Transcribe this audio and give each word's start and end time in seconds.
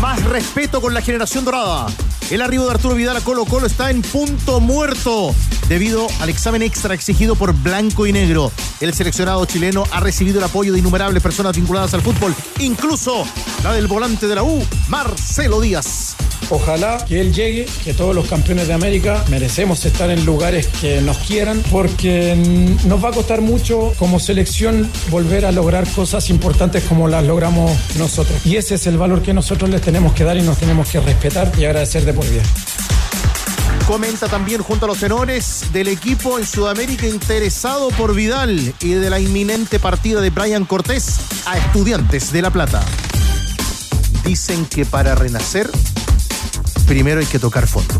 Más 0.00 0.22
respeto 0.24 0.80
con 0.80 0.94
la 0.94 1.02
generación 1.02 1.44
dorada. 1.44 1.86
El 2.30 2.40
arribo 2.40 2.66
de 2.66 2.70
Arturo 2.70 2.94
Vidal 2.94 3.16
a 3.16 3.20
Colo 3.20 3.44
Colo 3.44 3.66
está 3.66 3.90
en 3.90 4.02
punto 4.02 4.60
muerto 4.60 5.34
debido 5.68 6.06
al 6.20 6.28
examen 6.28 6.62
extra 6.62 6.94
exigido 6.94 7.34
por 7.34 7.52
Blanco 7.52 8.06
y 8.06 8.12
Negro. 8.12 8.52
El 8.80 8.94
seleccionado 8.94 9.44
chileno 9.46 9.84
ha 9.90 9.98
recibido 9.98 10.38
el 10.38 10.44
apoyo 10.44 10.72
de 10.72 10.78
innumerables 10.78 11.20
personas 11.20 11.56
vinculadas 11.56 11.94
al 11.94 12.02
fútbol, 12.02 12.32
incluso 12.60 13.24
la 13.64 13.72
del 13.72 13.88
volante 13.88 14.28
de 14.28 14.36
la 14.36 14.44
U, 14.44 14.64
Marcelo 14.88 15.60
Díaz. 15.60 16.16
Ojalá 16.50 17.04
que 17.06 17.20
él 17.20 17.34
llegue, 17.34 17.66
que 17.84 17.92
todos 17.92 18.14
los 18.14 18.26
campeones 18.26 18.68
de 18.68 18.74
América 18.74 19.22
merecemos 19.28 19.84
estar 19.84 20.08
en 20.10 20.24
lugares 20.24 20.66
que 20.80 21.02
nos 21.02 21.18
quieran, 21.18 21.62
porque 21.70 22.34
nos 22.86 23.04
va 23.04 23.10
a 23.10 23.12
costar 23.12 23.42
mucho 23.42 23.92
como 23.98 24.18
selección 24.18 24.90
volver 25.10 25.44
a 25.44 25.52
lograr 25.52 25.86
cosas 25.88 26.30
importantes 26.30 26.84
como 26.84 27.06
las 27.06 27.24
logramos 27.24 27.70
nosotros. 27.98 28.46
Y 28.46 28.56
ese 28.56 28.76
es 28.76 28.86
el 28.86 28.96
valor 28.96 29.22
que 29.22 29.34
nosotros 29.34 29.68
les 29.68 29.82
tenemos 29.82 30.14
que 30.14 30.24
dar 30.24 30.38
y 30.38 30.42
nos 30.42 30.56
tenemos 30.56 30.88
que 30.88 31.00
respetar 31.00 31.52
y 31.58 31.66
agradecer 31.66 32.04
de 32.06 32.14
por 32.14 32.28
vida. 32.28 32.42
Comenta 33.86 34.28
también 34.28 34.62
junto 34.62 34.84
a 34.84 34.88
los 34.88 34.98
tenores 34.98 35.64
del 35.72 35.88
equipo 35.88 36.38
en 36.38 36.46
Sudamérica 36.46 37.06
interesado 37.06 37.88
por 37.90 38.14
Vidal 38.14 38.74
y 38.80 38.90
de 38.90 39.10
la 39.10 39.18
inminente 39.20 39.78
partida 39.78 40.20
de 40.20 40.30
Brian 40.30 40.64
Cortés 40.64 41.16
a 41.46 41.56
Estudiantes 41.56 42.32
de 42.32 42.42
La 42.42 42.50
Plata. 42.50 42.84
Dicen 44.24 44.66
que 44.66 44.84
para 44.84 45.14
renacer 45.14 45.70
primero 46.88 47.20
hay 47.20 47.26
que 47.26 47.38
tocar 47.38 47.66
fondo. 47.66 47.94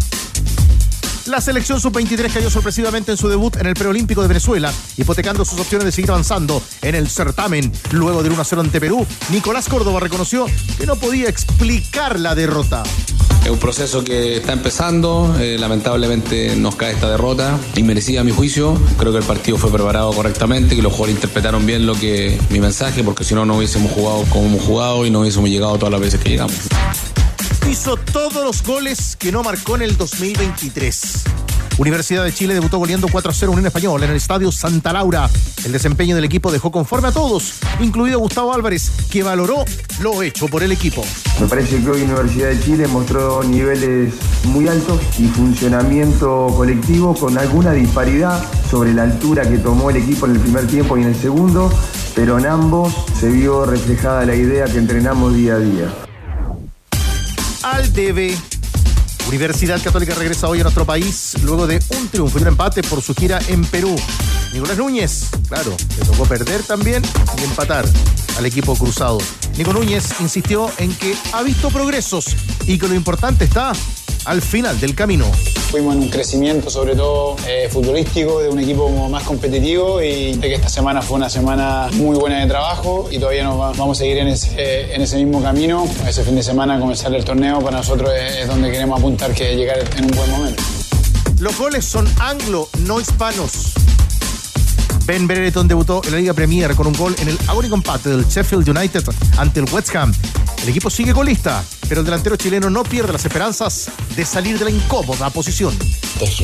La 1.26 1.42
selección 1.42 1.78
sub-23 1.78 2.32
cayó 2.32 2.48
sorpresivamente 2.48 3.12
en 3.12 3.18
su 3.18 3.28
debut 3.28 3.54
en 3.56 3.66
el 3.66 3.74
preolímpico 3.74 4.22
de 4.22 4.28
Venezuela, 4.28 4.72
hipotecando 4.96 5.44
sus 5.44 5.60
opciones 5.60 5.84
de 5.84 5.92
seguir 5.92 6.10
avanzando 6.10 6.62
en 6.80 6.94
el 6.94 7.10
certamen. 7.10 7.70
Luego 7.92 8.22
del 8.22 8.32
1-0 8.32 8.60
ante 8.60 8.80
Perú, 8.80 9.06
Nicolás 9.30 9.68
Córdoba 9.68 10.00
reconoció 10.00 10.46
que 10.78 10.86
no 10.86 10.96
podía 10.96 11.28
explicar 11.28 12.18
la 12.18 12.34
derrota. 12.34 12.82
Es 13.44 13.50
un 13.50 13.58
proceso 13.58 14.02
que 14.02 14.38
está 14.38 14.54
empezando, 14.54 15.36
eh, 15.38 15.58
lamentablemente 15.58 16.56
nos 16.56 16.74
cae 16.76 16.94
esta 16.94 17.10
derrota, 17.10 17.58
inmerecida 17.76 18.22
a 18.22 18.24
mi 18.24 18.32
juicio. 18.32 18.80
Creo 18.96 19.12
que 19.12 19.18
el 19.18 19.24
partido 19.24 19.58
fue 19.58 19.70
preparado 19.70 20.12
correctamente, 20.12 20.76
que 20.76 20.82
los 20.82 20.92
jugadores 20.92 21.16
interpretaron 21.16 21.66
bien 21.66 21.86
lo 21.86 21.94
que 21.94 22.40
mi 22.48 22.60
mensaje, 22.60 23.04
porque 23.04 23.24
si 23.24 23.34
no, 23.34 23.44
no 23.44 23.58
hubiésemos 23.58 23.92
jugado 23.92 24.24
como 24.30 24.46
hemos 24.46 24.62
jugado 24.62 25.04
y 25.04 25.10
no 25.10 25.20
hubiésemos 25.20 25.50
llegado 25.50 25.76
todas 25.76 25.92
las 25.92 26.00
veces 26.00 26.20
que 26.20 26.30
llegamos 26.30 26.54
hizo 27.68 27.96
todos 27.96 28.42
los 28.44 28.62
goles 28.62 29.14
que 29.16 29.30
no 29.30 29.42
marcó 29.42 29.76
en 29.76 29.82
el 29.82 29.96
2023. 29.96 31.24
Universidad 31.76 32.24
de 32.24 32.32
Chile 32.32 32.54
debutó 32.54 32.78
goleando 32.78 33.08
4-0 33.08 33.48
Unión 33.48 33.66
Español 33.66 34.02
en 34.02 34.10
el 34.10 34.16
estadio 34.16 34.50
Santa 34.50 34.92
Laura. 34.92 35.28
El 35.64 35.72
desempeño 35.72 36.16
del 36.16 36.24
equipo 36.24 36.50
dejó 36.50 36.72
conforme 36.72 37.08
a 37.08 37.12
todos, 37.12 37.60
incluido 37.80 38.18
Gustavo 38.20 38.54
Álvarez, 38.54 38.90
que 39.10 39.22
valoró 39.22 39.64
lo 40.00 40.22
hecho 40.22 40.48
por 40.48 40.62
el 40.62 40.72
equipo. 40.72 41.04
Me 41.40 41.46
parece 41.46 41.82
que 41.82 41.90
hoy 41.90 42.02
Universidad 42.02 42.48
de 42.48 42.60
Chile 42.60 42.86
mostró 42.88 43.44
niveles 43.44 44.14
muy 44.44 44.66
altos 44.66 45.00
y 45.18 45.28
funcionamiento 45.28 46.52
colectivo 46.56 47.14
con 47.14 47.36
alguna 47.36 47.72
disparidad 47.72 48.42
sobre 48.70 48.94
la 48.94 49.02
altura 49.02 49.48
que 49.48 49.58
tomó 49.58 49.90
el 49.90 49.96
equipo 49.96 50.24
en 50.26 50.32
el 50.32 50.40
primer 50.40 50.66
tiempo 50.66 50.96
y 50.96 51.02
en 51.02 51.08
el 51.08 51.16
segundo, 51.16 51.70
pero 52.14 52.38
en 52.38 52.46
ambos 52.46 52.94
se 53.20 53.28
vio 53.28 53.66
reflejada 53.66 54.24
la 54.24 54.34
idea 54.34 54.64
que 54.64 54.78
entrenamos 54.78 55.34
día 55.34 55.54
a 55.54 55.58
día 55.58 56.07
al 57.72 57.92
debe. 57.92 58.36
Universidad 59.26 59.82
Católica 59.82 60.14
regresa 60.14 60.48
hoy 60.48 60.60
a 60.60 60.62
nuestro 60.62 60.86
país 60.86 61.36
luego 61.42 61.66
de 61.66 61.80
un 61.90 62.08
triunfo 62.08 62.38
y 62.38 62.42
un 62.42 62.48
empate 62.48 62.82
por 62.82 63.02
su 63.02 63.14
gira 63.14 63.38
en 63.48 63.64
Perú. 63.64 63.94
Nicolás 64.52 64.78
Núñez, 64.78 65.28
claro, 65.48 65.76
le 65.98 66.04
tocó 66.06 66.24
perder 66.24 66.62
también 66.62 67.02
y 67.38 67.44
empatar 67.44 67.84
al 68.38 68.46
equipo 68.46 68.74
cruzado. 68.76 69.18
Nico 69.56 69.72
Núñez 69.72 70.20
insistió 70.20 70.70
en 70.78 70.94
que 70.94 71.14
ha 71.32 71.42
visto 71.42 71.68
progresos 71.70 72.36
y 72.66 72.78
que 72.78 72.88
lo 72.88 72.94
importante 72.94 73.44
está 73.44 73.72
al 74.28 74.42
final 74.42 74.78
del 74.78 74.94
camino. 74.94 75.24
Fuimos 75.70 75.96
en 75.96 76.02
un 76.02 76.08
crecimiento, 76.10 76.68
sobre 76.68 76.94
todo 76.94 77.36
eh, 77.46 77.68
futbolístico, 77.70 78.40
de 78.40 78.50
un 78.50 78.58
equipo 78.60 79.08
más 79.08 79.22
competitivo 79.22 80.02
y 80.02 80.36
de 80.36 80.48
que 80.48 80.54
esta 80.54 80.68
semana 80.68 81.00
fue 81.00 81.16
una 81.16 81.30
semana 81.30 81.88
muy 81.94 82.16
buena 82.16 82.40
de 82.40 82.46
trabajo 82.46 83.08
y 83.10 83.18
todavía 83.18 83.44
nos 83.44 83.58
vamos 83.76 83.98
a 83.98 84.00
seguir 84.00 84.18
en 84.18 84.28
ese, 84.28 84.94
en 84.94 85.00
ese 85.00 85.16
mismo 85.16 85.42
camino. 85.42 85.88
Ese 86.06 86.22
fin 86.24 86.34
de 86.34 86.42
semana 86.42 86.78
comenzar 86.78 87.12
el 87.14 87.24
torneo 87.24 87.60
para 87.60 87.78
nosotros 87.78 88.10
es, 88.14 88.46
donde 88.46 88.70
queremos 88.70 88.98
apuntar 88.98 89.32
que 89.32 89.56
llegar 89.56 89.78
en 89.96 90.04
un 90.04 90.10
buen 90.10 90.30
momento. 90.30 90.62
Los 91.40 91.56
goles 91.58 91.86
son 91.86 92.06
anglo, 92.20 92.68
no 92.80 93.00
hispanos. 93.00 93.72
Ben 95.06 95.26
Brereton 95.26 95.68
debutó 95.68 96.02
en 96.04 96.12
la 96.12 96.18
Liga 96.18 96.34
Premier 96.34 96.74
con 96.74 96.86
un 96.86 96.92
gol 96.92 97.16
en 97.18 97.28
el 97.28 97.38
agónico 97.46 97.76
empate 97.76 98.10
del 98.10 98.26
Sheffield 98.26 98.68
United 98.68 99.04
ante 99.38 99.60
el 99.60 99.66
West 99.72 99.94
Ham. 99.96 100.12
El 100.62 100.68
equipo 100.68 100.90
sigue 100.90 101.12
colista, 101.12 101.64
pero 101.88 102.00
el 102.00 102.04
delantero 102.04 102.36
chileno 102.36 102.68
no 102.68 102.82
pierde 102.82 103.12
las 103.12 103.24
esperanzas 103.24 103.90
de 104.16 104.24
salir 104.24 104.58
de 104.58 104.66
la 104.66 104.70
incómoda 104.70 105.30
posición. 105.30 105.76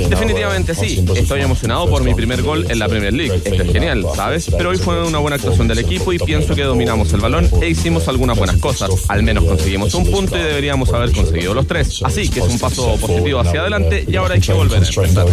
Definitivamente 0.08 0.74
sí. 0.74 1.04
Estoy 1.16 1.40
emocionado 1.40 1.88
por 1.88 2.02
mi 2.04 2.14
primer 2.14 2.42
gol 2.42 2.70
en 2.70 2.78
la 2.78 2.88
Premier 2.88 3.12
League. 3.12 3.42
Esto 3.44 3.62
es 3.62 3.72
genial, 3.72 4.06
¿sabes? 4.14 4.46
Pero 4.56 4.70
hoy 4.70 4.78
fue 4.78 5.04
una 5.04 5.18
buena 5.18 5.36
actuación 5.36 5.66
del 5.68 5.78
equipo 5.78 6.12
y 6.12 6.18
pienso 6.18 6.54
que 6.54 6.62
dominamos 6.62 7.12
el 7.12 7.20
balón 7.20 7.50
e 7.60 7.68
hicimos 7.68 8.06
algunas 8.08 8.38
buenas 8.38 8.56
cosas. 8.58 8.90
Al 9.08 9.22
menos 9.22 9.44
conseguimos 9.44 9.92
un 9.94 10.10
punto 10.10 10.38
y 10.38 10.42
deberíamos 10.42 10.92
haber 10.92 11.12
conseguido 11.12 11.52
los 11.52 11.66
tres. 11.66 12.00
Así 12.04 12.28
que 12.28 12.40
es 12.40 12.46
un 12.46 12.58
paso 12.58 12.96
positivo 12.96 13.40
hacia 13.40 13.60
adelante 13.60 14.04
y 14.06 14.16
ahora 14.16 14.34
hay 14.34 14.40
que 14.40 14.52
volver 14.52 14.82
a 14.82 14.86
enfrentar. 14.86 15.26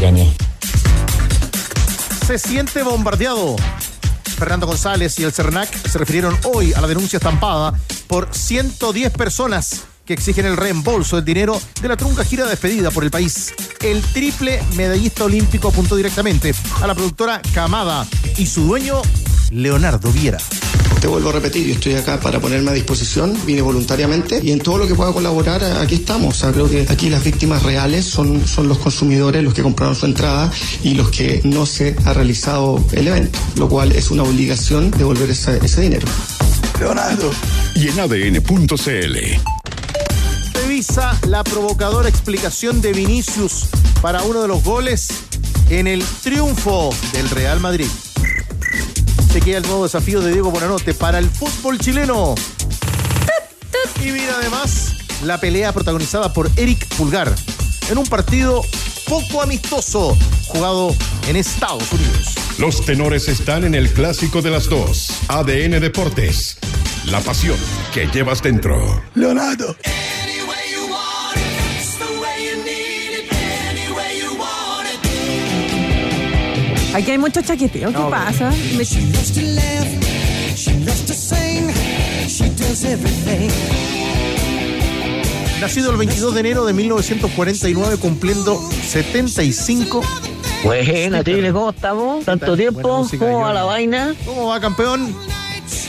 Se 2.26 2.40
siente 2.40 2.82
bombardeado. 2.84 3.56
Fernando 4.42 4.66
González 4.66 5.20
y 5.20 5.24
el 5.24 5.32
CERNAC 5.32 5.70
se 5.88 6.00
refirieron 6.00 6.36
hoy 6.46 6.74
a 6.74 6.82
la 6.82 6.88
denuncia 6.88 7.18
estampada 7.18 7.80
por 8.08 8.28
110 8.32 9.12
personas 9.12 9.84
que 10.04 10.14
exigen 10.14 10.48
el 10.48 10.58
reembolso 10.58 11.16
del 11.16 11.26
dinero 11.26 11.62
de 11.80 11.88
la 11.88 11.96
trunca 11.96 12.24
gira 12.24 12.48
despedida 12.48 12.90
por 12.90 13.04
el 13.04 13.12
país. 13.12 13.54
El 13.82 14.02
triple 14.02 14.60
medallista 14.76 15.26
olímpico 15.26 15.68
apuntó 15.68 15.96
directamente 15.96 16.56
a 16.82 16.88
la 16.88 16.96
productora 16.96 17.40
Camada 17.54 18.08
y 18.36 18.48
su 18.48 18.64
dueño, 18.64 19.04
Leonardo 19.52 20.12
Viera. 20.12 20.40
Te 21.02 21.08
vuelvo 21.08 21.30
a 21.30 21.32
repetir, 21.32 21.66
yo 21.66 21.74
estoy 21.74 21.96
acá 21.96 22.20
para 22.20 22.40
ponerme 22.40 22.70
a 22.70 22.74
disposición, 22.76 23.36
vine 23.48 23.64
voluntariamente 23.64 24.40
y 24.44 24.52
en 24.52 24.60
todo 24.60 24.78
lo 24.78 24.88
que 24.88 24.94
pueda 24.94 25.12
colaborar, 25.12 25.64
aquí 25.82 25.96
estamos. 25.96 26.46
creo 26.54 26.70
que 26.70 26.86
aquí 26.88 27.10
las 27.10 27.24
víctimas 27.24 27.64
reales 27.64 28.06
son, 28.06 28.46
son 28.48 28.68
los 28.68 28.78
consumidores, 28.78 29.44
los 29.44 29.56
que 29.56 29.64
compraron 29.64 29.96
su 29.96 30.06
entrada 30.06 30.52
y 30.84 30.94
los 30.94 31.10
que 31.10 31.42
no 31.44 31.66
se 31.66 31.96
ha 32.06 32.14
realizado 32.14 32.86
el 32.92 33.08
evento, 33.08 33.40
lo 33.56 33.68
cual 33.68 33.94
es 33.94 34.12
una 34.12 34.22
obligación 34.22 34.92
devolver 34.92 35.32
ese, 35.32 35.58
ese 35.66 35.82
dinero. 35.82 36.08
Leonardo. 36.80 37.32
Y 37.74 37.88
en 37.88 38.00
ADN.cl. 38.00 39.18
Revisa 40.54 41.20
la 41.28 41.44
provocadora 41.44 42.10
explicación 42.10 42.80
de 42.80 42.94
Vinicius 42.94 43.70
para 44.04 44.22
uno 44.22 44.44
de 44.44 44.48
los 44.48 44.64
goles 44.64 45.08
en 45.72 45.88
el 45.88 46.04
triunfo 46.22 46.94
del 47.12 47.28
Real 47.32 47.60
Madrid 47.60 47.88
se 49.32 49.40
queda 49.40 49.60
el 49.60 49.64
nuevo 49.64 49.84
desafío 49.84 50.20
de 50.20 50.34
Diego 50.34 50.52
Bonanote 50.52 50.94
para 50.94 51.18
el 51.18 51.30
fútbol 51.30 51.80
chileno. 51.80 52.36
Y 54.04 54.12
mira 54.12 54.36
además 54.38 54.94
la 55.24 55.40
pelea 55.40 55.72
protagonizada 55.72 56.34
por 56.34 56.50
Eric 56.58 56.86
Pulgar 56.96 57.34
en 57.90 57.98
un 57.98 58.06
partido 58.08 58.62
poco 59.08 59.42
amistoso 59.42 60.18
jugado 60.48 60.94
en 61.30 61.38
Estados 61.38 61.90
Unidos. 61.94 62.36
Los 62.58 62.86
tenores 62.86 63.30
están 63.30 63.64
en 63.64 63.74
el 63.74 63.94
clásico 63.94 64.42
de 64.42 64.50
las 64.50 64.68
dos. 64.68 65.08
ADN 65.30 65.80
Deportes. 65.80 66.58
La 67.06 67.22
pasión 67.22 67.58
que 67.94 68.08
llevas 68.08 68.42
dentro. 68.42 69.02
Leonardo. 69.16 69.78
Aquí 76.94 77.12
hay 77.12 77.18
mucho 77.18 77.42
chaqueteo. 77.42 77.90
¿Qué 77.90 78.04
pasa? 78.10 78.52
Nacido 85.62 85.92
el 85.92 85.98
22 85.98 86.34
de 86.34 86.40
enero 86.40 86.66
de 86.66 86.74
1949, 86.74 87.98
cumpliendo 87.98 88.60
75. 88.60 90.02
Buena, 90.64 91.24
Chile, 91.24 91.54
¿cómo 91.54 91.70
estamos? 91.70 92.26
¿Tanto 92.26 92.58
tiempo? 92.58 93.08
¿Cómo 93.18 93.40
va 93.40 93.54
la 93.54 93.64
vaina? 93.64 94.14
¿Cómo 94.26 94.48
va, 94.48 94.60
campeón? 94.60 95.16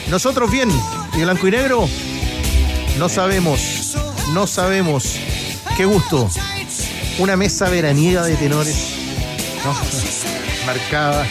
Nosotros 0.09 0.51
bien. 0.51 0.69
¿Y 1.17 1.23
blanco 1.23 1.49
y 1.49 1.51
negro? 1.51 1.89
No 2.99 3.09
sabemos. 3.09 3.97
No 4.33 4.47
sabemos. 4.47 5.17
Qué 5.77 5.85
gusto. 5.85 6.29
Una 7.19 7.37
mesa 7.37 7.69
veraniega 7.69 8.25
de 8.25 8.37
tenores, 8.37 8.77
¿no? 9.65 10.52
Marcada 10.67 11.27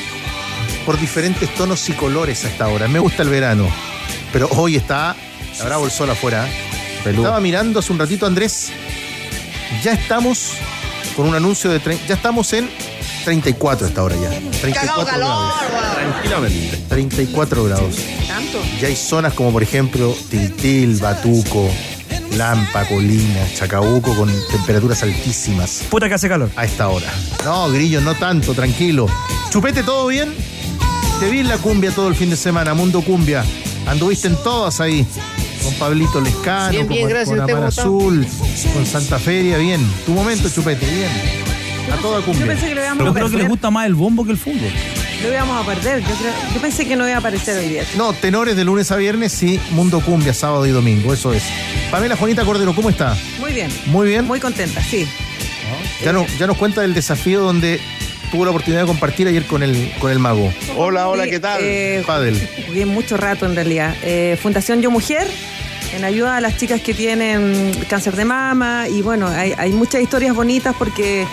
por 0.85 0.99
diferentes 0.99 1.53
tonos 1.55 1.87
y 1.89 1.93
colores 1.93 2.45
a 2.45 2.49
esta 2.49 2.67
hora. 2.67 2.87
Me 2.87 2.99
gusta 2.99 3.23
el 3.23 3.29
verano, 3.29 3.67
pero 4.33 4.47
hoy 4.51 4.75
está, 4.75 5.15
bravo 5.63 5.85
el 5.85 5.91
sol 5.91 6.09
afuera. 6.09 6.47
Estaba 7.05 7.39
mirando 7.39 7.79
hace 7.79 7.91
un 7.91 7.99
ratito, 7.99 8.25
Andrés. 8.25 8.69
Ya 9.83 9.93
estamos 9.93 10.53
con 11.15 11.27
un 11.27 11.35
anuncio 11.35 11.69
de. 11.69 11.79
Ya 12.07 12.15
estamos 12.15 12.53
en 12.53 12.69
34 13.23 13.85
a 13.85 13.89
esta 13.89 14.03
hora 14.03 14.15
ya. 14.15 14.29
34 14.61 15.17
grados. 15.17 15.53
Tranquilamente. 15.95 16.77
34 16.89 17.63
grados. 17.63 17.95
¿Tanto? 18.27 18.59
Ya 18.79 18.87
hay 18.87 18.95
zonas 18.95 19.33
como 19.33 19.51
por 19.51 19.63
ejemplo 19.63 20.15
Tiltil, 20.29 20.97
Batuco, 20.97 21.69
Lampa, 22.37 22.85
Colina, 22.85 23.45
Chacabuco 23.53 24.15
con 24.15 24.31
temperaturas 24.49 25.03
altísimas. 25.03 25.83
Puta 25.89 26.07
que 26.07 26.15
hace 26.15 26.29
calor. 26.29 26.49
A 26.55 26.65
esta 26.65 26.87
hora. 26.87 27.07
No, 27.43 27.69
Grillo, 27.69 28.01
no 28.01 28.15
tanto, 28.15 28.53
tranquilo. 28.53 29.07
Chupete, 29.49 29.83
¿todo 29.83 30.07
bien? 30.07 30.33
Te 31.19 31.29
vi 31.29 31.39
en 31.39 31.49
la 31.49 31.57
cumbia 31.57 31.91
todo 31.91 32.07
el 32.07 32.15
fin 32.15 32.29
de 32.29 32.35
semana, 32.37 32.73
Mundo 32.73 33.01
Cumbia. 33.01 33.43
Anduviste 33.85 34.27
en 34.27 34.35
todas 34.37 34.79
ahí. 34.79 35.05
Con 35.63 35.73
Pablito 35.75 36.19
Lescano, 36.21 36.71
Bien, 36.71 36.87
bien, 36.87 37.01
con, 37.01 37.09
gracias. 37.09 37.29
con 37.37 37.39
¿Usted 37.41 37.53
Amar? 37.55 37.67
Azul, 37.67 38.27
con 38.73 38.85
Santa 38.85 39.19
Feria, 39.19 39.57
bien. 39.57 39.85
Tu 40.05 40.11
momento, 40.13 40.49
Chupete, 40.49 40.85
bien. 40.89 41.09
A 41.93 41.97
toda 42.01 42.19
Yo 42.19 42.25
cumbia. 42.25 42.47
pensé 42.47 42.67
que 42.69 42.75
lo 42.75 42.81
íbamos 42.81 42.97
Pero 42.99 43.13
creo 43.13 43.29
que 43.29 43.37
les 43.37 43.47
gusta 43.49 43.69
más 43.69 43.85
el 43.85 43.93
bombo 43.93 44.23
que 44.25 44.31
el 44.31 44.37
fútbol. 44.37 44.71
Lo 45.21 45.31
íbamos 45.31 45.63
a 45.63 45.67
perder. 45.67 46.01
Yo, 46.01 46.15
creo- 46.15 46.33
yo 46.55 46.61
pensé 46.61 46.87
que 46.87 46.95
no 46.95 47.05
iba 47.05 47.15
a 47.15 47.19
aparecer 47.19 47.57
hoy 47.57 47.69
día. 47.69 47.83
No, 47.95 48.13
tenores 48.13 48.55
de 48.55 48.63
lunes 48.63 48.91
a 48.91 48.95
viernes, 48.95 49.31
sí, 49.31 49.59
Mundo 49.71 49.99
Cumbia, 50.01 50.33
sábado 50.33 50.65
y 50.65 50.71
domingo, 50.71 51.13
eso 51.13 51.31
es. 51.33 51.43
Pamela 51.91 52.15
Juanita 52.15 52.43
Cordero, 52.43 52.73
¿cómo 52.73 52.89
está? 52.89 53.15
Muy 53.39 53.53
bien. 53.53 53.69
Muy 53.87 54.07
bien. 54.07 54.25
Muy 54.25 54.39
contenta, 54.39 54.81
sí. 54.81 55.07
Ya, 56.03 56.11
no, 56.11 56.25
ya 56.39 56.47
nos 56.47 56.57
cuenta 56.57 56.81
del 56.81 56.93
desafío 56.95 57.41
donde 57.41 57.79
tuvo 58.31 58.45
la 58.45 58.51
oportunidad 58.51 58.81
de 58.81 58.87
compartir 58.87 59.27
ayer 59.27 59.45
con 59.45 59.61
el, 59.61 59.93
con 59.99 60.11
el 60.11 60.17
mago. 60.19 60.51
Hola, 60.75 61.07
hola, 61.07 61.27
¿qué 61.27 61.39
tal? 61.39 61.59
eh, 61.63 62.03
Padel. 62.07 62.41
Jugué 62.67 62.85
mucho 62.87 63.15
rato 63.17 63.45
en 63.45 63.55
realidad. 63.55 63.95
Eh, 64.01 64.37
Fundación 64.41 64.81
Yo 64.81 64.89
Mujer, 64.89 65.27
en 65.95 66.03
ayuda 66.03 66.37
a 66.37 66.41
las 66.41 66.57
chicas 66.57 66.81
que 66.81 66.93
tienen 66.95 67.71
cáncer 67.87 68.15
de 68.15 68.25
mama. 68.25 68.87
Y 68.89 69.01
bueno, 69.03 69.27
hay, 69.27 69.53
hay 69.57 69.71
muchas 69.71 70.01
historias 70.01 70.33
bonitas 70.35 70.75
porque 70.77 71.27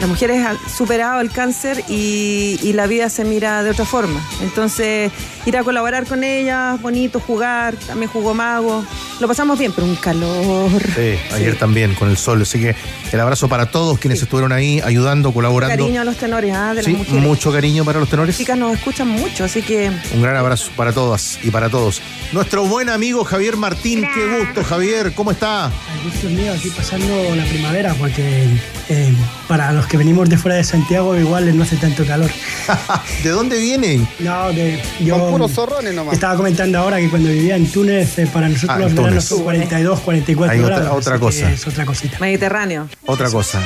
las 0.00 0.08
mujeres 0.08 0.44
han 0.44 0.58
superado 0.68 1.20
el 1.20 1.30
cáncer 1.30 1.82
y, 1.88 2.58
y 2.62 2.72
la 2.72 2.86
vida 2.86 3.08
se 3.08 3.24
mira 3.24 3.62
de 3.62 3.70
otra 3.70 3.84
forma. 3.84 4.20
Entonces, 4.42 5.12
ir 5.46 5.56
a 5.56 5.62
colaborar 5.64 6.06
con 6.06 6.24
ellas, 6.24 6.80
bonito, 6.80 7.20
jugar, 7.20 7.74
también 7.76 8.10
jugó 8.10 8.34
mago. 8.34 8.84
Lo 9.20 9.28
pasamos 9.28 9.58
bien, 9.58 9.72
pero 9.72 9.86
un 9.86 9.94
calor. 9.96 10.70
Sí, 10.96 11.14
ayer 11.34 11.56
también 11.58 11.94
con 11.94 12.08
el 12.10 12.16
sol. 12.16 12.42
Así 12.42 12.58
que 12.58 12.74
el 13.12 13.20
abrazo 13.20 13.48
para 13.48 13.66
todos 13.70 13.98
quienes 13.98 14.20
estuvieron 14.22 14.50
ahí 14.52 14.80
ayudando, 14.84 15.32
colaborando. 15.32 15.76
Cariño 15.84 16.00
a 16.00 16.04
los 16.04 16.16
tenores, 16.16 16.52
ah, 16.54 16.70
de 16.70 16.76
las 16.76 16.84
Sí, 16.86 16.92
mujeres. 16.92 17.22
mucho 17.22 17.52
cariño 17.52 17.84
para 17.84 17.98
los 18.00 18.06
Las 18.08 18.10
tenores. 18.10 18.36
chicas 18.36 18.58
nos 18.58 18.74
escuchan 18.76 19.06
mucho, 19.08 19.44
así 19.44 19.62
que 19.62 19.90
Un 20.14 20.22
gran 20.22 20.34
abrazo 20.36 20.70
para 20.76 20.92
todas 20.92 21.38
y 21.44 21.50
para 21.50 21.68
todos. 21.68 22.02
Nuestro 22.32 22.64
buen 22.64 22.88
amigo 22.88 23.22
Javier 23.24 23.56
Martín, 23.56 24.04
qué 24.14 24.38
gusto, 24.38 24.64
Javier, 24.64 25.12
¿cómo 25.14 25.30
está? 25.30 25.70
El 25.96 26.10
gusto 26.10 26.26
es 26.28 26.32
mío 26.34 26.52
aquí 26.52 26.70
pasando 26.70 27.34
la 27.36 27.44
primavera, 27.44 27.94
porque 27.94 28.46
eh, 28.88 29.12
para 29.52 29.70
los 29.70 29.86
que 29.86 29.98
venimos 29.98 30.30
de 30.30 30.38
fuera 30.38 30.56
de 30.56 30.64
Santiago 30.64 31.14
igual 31.14 31.54
no 31.54 31.62
hace 31.62 31.76
tanto 31.76 32.06
calor. 32.06 32.30
¿De 33.22 33.28
dónde 33.28 33.60
viene? 33.60 34.00
No, 34.20 34.50
de, 34.50 34.80
yo 34.98 35.18
Con 35.18 35.32
puros 35.32 35.52
zorrones 35.52 35.92
nomás. 35.92 36.14
estaba 36.14 36.36
comentando 36.36 36.78
ahora 36.78 36.96
que 36.96 37.10
cuando 37.10 37.28
vivía 37.28 37.56
en 37.56 37.70
Túnez, 37.70 38.18
eh, 38.18 38.26
para 38.32 38.48
nosotros 38.48 38.70
Ah, 38.74 38.80
los 38.80 38.94
veranos 38.94 39.24
son 39.26 39.42
42, 39.42 40.00
44 40.00 40.52
Hay 40.54 40.60
otra- 40.64 40.76
grados. 40.80 40.96
otra 41.06 41.18
cosa. 41.18 41.52
Es 41.52 41.66
otra 41.66 41.84
cosita. 41.84 42.16
Mediterráneo. 42.18 42.88
Otra 43.04 43.28
cosa. 43.30 43.60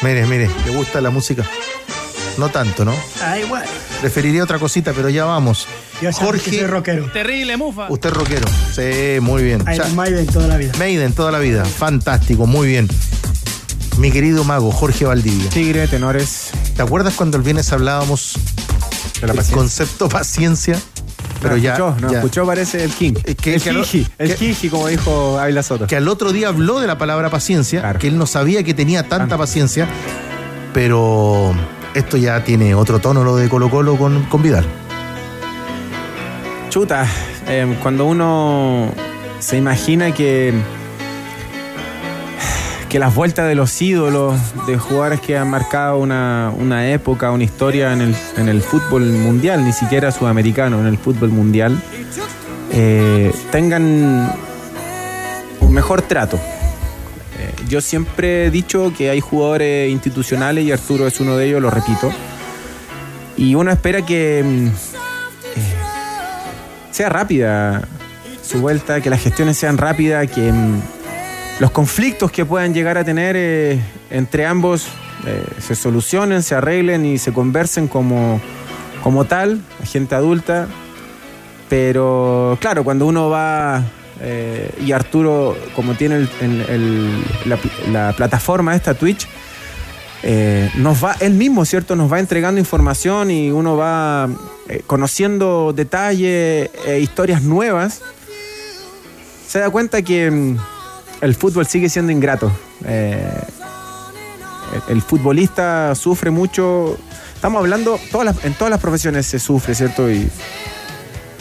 Mire, 0.00 0.24
mire, 0.26 0.48
¿le 0.64 0.74
gusta 0.74 1.02
la 1.02 1.10
música? 1.10 1.44
No 2.38 2.48
tanto, 2.48 2.86
¿no? 2.86 2.94
Ah, 3.22 3.38
igual. 3.38 3.64
Preferiría 4.00 4.42
otra 4.42 4.58
cosita, 4.58 4.94
pero 4.94 5.10
ya 5.10 5.26
vamos. 5.26 5.66
Yo 6.00 6.08
que 6.08 6.14
soy 6.14 6.24
Jorge, 6.24 6.66
rockero. 6.66 7.10
Terrible, 7.12 7.58
mufa. 7.58 7.88
usted 7.90 8.08
es 8.08 8.14
rockero. 8.16 8.48
Sí, 8.74 9.20
muy 9.20 9.42
bien. 9.42 9.62
Iron 9.70 9.94
Maiden 9.94 10.26
toda 10.28 10.48
la 10.48 10.56
vida. 10.56 10.72
Maiden 10.78 11.12
toda 11.12 11.30
la 11.30 11.40
vida. 11.40 11.62
Fantástico, 11.66 12.46
muy 12.46 12.68
bien. 12.68 12.88
Mi 13.98 14.10
querido 14.10 14.42
mago, 14.44 14.72
Jorge 14.72 15.04
Valdivia. 15.04 15.48
Tigre, 15.50 15.86
tenores. 15.86 16.50
¿Te 16.76 16.82
acuerdas 16.82 17.14
cuando 17.14 17.36
el 17.36 17.42
viernes 17.42 17.72
hablábamos 17.72 18.34
De 19.14 19.26
del 19.26 19.36
paciencia. 19.36 19.54
concepto 19.56 20.08
paciencia? 20.08 20.78
Pero 21.40 21.56
no, 21.56 21.60
ya, 21.62 21.72
escuchó, 21.74 21.96
no, 22.00 22.10
ya- 22.12 22.18
escuchó 22.18 22.46
parece 22.46 22.84
el 22.84 22.90
King. 22.92 23.14
Eh, 23.24 23.34
que- 23.34 23.54
el 23.56 23.60
Kinji, 23.62 24.06
el 24.18 24.34
Kinji, 24.34 24.68
como 24.68 24.88
dijo 24.88 25.38
Ávila 25.38 25.62
Soto. 25.62 25.86
que 25.86 25.96
al 25.96 26.08
otro 26.08 26.32
día 26.32 26.48
habló 26.48 26.80
de 26.80 26.86
la 26.86 26.98
palabra 26.98 27.30
paciencia, 27.30 27.80
Claro. 27.80 27.98
que 27.98 28.08
él 28.08 28.16
no 28.16 28.26
sabía 28.26 28.62
que 28.62 28.74
tenía 28.74 29.08
tanta 29.08 29.36
paciencia, 29.36 29.88
pero 30.72 31.52
esto 31.94 32.16
ya 32.16 32.42
tiene 32.44 32.74
otro 32.74 33.00
tono 33.00 33.24
lo 33.24 33.36
de 33.36 33.48
Colo 33.48 33.70
Colo 33.70 33.96
con, 33.96 34.24
con 34.24 34.42
Vidal. 34.42 34.64
Chuta, 36.70 37.06
eh, 37.48 37.76
cuando 37.82 38.06
uno 38.06 38.88
se 39.40 39.56
imagina 39.58 40.12
que 40.14 40.54
que 42.92 42.98
las 42.98 43.14
vueltas 43.14 43.48
de 43.48 43.54
los 43.54 43.80
ídolos, 43.80 44.38
de 44.66 44.76
jugadores 44.76 45.18
que 45.22 45.38
han 45.38 45.48
marcado 45.48 45.96
una, 45.96 46.52
una 46.54 46.90
época, 46.90 47.30
una 47.30 47.42
historia 47.42 47.90
en 47.94 48.02
el, 48.02 48.14
en 48.36 48.50
el 48.50 48.60
fútbol 48.60 49.04
mundial, 49.04 49.64
ni 49.64 49.72
siquiera 49.72 50.12
sudamericano, 50.12 50.78
en 50.78 50.86
el 50.86 50.98
fútbol 50.98 51.30
mundial, 51.30 51.82
eh, 52.70 53.32
tengan 53.50 54.30
un 55.60 55.72
mejor 55.72 56.02
trato. 56.02 56.36
Eh, 56.36 57.54
yo 57.66 57.80
siempre 57.80 58.44
he 58.44 58.50
dicho 58.50 58.92
que 58.94 59.08
hay 59.08 59.20
jugadores 59.20 59.90
institucionales 59.90 60.62
y 60.66 60.70
Arturo 60.70 61.06
es 61.06 61.18
uno 61.18 61.38
de 61.38 61.46
ellos, 61.46 61.62
lo 61.62 61.70
repito. 61.70 62.12
Y 63.38 63.54
uno 63.54 63.70
espera 63.70 64.04
que 64.04 64.44
mm, 64.44 64.66
eh, 64.66 64.70
sea 66.90 67.08
rápida 67.08 67.88
su 68.42 68.60
vuelta, 68.60 69.00
que 69.00 69.08
las 69.08 69.22
gestiones 69.22 69.56
sean 69.56 69.78
rápidas, 69.78 70.30
que 70.30 70.52
mm, 70.52 70.82
los 71.58 71.70
conflictos 71.70 72.30
que 72.30 72.44
puedan 72.44 72.74
llegar 72.74 72.98
a 72.98 73.04
tener 73.04 73.36
eh, 73.38 73.78
entre 74.10 74.46
ambos 74.46 74.86
eh, 75.26 75.44
se 75.60 75.74
solucionen, 75.74 76.42
se 76.42 76.54
arreglen 76.54 77.04
y 77.04 77.18
se 77.18 77.32
conversen 77.32 77.88
como, 77.88 78.40
como 79.02 79.24
tal, 79.24 79.60
gente 79.84 80.14
adulta. 80.14 80.66
Pero 81.68 82.58
claro, 82.60 82.84
cuando 82.84 83.06
uno 83.06 83.30
va 83.30 83.82
eh, 84.20 84.70
y 84.84 84.92
Arturo, 84.92 85.56
como 85.74 85.94
tiene 85.94 86.28
la, 87.46 87.58
la 87.90 88.12
plataforma 88.12 88.74
esta 88.74 88.94
Twitch, 88.94 89.26
nos 90.76 91.02
va, 91.02 91.16
él 91.20 91.34
mismo, 91.34 91.64
¿cierto? 91.64 91.96
Nos 91.96 92.12
va 92.12 92.20
entregando 92.20 92.60
información 92.60 93.30
y 93.30 93.50
uno 93.50 93.76
va 93.76 94.28
conociendo 94.86 95.72
detalles, 95.72 96.70
e 96.86 96.98
historias 97.00 97.42
nuevas. 97.42 98.02
Se 99.48 99.58
da 99.58 99.70
cuenta 99.70 100.02
que 100.02 100.30
mm, 100.30 100.56
el 101.22 101.34
fútbol 101.34 101.66
sigue 101.66 101.88
siendo 101.88 102.12
ingrato. 102.12 102.52
Eh, 102.84 103.32
el, 104.88 104.96
el 104.96 105.02
futbolista 105.02 105.94
sufre 105.94 106.30
mucho. 106.30 106.96
Estamos 107.34 107.60
hablando, 107.60 107.98
todas 108.10 108.26
las- 108.26 108.44
en 108.44 108.54
todas 108.54 108.70
las 108.70 108.80
profesiones 108.80 109.26
se 109.26 109.38
sufre, 109.38 109.74
¿cierto? 109.74 110.10
Y 110.10 110.28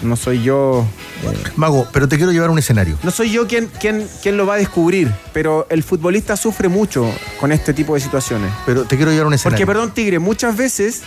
no 0.04 0.16
soy 0.16 0.42
yo. 0.42 0.86
eh, 1.24 1.38
Mago, 1.56 1.88
pero 1.94 2.08
te 2.08 2.18
quiero 2.18 2.32
llevar 2.32 2.50
a 2.50 2.52
un 2.52 2.60
escenario. 2.60 2.98
no 3.04 3.12
soy 3.12 3.32
yo 3.32 3.48
quien, 3.48 3.68
quien, 3.80 4.08
quien 4.24 4.36
lo 4.38 4.46
va 4.48 4.56
a 4.56 4.58
descubrir, 4.58 5.14
pero 5.34 5.68
el 5.70 5.84
futbolista 5.84 6.36
sufre 6.36 6.70
mucho 6.70 7.08
con 7.40 7.52
este 7.52 7.74
tipo 7.74 7.94
de 7.94 8.00
situaciones. 8.02 8.52
Pero 8.66 8.86
te 8.86 8.96
quiero 8.98 9.12
llevar 9.12 9.26
a 9.26 9.28
un 9.28 9.34
escenario. 9.36 9.58
Porque, 9.58 9.68
perdón, 9.68 9.94
Tigre, 9.94 10.18
muchas 10.20 10.58
veces, 10.58 11.02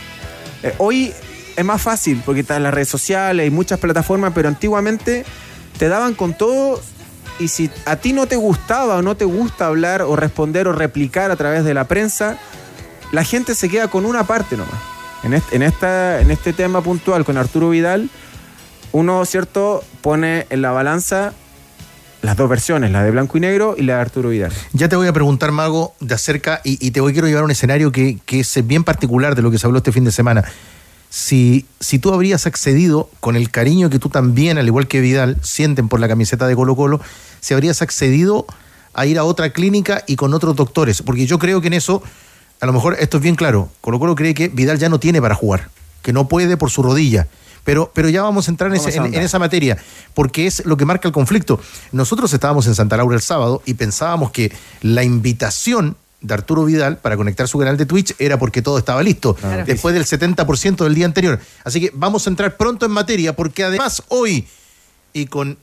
eh, 0.63 0.75
hoy 0.79 1.13
es 1.57 1.65
más 1.65 1.83
fácil 1.83 2.23
porque 2.25 2.41
están 2.43 2.63
las 2.63 2.73
redes 2.75 2.89
sociales 2.89 3.47
y 3.47 3.51
muchas 3.51 3.79
plataformas, 3.81 4.33
pero 4.35 4.49
antiguamente 4.49 5.25
te 5.79 5.89
daban 5.89 6.15
con 6.15 6.35
todo 6.39 6.81
y 7.39 7.49
si 7.49 7.71
a 7.87 7.97
ti 7.97 8.13
no 8.13 8.27
te 8.27 8.37
gustaba 8.37 8.97
o 8.97 9.03
no 9.03 9.17
te 9.17 9.25
gusta 9.25 9.67
hablar 9.67 10.03
o 10.03 10.17
responder 10.17 10.69
o 10.69 10.73
replicar 10.73 11.31
a 11.31 11.37
través 11.37 11.65
de 11.65 11.75
la 11.75 11.85
prensa, 11.85 12.39
la 13.13 13.25
gente 13.25 13.55
se 13.55 13.69
queda 13.69 13.89
con 13.89 14.07
una 14.07 14.25
parte 14.25 14.57
nomás. 14.57 14.81
En 15.23 15.35
este, 15.35 15.57
en 15.57 15.63
esta, 15.63 16.21
en 16.21 16.31
este 16.31 16.53
tema 16.53 16.83
puntual 16.83 17.25
con 17.25 17.37
Arturo 17.39 17.71
Vidal, 17.71 18.11
uno, 18.93 19.25
¿cierto?, 19.25 19.83
pone 20.03 20.47
en 20.51 20.63
la 20.63 20.71
balanza 20.71 21.33
las 22.23 22.37
dos 22.37 22.49
versiones, 22.49 22.91
la 22.91 23.03
de 23.03 23.11
blanco 23.11 23.37
y 23.37 23.41
negro 23.41 23.75
y 23.77 23.83
la 23.83 23.97
de 23.97 24.01
Arturo 24.01 24.31
Vidal. 24.31 24.53
Ya 24.73 24.89
te 24.89 24.97
voy 24.97 25.09
a 25.09 25.13
preguntar, 25.13 25.51
Mago, 25.53 25.95
de 26.01 26.15
acerca, 26.15 26.61
y, 26.65 26.91
te 26.91 27.01
voy 27.01 27.13
quiero 27.13 27.27
llevar 27.27 27.43
a 27.43 27.45
un 27.45 27.51
escenario 27.51 27.93
que, 27.93 28.19
que 28.25 28.41
es 28.41 28.67
bien 28.67 28.85
particular 28.85 29.35
de 29.35 29.43
lo 29.43 29.51
que 29.51 29.59
se 29.59 29.67
habló 29.67 29.79
este 29.79 29.93
fin 29.93 30.05
de 30.05 30.13
semana. 30.13 30.45
Si, 31.17 31.65
si 31.79 32.01
tú 32.01 32.13
habrías 32.13 32.45
accedido 32.45 33.09
con 33.21 33.37
el 33.37 33.49
cariño 33.53 33.89
que 33.89 34.01
tú 34.01 34.09
también, 34.09 34.59
al 34.59 34.67
igual 34.67 34.89
que 34.89 35.01
Vidal, 35.01 35.37
sienten 35.45 35.89
por 35.89 36.01
la 36.01 36.09
camiseta 36.09 36.49
de 36.49 36.57
Colo 36.57 36.75
Colo, 36.75 37.01
si 37.41 37.55
habrías 37.55 37.83
accedido 37.83 38.47
a 38.95 39.07
ir 39.07 39.17
a 39.19 39.23
otra 39.25 39.51
clínica 39.53 40.03
y 40.09 40.17
con 40.17 40.35
otros 40.35 40.57
doctores. 40.57 41.03
Porque 41.03 41.25
yo 41.27 41.39
creo 41.39 41.61
que 41.61 41.69
en 41.69 41.75
eso, 41.75 42.03
a 42.61 42.67
lo 42.67 42.73
mejor 42.73 42.97
esto 42.99 43.19
es 43.19 43.23
bien 43.23 43.37
claro, 43.37 43.69
Colo 43.81 44.01
Colo 44.01 44.17
cree 44.17 44.35
que 44.35 44.49
Vidal 44.49 44.81
ya 44.81 44.89
no 44.89 44.99
tiene 44.99 45.23
para 45.23 45.37
jugar. 45.37 45.71
que 46.03 46.13
no 46.13 46.27
puede 46.29 46.57
por 46.59 46.71
su 46.71 46.83
rodilla. 46.83 47.29
Pero, 47.63 47.91
pero 47.95 48.09
ya 48.11 48.23
vamos 48.23 48.49
a 48.49 48.51
entrar 48.51 48.69
en, 48.71 48.77
ese- 48.77 48.91
en- 48.99 49.15
en 49.15 49.23
esa 49.23 49.39
materia, 49.39 49.79
porque 50.15 50.47
es 50.47 50.67
lo 50.67 50.77
que 50.77 50.85
marca 50.85 51.09
el 51.09 51.15
conflicto. 51.15 51.59
Nosotros 51.93 52.31
estábamos 52.35 52.67
en 52.67 52.75
Santa 52.75 52.97
Laura 52.99 53.15
el 53.17 53.23
sábado 53.23 53.63
y 53.65 53.73
pensábamos 53.75 54.31
que 54.33 54.53
la 54.83 55.03
invitación 55.05 55.97
de 56.25 56.35
Arturo 56.35 56.65
Vidal 56.65 56.97
para 56.97 57.17
conectar 57.17 57.47
su 57.47 57.59
canal 57.59 57.77
de 57.77 57.85
Twitch 57.87 58.15
era 58.19 58.39
porque 58.39 58.63
todo 58.63 58.79
estaba 58.79 59.03
listo, 59.03 59.35
Claro. 59.35 59.65
después 59.67 59.95
del 59.95 60.05
70% 60.07 60.85
del 60.85 60.95
día 60.95 61.05
anterior. 61.07 61.39
Así 61.65 61.81
que 61.81 61.91
vamos 61.95 62.27
a 62.27 62.31
entrar 62.31 62.57
pronto 62.57 62.87
en 62.87 62.93
materia, 62.93 63.37
porque 63.37 63.63
además 63.65 64.03
hoy, 64.09 64.47
y 65.13 65.27
con 65.27 65.59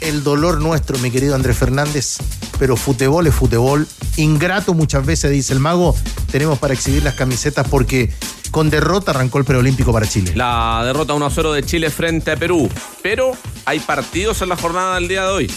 el 0.00 0.22
dolor 0.24 0.60
nuestro, 0.60 0.98
mi 0.98 1.10
querido 1.10 1.34
Andrés 1.34 1.56
Fernández, 1.56 2.18
pero 2.58 2.76
futebol 2.76 3.26
es 3.26 3.34
futebol. 3.34 3.86
Ingrato 4.16 4.74
muchas 4.74 5.06
veces, 5.06 5.30
dice 5.30 5.52
el 5.52 5.60
mago, 5.60 5.94
tenemos 6.30 6.58
para 6.58 6.74
exhibir 6.74 7.02
las 7.04 7.14
camisetas 7.14 7.66
porque 7.68 8.12
con 8.50 8.70
derrota 8.70 9.10
arrancó 9.12 9.38
el 9.38 9.44
preolímpico 9.44 9.92
para 9.92 10.08
Chile. 10.08 10.32
La 10.34 10.82
derrota 10.84 11.14
1-0 11.14 11.52
de 11.52 11.62
Chile 11.62 11.90
frente 11.90 12.32
a 12.32 12.36
Perú. 12.36 12.68
Pero 13.02 13.32
hay 13.64 13.78
partidos 13.80 14.42
en 14.42 14.48
la 14.48 14.56
jornada 14.56 14.96
del 14.96 15.06
día 15.08 15.22
de 15.22 15.28
hoy. 15.28 15.50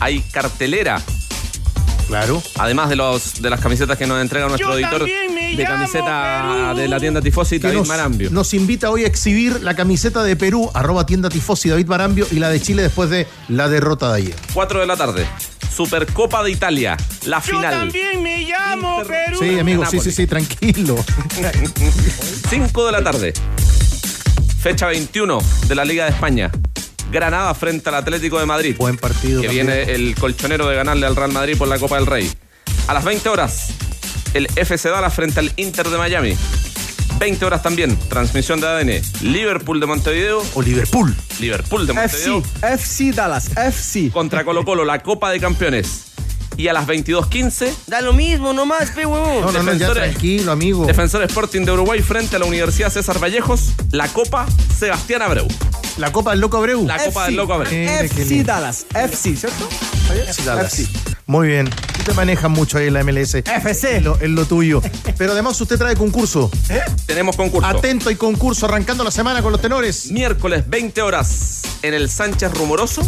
Hay 0.00 0.20
cartelera. 0.32 1.00
Claro. 2.08 2.42
Además 2.56 2.88
de 2.88 2.96
los 2.96 3.40
de 3.40 3.50
las 3.50 3.60
camisetas 3.60 3.96
que 3.98 4.06
nos 4.06 4.20
entrega 4.20 4.48
nuestro 4.48 4.76
editor 4.76 5.04
de 5.04 5.64
camiseta 5.64 6.72
de 6.74 6.88
la 6.88 6.98
tienda 6.98 7.20
Tifosi, 7.20 7.58
David 7.58 7.76
nos, 7.76 7.88
Marambio. 7.88 8.30
nos 8.30 8.54
invita 8.54 8.90
hoy 8.90 9.04
a 9.04 9.06
exhibir 9.06 9.62
la 9.62 9.76
camiseta 9.76 10.22
de 10.22 10.34
Perú, 10.34 10.70
arroba 10.74 11.04
tienda 11.06 11.28
tifosi 11.28 11.68
David 11.68 11.86
Marambio, 11.86 12.26
y 12.30 12.36
la 12.36 12.48
de 12.48 12.60
Chile 12.60 12.82
después 12.82 13.10
de 13.10 13.26
la 13.48 13.68
derrota 13.68 14.12
de 14.12 14.18
ayer. 14.22 14.34
4 14.54 14.80
de 14.80 14.86
la 14.86 14.96
tarde. 14.96 15.26
Supercopa 15.74 16.42
de 16.42 16.50
Italia. 16.50 16.96
La 17.26 17.40
final. 17.40 17.92
me 18.20 18.38
llamo 18.42 19.02
Perú. 19.06 19.38
Sí, 19.38 19.58
amigo, 19.58 19.84
sí, 19.86 20.00
sí, 20.00 20.10
sí, 20.10 20.26
tranquilo. 20.26 20.96
5 22.50 22.86
de 22.86 22.92
la 22.92 23.04
tarde. 23.04 23.32
Fecha 24.60 24.86
21 24.86 25.38
de 25.68 25.74
la 25.74 25.84
Liga 25.84 26.04
de 26.04 26.10
España. 26.10 26.50
Granada 27.10 27.54
frente 27.54 27.88
al 27.88 27.96
Atlético 27.96 28.38
de 28.38 28.46
Madrid. 28.46 28.76
Buen 28.78 28.96
partido. 28.96 29.40
Que 29.40 29.48
también. 29.48 29.66
viene 29.66 29.92
el 29.92 30.14
colchonero 30.14 30.68
de 30.68 30.76
ganarle 30.76 31.06
al 31.06 31.16
Real 31.16 31.32
Madrid 31.32 31.56
por 31.56 31.68
la 31.68 31.78
Copa 31.78 31.96
del 31.96 32.06
Rey. 32.06 32.30
A 32.86 32.94
las 32.94 33.04
20 33.04 33.28
horas, 33.28 33.70
el 34.34 34.46
FC 34.56 34.88
Dallas 34.88 35.14
frente 35.14 35.40
al 35.40 35.52
Inter 35.56 35.88
de 35.88 35.98
Miami. 35.98 36.36
20 37.18 37.44
horas 37.44 37.62
también, 37.62 37.98
transmisión 38.08 38.60
de 38.60 38.66
ADN. 38.68 39.02
Liverpool 39.22 39.80
de 39.80 39.86
Montevideo. 39.86 40.42
O 40.54 40.62
Liverpool. 40.62 41.14
Liverpool 41.40 41.86
de 41.86 41.92
Montevideo. 41.92 42.38
FC, 42.38 42.74
FC 42.74 43.12
Dallas, 43.12 43.50
FC. 43.56 44.10
Contra 44.10 44.44
Colo 44.44 44.64
Colo, 44.64 44.84
la 44.84 45.02
Copa 45.02 45.30
de 45.30 45.40
Campeones. 45.40 46.07
Y 46.58 46.66
a 46.68 46.72
las 46.72 46.86
22.15, 46.88 47.72
Da 47.86 48.00
lo 48.00 48.12
mismo 48.12 48.52
nomás, 48.52 48.90
pe 48.90 49.06
huevón. 49.06 49.40
No, 49.40 49.52
no, 49.52 49.62
no, 49.62 49.72
ya 49.72 49.72
Defensores. 49.72 50.10
tranquilo, 50.10 50.52
amigo. 50.52 50.84
Defensor 50.86 51.22
Sporting 51.22 51.64
de 51.64 51.70
Uruguay 51.72 52.02
frente 52.02 52.34
a 52.36 52.38
la 52.40 52.46
Universidad 52.46 52.90
César 52.90 53.18
Vallejos. 53.20 53.70
La 53.92 54.08
Copa 54.08 54.44
Sebastián 54.76 55.22
Abreu. 55.22 55.46
La 55.98 56.10
Copa 56.12 56.32
del 56.32 56.40
Loco 56.40 56.56
Abreu. 56.56 56.84
La 56.84 56.98
Copa 56.98 57.26
del 57.26 57.36
Loco 57.36 57.54
Abreu. 57.54 57.72
Eh, 57.72 58.00
FC. 58.06 58.42
Dallas, 58.42 58.86
FC, 58.92 59.36
¿cierto? 59.36 59.68
FC 60.26 60.42
Dallas. 60.44 60.82
Muy 61.26 61.46
bien. 61.46 61.70
Tú 61.70 62.02
te 62.04 62.12
manejas 62.14 62.50
mucho 62.50 62.78
ahí 62.78 62.88
en 62.88 62.94
la 62.94 63.04
MLS. 63.04 63.34
FC. 63.36 63.98
Es 63.98 64.02
lo, 64.02 64.18
es 64.20 64.28
lo 64.28 64.44
tuyo. 64.44 64.82
Pero 65.16 65.32
además 65.32 65.60
usted 65.60 65.78
trae 65.78 65.94
concurso. 65.94 66.50
Tenemos 67.06 67.36
concurso. 67.36 67.68
Atento 67.68 68.10
y 68.10 68.16
concurso 68.16 68.66
arrancando 68.66 69.04
la 69.04 69.10
semana 69.12 69.42
con 69.42 69.52
los 69.52 69.60
tenores. 69.60 70.10
Miércoles 70.10 70.64
20 70.68 71.02
horas 71.02 71.62
en 71.82 71.94
el 71.94 72.10
Sánchez 72.10 72.52
Rumoroso, 72.54 73.06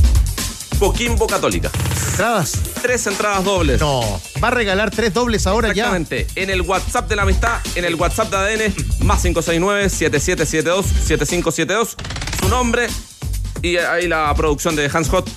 Coquimbo 0.81 1.27
Católica. 1.27 1.71
Entradas. 2.13 2.59
Tres 2.81 3.07
entradas 3.07 3.45
dobles. 3.45 3.79
No. 3.83 4.01
Va 4.43 4.49
a 4.49 4.51
regalar 4.51 4.91
tres 4.91 5.13
dobles 5.13 5.47
ahora 5.47 5.75
ya. 5.75 5.95
Exactamente. 5.95 6.27
En 6.37 6.49
el 6.49 6.63
WhatsApp 6.63 7.07
de 7.07 7.17
la 7.17 7.23
amistad, 7.23 7.61
en 7.75 7.85
el 7.85 7.97
WhatsApp 7.97 8.31
de 8.31 8.37
ADN, 8.39 8.73
más 9.05 9.23
569-7772-7572. 9.27 11.97
Su 12.41 12.49
nombre 12.49 12.89
y 13.61 13.77
ahí 13.77 14.09
la 14.09 14.35
producción 14.35 14.75
de 14.75 14.89
Hans 14.91 15.11
Hot 15.11 15.29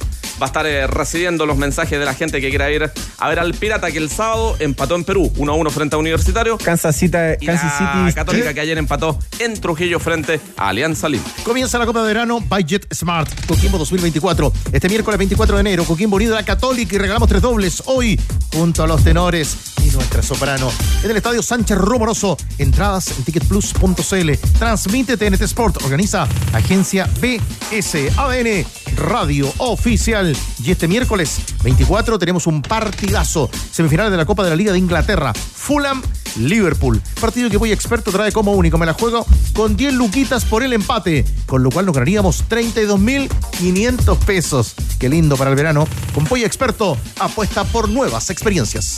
va 0.41 0.45
a 0.45 0.47
estar 0.47 0.65
eh, 0.65 0.87
recibiendo 0.87 1.45
los 1.45 1.57
mensajes 1.57 1.99
de 1.99 2.05
la 2.05 2.13
gente 2.13 2.41
que 2.41 2.49
quiera 2.49 2.71
ir 2.71 2.91
a 3.19 3.29
ver 3.29 3.39
al 3.39 3.53
Pirata 3.53 3.91
que 3.91 3.97
el 3.97 4.09
sábado 4.09 4.55
empató 4.59 4.95
en 4.95 5.03
Perú 5.03 5.31
1-1 5.37 5.69
frente 5.71 5.95
a 5.95 5.99
Universitario. 5.99 6.57
Kansas 6.57 6.95
City, 6.95 7.17
Y 7.39 7.45
Kansas 7.45 7.81
la 7.81 8.03
City. 8.05 8.15
Católica 8.15 8.53
que 8.53 8.59
ayer 8.59 8.77
empató 8.77 9.19
en 9.39 9.59
Trujillo 9.59 9.99
frente 9.99 10.39
a 10.57 10.69
Alianza 10.69 11.09
Lima. 11.09 11.23
Comienza 11.43 11.77
la 11.77 11.85
Copa 11.85 12.01
de 12.01 12.07
Verano 12.07 12.39
by 12.41 12.63
Jet 12.63 12.93
Smart 12.93 13.29
Coquimbo 13.47 13.77
2024. 13.77 14.51
Este 14.71 14.89
miércoles 14.89 15.17
24 15.17 15.55
de 15.55 15.61
enero, 15.61 15.85
Coquimbo 15.85 16.15
unido 16.15 16.33
a 16.33 16.39
la 16.39 16.45
Católica 16.45 16.95
y 16.95 16.97
regalamos 16.97 17.29
tres 17.29 17.41
dobles 17.41 17.83
hoy 17.85 18.19
junto 18.53 18.83
a 18.83 18.87
los 18.87 19.03
tenores 19.03 19.57
y 19.83 19.89
nuestra 19.91 20.21
soprano. 20.21 20.71
En 21.03 21.11
el 21.11 21.17
estadio 21.17 21.41
Sánchez 21.41 21.77
Rumoroso, 21.77 22.37
entradas 22.57 23.09
en 23.17 23.23
ticketplus.cl. 23.23 24.31
Transmite 24.57 25.17
TNT 25.17 25.41
Sport, 25.41 25.83
organiza 25.83 26.27
Agencia 26.53 27.09
BS 27.21 28.11
ADN 28.17 28.65
Radio 28.95 29.51
Oficial. 29.57 30.32
Y 30.63 30.71
este 30.71 30.87
miércoles 30.87 31.39
24 31.63 32.19
tenemos 32.19 32.47
un 32.47 32.61
partidazo. 32.61 33.49
Semifinales 33.71 34.11
de 34.11 34.17
la 34.17 34.25
Copa 34.25 34.43
de 34.43 34.49
la 34.49 34.55
Liga 34.55 34.71
de 34.71 34.79
Inglaterra. 34.79 35.33
Fulham 35.33 36.01
Liverpool. 36.37 37.01
Partido 37.19 37.49
que 37.49 37.57
Voy 37.57 37.71
Experto 37.71 38.11
trae 38.11 38.31
como 38.31 38.53
único. 38.53 38.77
Me 38.77 38.85
la 38.85 38.93
juego 38.93 39.25
con 39.53 39.75
10 39.75 39.93
luquitas 39.93 40.45
por 40.45 40.63
el 40.63 40.73
empate, 40.73 41.25
con 41.45 41.63
lo 41.63 41.69
cual 41.69 41.85
nos 41.85 41.95
ganaríamos 41.95 42.43
32.500 42.49 44.17
pesos. 44.19 44.73
Qué 44.99 45.09
lindo 45.09 45.37
para 45.37 45.49
el 45.51 45.55
verano. 45.55 45.87
Con 46.13 46.25
Pollo 46.25 46.45
Experto, 46.45 46.97
apuesta 47.19 47.63
por 47.63 47.89
nuevas 47.89 48.29
experiencias. 48.29 48.97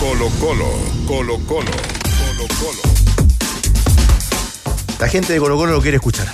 Colo 0.00 0.28
Colo, 0.40 0.68
Colo 1.06 1.38
Colo, 1.46 1.70
Colo 1.70 2.48
Colo. 2.60 2.80
La 5.00 5.08
gente 5.08 5.32
de 5.32 5.38
Colo 5.38 5.56
Colo 5.56 5.72
lo 5.72 5.82
quiere 5.82 5.96
escuchar. 5.96 6.32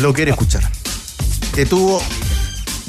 Lo 0.00 0.12
quiere 0.12 0.30
escuchar. 0.30 0.70
Detuvo, 1.54 2.02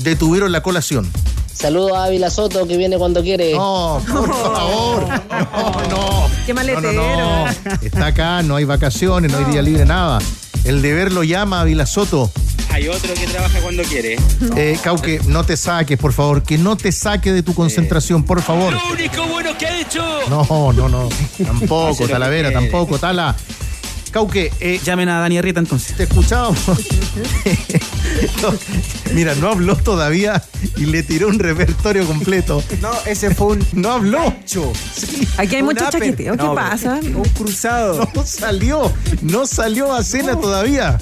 detuvieron 0.04 0.52
la 0.52 0.62
colación. 0.62 1.10
Saludos 1.54 1.92
a 1.94 2.06
Ávila 2.06 2.30
Soto 2.30 2.66
que 2.68 2.78
viene 2.78 2.98
cuando 2.98 3.22
quiere. 3.22 3.54
No, 3.54 4.02
por 4.08 4.34
favor. 4.34 5.08
No, 5.30 5.72
no. 5.90 6.30
Qué 6.46 6.54
No, 6.54 6.56
maletero. 6.56 6.94
no, 6.94 7.46
no. 7.46 7.52
Está 7.82 8.08
acá, 8.08 8.42
no 8.44 8.56
hay 8.56 8.64
vacaciones, 8.64 9.32
no 9.32 9.38
hay 9.40 9.46
día 9.46 9.62
libre, 9.62 9.86
nada. 9.86 10.20
El 10.64 10.82
deber 10.82 11.12
lo 11.12 11.24
llama 11.24 11.62
a 11.62 11.64
Vila 11.66 11.86
Soto. 11.86 12.32
Hay 12.72 12.88
otro 12.88 13.14
que 13.14 13.26
trabaja 13.28 13.60
cuando 13.62 13.84
quiere. 13.84 14.18
Eh, 14.56 14.78
Cauque, 14.84 15.20
no 15.26 15.44
te 15.44 15.58
saques, 15.58 15.98
por 15.98 16.14
favor. 16.14 16.44
Que 16.44 16.58
no 16.58 16.78
te 16.78 16.92
saque 16.92 17.32
de 17.34 17.42
tu 17.44 17.54
concentración, 17.56 18.24
por 18.24 18.42
favor. 18.42 18.74
Lo 18.74 18.92
único 18.94 19.26
bueno 19.28 19.58
que 19.58 19.66
ha 19.66 19.82
hecho. 19.82 20.02
No, 20.30 20.72
no, 20.74 20.88
no. 20.88 21.10
Tampoco, 21.44 22.08
Talavera, 22.08 22.52
tampoco, 22.54 23.00
Tala. 23.00 23.36
Cauque, 24.12 24.52
eh, 24.60 24.80
Llamen 24.84 25.08
a 25.10 25.20
Dani 25.20 25.40
Rita 25.42 25.60
entonces. 25.60 25.96
te 25.96 26.04
escuchábamos. 26.04 26.60
No, 28.42 28.54
mira, 29.14 29.36
no 29.36 29.50
habló 29.50 29.76
todavía 29.78 30.42
y 30.78 30.86
le 30.86 31.04
tiró 31.04 31.28
un 31.28 31.40
repertorio 31.40 32.06
completo. 32.06 32.64
No, 32.82 32.90
ese 33.06 33.34
fue 33.34 33.48
un. 33.48 33.68
No 33.74 33.92
habló. 33.94 34.34
Sí. 34.46 34.60
Aquí 35.38 35.56
hay 35.56 35.62
Un 35.62 35.68
mucho 35.70 35.86
upper. 35.86 36.00
chaqueteo. 36.02 36.36
¿Qué 36.38 36.44
No, 36.44 36.56
pasa? 36.56 37.00
Un 37.04 37.24
cruzado. 37.36 38.08
No 38.14 38.26
salió, 38.26 38.92
no 39.22 39.46
salió 39.46 39.94
a 39.94 40.04
cena 40.04 40.40
todavía. 40.40 40.98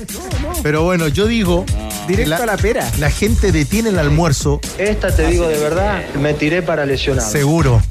Pero 0.64 0.84
bueno, 0.84 1.08
yo 1.08 1.28
digo, 1.28 1.66
Directo 2.08 2.44
a 2.44 2.46
la 2.46 2.58
pera. 2.58 2.90
la 3.00 3.10
gente 3.10 3.52
detiene 3.52 3.90
el 3.90 4.00
almuerzo, 4.00 4.60
Esta 4.78 5.16
te 5.16 5.28
digo 5.28 5.48
de 5.48 5.58
verdad, 5.60 6.04
me 6.16 6.34
tiré 6.34 6.62
para 6.62 6.86
lesionar. 6.86 7.24
seguro. 7.30 7.82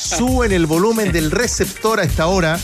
Suben 0.00 0.52
el 0.52 0.66
volumen 0.66 1.12
del 1.12 1.30
receptor 1.30 2.00
a 2.00 2.04
esta 2.04 2.26
hora. 2.26 2.58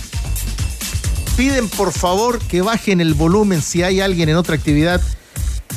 Piden 1.38 1.68
por 1.68 1.92
favor 1.92 2.40
que 2.40 2.62
bajen 2.62 3.00
el 3.00 3.14
volumen 3.14 3.62
si 3.62 3.84
hay 3.84 4.00
alguien 4.00 4.28
en 4.28 4.34
otra 4.34 4.56
actividad, 4.56 5.00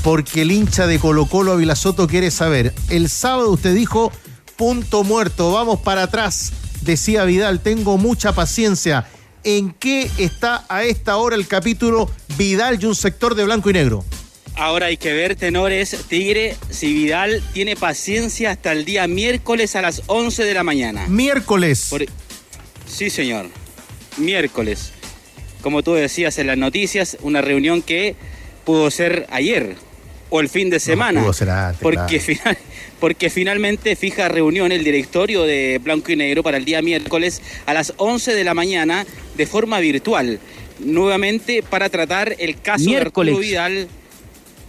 porque 0.04 0.42
el 0.42 0.52
hincha 0.52 0.88
de 0.88 0.98
Colo 0.98 1.28
Colo 1.28 1.52
Ávila 1.52 1.76
Soto 1.76 2.08
quiere 2.08 2.32
saber. 2.32 2.74
El 2.90 3.10
sábado 3.10 3.52
usted 3.52 3.76
dijo, 3.76 4.12
punto 4.56 5.04
muerto, 5.04 5.52
vamos 5.52 5.80
para 5.82 6.02
atrás. 6.04 6.52
Decía 6.82 7.26
Vidal, 7.26 7.60
tengo 7.60 8.00
mucha 8.00 8.34
paciencia. 8.34 9.06
¿En 9.44 9.70
qué 9.72 10.10
está 10.18 10.66
a 10.68 10.84
esta 10.84 11.18
hora 11.18 11.36
el 11.36 11.46
capítulo 11.48 12.10
Vidal 12.40 12.80
y 12.82 12.86
un 12.88 12.96
sector 12.96 13.36
de 13.36 13.44
blanco 13.44 13.70
y 13.70 13.74
negro? 13.74 14.04
Ahora 14.56 14.88
hay 14.88 14.98
que 14.98 15.14
ver, 15.14 15.36
tenores, 15.36 15.96
Tigre, 16.10 16.58
si 16.72 16.92
Vidal 16.92 17.42
tiene 17.54 17.76
paciencia 17.76 18.50
hasta 18.50 18.72
el 18.72 18.84
día 18.84 19.06
miércoles 19.08 19.76
a 19.76 19.84
las 19.84 20.02
11 20.08 20.44
de 20.44 20.54
la 20.56 20.64
mañana. 20.64 21.06
Miércoles. 21.08 21.86
Por- 21.92 22.06
Sí, 22.92 23.12
señor. 23.12 23.46
Miércoles. 24.18 24.92
Como 25.62 25.84
tú 25.84 25.94
decías 25.94 26.38
en 26.38 26.48
las 26.48 26.58
noticias, 26.58 27.18
una 27.22 27.42
reunión 27.42 27.82
que 27.82 28.16
pudo 28.66 28.90
ser 28.92 29.28
ayer 29.32 29.76
o 30.30 30.40
el 30.40 30.50
fin 30.50 30.70
de 30.70 30.80
semana. 30.80 31.22
pudo 31.22 31.34
ser 31.34 31.50
antes, 31.50 31.82
porque, 31.82 32.20
claro. 32.20 32.24
final- 32.24 32.58
porque 33.00 33.30
finalmente 33.30 33.96
fija 33.96 34.28
reunión 34.30 34.72
el 34.72 34.84
directorio 34.84 35.44
de 35.44 35.80
Blanco 35.84 36.12
y 36.12 36.16
Negro 36.16 36.44
para 36.44 36.58
el 36.58 36.66
día 36.66 36.82
miércoles 36.82 37.42
a 37.66 37.74
las 37.74 37.94
11 37.98 38.34
de 38.36 38.44
la 38.44 38.54
mañana 38.54 39.06
de 39.36 39.46
forma 39.48 39.80
virtual. 39.80 40.40
Nuevamente 40.80 41.64
para 41.64 41.90
tratar 41.90 42.36
el 42.40 42.60
caso 42.62 42.86
Miércoles. 42.86 43.34
de 43.34 43.38
Arturo 43.38 43.48
Vidal 43.72 43.88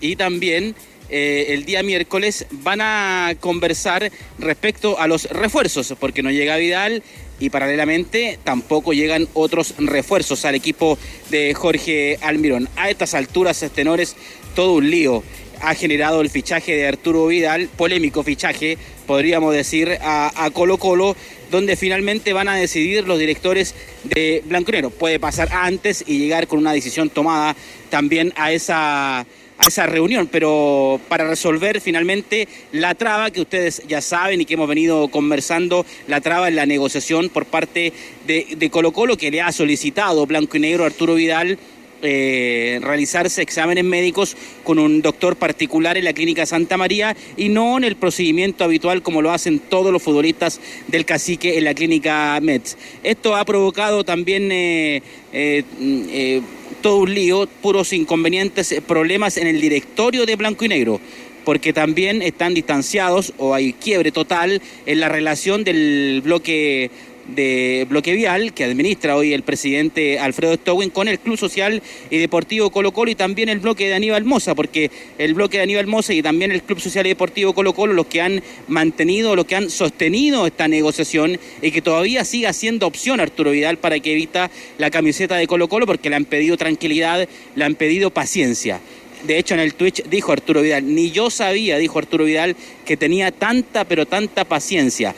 y 0.00 0.16
también 0.16 0.74
eh, 1.08 1.46
el 1.50 1.64
día 1.64 1.82
miércoles 1.82 2.46
van 2.50 2.80
a 2.80 3.34
conversar 3.40 4.10
respecto 4.38 4.98
a 4.98 5.06
los 5.06 5.24
refuerzos, 5.26 5.94
porque 6.00 6.22
no 6.22 6.30
llega 6.30 6.56
Vidal 6.56 7.02
y 7.42 7.50
paralelamente 7.50 8.38
tampoco 8.44 8.92
llegan 8.92 9.26
otros 9.34 9.74
refuerzos 9.78 10.44
al 10.44 10.54
equipo 10.54 10.96
de 11.28 11.52
Jorge 11.54 12.16
Almirón. 12.22 12.68
A 12.76 12.88
estas 12.88 13.14
alturas, 13.14 13.58
tenores, 13.74 14.14
todo 14.54 14.74
un 14.74 14.88
lío 14.88 15.24
ha 15.60 15.74
generado 15.74 16.20
el 16.20 16.30
fichaje 16.30 16.76
de 16.76 16.86
Arturo 16.86 17.26
Vidal, 17.26 17.68
polémico 17.76 18.22
fichaje, 18.22 18.78
podríamos 19.08 19.52
decir, 19.52 19.98
a, 20.00 20.50
Colo 20.52 20.78
Colo, 20.78 21.16
donde 21.50 21.74
finalmente 21.74 22.32
van 22.32 22.48
a 22.48 22.54
decidir 22.54 23.08
los 23.08 23.18
directores 23.18 23.74
de 24.04 24.44
Blanco 24.46 24.70
Negro. 24.70 24.90
Puede 24.90 25.18
pasar 25.18 25.48
antes 25.52 26.04
y 26.06 26.18
llegar 26.18 26.46
con 26.46 26.60
una 26.60 26.72
decisión 26.72 27.10
tomada 27.10 27.56
también 27.90 28.32
a 28.36 28.52
esa 28.52 29.26
esa 29.66 29.86
reunión, 29.86 30.28
pero 30.30 31.00
para 31.08 31.28
resolver 31.28 31.80
finalmente 31.80 32.48
la 32.72 32.94
traba 32.94 33.30
que 33.30 33.40
ustedes 33.40 33.82
ya 33.88 34.00
saben 34.00 34.40
y 34.40 34.44
que 34.44 34.54
hemos 34.54 34.68
venido 34.68 35.08
conversando, 35.08 35.86
la 36.08 36.20
traba 36.20 36.48
en 36.48 36.56
la 36.56 36.66
negociación 36.66 37.28
por 37.28 37.46
parte 37.46 37.92
de, 38.26 38.46
de 38.56 38.70
Colo 38.70 38.92
Colo 38.92 39.16
que 39.16 39.30
le 39.30 39.40
ha 39.40 39.52
solicitado 39.52 40.26
Blanco 40.26 40.56
y 40.56 40.60
Negro 40.60 40.84
Arturo 40.84 41.14
Vidal 41.14 41.58
eh, 42.04 42.80
realizarse 42.82 43.42
exámenes 43.42 43.84
médicos 43.84 44.36
con 44.64 44.80
un 44.80 45.02
doctor 45.02 45.36
particular 45.36 45.96
en 45.96 46.02
la 46.02 46.12
clínica 46.12 46.46
Santa 46.46 46.76
María 46.76 47.16
y 47.36 47.48
no 47.48 47.78
en 47.78 47.84
el 47.84 47.94
procedimiento 47.94 48.64
habitual 48.64 49.02
como 49.02 49.22
lo 49.22 49.30
hacen 49.30 49.60
todos 49.60 49.92
los 49.92 50.02
futbolistas 50.02 50.60
del 50.88 51.04
cacique 51.04 51.58
en 51.58 51.64
la 51.64 51.74
clínica 51.74 52.40
Mets. 52.42 52.76
Esto 53.04 53.36
ha 53.36 53.44
provocado 53.44 54.02
también 54.02 54.50
eh, 54.50 55.00
eh, 55.32 56.42
todo 56.82 56.98
un 56.98 57.14
lío, 57.14 57.46
puros 57.62 57.92
inconvenientes, 57.92 58.74
problemas 58.86 59.36
en 59.36 59.46
el 59.46 59.60
directorio 59.60 60.26
de 60.26 60.36
Blanco 60.36 60.64
y 60.64 60.68
Negro 60.68 61.00
porque 61.44 61.72
también 61.72 62.22
están 62.22 62.54
distanciados 62.54 63.32
o 63.36 63.54
hay 63.54 63.72
quiebre 63.72 64.12
total 64.12 64.62
en 64.86 65.00
la 65.00 65.08
relación 65.08 65.64
del 65.64 66.20
bloque 66.22 66.90
de 67.26 67.86
Bloque 67.88 68.12
Vial 68.12 68.52
que 68.52 68.64
administra 68.64 69.16
hoy 69.16 69.32
el 69.32 69.42
presidente 69.42 70.18
Alfredo 70.18 70.54
Stowin 70.54 70.90
con 70.90 71.08
el 71.08 71.18
Club 71.18 71.38
Social 71.38 71.82
y 72.10 72.18
Deportivo 72.18 72.70
Colo 72.70 72.92
Colo 72.92 73.10
y 73.10 73.14
también 73.14 73.48
el 73.48 73.60
bloque 73.60 73.88
de 73.88 73.94
Aníbal 73.94 74.24
Mosa, 74.24 74.54
porque 74.54 74.90
el 75.18 75.34
bloque 75.34 75.58
de 75.58 75.64
Aníbal 75.64 75.86
Mosa 75.86 76.12
y 76.12 76.22
también 76.22 76.52
el 76.52 76.62
Club 76.62 76.80
Social 76.80 77.06
y 77.06 77.10
Deportivo 77.10 77.54
Colo 77.54 77.72
Colo 77.74 77.92
los 77.92 78.06
que 78.06 78.20
han 78.20 78.42
mantenido, 78.68 79.36
los 79.36 79.46
que 79.46 79.56
han 79.56 79.70
sostenido 79.70 80.46
esta 80.46 80.68
negociación 80.68 81.38
y 81.60 81.70
que 81.70 81.82
todavía 81.82 82.24
siga 82.24 82.52
siendo 82.52 82.86
opción 82.86 83.20
Arturo 83.20 83.50
Vidal 83.50 83.78
para 83.78 83.98
que 84.00 84.12
evita 84.12 84.50
la 84.78 84.90
camiseta 84.90 85.36
de 85.36 85.46
Colo 85.46 85.68
Colo 85.68 85.86
porque 85.86 86.10
le 86.10 86.16
han 86.16 86.24
pedido 86.24 86.56
tranquilidad, 86.56 87.28
le 87.54 87.64
han 87.64 87.74
pedido 87.74 88.10
paciencia. 88.10 88.80
De 89.26 89.38
hecho, 89.38 89.54
en 89.54 89.60
el 89.60 89.74
Twitch 89.74 90.02
dijo 90.08 90.32
Arturo 90.32 90.62
Vidal, 90.62 90.92
ni 90.92 91.12
yo 91.12 91.30
sabía, 91.30 91.78
dijo 91.78 92.00
Arturo 92.00 92.24
Vidal, 92.24 92.56
que 92.84 92.96
tenía 92.96 93.30
tanta, 93.30 93.84
pero 93.84 94.04
tanta 94.04 94.44
paciencia 94.44 95.14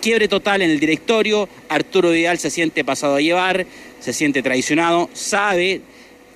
quiebre 0.00 0.28
total 0.28 0.62
en 0.62 0.70
el 0.70 0.80
directorio, 0.80 1.48
Arturo 1.68 2.10
Vidal 2.10 2.38
se 2.38 2.50
siente 2.50 2.84
pasado 2.84 3.16
a 3.16 3.20
llevar, 3.20 3.66
se 4.00 4.12
siente 4.12 4.42
traicionado, 4.42 5.08
sabe 5.12 5.80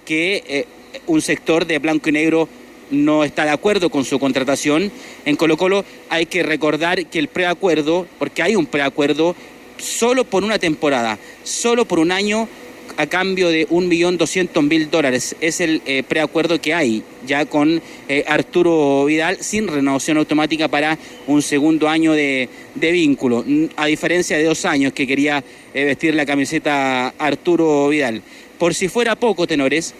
que 0.04 0.42
eh, 0.46 0.66
un 1.06 1.20
sector 1.22 1.66
de 1.66 1.78
blanco 1.78 2.08
y 2.08 2.12
negro 2.12 2.48
no 2.90 3.24
está 3.24 3.44
de 3.44 3.50
acuerdo 3.50 3.90
con 3.90 4.04
su 4.04 4.18
contratación. 4.18 4.92
En 5.24 5.36
Colo 5.36 5.56
Colo 5.56 5.84
hay 6.10 6.26
que 6.26 6.42
recordar 6.42 7.06
que 7.06 7.18
el 7.18 7.28
preacuerdo, 7.28 8.06
porque 8.18 8.42
hay 8.42 8.54
un 8.54 8.66
preacuerdo 8.66 9.34
solo 9.78 10.24
por 10.24 10.44
una 10.44 10.58
temporada, 10.58 11.18
solo 11.42 11.86
por 11.86 11.98
un 11.98 12.12
año, 12.12 12.48
a 12.96 13.06
cambio 13.06 13.48
de 13.48 13.68
1.200.000 13.68 14.90
dólares. 14.90 15.36
Es 15.40 15.60
el 15.60 15.82
eh, 15.86 16.02
preacuerdo 16.02 16.60
que 16.60 16.74
hay 16.74 17.02
ya 17.26 17.46
con 17.46 17.80
eh, 18.08 18.24
Arturo 18.26 19.04
Vidal 19.04 19.38
sin 19.40 19.68
renovación 19.68 20.18
automática 20.18 20.68
para 20.68 20.98
un 21.26 21.42
segundo 21.42 21.88
año 21.88 22.12
de, 22.12 22.48
vínculo, 22.74 23.44
a 23.76 23.86
diferencia 23.86 24.36
de 24.36 24.44
dos 24.44 24.64
años 24.64 24.92
que 24.92 25.06
quería 25.06 25.42
eh, 25.74 25.84
vestir 25.84 26.14
la 26.14 26.26
camiseta 26.26 27.08
Arturo 27.18 27.88
Vidal. 27.88 28.22
Por 28.58 28.74
si 28.74 28.88
fuera 28.88 29.16
poco, 29.16 29.46
tenores, 29.46 29.94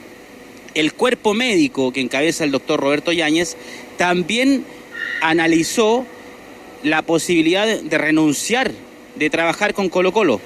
el 0.75 0.95
cuerpo 0.95 1.35
médico 1.35 1.93
que 1.93 2.01
encabeza 2.01 2.45
el 2.45 2.51
doctor 2.51 2.81
Roberto 2.81 3.13
Yáñez 3.13 3.57
también 3.97 4.65
analizó 5.21 6.07
la 6.83 7.03
posibilidad 7.03 7.67
de 7.67 7.99
renunciar 7.99 8.73
de 9.17 9.31
trabajar 9.31 9.75
con 9.75 9.89
Colo 9.89 10.13
Colo 10.13 10.41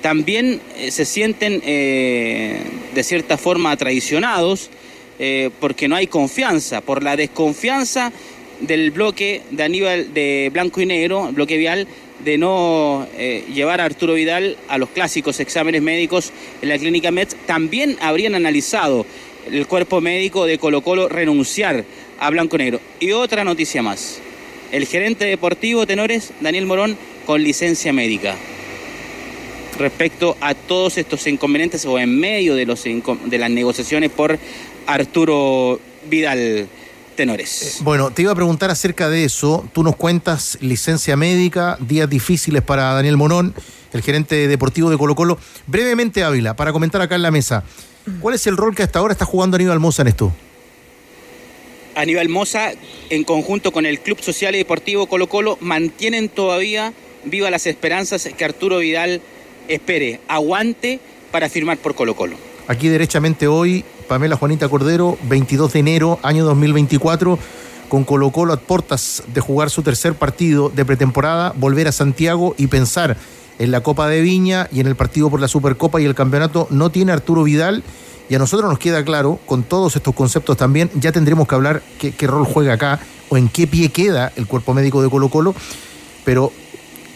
también 0.00 0.60
eh, 0.76 0.90
se 0.90 1.04
sienten 1.04 1.62
eh, 1.64 2.58
de 2.94 3.04
cierta 3.04 3.36
forma 3.36 3.76
traicionados 3.76 4.70
eh, 5.18 5.50
porque 5.60 5.88
no 5.88 5.96
hay 5.96 6.06
confianza, 6.06 6.80
por 6.80 7.02
la 7.02 7.16
desconfianza 7.16 8.12
del 8.60 8.90
bloque 8.90 9.42
de 9.50 9.62
Aníbal 9.62 10.14
de 10.14 10.50
Blanco 10.52 10.80
y 10.80 10.86
Negro, 10.86 11.28
el 11.28 11.34
bloque 11.34 11.56
vial, 11.58 11.86
de 12.24 12.36
no 12.36 13.06
llevar 13.50 13.80
a 13.80 13.86
Arturo 13.86 14.12
Vidal 14.12 14.58
a 14.68 14.76
los 14.76 14.90
clásicos 14.90 15.40
exámenes 15.40 15.80
médicos 15.80 16.32
en 16.60 16.68
la 16.68 16.76
clínica 16.76 17.10
Metz, 17.10 17.34
también 17.46 17.96
habrían 18.02 18.34
analizado 18.34 19.06
el 19.50 19.66
cuerpo 19.66 20.02
médico 20.02 20.44
de 20.44 20.58
Colo 20.58 20.82
Colo 20.82 21.08
renunciar 21.08 21.86
a 22.18 22.28
Blanco 22.28 22.58
Negro. 22.58 22.78
Y 23.00 23.12
otra 23.12 23.42
noticia 23.42 23.82
más, 23.82 24.20
el 24.70 24.84
gerente 24.84 25.24
deportivo 25.24 25.86
Tenores, 25.86 26.32
Daniel 26.40 26.66
Morón, 26.66 26.98
con 27.24 27.42
licencia 27.42 27.94
médica 27.94 28.36
respecto 29.80 30.36
a 30.40 30.54
todos 30.54 30.98
estos 30.98 31.26
inconvenientes 31.26 31.84
o 31.86 31.98
en 31.98 32.18
medio 32.18 32.54
de, 32.54 32.66
los, 32.66 32.84
de 32.84 33.38
las 33.38 33.50
negociaciones 33.50 34.10
por 34.10 34.38
Arturo 34.86 35.80
Vidal. 36.08 36.68
Tenores. 37.16 37.62
Eh, 37.62 37.82
bueno, 37.82 38.12
te 38.12 38.22
iba 38.22 38.32
a 38.32 38.34
preguntar 38.34 38.70
acerca 38.70 39.10
de 39.10 39.24
eso. 39.24 39.68
Tú 39.74 39.82
nos 39.82 39.96
cuentas 39.96 40.56
licencia 40.62 41.16
médica, 41.16 41.76
días 41.80 42.08
difíciles 42.08 42.62
para 42.62 42.94
Daniel 42.94 43.18
Monón, 43.18 43.52
el 43.92 44.00
gerente 44.00 44.48
deportivo 44.48 44.88
de 44.88 44.96
Colo 44.96 45.14
Colo. 45.14 45.38
Brevemente, 45.66 46.22
Ávila, 46.22 46.56
para 46.56 46.72
comentar 46.72 47.02
acá 47.02 47.16
en 47.16 47.22
la 47.22 47.30
mesa, 47.30 47.64
¿cuál 48.20 48.36
es 48.36 48.46
el 48.46 48.56
rol 48.56 48.74
que 48.74 48.84
hasta 48.84 49.00
ahora 49.00 49.12
está 49.12 49.26
jugando 49.26 49.56
Aníbal 49.56 49.80
Mosa 49.80 50.00
en 50.02 50.08
esto? 50.08 50.32
Aníbal 51.94 52.28
Mosa, 52.30 52.72
en 53.10 53.24
conjunto 53.24 53.72
con 53.72 53.84
el 53.84 54.00
Club 54.00 54.20
Social 54.22 54.54
y 54.54 54.58
Deportivo 54.58 55.06
Colo 55.06 55.28
Colo, 55.28 55.58
mantienen 55.60 56.28
todavía 56.28 56.94
viva 57.24 57.50
las 57.50 57.66
esperanzas 57.66 58.28
que 58.36 58.44
Arturo 58.44 58.78
Vidal 58.78 59.20
espere, 59.74 60.20
aguante 60.28 61.00
para 61.30 61.48
firmar 61.48 61.78
por 61.78 61.94
Colo 61.94 62.14
Colo. 62.14 62.36
Aquí 62.68 62.88
derechamente 62.88 63.46
hoy, 63.46 63.84
Pamela 64.08 64.36
Juanita 64.36 64.68
Cordero, 64.68 65.16
22 65.22 65.72
de 65.72 65.78
enero, 65.78 66.18
año 66.22 66.44
2024, 66.44 67.38
con 67.88 68.04
Colo 68.04 68.30
Colo 68.30 68.52
a 68.52 68.56
portas 68.58 69.22
de 69.32 69.40
jugar 69.40 69.70
su 69.70 69.82
tercer 69.82 70.14
partido 70.14 70.68
de 70.68 70.84
pretemporada, 70.84 71.52
volver 71.56 71.88
a 71.88 71.92
Santiago 71.92 72.54
y 72.58 72.66
pensar 72.66 73.16
en 73.58 73.70
la 73.70 73.82
Copa 73.82 74.08
de 74.08 74.20
Viña 74.20 74.68
y 74.72 74.80
en 74.80 74.86
el 74.86 74.96
partido 74.96 75.30
por 75.30 75.40
la 75.40 75.48
Supercopa 75.48 76.00
y 76.00 76.04
el 76.04 76.14
campeonato, 76.14 76.66
no 76.70 76.90
tiene 76.90 77.12
Arturo 77.12 77.44
Vidal. 77.44 77.82
Y 78.28 78.34
a 78.36 78.38
nosotros 78.38 78.70
nos 78.70 78.78
queda 78.78 79.04
claro, 79.04 79.40
con 79.44 79.64
todos 79.64 79.96
estos 79.96 80.14
conceptos 80.14 80.56
también, 80.56 80.88
ya 80.94 81.10
tendremos 81.10 81.48
que 81.48 81.54
hablar 81.56 81.82
qué, 81.98 82.12
qué 82.12 82.28
rol 82.28 82.44
juega 82.44 82.74
acá 82.74 83.00
o 83.28 83.36
en 83.36 83.48
qué 83.48 83.66
pie 83.66 83.88
queda 83.90 84.32
el 84.36 84.46
cuerpo 84.46 84.72
médico 84.72 85.02
de 85.02 85.10
Colo 85.10 85.28
Colo, 85.28 85.54
pero 86.24 86.52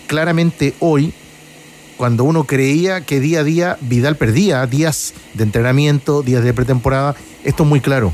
claramente 0.08 0.74
hoy 0.80 1.14
cuando 1.96 2.24
uno 2.24 2.44
creía 2.44 3.02
que 3.02 3.20
día 3.20 3.40
a 3.40 3.44
día 3.44 3.78
Vidal 3.80 4.16
perdía 4.16 4.66
días 4.66 5.14
de 5.34 5.44
entrenamiento, 5.44 6.22
días 6.22 6.42
de 6.42 6.52
pretemporada, 6.52 7.14
esto 7.44 7.62
es 7.62 7.68
muy 7.68 7.80
claro. 7.80 8.12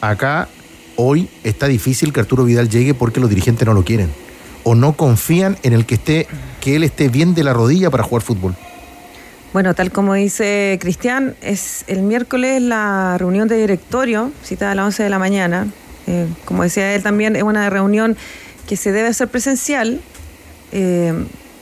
Acá, 0.00 0.48
hoy, 0.96 1.28
está 1.42 1.66
difícil 1.66 2.12
que 2.12 2.20
Arturo 2.20 2.44
Vidal 2.44 2.68
llegue 2.68 2.94
porque 2.94 3.20
los 3.20 3.28
dirigentes 3.28 3.66
no 3.66 3.74
lo 3.74 3.84
quieren. 3.84 4.10
O 4.62 4.74
no 4.74 4.94
confían 4.94 5.56
en 5.62 5.72
el 5.72 5.86
que 5.86 5.94
esté, 5.94 6.26
que 6.60 6.76
él 6.76 6.84
esté 6.84 7.08
bien 7.08 7.34
de 7.34 7.44
la 7.44 7.52
rodilla 7.52 7.90
para 7.90 8.02
jugar 8.02 8.22
fútbol. 8.22 8.54
Bueno, 9.52 9.74
tal 9.74 9.90
como 9.90 10.14
dice 10.14 10.76
Cristian, 10.80 11.34
es 11.40 11.84
el 11.86 12.02
miércoles 12.02 12.60
la 12.60 13.16
reunión 13.18 13.48
de 13.48 13.56
directorio, 13.56 14.30
cita 14.42 14.70
a 14.70 14.74
las 14.74 14.86
11 14.86 15.04
de 15.04 15.08
la 15.08 15.18
mañana. 15.18 15.68
Eh, 16.06 16.26
como 16.44 16.62
decía 16.62 16.94
él 16.94 17.02
también, 17.02 17.36
es 17.36 17.42
una 17.42 17.68
reunión 17.70 18.16
que 18.68 18.76
se 18.76 18.92
debe 18.92 19.08
hacer 19.08 19.28
presencial. 19.28 20.00
Eh, 20.72 21.14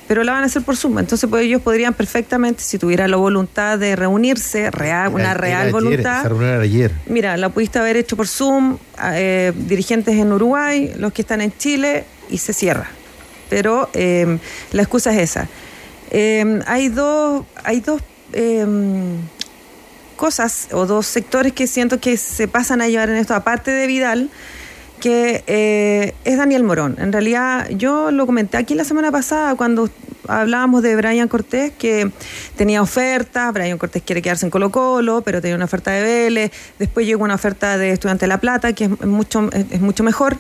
pero 0.06 0.22
la 0.24 0.32
van 0.32 0.42
a 0.42 0.46
hacer 0.46 0.62
por 0.62 0.76
Zoom. 0.76 0.98
Entonces, 0.98 1.28
pues 1.28 1.44
ellos 1.44 1.62
podrían 1.62 1.94
perfectamente, 1.94 2.62
si 2.62 2.78
tuvieran 2.78 3.10
la 3.10 3.16
voluntad 3.16 3.78
de 3.78 3.96
reunirse, 3.96 4.70
real, 4.70 5.12
una 5.14 5.34
real 5.34 5.72
voluntad. 5.72 6.24
ayer. 6.60 6.92
Mira, 7.06 7.36
la 7.36 7.48
pudiste 7.48 7.78
haber 7.78 7.96
hecho 7.96 8.16
por 8.16 8.28
Zoom, 8.28 8.78
eh, 9.12 9.52
dirigentes 9.56 10.14
en 10.14 10.32
Uruguay, 10.32 10.92
los 10.98 11.12
que 11.12 11.22
están 11.22 11.40
en 11.40 11.56
Chile, 11.56 12.04
y 12.28 12.38
se 12.38 12.52
cierra. 12.52 12.90
Pero 13.48 13.88
eh, 13.94 14.38
la 14.72 14.82
excusa 14.82 15.12
es 15.12 15.30
esa. 15.30 15.48
Eh, 16.10 16.60
hay 16.66 16.88
dos, 16.88 17.44
hay 17.62 17.80
dos 17.80 18.02
cosas 20.16 20.68
o 20.72 20.86
dos 20.86 21.06
sectores 21.06 21.52
que 21.52 21.66
siento 21.66 22.00
que 22.00 22.16
se 22.16 22.48
pasan 22.48 22.80
a 22.82 22.88
llevar 22.88 23.10
en 23.10 23.16
esto, 23.16 23.34
aparte 23.34 23.70
de 23.70 23.86
Vidal 23.86 24.30
que 25.04 25.44
eh, 25.46 26.14
es 26.24 26.38
Daniel 26.38 26.64
Morón. 26.64 26.96
En 26.98 27.12
realidad, 27.12 27.68
yo 27.68 28.10
lo 28.10 28.24
comenté 28.24 28.56
aquí 28.56 28.74
la 28.74 28.84
semana 28.84 29.12
pasada 29.12 29.54
cuando 29.54 29.90
hablábamos 30.26 30.82
de 30.82 30.96
Brian 30.96 31.28
Cortés, 31.28 31.74
que 31.78 32.10
tenía 32.56 32.80
oferta, 32.80 33.52
Brian 33.52 33.76
Cortés 33.76 34.02
quiere 34.02 34.22
quedarse 34.22 34.46
en 34.46 34.50
Colo 34.50 34.70
Colo, 34.70 35.20
pero 35.20 35.42
tenía 35.42 35.56
una 35.56 35.66
oferta 35.66 35.90
de 35.90 36.00
Vélez, 36.00 36.52
después 36.78 37.04
llegó 37.04 37.22
una 37.22 37.34
oferta 37.34 37.76
de 37.76 37.90
Estudiante 37.90 38.22
de 38.22 38.28
La 38.28 38.38
Plata, 38.38 38.72
que 38.72 38.84
es 38.84 39.04
mucho, 39.04 39.50
es 39.52 39.80
mucho 39.82 40.04
mejor, 40.04 40.38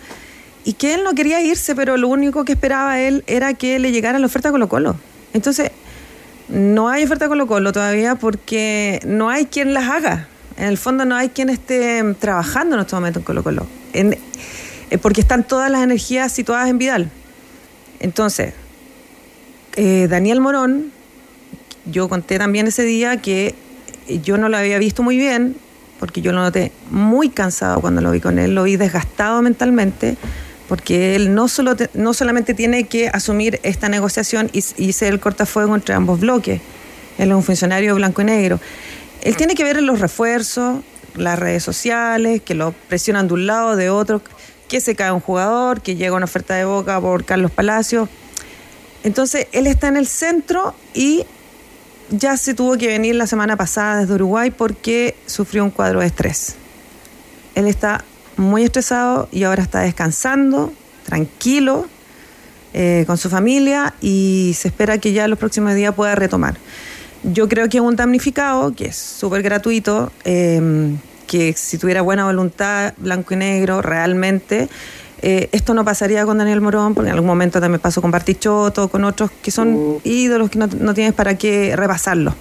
y 0.64 0.72
que 0.72 0.94
él 0.94 1.04
no 1.04 1.14
quería 1.14 1.42
irse, 1.42 1.74
pero 1.74 1.98
lo 1.98 2.08
único 2.08 2.46
que 2.46 2.52
esperaba 2.52 2.98
él 2.98 3.22
era 3.26 3.52
que 3.52 3.78
le 3.78 3.92
llegara 3.92 4.18
la 4.18 4.24
oferta 4.24 4.48
a 4.48 4.52
Colo 4.52 4.70
Colo. 4.70 4.96
Entonces, 5.34 5.72
no 6.48 6.88
hay 6.88 7.04
oferta 7.04 7.28
Colo 7.28 7.46
Colo 7.46 7.70
todavía 7.70 8.14
porque 8.14 8.98
no 9.04 9.28
hay 9.28 9.44
quien 9.44 9.74
las 9.74 9.90
haga. 9.90 10.26
En 10.56 10.68
el 10.68 10.78
fondo 10.78 11.04
no 11.04 11.16
hay 11.16 11.28
quien 11.28 11.50
esté 11.50 12.02
trabajando 12.18 12.76
en 12.76 12.80
estos 12.80 12.98
momentos 12.98 13.20
en 13.20 13.24
Colo 13.24 13.42
Colo. 13.42 13.83
Eh, 13.94 14.98
porque 15.00 15.20
están 15.20 15.44
todas 15.44 15.70
las 15.70 15.82
energías 15.82 16.32
situadas 16.32 16.68
en 16.68 16.78
Vidal. 16.78 17.10
Entonces, 18.00 18.52
eh, 19.76 20.06
Daniel 20.10 20.40
Morón, 20.40 20.92
yo 21.86 22.08
conté 22.08 22.38
también 22.38 22.66
ese 22.66 22.82
día 22.82 23.16
que 23.18 23.54
yo 24.22 24.36
no 24.36 24.48
lo 24.48 24.56
había 24.56 24.78
visto 24.78 25.02
muy 25.02 25.16
bien, 25.16 25.56
porque 25.98 26.20
yo 26.20 26.32
lo 26.32 26.42
noté 26.42 26.72
muy 26.90 27.30
cansado 27.30 27.80
cuando 27.80 28.00
lo 28.00 28.10
vi 28.10 28.20
con 28.20 28.38
él, 28.38 28.54
lo 28.54 28.64
vi 28.64 28.76
desgastado 28.76 29.40
mentalmente, 29.42 30.16
porque 30.68 31.14
él 31.16 31.34
no, 31.34 31.48
solo 31.48 31.76
no 31.94 32.14
solamente 32.14 32.52
tiene 32.54 32.84
que 32.84 33.08
asumir 33.08 33.60
esta 33.62 33.88
negociación 33.88 34.50
y, 34.52 34.62
y 34.76 34.92
ser 34.92 35.12
el 35.12 35.20
cortafuego 35.20 35.74
entre 35.74 35.94
ambos 35.94 36.20
bloques, 36.20 36.60
él 37.18 37.30
es 37.30 37.34
un 37.34 37.42
funcionario 37.42 37.94
blanco 37.94 38.22
y 38.22 38.24
negro, 38.24 38.60
él 39.22 39.36
tiene 39.36 39.54
que 39.54 39.64
ver 39.64 39.78
en 39.78 39.86
los 39.86 40.00
refuerzos, 40.00 40.80
las 41.16 41.38
redes 41.38 41.62
sociales, 41.62 42.42
que 42.42 42.54
lo 42.54 42.72
presionan 42.88 43.28
de 43.28 43.34
un 43.34 43.46
lado, 43.46 43.76
de 43.76 43.90
otro, 43.90 44.22
que 44.68 44.80
se 44.80 44.94
cae 44.94 45.12
un 45.12 45.20
jugador, 45.20 45.80
que 45.80 45.96
llega 45.96 46.16
una 46.16 46.24
oferta 46.24 46.54
de 46.54 46.64
boca 46.64 47.00
por 47.00 47.24
Carlos 47.24 47.50
Palacios. 47.50 48.08
Entonces, 49.02 49.46
él 49.52 49.66
está 49.66 49.88
en 49.88 49.96
el 49.96 50.06
centro 50.06 50.74
y 50.94 51.24
ya 52.10 52.36
se 52.36 52.54
tuvo 52.54 52.76
que 52.76 52.86
venir 52.86 53.14
la 53.14 53.26
semana 53.26 53.56
pasada 53.56 54.00
desde 54.00 54.14
Uruguay 54.14 54.50
porque 54.50 55.16
sufrió 55.26 55.64
un 55.64 55.70
cuadro 55.70 56.00
de 56.00 56.06
estrés. 56.06 56.56
Él 57.54 57.66
está 57.66 58.04
muy 58.36 58.64
estresado 58.64 59.28
y 59.30 59.44
ahora 59.44 59.62
está 59.62 59.80
descansando, 59.80 60.72
tranquilo, 61.04 61.86
eh, 62.72 63.04
con 63.06 63.18
su 63.18 63.30
familia 63.30 63.94
y 64.00 64.56
se 64.58 64.68
espera 64.68 64.98
que 64.98 65.12
ya 65.12 65.28
los 65.28 65.38
próximos 65.38 65.74
días 65.74 65.94
pueda 65.94 66.14
retomar. 66.14 66.56
Yo 67.32 67.48
creo 67.48 67.70
que 67.70 67.78
es 67.78 67.82
un 67.82 67.96
damnificado, 67.96 68.74
que 68.74 68.86
es 68.86 68.96
súper 68.96 69.42
gratuito, 69.42 70.12
em, 70.24 70.98
que 71.26 71.54
si 71.54 71.78
tuviera 71.78 72.02
buena 72.02 72.26
voluntad, 72.26 72.92
blanco 72.98 73.32
y 73.32 73.38
negro, 73.38 73.80
realmente, 73.80 74.68
eh, 75.22 75.48
esto 75.52 75.72
no 75.72 75.86
pasaría 75.86 76.26
con 76.26 76.36
Daniel 76.36 76.60
Morón, 76.60 76.94
porque 76.94 77.08
en 77.08 77.14
algún 77.14 77.26
momento 77.26 77.60
también 77.62 77.80
pasó 77.80 78.02
con 78.02 78.10
Bartichotto, 78.10 78.88
con 78.88 79.04
otros 79.04 79.30
que 79.42 79.50
son 79.50 80.00
ídolos 80.04 80.50
que 80.50 80.58
no, 80.58 80.66
no 80.66 80.92
tienes 80.92 81.14
para 81.14 81.38
qué 81.38 81.74
repasarlo. 81.74 82.34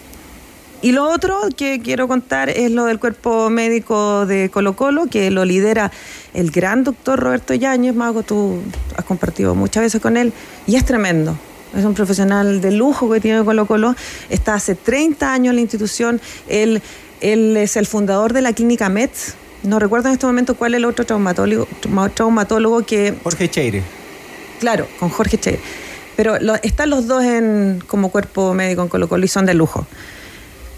Y 0.82 0.92
lo 0.92 1.10
otro 1.10 1.40
que 1.56 1.80
quiero 1.80 2.10
contar 2.10 2.50
es 2.50 2.70
lo 2.70 2.84
del 2.84 3.00
cuerpo 3.00 3.50
médico 3.50 4.26
de 4.26 4.50
Colo 4.50 4.76
Colo, 4.76 5.06
que 5.06 5.32
lo 5.32 5.46
lidera 5.46 5.94
el 6.34 6.52
gran 6.52 6.84
doctor 6.84 7.22
Roberto 7.22 7.54
Yáñez, 7.54 7.96
Mago, 7.96 8.24
tú 8.24 8.60
has 8.98 9.06
compartido 9.06 9.56
muchas 9.56 9.84
veces 9.84 10.02
con 10.02 10.18
él, 10.18 10.34
y 10.68 10.76
es 10.76 10.84
tremendo. 10.84 11.38
Es 11.76 11.86
un 11.86 11.94
profesional 11.94 12.62
de 12.62 12.72
lujo 12.72 13.10
que 13.10 13.20
tiene 13.20 13.44
Colo 13.44 13.66
Colo, 13.66 13.96
está 14.30 14.54
hace 14.54 14.76
30 14.76 15.34
años 15.34 15.52
en 15.52 15.56
la 15.56 15.62
institución, 15.62 16.22
él, 16.48 16.82
él 17.22 17.58
es 17.58 17.78
el 17.78 17.88
fundador 17.88 18.34
de 18.34 18.42
la 18.42 18.54
clínica 18.54 18.90
METS, 18.90 19.36
no 19.64 19.80
recuerdo 19.80 20.10
en 20.10 20.14
este 20.14 20.26
momento 20.26 20.56
cuál 20.56 20.74
es 20.74 20.80
el 20.80 20.86
otro 20.86 21.06
traumatólogo, 21.06 21.68
traumatólogo 22.14 22.86
que... 22.86 23.16
Jorge 23.24 23.50
Cheire. 23.50 23.82
Claro, 24.60 24.88
con 25.00 25.10
Jorge 25.10 25.38
Cheire. 25.38 25.60
Pero 26.16 26.38
lo, 26.40 26.56
están 26.56 26.90
los 26.90 27.08
dos 27.08 27.24
en, 27.24 27.82
como 27.88 28.12
cuerpo 28.12 28.54
médico 28.54 28.82
en 28.82 28.90
Colo 28.90 29.08
Colo 29.08 29.26
y 29.26 29.28
son 29.28 29.46
de 29.46 29.54
lujo. 29.54 29.88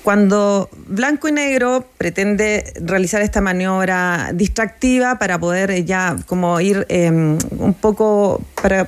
Cuando 0.04 0.70
Blanco 0.88 1.28
y 1.28 1.32
Negro 1.32 1.84
pretende 1.98 2.74
realizar 2.80 3.24
esta 3.24 3.42
maniobra 3.42 4.30
distractiva 4.34 5.18
para 5.18 5.40
poder 5.40 5.84
ya 5.84 6.16
como 6.28 6.62
ir 6.62 6.86
eh, 6.90 7.10
un 7.10 7.74
poco 7.82 8.40
para 8.62 8.88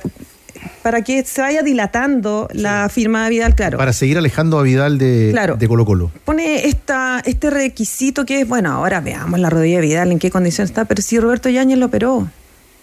para 0.82 1.02
que 1.02 1.24
se 1.24 1.40
vaya 1.40 1.62
dilatando 1.62 2.48
la 2.52 2.88
firma 2.88 3.24
de 3.24 3.30
Vidal, 3.30 3.54
claro. 3.54 3.78
Para 3.78 3.92
seguir 3.92 4.18
alejando 4.18 4.58
a 4.58 4.62
Vidal 4.62 4.98
de, 4.98 5.32
de 5.32 5.68
Colo 5.68 5.84
Colo. 5.84 6.10
Pone 6.24 6.66
esta, 6.66 7.22
este 7.24 7.50
requisito 7.50 8.24
que 8.24 8.40
es, 8.40 8.48
bueno, 8.48 8.72
ahora 8.72 9.00
veamos 9.00 9.38
la 9.40 9.50
rodilla 9.50 9.76
de 9.76 9.86
Vidal, 9.86 10.12
en 10.12 10.18
qué 10.18 10.30
condición 10.30 10.64
está, 10.66 10.84
pero 10.84 11.02
si 11.02 11.18
Roberto 11.18 11.48
Yáñez 11.48 11.78
lo 11.78 11.86
operó. 11.86 12.28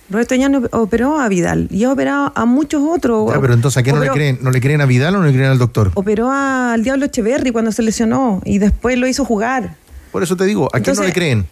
Roberto 0.09 0.35
Yáñez 0.35 0.69
operó 0.71 1.19
a 1.19 1.27
Vidal 1.29 1.67
y 1.71 1.83
ha 1.83 1.91
operado 1.91 2.31
a 2.35 2.45
muchos 2.45 2.83
otros. 2.85 3.31
pero 3.41 3.53
entonces, 3.53 3.77
¿a 3.77 3.83
qué 3.83 3.91
no 3.91 3.99
le 3.99 4.09
creen? 4.09 4.37
¿No 4.41 4.51
le 4.51 4.61
creen 4.61 4.81
a 4.81 4.85
Vidal 4.85 5.15
o 5.15 5.19
no 5.19 5.25
le 5.25 5.33
creen 5.33 5.49
al 5.49 5.57
doctor? 5.57 5.91
Operó 5.95 6.31
al 6.31 6.83
Diablo 6.83 7.05
Echeverry 7.05 7.51
cuando 7.51 7.71
se 7.71 7.81
lesionó 7.81 8.41
y 8.45 8.59
después 8.59 8.97
lo 8.97 9.07
hizo 9.07 9.25
jugar. 9.25 9.75
Por 10.11 10.21
eso 10.21 10.37
te 10.37 10.45
digo, 10.45 10.69
¿a 10.73 10.79
quién 10.79 10.95
no 10.95 11.03
le 11.03 11.13
creen? 11.13 11.47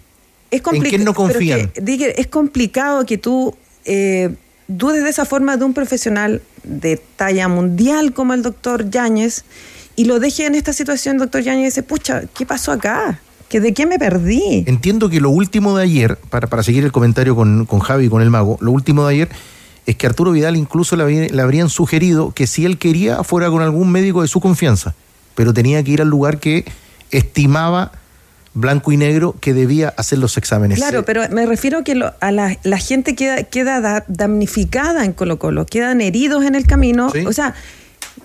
Es 0.52 0.62
¿En 0.72 0.82
quién 0.84 1.04
no 1.04 1.16
confían? 1.16 1.70
Que, 1.70 2.14
es 2.16 2.28
complicado 2.28 3.06
que 3.08 3.18
tú 3.18 3.56
eh, 3.86 4.36
dudes 4.68 5.04
de 5.04 5.10
esa 5.10 5.26
forma 5.26 5.58
de 5.58 5.66
un 5.66 5.74
profesional 5.74 6.42
de 6.64 6.98
talla 7.16 7.48
mundial 7.48 8.14
como 8.14 8.34
el 8.34 8.42
doctor 8.42 8.90
Yáñez 8.90 9.44
y 9.96 10.06
lo 10.06 10.20
deje 10.20 10.46
en 10.46 10.56
esta 10.56 10.74
situación, 10.74 11.18
doctor 11.18 11.42
Yáñez, 11.42 11.62
y 11.62 11.66
dice, 11.66 11.84
pucha, 11.84 12.24
¿qué 12.34 12.46
pasó 12.46 12.72
acá? 12.72 13.20
¿Que 13.50 13.60
¿De 13.60 13.74
qué 13.74 13.86
me 13.86 14.00
perdí? 14.00 14.64
Entiendo 14.66 15.10
que 15.10 15.22
lo 15.22 15.30
último 15.30 15.78
de 15.78 15.84
ayer, 15.84 16.18
para, 16.30 16.48
para 16.48 16.64
seguir 16.64 16.84
el 16.84 16.92
comentario 16.92 17.36
con, 17.36 17.66
con 17.66 17.80
Javi 17.80 18.06
y 18.06 18.10
con 18.10 18.22
el 18.22 18.32
mago, 18.32 18.58
lo 18.62 18.72
último 18.72 19.06
de 19.06 19.14
ayer 19.14 19.30
es 19.86 19.96
que 19.96 20.08
Arturo 20.08 20.32
Vidal 20.32 20.56
incluso 20.56 20.96
le, 20.96 21.30
le 21.30 21.42
habrían 21.42 21.70
sugerido 21.70 22.32
que 22.32 22.48
si 22.48 22.66
él 22.66 22.78
quería 22.78 23.24
fuera 23.24 23.50
con 23.50 23.62
algún 23.62 23.92
médico 23.92 24.22
de 24.22 24.28
su 24.28 24.40
confianza, 24.40 24.96
pero 25.36 25.54
tenía 25.54 25.84
que 25.84 25.92
ir 25.92 26.02
al 26.02 26.08
lugar 26.08 26.40
que 26.40 26.66
estimaba 27.12 27.92
blanco 28.54 28.92
y 28.92 28.98
negro 28.98 29.36
que 29.40 29.54
debía 29.54 29.90
hacer 29.98 30.20
los 30.20 30.38
exámenes. 30.38 30.78
Claro, 30.78 31.04
pero 31.06 31.24
me 31.30 31.46
refiero 31.46 31.84
que 31.84 32.00
a 32.20 32.32
la, 32.32 32.58
la, 32.64 32.78
gente 32.78 33.16
queda, 33.16 33.44
queda 33.44 34.06
damnificada 34.08 35.06
en 35.06 35.14
Colo 35.14 35.40
Colo, 35.40 35.66
quedan 35.66 36.02
heridos 36.02 36.46
en 36.46 36.56
el 36.56 36.66
camino. 36.68 37.12
O 37.26 37.34
sea, 37.34 37.56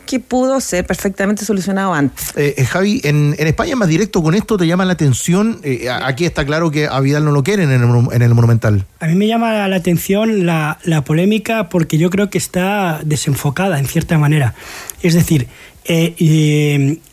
que 0.08 0.20
pudo 0.20 0.60
ser 0.60 0.86
perfectamente 0.86 1.44
solucionado 1.44 1.92
antes. 1.92 2.32
Eh, 2.34 2.54
eh, 2.56 2.64
Javi, 2.64 3.00
en, 3.04 3.34
en, 3.38 3.46
España 3.46 3.76
más 3.76 3.88
directo 3.88 4.22
con 4.22 4.34
esto 4.34 4.56
te 4.56 4.66
llama 4.66 4.86
la 4.86 4.94
atención. 4.94 5.60
Eh, 5.62 5.88
aquí 5.90 6.24
está 6.24 6.46
claro 6.46 6.70
que 6.70 6.86
a 6.86 6.98
Vidal 7.00 7.24
no 7.26 7.32
lo 7.32 7.42
quieren 7.42 7.70
en 7.70 7.82
el, 7.82 8.14
en 8.14 8.22
el 8.22 8.34
Monumental. 8.34 8.86
A 9.00 9.06
mí 9.06 9.14
me 9.14 9.26
llama 9.26 9.68
la 9.68 9.76
atención 9.76 10.46
la, 10.46 10.78
la, 10.84 11.04
polémica 11.04 11.68
porque 11.68 11.98
yo 11.98 12.08
creo 12.08 12.30
que 12.30 12.38
está 12.38 13.00
desenfocada 13.04 13.78
en 13.78 13.86
cierta 13.86 14.16
manera. 14.16 14.54
Es 15.02 15.12
decir, 15.12 15.46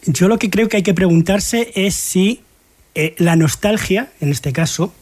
yo 0.06 0.28
lo 0.28 0.40
que 0.40 0.50
creo 0.50 0.70
que 0.70 0.78
hay 0.78 0.84
que 0.84 0.94
preguntarse 0.94 1.72
es 1.76 1.96
si 1.96 2.45
eh, 2.96 3.14
la 3.18 3.36
nostalgia, 3.36 4.12
en 4.22 4.30
este 4.30 4.54
caso, 4.54 4.94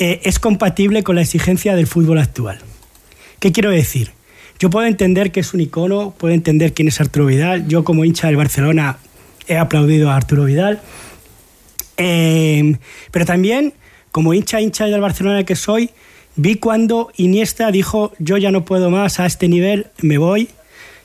eh, 0.00 0.20
es 0.24 0.38
compatible 0.38 1.02
con 1.02 1.16
la 1.16 1.22
exigencia 1.22 1.76
del 1.76 1.86
fútbol 1.86 2.18
actual. 2.18 2.58
¿Qué 3.38 3.52
quiero 3.52 3.70
decir? 3.70 4.12
Yo 4.58 4.70
puedo 4.70 4.86
entender 4.86 5.30
que 5.30 5.40
es 5.40 5.52
un 5.54 5.60
icono, 5.60 6.14
puedo 6.16 6.34
entender 6.34 6.72
quién 6.72 6.88
es 6.88 7.00
Arturo 7.00 7.26
Vidal. 7.26 7.68
Yo 7.68 7.84
como 7.84 8.04
hincha 8.04 8.28
del 8.28 8.36
Barcelona 8.36 8.98
he 9.46 9.56
aplaudido 9.56 10.10
a 10.10 10.16
Arturo 10.16 10.44
Vidal. 10.44 10.80
Eh, 11.96 12.76
pero 13.10 13.26
también, 13.26 13.74
como 14.10 14.32
hincha 14.34 14.60
hincha 14.60 14.86
del 14.86 15.00
Barcelona 15.00 15.44
que 15.44 15.56
soy, 15.56 15.90
vi 16.36 16.56
cuando 16.56 17.12
Iniesta 17.16 17.70
dijo, 17.70 18.12
yo 18.18 18.36
ya 18.36 18.50
no 18.50 18.64
puedo 18.64 18.90
más 18.90 19.20
a 19.20 19.26
este 19.26 19.48
nivel, 19.48 19.88
me 20.00 20.18
voy. 20.18 20.48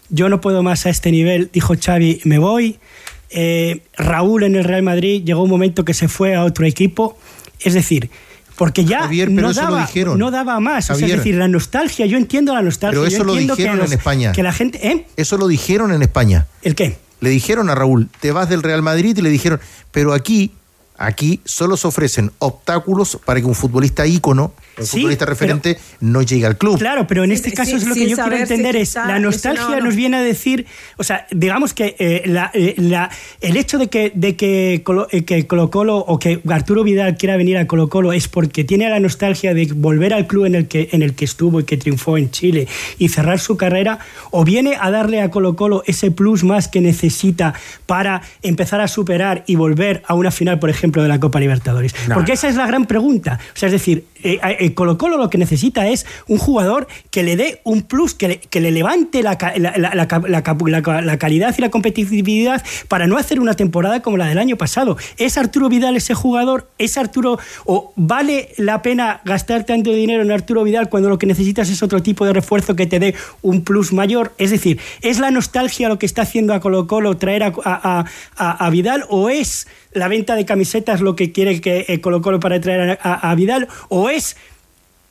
Yo 0.10 0.30
no 0.30 0.42
puedo 0.42 0.64
más 0.64 0.86
a 0.86 0.90
este 0.90 1.12
nivel, 1.12 1.50
dijo 1.54 1.76
Xavi, 1.80 2.22
me 2.24 2.40
voy. 2.40 2.80
Eh, 3.30 3.84
Raúl 3.96 4.44
en 4.44 4.56
el 4.56 4.64
Real 4.64 4.84
Madrid 4.84 5.24
llegó 5.24 5.44
un 5.44 5.50
momento 5.50 5.86
que 5.86 5.94
se 5.94 6.08
fue 6.08 6.36
a 6.36 6.44
otro 6.44 6.66
equipo. 6.66 7.18
Es 7.60 7.74
decir, 7.74 8.10
porque 8.56 8.86
ya 8.86 9.10
no, 9.30 9.54
daba, 9.54 9.90
no, 10.18 10.32
daba, 10.32 10.60
más. 10.60 10.90
es 10.90 11.00
decir, 11.00 11.36
la 11.36 11.48
nostalgia, 11.48 12.06
yo 12.06 12.18
entiendo 12.18 12.54
la 12.54 12.62
nostalgia. 12.62 13.00
Pero 13.00 13.08
eso 13.08 13.24
lo 13.24 13.34
dijeron 13.34 13.80
en 13.82 13.94
España. 13.94 14.32
Que 14.32 14.44
la 14.44 14.54
gente, 14.54 14.88
¿eh? 14.88 15.06
Eso 15.16 15.38
lo 15.38 15.48
dijeron 15.48 15.94
en 15.94 16.02
España. 16.02 16.48
¿El 16.62 16.76
qué? 16.76 16.98
Le 17.22 17.30
dijeron 17.30 17.70
a 17.70 17.76
Raúl, 17.76 18.10
te 18.20 18.32
vas 18.32 18.50
del 18.50 18.64
Real 18.64 18.82
Madrid 18.82 19.18
y 19.18 19.22
le 19.22 19.30
dijeron, 19.30 19.60
pero 19.92 20.14
aquí 20.14 20.52
Aquí 21.00 21.40
solo 21.46 21.78
se 21.78 21.88
ofrecen 21.88 22.30
obstáculos 22.40 23.18
para 23.24 23.40
que 23.40 23.46
un 23.46 23.56
futbolista 23.56 24.06
ícono, 24.06 24.52
un 24.80 24.88
futbolista 24.88 25.26
referente, 25.26 25.78
no 26.00 26.22
llegue 26.22 26.46
al 26.46 26.58
club. 26.58 26.78
Claro, 26.78 27.08
pero 27.08 27.24
en 27.24 27.32
este 27.32 27.52
caso 27.54 27.76
es 27.76 27.86
lo 27.86 27.96
que 27.96 28.10
yo 28.10 28.16
quiero 28.16 28.38
entender 28.38 28.76
es 28.76 28.96
la 28.96 29.20
nostalgia 29.20 29.80
nos 29.80 29.96
viene 29.96 30.18
a 30.18 30.22
decir, 30.22 30.66
o 30.98 31.04
sea, 31.04 31.28
digamos 31.32 31.74
que 31.74 31.96
eh, 32.00 32.24
eh, 32.54 32.76
la, 32.78 33.10
el 33.42 33.58
hecho 33.58 33.78
de 33.78 33.88
que 33.88 34.12
de 34.14 34.36
que, 34.36 34.82
Colo, 34.84 35.08
eh, 35.12 35.24
que 35.24 35.48
Colo 35.48 35.70
Colo 35.70 35.98
o 35.98 36.20
que 36.20 36.42
Arturo 36.50 36.84
Vidal 36.84 37.18
quiera 37.18 37.38
venir 37.38 37.58
a 37.58 37.68
Colo 37.68 37.90
Colo 37.90 38.14
es 38.14 38.28
porque 38.28 38.64
tiene 38.64 38.90
la 38.90 39.00
nostalgia 39.00 39.54
de 39.54 39.68
volver 39.74 40.14
al 40.14 40.28
club 40.28 40.46
en 40.46 40.56
el 40.56 40.68
que 40.68 40.90
en 40.92 41.02
el 41.02 41.14
que 41.14 41.26
estuvo 41.26 41.60
y 41.60 41.64
que 41.64 41.78
triunfó 41.78 42.18
en 42.18 42.32
Chile 42.32 42.68
y 42.98 43.10
cerrar 43.10 43.40
su 43.40 43.58
carrera, 43.58 44.00
o 44.32 44.44
viene 44.44 44.78
a 44.80 44.92
darle 44.92 45.22
a 45.22 45.30
Colo 45.30 45.56
Colo 45.56 45.84
ese 45.86 46.12
plus 46.12 46.44
más 46.44 46.68
que 46.68 46.82
necesita 46.82 47.54
para 47.86 48.22
empezar 48.42 48.82
a 48.82 48.88
superar 48.88 49.44
y 49.48 49.56
volver 49.56 50.04
a 50.08 50.14
una 50.14 50.32
final, 50.32 50.60
por 50.60 50.70
ejemplo 50.70 51.02
de 51.02 51.10
la 51.10 51.20
Copa 51.20 51.40
Libertadores? 51.40 51.94
Porque 52.14 52.34
esa 52.34 52.48
es 52.48 52.56
la 52.56 52.68
gran 52.68 52.86
pregunta. 52.86 53.40
O 53.56 53.58
sea, 53.58 53.68
es 53.68 53.74
decir, 53.74 54.06
eh, 54.70 54.74
Colo 54.74 54.98
Colo 54.98 55.18
lo 55.18 55.30
que 55.30 55.38
necesita 55.38 55.88
es 55.88 56.06
un 56.28 56.38
jugador 56.38 56.88
que 57.12 57.24
le 57.24 57.36
dé 57.36 57.62
un 57.64 57.82
plus, 57.82 58.14
que 58.14 58.28
le, 58.28 58.40
que 58.40 58.60
le 58.60 58.72
levante 58.72 59.24
la, 59.24 59.38
la, 59.58 59.78
la, 59.78 61.18
calidad 61.18 61.56
y 61.58 61.62
la 61.62 61.70
competitividad 61.70 62.64
para 62.88 63.08
no 63.08 63.18
hacer 63.18 63.40
una 63.40 63.54
temporada 63.54 64.02
como 64.02 64.18
la 64.18 64.28
del 64.28 64.38
año 64.38 64.58
pasado. 64.58 64.98
¿Es 65.18 65.38
Arturo 65.38 65.70
Vidal 65.70 65.96
ese 65.96 66.14
jugador? 66.14 66.70
¿Es 66.78 66.98
Arturo 66.98 67.40
o 67.66 67.94
vale 67.96 68.50
la 68.58 68.82
pena 68.82 69.22
gastar 69.26 69.66
tanto 69.66 69.92
dinero 69.92 70.22
en 70.24 70.32
Arturo 70.32 70.64
Vidal 70.64 70.90
cuando 70.90 71.10
lo 71.10 71.18
que 71.18 71.26
necesitas 71.26 71.70
es 71.70 71.84
otro 71.84 72.02
tipo 72.02 72.26
de 72.26 72.34
refuerzo 72.34 72.76
que 72.76 72.86
te 72.86 73.00
dé 73.00 73.16
un 73.42 73.64
plus 73.64 73.94
mayor? 73.94 74.34
Es 74.38 74.52
decir, 74.52 74.80
¿es 75.02 75.20
la 75.20 75.32
nostalgia 75.32 75.90
lo 75.90 76.00
que 76.00 76.06
está 76.06 76.24
haciendo 76.24 76.54
a 76.54 76.60
Colo 76.60 76.88
Colo 76.88 77.18
traer 77.18 77.44
a, 77.44 77.54
a, 77.66 78.66
a 78.66 78.70
Vidal 78.70 79.06
o 79.10 79.30
es 79.30 79.68
la 79.94 80.08
venta 80.08 80.36
de 80.36 80.46
camisetas 80.46 81.02
lo 81.02 81.16
que 81.16 81.32
quiere 81.32 81.62
que 81.62 81.86
eh, 81.88 82.02
Colo 82.02 82.22
Colo 82.22 82.40
para 82.40 82.60
traer 82.60 83.00
a, 83.02 83.36
Vidal 83.36 83.68
o 83.90 84.10
es 84.10 84.38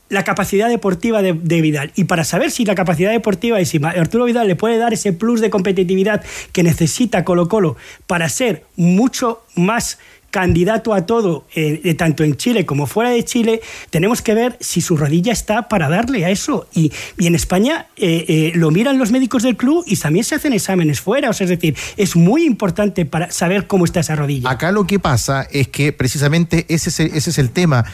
la 0.08 0.24
capacidad 0.24 0.68
deportiva 0.68 1.22
de, 1.22 1.32
Vidal. 1.32 1.92
Y 1.96 2.04
para 2.04 2.24
saber 2.24 2.50
si 2.50 2.64
la 2.64 2.74
capacidad 2.74 3.10
deportiva 3.10 3.60
y 3.60 3.66
si 3.66 3.80
Arturo 3.82 4.24
Vidal 4.24 4.48
le 4.48 4.56
puede 4.56 4.78
dar 4.78 4.92
ese 4.92 5.12
plus 5.12 5.40
de 5.40 5.50
competitividad 5.50 6.24
que 6.52 6.62
necesita 6.62 7.24
Colo 7.24 7.48
Colo 7.48 7.76
para 8.06 8.28
ser 8.28 8.64
mucho 8.76 9.42
más 9.54 9.98
candidato 10.30 10.92
a 10.92 11.06
todo, 11.06 11.46
eh, 11.54 11.94
tanto 11.94 12.22
en 12.22 12.36
Chile 12.36 12.66
como 12.66 12.86
fuera 12.86 13.10
de 13.10 13.24
Chile, 13.24 13.60
tenemos 13.90 14.20
que 14.20 14.34
ver 14.34 14.56
si 14.60 14.80
su 14.80 14.96
rodilla 14.96 15.32
está 15.32 15.68
para 15.68 15.88
darle 15.88 16.24
a 16.24 16.30
eso. 16.30 16.66
Y, 16.74 16.92
y 17.16 17.26
en 17.26 17.34
España 17.34 17.86
eh, 17.96 18.24
eh, 18.28 18.52
lo 18.54 18.70
miran 18.70 18.98
los 18.98 19.10
médicos 19.10 19.42
del 19.42 19.56
club 19.56 19.84
y 19.86 19.96
también 19.96 20.24
se 20.24 20.34
hacen 20.34 20.52
exámenes 20.52 21.00
fuera. 21.00 21.30
O 21.30 21.32
sea, 21.32 21.44
es 21.44 21.50
decir, 21.50 21.76
es 21.96 22.14
muy 22.14 22.44
importante 22.44 23.06
para 23.06 23.30
saber 23.30 23.66
cómo 23.66 23.84
está 23.84 24.00
esa 24.00 24.16
rodilla. 24.16 24.50
Acá 24.50 24.70
lo 24.70 24.86
que 24.86 24.98
pasa 24.98 25.46
es 25.50 25.68
que 25.68 25.92
precisamente 25.92 26.66
ese 26.68 26.90
es 26.90 27.00
el, 27.00 27.06
ese 27.14 27.30
es 27.30 27.38
el 27.38 27.50
tema. 27.50 27.84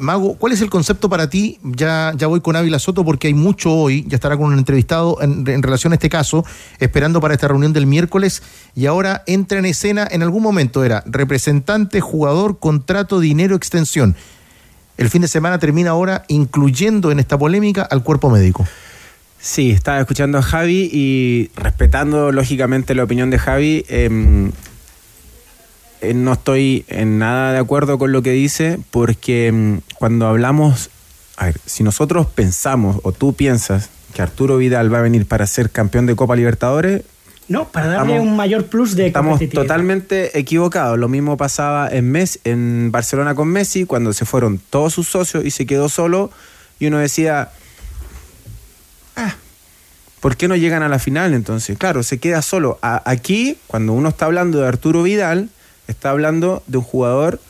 Mago, 0.00 0.36
¿cuál 0.36 0.52
es 0.52 0.60
el 0.60 0.70
concepto 0.70 1.08
para 1.08 1.28
ti? 1.28 1.58
Ya, 1.62 2.12
ya 2.16 2.26
voy 2.26 2.40
con 2.40 2.56
Ávila 2.56 2.78
Soto 2.78 3.04
porque 3.04 3.26
hay 3.26 3.34
mucho 3.34 3.72
hoy, 3.72 4.04
ya 4.06 4.14
estará 4.14 4.36
con 4.36 4.52
un 4.52 4.58
entrevistado 4.58 5.20
en, 5.20 5.46
en 5.46 5.62
relación 5.62 5.92
a 5.92 5.96
este 5.96 6.08
caso, 6.08 6.44
esperando 6.78 7.20
para 7.20 7.34
esta 7.34 7.48
reunión 7.48 7.72
del 7.72 7.86
miércoles 7.86 8.42
y 8.74 8.86
ahora 8.86 9.24
entra 9.26 9.58
en 9.58 9.66
escena 9.66 10.08
en 10.10 10.22
algún 10.22 10.42
momento, 10.42 10.84
era 10.84 11.02
representante 11.06 11.91
jugador, 12.00 12.58
contrato, 12.58 13.20
dinero, 13.20 13.56
extensión. 13.56 14.16
El 14.96 15.10
fin 15.10 15.22
de 15.22 15.28
semana 15.28 15.58
termina 15.58 15.90
ahora 15.90 16.24
incluyendo 16.28 17.10
en 17.10 17.18
esta 17.18 17.38
polémica 17.38 17.82
al 17.82 18.02
cuerpo 18.02 18.30
médico. 18.30 18.66
Sí, 19.40 19.72
estaba 19.72 19.98
escuchando 19.98 20.38
a 20.38 20.42
Javi 20.42 20.88
y 20.92 21.50
respetando 21.56 22.30
lógicamente 22.30 22.94
la 22.94 23.02
opinión 23.02 23.28
de 23.30 23.38
Javi, 23.38 23.84
em, 23.88 24.52
eh, 26.00 26.14
no 26.14 26.34
estoy 26.34 26.84
en 26.86 27.18
nada 27.18 27.52
de 27.52 27.58
acuerdo 27.58 27.98
con 27.98 28.12
lo 28.12 28.22
que 28.22 28.30
dice 28.30 28.78
porque 28.92 29.48
em, 29.48 29.80
cuando 29.98 30.28
hablamos, 30.28 30.90
a 31.36 31.46
ver, 31.46 31.56
si 31.66 31.82
nosotros 31.82 32.26
pensamos 32.26 33.00
o 33.02 33.10
tú 33.10 33.32
piensas 33.32 33.90
que 34.14 34.22
Arturo 34.22 34.58
Vidal 34.58 34.92
va 34.92 34.98
a 34.98 35.02
venir 35.02 35.26
para 35.26 35.46
ser 35.46 35.70
campeón 35.70 36.06
de 36.06 36.14
Copa 36.14 36.36
Libertadores, 36.36 37.02
no, 37.48 37.68
para 37.68 37.88
darle 37.88 38.20
un 38.20 38.36
mayor 38.36 38.66
plus 38.66 38.94
de 38.94 39.08
Estamos 39.08 39.40
totalmente 39.52 40.38
equivocados. 40.38 40.98
Lo 40.98 41.08
mismo 41.08 41.36
pasaba 41.36 41.88
en, 41.88 42.10
Messi, 42.10 42.40
en 42.44 42.90
Barcelona 42.92 43.34
con 43.34 43.48
Messi, 43.48 43.84
cuando 43.84 44.12
se 44.12 44.24
fueron 44.24 44.58
todos 44.70 44.94
sus 44.94 45.08
socios 45.08 45.44
y 45.44 45.50
se 45.50 45.66
quedó 45.66 45.88
solo. 45.88 46.30
Y 46.78 46.86
uno 46.86 46.98
decía, 46.98 47.50
ah, 49.16 49.34
¿por 50.20 50.36
qué 50.36 50.48
no 50.48 50.56
llegan 50.56 50.82
a 50.82 50.88
la 50.88 50.98
final 50.98 51.34
entonces? 51.34 51.76
Claro, 51.76 52.02
se 52.02 52.18
queda 52.18 52.42
solo. 52.42 52.78
aquí, 52.80 53.58
cuando 53.66 53.92
uno 53.92 54.10
está 54.10 54.26
hablando 54.26 54.60
de 54.60 54.68
Arturo 54.68 55.02
Vidal, 55.02 55.50
está 55.88 56.10
hablando 56.10 56.62
de 56.66 56.78
un 56.78 56.84
jugador 56.84 57.40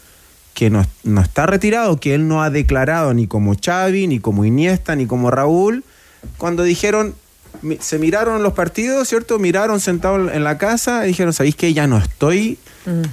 que 0.54 0.70
no, 0.70 0.84
no 1.04 1.20
está 1.20 1.46
retirado, 1.46 1.98
que 1.98 2.14
él 2.14 2.28
no 2.28 2.42
ha 2.42 2.50
declarado 2.50 3.14
ni 3.14 3.26
como 3.26 3.54
Xavi, 3.54 4.06
ni 4.06 4.20
como 4.20 4.44
Iniesta, 4.44 4.96
ni 4.96 5.06
como 5.06 5.30
Raúl, 5.30 5.84
cuando 6.38 6.62
dijeron 6.62 7.14
se 7.80 7.98
miraron 7.98 8.42
los 8.42 8.52
partidos, 8.52 9.08
¿cierto? 9.08 9.38
Miraron 9.38 9.80
sentados 9.80 10.32
en 10.32 10.44
la 10.44 10.58
casa 10.58 11.04
y 11.04 11.08
dijeron, 11.08 11.32
¿sabéis 11.32 11.56
que 11.56 11.72
ya 11.72 11.86
no 11.86 11.98
estoy 11.98 12.58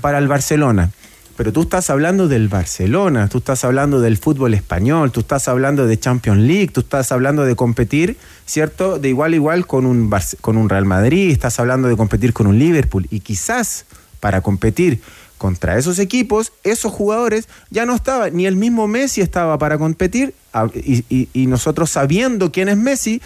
para 0.01 0.17
el 0.17 0.27
Barcelona? 0.27 0.91
Pero 1.39 1.53
tú 1.53 1.62
estás 1.62 1.89
hablando 1.89 2.27
del 2.27 2.49
Barcelona, 2.49 3.29
tú 3.29 3.38
estás 3.38 3.63
hablando 3.63 4.01
del 4.01 4.17
fútbol 4.17 4.53
español, 4.53 5.13
tú 5.13 5.21
estás 5.21 5.47
hablando 5.47 5.88
de 5.88 5.97
Champions 5.97 6.41
League, 6.41 6.67
tú 6.67 6.81
estás 6.81 7.13
hablando 7.13 7.45
de 7.45 7.55
competir, 7.55 8.17
¿cierto? 8.45 8.99
De 8.99 9.07
igual 9.07 9.31
a 9.31 9.35
igual 9.38 9.65
con 9.65 9.85
un, 9.85 10.13
con 10.41 10.57
un 10.57 10.67
Real 10.67 10.83
Madrid, 10.83 11.31
estás 11.31 11.57
hablando 11.57 11.88
de 11.88 11.95
competir 11.95 12.33
con 12.33 12.45
un 12.45 12.59
Liverpool. 12.59 13.07
Y 13.09 13.21
quizás 13.21 13.85
para 14.19 14.41
competir 14.41 14.99
contra 15.38 15.77
esos 15.77 15.97
equipos, 15.99 16.51
esos 16.65 16.91
jugadores 16.91 17.47
ya 17.69 17.85
no 17.85 17.95
estaban, 17.95 18.35
ni 18.35 18.45
el 18.45 18.57
mismo 18.57 18.89
Messi 18.89 19.21
estaba 19.21 19.57
para 19.57 19.77
competir, 19.77 20.33
y, 20.75 21.29
y 21.31 21.47
nosotros 21.47 21.89
sabiendo 21.89 22.51
quién 22.51 22.67
es 22.67 22.75
Messi, 22.75 23.21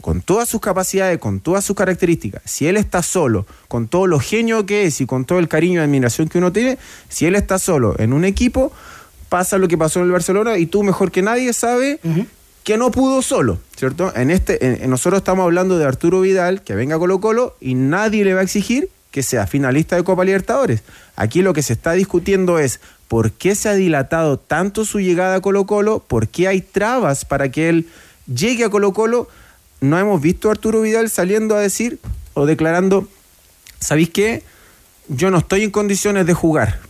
con 0.00 0.20
todas 0.20 0.48
sus 0.48 0.60
capacidades, 0.60 1.18
con 1.18 1.40
todas 1.40 1.64
sus 1.64 1.76
características, 1.76 2.42
si 2.44 2.66
él 2.66 2.76
está 2.76 3.02
solo, 3.02 3.46
con 3.68 3.88
todo 3.88 4.06
lo 4.06 4.20
genio 4.20 4.66
que 4.66 4.84
es 4.84 5.00
y 5.00 5.06
con 5.06 5.24
todo 5.24 5.38
el 5.38 5.48
cariño 5.48 5.80
y 5.80 5.84
admiración 5.84 6.28
que 6.28 6.38
uno 6.38 6.52
tiene, 6.52 6.78
si 7.08 7.26
él 7.26 7.34
está 7.34 7.58
solo 7.58 7.94
en 7.98 8.12
un 8.12 8.24
equipo, 8.24 8.72
pasa 9.28 9.58
lo 9.58 9.68
que 9.68 9.76
pasó 9.76 10.00
en 10.00 10.06
el 10.06 10.12
Barcelona 10.12 10.58
y 10.58 10.66
tú 10.66 10.82
mejor 10.82 11.10
que 11.10 11.22
nadie 11.22 11.52
sabes 11.52 11.98
que 12.64 12.76
no 12.76 12.90
pudo 12.90 13.22
solo, 13.22 13.58
¿cierto? 13.76 14.12
En 14.14 14.30
este, 14.30 14.86
nosotros 14.86 15.20
estamos 15.20 15.44
hablando 15.44 15.78
de 15.78 15.86
Arturo 15.86 16.20
Vidal, 16.20 16.62
que 16.62 16.74
venga 16.74 16.96
a 16.96 16.98
Colo 16.98 17.20
Colo 17.20 17.56
y 17.60 17.74
nadie 17.74 18.24
le 18.24 18.34
va 18.34 18.40
a 18.40 18.44
exigir 18.44 18.90
que 19.10 19.22
sea 19.22 19.46
finalista 19.46 19.96
de 19.96 20.04
Copa 20.04 20.24
Libertadores. 20.24 20.82
Aquí 21.16 21.40
lo 21.40 21.54
que 21.54 21.62
se 21.62 21.72
está 21.72 21.92
discutiendo 21.92 22.58
es 22.58 22.80
por 23.08 23.32
qué 23.32 23.54
se 23.54 23.70
ha 23.70 23.74
dilatado 23.74 24.38
tanto 24.38 24.84
su 24.84 25.00
llegada 25.00 25.36
a 25.36 25.40
Colo 25.40 25.64
Colo, 25.66 26.00
por 26.00 26.28
qué 26.28 26.46
hay 26.46 26.60
trabas 26.60 27.24
para 27.24 27.50
que 27.50 27.70
él 27.70 27.86
llegue 28.32 28.64
a 28.64 28.70
Colo 28.70 28.92
Colo 28.92 29.28
no 29.80 29.98
hemos 29.98 30.20
visto 30.20 30.48
a 30.48 30.52
Arturo 30.52 30.80
Vidal 30.80 31.10
saliendo 31.10 31.56
a 31.56 31.60
decir 31.60 31.98
o 32.34 32.46
declarando, 32.46 33.08
¿sabéis 33.80 34.10
qué? 34.10 34.42
Yo 35.08 35.30
no 35.30 35.38
estoy 35.38 35.64
en 35.64 35.70
condiciones 35.70 36.26
de 36.26 36.34
jugar 36.34 36.80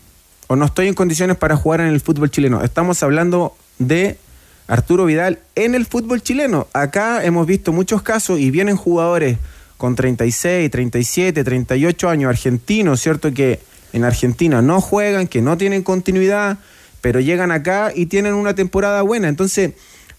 o 0.46 0.56
no 0.56 0.64
estoy 0.64 0.88
en 0.88 0.94
condiciones 0.94 1.36
para 1.36 1.56
jugar 1.56 1.80
en 1.80 1.88
el 1.88 2.00
fútbol 2.00 2.30
chileno. 2.30 2.64
Estamos 2.64 3.02
hablando 3.02 3.56
de 3.78 4.18
Arturo 4.66 5.04
Vidal 5.04 5.38
en 5.54 5.74
el 5.74 5.86
fútbol 5.86 6.22
chileno. 6.22 6.66
Acá 6.72 7.24
hemos 7.24 7.46
visto 7.46 7.72
muchos 7.72 8.02
casos 8.02 8.40
y 8.40 8.50
vienen 8.50 8.76
jugadores 8.76 9.38
con 9.76 9.94
36, 9.94 10.70
37, 10.70 11.44
38 11.44 12.08
años 12.08 12.30
argentinos, 12.30 13.00
¿cierto? 13.00 13.32
Que 13.32 13.60
en 13.92 14.04
Argentina 14.04 14.60
no 14.60 14.80
juegan, 14.80 15.28
que 15.28 15.40
no 15.40 15.56
tienen 15.56 15.82
continuidad, 15.82 16.58
pero 17.00 17.20
llegan 17.20 17.52
acá 17.52 17.92
y 17.94 18.06
tienen 18.06 18.34
una 18.34 18.54
temporada 18.54 19.02
buena. 19.02 19.28
Entonces, 19.28 19.72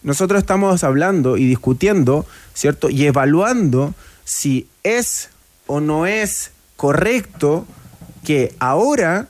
nosotros 0.03 0.39
estamos 0.39 0.83
hablando 0.83 1.38
y 1.38 1.45
discutiendo, 1.45 2.25
¿cierto? 2.53 2.89
Y 2.89 3.05
evaluando 3.05 3.93
si 4.23 4.67
es 4.83 5.29
o 5.67 5.79
no 5.81 6.05
es 6.05 6.51
correcto 6.77 7.65
que 8.23 8.53
ahora 8.59 9.27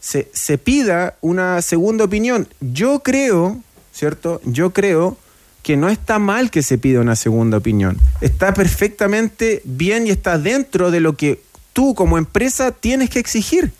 se, 0.00 0.28
se 0.32 0.58
pida 0.58 1.16
una 1.20 1.62
segunda 1.62 2.04
opinión. 2.04 2.48
Yo 2.60 3.00
creo, 3.00 3.60
¿cierto? 3.92 4.40
Yo 4.44 4.72
creo 4.72 5.16
que 5.62 5.76
no 5.76 5.88
está 5.88 6.18
mal 6.18 6.50
que 6.50 6.62
se 6.62 6.78
pida 6.78 7.00
una 7.00 7.16
segunda 7.16 7.56
opinión. 7.56 7.98
Está 8.20 8.54
perfectamente 8.54 9.62
bien 9.64 10.06
y 10.06 10.10
está 10.10 10.38
dentro 10.38 10.90
de 10.90 11.00
lo 11.00 11.16
que 11.16 11.42
tú 11.72 11.94
como 11.94 12.18
empresa 12.18 12.70
tienes 12.70 13.10
que 13.10 13.18
exigir. 13.18 13.72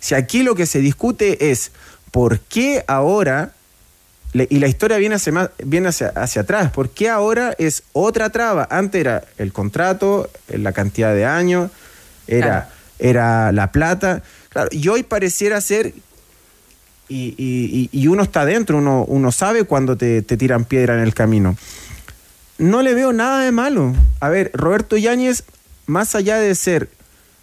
Si 0.00 0.14
aquí 0.14 0.42
lo 0.42 0.54
que 0.54 0.66
se 0.66 0.80
discute 0.80 1.50
es 1.50 1.70
por 2.10 2.40
qué 2.40 2.84
ahora 2.88 3.52
y 4.32 4.58
la 4.60 4.68
historia 4.68 4.96
viene, 4.98 5.16
hacia, 5.16 5.50
viene 5.64 5.88
hacia, 5.88 6.08
hacia, 6.08 6.42
atrás. 6.42 6.70
¿Por 6.70 6.90
qué 6.90 7.08
ahora 7.08 7.54
es 7.58 7.82
otra 7.92 8.30
traba? 8.30 8.68
Antes 8.70 9.00
era 9.00 9.24
el 9.38 9.52
contrato, 9.52 10.30
la 10.48 10.72
cantidad 10.72 11.14
de 11.14 11.24
años, 11.24 11.70
era, 12.26 12.70
era 12.98 13.50
la 13.50 13.72
plata. 13.72 14.22
Claro, 14.50 14.68
y 14.70 14.86
hoy 14.88 15.02
pareciera 15.02 15.60
ser, 15.60 15.94
y, 17.08 17.88
y, 17.90 18.06
uno 18.06 18.22
está 18.22 18.44
dentro, 18.44 18.78
uno, 18.78 19.04
uno 19.04 19.32
sabe 19.32 19.64
cuando 19.64 19.96
te, 19.96 20.22
te, 20.22 20.36
tiran 20.36 20.64
piedra 20.64 20.94
en 20.94 21.00
el 21.00 21.12
camino. 21.12 21.56
No 22.58 22.82
le 22.82 22.94
veo 22.94 23.12
nada 23.12 23.42
de 23.42 23.50
malo. 23.50 23.94
A 24.20 24.28
ver, 24.28 24.52
Roberto 24.54 24.96
Yáñez, 24.96 25.42
más 25.86 26.14
allá 26.14 26.36
de 26.36 26.54
ser 26.54 26.88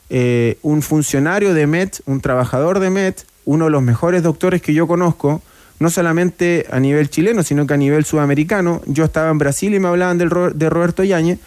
eh, 0.09 0.57
un 0.61 0.81
funcionario 0.81 1.53
de 1.53 1.67
MET, 1.67 1.99
un 2.05 2.21
trabajador 2.21 2.79
de 2.79 2.89
MET, 2.89 3.25
uno 3.43 3.65
de 3.65 3.71
los 3.71 3.81
mejores 3.81 4.23
doctores 4.23 4.61
que 4.61 4.73
yo 4.73 4.87
conozco, 4.87 5.41
no 5.79 5.89
solamente 5.89 6.65
a 6.71 6.79
nivel 6.79 7.09
chileno, 7.09 7.43
sino 7.43 7.67
que 7.67 7.73
a 7.73 7.77
nivel 7.77 8.05
sudamericano. 8.05 8.81
Yo 8.85 9.05
estaba 9.05 9.29
en 9.29 9.37
Brasil 9.37 9.73
y 9.73 9.79
me 9.79 9.87
hablaban 9.87 10.17
del, 10.17 10.29
de 10.55 10.69
Roberto 10.69 11.03
Yañez, 11.03 11.39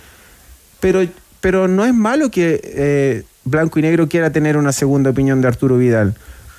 pero, 0.80 1.00
pero 1.40 1.68
no 1.68 1.84
es 1.84 1.94
malo 1.94 2.30
que 2.30 2.60
eh, 2.62 3.24
Blanco 3.44 3.78
y 3.78 3.82
Negro 3.82 4.08
quiera 4.08 4.30
tener 4.30 4.56
una 4.56 4.72
segunda 4.72 5.10
opinión 5.10 5.40
de 5.40 5.48
Arturo 5.48 5.78
Vidal. 5.78 6.14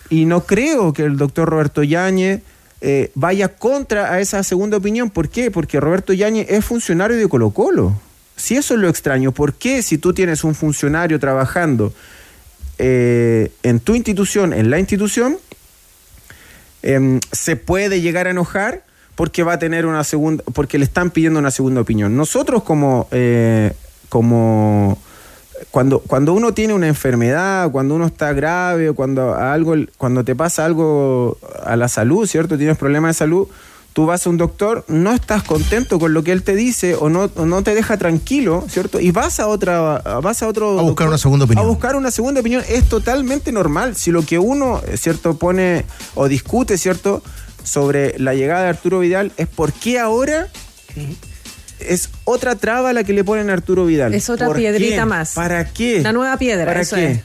Y 0.09 0.25
no 0.25 0.45
creo 0.45 0.91
que 0.91 1.03
el 1.05 1.17
doctor 1.17 1.49
Roberto 1.49 1.83
Yañez 1.83 2.41
eh, 2.81 3.11
vaya 3.15 3.47
contra 3.49 4.11
a 4.11 4.19
esa 4.19 4.43
segunda 4.43 4.77
opinión. 4.77 5.09
¿Por 5.09 5.29
qué? 5.29 5.51
Porque 5.51 5.79
Roberto 5.79 6.13
Yañez 6.13 6.47
es 6.49 6.65
funcionario 6.65 7.15
de 7.15 7.29
Colo 7.29 7.51
Colo. 7.51 7.99
Si 8.35 8.57
eso 8.57 8.73
es 8.73 8.79
lo 8.79 8.89
extraño, 8.89 9.31
¿por 9.31 9.53
qué 9.53 9.81
si 9.83 9.97
tú 9.97 10.13
tienes 10.13 10.43
un 10.43 10.55
funcionario 10.55 11.19
trabajando 11.19 11.93
eh, 12.79 13.51
en 13.61 13.79
tu 13.79 13.93
institución, 13.93 14.51
en 14.51 14.71
la 14.71 14.79
institución, 14.79 15.37
Em, 16.83 17.19
se 17.31 17.55
puede 17.55 18.01
llegar 18.01 18.27
a 18.27 18.31
enojar 18.31 18.83
porque 19.15 19.43
va 19.43 19.53
a 19.53 19.59
tener 19.59 19.85
una 19.85 20.03
segunda, 20.03 20.43
porque 20.53 20.77
le 20.77 20.85
están 20.85 21.11
pidiendo 21.11 21.39
una 21.39 21.51
segunda 21.51 21.81
opinión. 21.81 22.15
Nosotros 22.15 22.63
como, 22.63 23.07
eh, 23.11 23.73
como 24.09 24.97
cuando, 25.69 25.99
cuando 25.99 26.33
uno 26.33 26.53
tiene 26.53 26.73
una 26.73 26.87
enfermedad, 26.87 27.69
cuando 27.71 27.95
uno 27.95 28.07
está 28.07 28.33
grave, 28.33 28.93
cuando 28.93 29.35
algo, 29.35 29.75
cuando 29.97 30.23
te 30.23 30.35
pasa 30.35 30.65
algo 30.65 31.37
a 31.63 31.75
la 31.75 31.87
salud, 31.87 32.25
¿cierto? 32.25 32.57
Tienes 32.57 32.77
problemas 32.77 33.15
de 33.15 33.19
salud, 33.19 33.47
tú 33.93 34.05
vas 34.05 34.25
a 34.25 34.29
un 34.29 34.37
doctor, 34.37 34.85
no 34.87 35.13
estás 35.13 35.43
contento 35.43 35.99
con 35.99 36.13
lo 36.13 36.23
que 36.23 36.31
él 36.31 36.43
te 36.43 36.55
dice 36.55 36.95
o 36.95 37.09
no, 37.09 37.29
o 37.35 37.45
no 37.45 37.61
te 37.63 37.75
deja 37.75 37.97
tranquilo, 37.97 38.65
¿cierto? 38.69 38.99
Y 38.99 39.11
vas 39.11 39.39
a 39.39 39.47
otra, 39.47 39.99
vas 40.21 40.41
a 40.41 40.47
otro 40.47 40.79
A 40.79 40.83
buscar 40.83 41.07
una 41.07 41.17
segunda 41.17 41.45
opinión. 41.45 41.65
A 41.65 41.67
buscar 41.67 41.95
una 41.95 42.11
segunda 42.11 42.41
opinión 42.41 42.63
es 42.69 42.87
totalmente 42.87 43.51
normal. 43.51 43.95
Si 43.95 44.11
lo 44.11 44.23
que 44.25 44.39
uno, 44.39 44.81
¿cierto? 44.95 45.37
Pone 45.37 45.85
o 46.15 46.27
discute, 46.27 46.77
¿cierto? 46.77 47.21
Sobre 47.63 48.17
la 48.17 48.33
llegada 48.33 48.63
de 48.63 48.69
Arturo 48.69 48.99
Vidal 48.99 49.31
es 49.37 49.47
por 49.47 49.71
qué 49.73 49.99
ahora 49.99 50.47
es 51.79 52.09
otra 52.25 52.55
traba 52.55 52.93
la 52.93 53.03
que 53.03 53.13
le 53.13 53.23
ponen 53.23 53.49
a 53.49 53.53
Arturo 53.53 53.85
Vidal. 53.85 54.13
Es 54.13 54.29
otra 54.29 54.47
¿Por 54.47 54.57
piedrita 54.57 55.03
qué? 55.03 55.05
más. 55.05 55.33
¿Para 55.33 55.65
qué? 55.71 56.01
La 56.01 56.13
nueva 56.13 56.37
piedra, 56.37 56.65
¿Para 56.65 56.81
eso 56.81 56.95
qué? 56.95 57.11
es. 57.11 57.19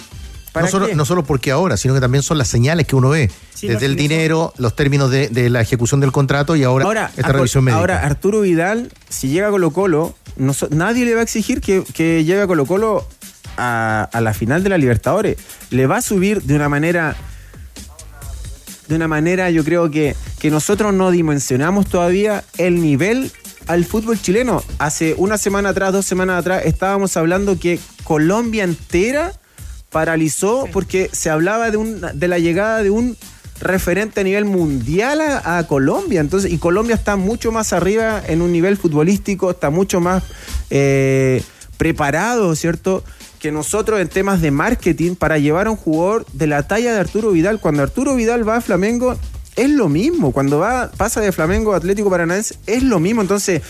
¿Para 0.57 0.67
no, 0.67 0.71
solo, 0.71 0.89
no 0.95 1.05
solo 1.05 1.25
porque 1.25 1.51
ahora, 1.51 1.77
sino 1.77 1.93
que 1.95 2.01
también 2.01 2.23
son 2.23 2.39
las 2.39 2.49
señales 2.49 2.87
que 2.87 2.97
uno 2.97 3.11
ve. 3.11 3.31
Sí, 3.55 3.69
desde 3.69 3.87
no, 3.87 3.93
el 3.93 3.97
dinero, 3.97 4.53
los 4.57 4.75
términos 4.75 5.11
de, 5.11 5.29
de 5.29 5.51
la 5.51 5.61
ejecución 5.61 6.01
del 6.01 6.13
contrato 6.13 6.57
y 6.57 6.65
ahora, 6.65 6.85
Ahora, 6.87 7.11
esta 7.17 7.33
revisión 7.33 7.65
médica. 7.65 7.79
ahora 7.79 8.05
Arturo 8.07 8.41
Vidal, 8.41 8.91
si 9.09 9.29
llega 9.29 9.49
a 9.49 9.51
Colo 9.51 9.71
Colo, 9.71 10.15
no 10.37 10.53
so- 10.55 10.69
nadie 10.71 11.05
le 11.05 11.15
va 11.15 11.21
a 11.21 11.23
exigir 11.25 11.61
que, 11.61 11.85
que 11.95 12.25
llegue 12.25 12.41
a 12.43 12.47
Colo 12.47 12.65
Colo 12.67 13.07
a, 13.59 14.09
a 14.13 14.21
la 14.21 14.35
final 14.35 14.63
de 14.63 14.71
la 14.71 14.79
Libertadores. 14.79 15.37
Le 15.71 15.87
va 15.87 15.99
a 15.99 16.03
subir 16.03 16.43
de 16.43 16.55
una 16.57 16.69
manera, 16.69 17.17
de 18.89 18.95
una 18.95 19.09
manera 19.09 19.51
yo 19.51 19.65
creo 19.65 19.91
que, 19.91 20.15
que 20.39 20.51
nosotros 20.51 20.95
no 20.95 21.11
dimensionamos 21.11 21.87
todavía 21.87 22.45
el 22.59 22.81
nivel 22.81 23.31
al 23.67 23.85
fútbol 23.85 24.21
chileno. 24.21 24.63
Hace 24.79 25.15
una 25.19 25.39
semana 25.39 25.71
atrás, 25.71 25.93
dos 25.93 26.07
semanas 26.07 26.39
atrás, 26.41 26.63
estábamos 26.67 27.17
hablando 27.17 27.59
que 27.59 27.81
Colombia 28.05 28.63
entera 28.65 29.33
paralizó 29.91 30.69
porque 30.73 31.09
se 31.13 31.31
hablaba 31.31 31.71
de, 31.71 31.77
un, 31.77 32.01
de 32.15 32.29
la 32.29 32.39
llegada 32.39 32.83
de 32.83 32.91
un 32.91 33.17
referente 33.61 34.21
a 34.21 34.25
nivel 34.25 34.45
mundial 34.45 35.21
a, 35.21 35.59
a 35.59 35.67
Colombia. 35.67 36.21
Entonces, 36.21 36.53
y 36.53 36.59
Colombia 36.59 36.95
está 36.95 37.17
mucho 37.17 37.53
más 37.53 37.73
arriba 37.73 38.23
en 38.27 38.43
un 38.43 38.53
nivel 38.53 38.77
futbolístico, 38.77 39.51
está 39.51 39.71
mucho 39.71 40.01
más 40.01 40.23
eh, 40.71 41.43
preparado, 41.79 42.55
¿cierto? 42.55 43.03
Que 43.39 43.53
nosotros 43.53 44.01
en 44.01 44.09
temas 44.09 44.41
de 44.41 44.51
marketing 44.51 45.15
para 45.15 45.39
llevar 45.39 45.67
a 45.67 45.71
un 45.71 45.77
jugador 45.77 46.27
de 46.33 46.47
la 46.47 46.67
talla 46.67 46.93
de 46.93 47.01
Arturo 47.01 47.31
Vidal. 47.31 47.61
Cuando 47.61 47.83
Arturo 47.83 48.15
Vidal 48.15 48.47
va 48.49 48.57
a 48.57 48.61
Flamengo, 48.61 49.17
es 49.57 49.71
lo 49.71 49.89
mismo. 49.89 50.33
Cuando 50.33 50.59
va, 50.59 50.91
pasa 50.97 51.21
de 51.21 51.33
Flamengo 51.33 51.73
a 51.73 51.77
Atlético 51.79 52.11
Paranaense, 52.11 52.57
es 52.67 52.83
lo 52.83 52.99
mismo. 53.01 53.23
Entonces, 53.23 53.63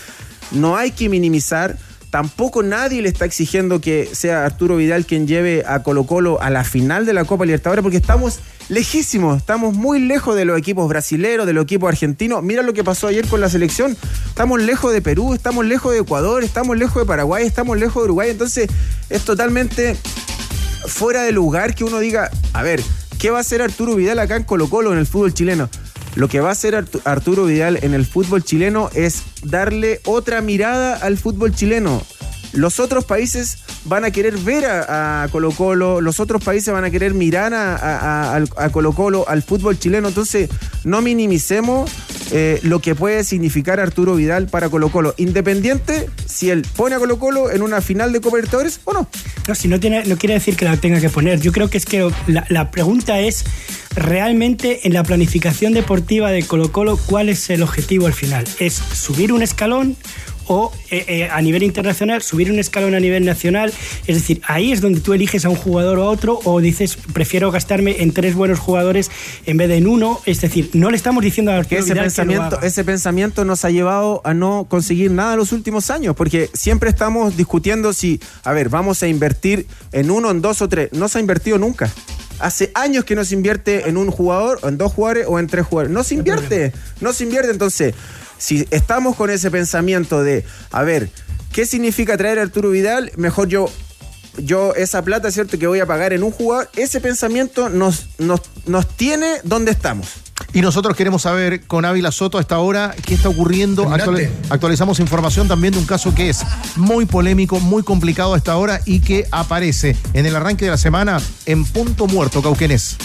no 0.51 0.75
hay 0.75 0.91
que 0.91 1.09
minimizar. 1.09 1.77
Tampoco 2.09 2.63
nadie 2.63 3.01
le 3.01 3.09
está 3.09 3.25
exigiendo 3.25 3.81
que 3.81 4.09
sea 4.11 4.45
Arturo 4.45 4.77
Vidal 4.77 5.05
quien 5.05 5.27
lleve 5.27 5.63
a 5.67 5.83
Colo 5.83 6.05
Colo 6.05 6.41
a 6.41 6.49
la 6.49 6.63
final 6.63 7.05
de 7.05 7.13
la 7.13 7.25
Copa 7.25 7.45
Libertadores, 7.45 7.83
porque 7.83 7.97
estamos 7.97 8.39
lejísimos, 8.69 9.37
estamos 9.37 9.73
muy 9.73 9.99
lejos 9.99 10.35
de 10.35 10.45
los 10.45 10.57
equipos 10.57 10.87
brasileros, 10.87 11.45
de 11.45 11.53
los 11.53 11.63
equipos 11.63 11.89
argentinos. 11.89 12.43
Mira 12.43 12.63
lo 12.63 12.73
que 12.73 12.83
pasó 12.83 13.07
ayer 13.07 13.27
con 13.27 13.41
la 13.41 13.49
selección. 13.49 13.97
Estamos 14.27 14.61
lejos 14.61 14.93
de 14.93 15.01
Perú, 15.01 15.33
estamos 15.33 15.65
lejos 15.65 15.93
de 15.93 15.99
Ecuador, 15.99 16.43
estamos 16.43 16.77
lejos 16.77 17.01
de 17.01 17.05
Paraguay, 17.05 17.45
estamos 17.45 17.77
lejos 17.77 17.95
de 17.95 18.05
Uruguay. 18.05 18.29
Entonces 18.29 18.69
es 19.09 19.23
totalmente 19.23 19.97
fuera 20.85 21.23
de 21.23 21.31
lugar 21.31 21.75
que 21.75 21.83
uno 21.83 21.99
diga, 21.99 22.31
a 22.53 22.63
ver, 22.63 22.81
¿qué 23.19 23.31
va 23.31 23.39
a 23.39 23.41
hacer 23.41 23.61
Arturo 23.61 23.95
Vidal 23.95 24.19
acá 24.19 24.35
en 24.35 24.43
Colo 24.43 24.69
Colo 24.69 24.93
en 24.93 24.99
el 24.99 25.07
fútbol 25.07 25.33
chileno? 25.33 25.69
Lo 26.17 26.27
que 26.27 26.39
va 26.39 26.49
a 26.49 26.53
hacer 26.53 26.73
Artu- 26.73 26.99
Arturo 27.05 27.45
Vidal 27.45 27.77
en 27.83 27.93
el 27.93 28.03
fútbol 28.05 28.43
chileno 28.43 28.89
es 28.95 29.21
darle 29.43 30.01
otra 30.05 30.41
mirada 30.41 30.95
al 30.95 31.17
fútbol 31.17 31.53
chileno. 31.53 32.01
Los 32.53 32.79
otros 32.79 33.05
países 33.05 33.59
van 33.85 34.03
a 34.03 34.09
querer 34.09 34.35
ver 34.37 34.65
a, 34.65 35.27
Colo 35.31 35.51
Colo, 35.51 36.01
los 36.01 36.19
otros 36.19 36.43
países 36.43 36.73
van 36.73 36.85
a 36.85 36.89
querer 36.89 37.13
mirar 37.13 37.53
a, 37.53 38.35
a 38.35 38.69
Colo 38.69 38.93
Colo, 38.93 39.29
al 39.29 39.43
fútbol 39.43 39.77
chileno. 39.77 40.07
Entonces, 40.07 40.49
no 40.83 41.03
minimicemos 41.03 41.91
eh, 42.31 42.59
lo 42.63 42.79
que 42.79 42.95
puede 42.95 43.23
significar 43.23 43.79
Arturo 43.79 44.15
Vidal 44.15 44.47
para 44.47 44.69
Colo 44.69 44.89
Colo. 44.89 45.13
Independiente 45.17 46.09
si 46.25 46.49
él 46.49 46.65
pone 46.75 46.95
a 46.95 46.99
Colo 46.99 47.19
Colo 47.19 47.51
en 47.51 47.61
una 47.61 47.81
final 47.81 48.11
de 48.11 48.21
Copa 48.21 48.37
Libertadores 48.37 48.79
o 48.83 48.93
no. 48.93 49.09
No, 49.47 49.55
si 49.55 49.67
no, 49.67 49.79
tiene, 49.79 50.03
no 50.05 50.17
quiere 50.17 50.35
decir 50.35 50.55
que 50.55 50.65
la 50.65 50.77
tenga 50.77 50.99
que 50.99 51.09
poner. 51.09 51.39
Yo 51.39 51.51
creo 51.51 51.69
que 51.69 51.77
es 51.77 51.85
que 51.85 52.09
la, 52.27 52.45
la 52.49 52.71
pregunta 52.71 53.19
es 53.19 53.45
realmente 53.95 54.87
en 54.87 54.93
la 54.93 55.03
planificación 55.03 55.73
deportiva 55.73 56.31
de 56.31 56.43
Colo 56.43 56.71
Colo, 56.71 56.97
¿cuál 56.97 57.29
es 57.29 57.49
el 57.49 57.63
objetivo 57.63 58.07
al 58.07 58.13
final? 58.13 58.45
¿Es 58.59 58.73
subir 58.73 59.33
un 59.33 59.41
escalón? 59.41 59.95
O 60.47 60.71
eh, 60.89 61.05
eh, 61.07 61.29
a 61.31 61.41
nivel 61.41 61.63
internacional, 61.63 62.21
subir 62.21 62.51
un 62.51 62.59
escalón 62.59 62.95
a 62.95 62.99
nivel 62.99 63.25
nacional. 63.25 63.73
Es 64.07 64.15
decir, 64.15 64.41
ahí 64.47 64.71
es 64.71 64.81
donde 64.81 65.01
tú 65.01 65.13
eliges 65.13 65.45
a 65.45 65.49
un 65.49 65.55
jugador 65.55 65.99
o 65.99 66.03
a 66.03 66.09
otro 66.09 66.39
o 66.43 66.59
dices, 66.59 66.97
prefiero 67.13 67.51
gastarme 67.51 68.01
en 68.01 68.11
tres 68.11 68.35
buenos 68.35 68.59
jugadores 68.59 69.11
en 69.45 69.57
vez 69.57 69.69
de 69.69 69.77
en 69.77 69.87
uno. 69.87 70.19
Es 70.25 70.41
decir, 70.41 70.69
no 70.73 70.89
le 70.89 70.97
estamos 70.97 71.23
diciendo 71.23 71.51
a 71.51 71.57
Arturo 71.57 71.79
ese 71.79 71.93
Vidal 71.93 71.97
que 71.97 72.01
lo 72.01 72.05
pensamiento, 72.05 72.57
haga. 72.57 72.67
ese 72.67 72.83
pensamiento 72.83 73.45
nos 73.45 73.63
ha 73.65 73.69
llevado 73.69 74.21
a 74.23 74.33
no 74.33 74.65
conseguir 74.69 75.11
nada 75.11 75.33
en 75.33 75.39
los 75.39 75.51
últimos 75.51 75.89
años, 75.89 76.15
porque 76.15 76.49
siempre 76.53 76.89
estamos 76.89 77.37
discutiendo 77.37 77.93
si, 77.93 78.19
a 78.43 78.51
ver, 78.53 78.69
vamos 78.69 79.03
a 79.03 79.07
invertir 79.07 79.67
en 79.91 80.11
uno, 80.11 80.31
en 80.31 80.41
dos 80.41 80.61
o 80.61 80.69
tres. 80.69 80.89
No 80.93 81.07
se 81.07 81.19
ha 81.19 81.21
invertido 81.21 81.57
nunca. 81.57 81.91
Hace 82.39 82.71
años 82.75 83.03
que 83.03 83.15
no 83.15 83.25
se 83.25 83.33
invierte 83.33 83.89
en 83.89 83.97
un 83.97 84.11
jugador, 84.11 84.59
en 84.63 84.77
dos 84.77 84.93
jugadores 84.93 85.25
o 85.27 85.39
en 85.39 85.47
tres 85.47 85.65
jugadores. 85.65 85.91
No 85.91 86.03
se 86.03 86.13
invierte, 86.13 86.71
no 87.01 87.11
se 87.11 87.23
invierte. 87.23 87.51
Entonces, 87.51 87.95
si 88.37 88.67
estamos 88.71 89.15
con 89.15 89.29
ese 89.29 89.51
pensamiento 89.51 90.23
de, 90.23 90.45
a 90.71 90.83
ver, 90.83 91.09
¿qué 91.51 91.65
significa 91.65 92.17
traer 92.17 92.39
a 92.39 92.43
Arturo 92.43 92.69
Vidal? 92.69 93.11
Mejor 93.15 93.47
yo 93.47 93.69
yo 94.37 94.75
esa 94.75 95.01
plata, 95.01 95.31
¿cierto? 95.31 95.57
Que 95.57 95.67
voy 95.67 95.79
a 95.79 95.85
pagar 95.85 96.13
en 96.13 96.23
un 96.23 96.31
jugador, 96.31 96.69
ese 96.75 97.01
pensamiento 97.01 97.69
nos, 97.69 98.07
nos, 98.19 98.41
nos 98.65 98.87
tiene 98.87 99.37
donde 99.43 99.71
estamos. 99.71 100.07
Y 100.53 100.61
nosotros 100.61 100.95
queremos 100.95 101.23
saber 101.23 101.65
con 101.65 101.85
Ávila 101.85 102.11
Soto 102.11 102.37
a 102.37 102.41
esta 102.41 102.59
hora 102.59 102.95
qué 103.05 103.15
está 103.15 103.29
ocurriendo. 103.29 103.89
Actualizamos 104.49 104.99
información 104.99 105.47
también 105.47 105.73
de 105.73 105.79
un 105.79 105.85
caso 105.85 106.13
que 106.13 106.29
es 106.29 106.41
muy 106.75 107.05
polémico, 107.05 107.59
muy 107.59 107.83
complicado 107.83 108.33
a 108.33 108.37
esta 108.37 108.55
hora 108.57 108.79
y 108.85 108.99
que 108.99 109.27
aparece 109.31 109.95
en 110.13 110.25
el 110.25 110.35
arranque 110.35 110.65
de 110.65 110.71
la 110.71 110.77
semana 110.77 111.19
en 111.45 111.65
punto 111.65 112.07
muerto, 112.07 112.41
Cauquenes. 112.41 112.97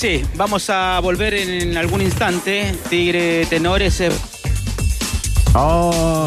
Sí, 0.00 0.22
vamos 0.34 0.70
a 0.70 0.98
volver 1.00 1.34
en 1.34 1.76
algún 1.76 2.00
instante. 2.00 2.74
Tigre 2.88 3.44
Tenores. 3.46 4.00
eh, 4.00 4.10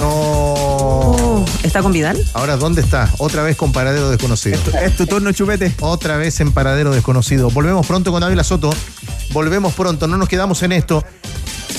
Oh. 0.05 1.43
¿Está 1.63 1.81
con 1.81 1.91
Vidal? 1.91 2.23
Ahora, 2.33 2.55
¿dónde 2.57 2.81
está? 2.81 3.09
Otra 3.17 3.41
vez 3.41 3.55
con 3.55 3.71
paradero 3.71 4.09
desconocido. 4.12 4.59
Es 4.79 4.95
tu 4.95 5.07
turno, 5.07 5.31
chupete. 5.31 5.73
Otra 5.79 6.17
vez 6.17 6.39
en 6.41 6.51
paradero 6.51 6.91
desconocido. 6.91 7.49
Volvemos 7.49 7.88
pronto 7.88 8.12
con 8.12 8.21
Ávila 8.21 8.43
Soto. 8.43 8.69
Volvemos 9.31 9.73
pronto, 9.73 10.07
no 10.07 10.17
nos 10.17 10.27
quedamos 10.29 10.62
en 10.62 10.73
esto. 10.73 11.03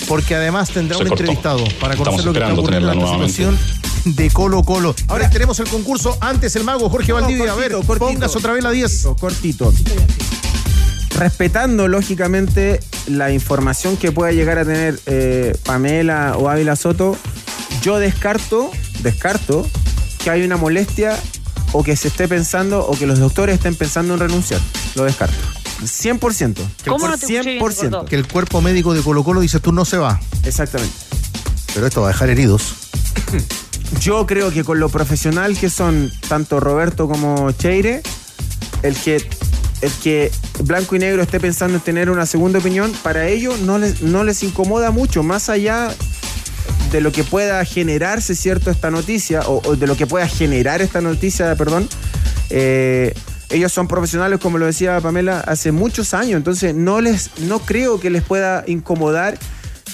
Porque 0.08 0.34
además 0.34 0.70
tendrá 0.70 0.96
Se 0.96 1.02
un 1.04 1.10
cortó. 1.10 1.22
entrevistado 1.22 1.62
para 1.80 1.96
conocer 1.96 2.20
Estamos 2.20 2.24
lo 2.24 2.32
que 2.32 2.38
está 2.40 2.52
ocurriendo 2.54 2.90
en 2.90 2.98
la 2.98 3.02
nuevamente. 3.04 3.32
situación 3.34 4.16
de 4.16 4.30
Colo 4.30 4.62
Colo. 4.64 4.94
Ahora 5.08 5.30
tenemos 5.30 5.60
el 5.60 5.68
concurso. 5.68 6.16
Antes 6.20 6.56
el 6.56 6.64
mago 6.64 6.88
Jorge 6.90 7.12
No, 7.12 7.20
Valdivia. 7.20 7.52
a 7.52 7.54
ver, 7.54 7.70
cortito, 7.72 7.86
cortito. 7.86 8.06
pongas 8.10 8.34
otra 8.36 8.52
vez 8.54 8.64
la 8.64 8.70
10. 8.72 9.06
Cortito. 9.20 9.72
Respetando, 11.18 11.88
lógicamente, 11.88 12.80
la 13.06 13.30
información 13.30 13.96
que 13.96 14.12
pueda 14.12 14.32
llegar 14.32 14.58
a 14.58 14.64
tener 14.64 14.98
eh, 15.06 15.56
Pamela 15.64 16.36
o 16.36 16.48
Ávila 16.48 16.76
Soto, 16.76 17.16
yo 17.82 17.98
descarto, 17.98 18.70
descarto 19.00 19.68
que 20.22 20.30
hay 20.30 20.42
una 20.42 20.56
molestia 20.56 21.18
o 21.72 21.82
que 21.84 21.96
se 21.96 22.08
esté 22.08 22.26
pensando 22.28 22.86
o 22.86 22.96
que 22.98 23.06
los 23.06 23.18
doctores 23.18 23.56
estén 23.56 23.74
pensando 23.74 24.14
en 24.14 24.20
renunciar. 24.20 24.60
Lo 24.94 25.04
descarto. 25.04 25.36
100%. 25.82 26.54
Que 26.54 26.90
¿Cómo 26.90 26.98
por 27.00 27.10
no 27.10 27.18
te 27.18 27.26
escuché 27.26 27.42
bien, 27.42 27.72
se 27.72 27.86
100%. 27.86 27.90
cortó? 27.90 28.04
Que 28.06 28.16
el 28.16 28.26
cuerpo 28.26 28.60
médico 28.60 28.94
de 28.94 29.02
Colo 29.02 29.22
Colo 29.22 29.40
dice 29.40 29.60
tú 29.60 29.72
no 29.72 29.84
se 29.84 29.98
va. 29.98 30.20
Exactamente. 30.44 30.94
Pero 31.74 31.86
esto 31.86 32.00
va 32.00 32.08
a 32.08 32.12
dejar 32.12 32.30
heridos. 32.30 32.74
Yo 34.00 34.26
creo 34.26 34.50
que 34.50 34.64
con 34.64 34.80
lo 34.80 34.88
profesional 34.88 35.56
que 35.58 35.70
son 35.70 36.10
tanto 36.28 36.58
Roberto 36.58 37.06
como 37.08 37.50
Cheire, 37.52 38.02
el 38.82 38.96
que, 38.96 39.28
el 39.84 39.92
que 39.92 40.30
Blanco 40.60 40.96
y 40.96 40.98
Negro 40.98 41.22
esté 41.22 41.38
pensando 41.40 41.76
en 41.76 41.82
tener 41.82 42.10
una 42.10 42.26
segunda 42.26 42.58
opinión, 42.58 42.92
para 43.02 43.28
ellos 43.28 43.60
no 43.60 43.78
les, 43.78 44.02
no 44.02 44.24
les 44.24 44.42
incomoda 44.42 44.90
mucho, 44.90 45.22
más 45.22 45.48
allá 45.48 45.94
de 46.90 47.00
lo 47.00 47.12
que 47.12 47.24
pueda 47.24 47.64
generarse, 47.64 48.34
¿cierto?, 48.34 48.70
esta 48.70 48.90
noticia, 48.90 49.42
o, 49.46 49.76
de 49.76 49.86
lo 49.86 49.96
que 49.96 50.06
pueda 50.06 50.26
generar 50.26 50.80
esta 50.80 51.00
noticia, 51.00 51.54
perdón. 51.56 51.88
eh, 52.50 53.14
ellos 53.50 53.72
son 53.72 53.86
profesionales, 53.86 54.40
como 54.40 54.58
lo 54.58 54.66
decía 54.66 55.00
Pamela, 55.00 55.40
hace 55.40 55.70
muchos 55.70 56.14
años, 56.14 56.38
entonces 56.38 56.74
no, 56.74 57.00
les, 57.00 57.38
no 57.40 57.60
creo 57.60 58.00
que 58.00 58.10
les 58.10 58.22
pueda 58.22 58.64
incomodar 58.66 59.38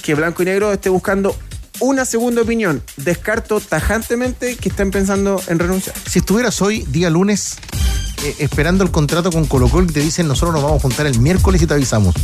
que 0.03 0.15
Blanco 0.15 0.43
y 0.43 0.47
Negro 0.47 0.73
esté 0.73 0.89
buscando 0.89 1.37
una 1.81 2.05
segunda 2.05 2.43
opinión. 2.43 2.83
Descarto 2.97 3.61
tajantemente 3.61 4.57
que 4.57 4.69
estén 4.69 4.91
pensando 4.91 5.43
en 5.49 5.59
renunciar. 5.59 5.97
Si 6.09 6.21
estuvieras 6.21 6.63
hoy, 6.63 6.85
día 6.89 7.11
lunes, 7.11 7.57
eh, 8.25 8.37
esperando 8.39 8.85
el 8.85 8.91
contrato 8.91 9.31
con 9.31 9.47
Colo 9.47 9.69
Colo 9.69 9.87
y 9.89 9.93
te 9.93 10.01
dicen 10.01 10.29
nosotros 10.29 10.55
nos 10.55 10.63
vamos 10.63 10.79
a 10.79 10.83
juntar 10.83 11.07
el 11.07 11.19
miércoles 11.21 11.63
y 11.63 11.67
te 11.67 11.75
avisamos. 11.75 12.15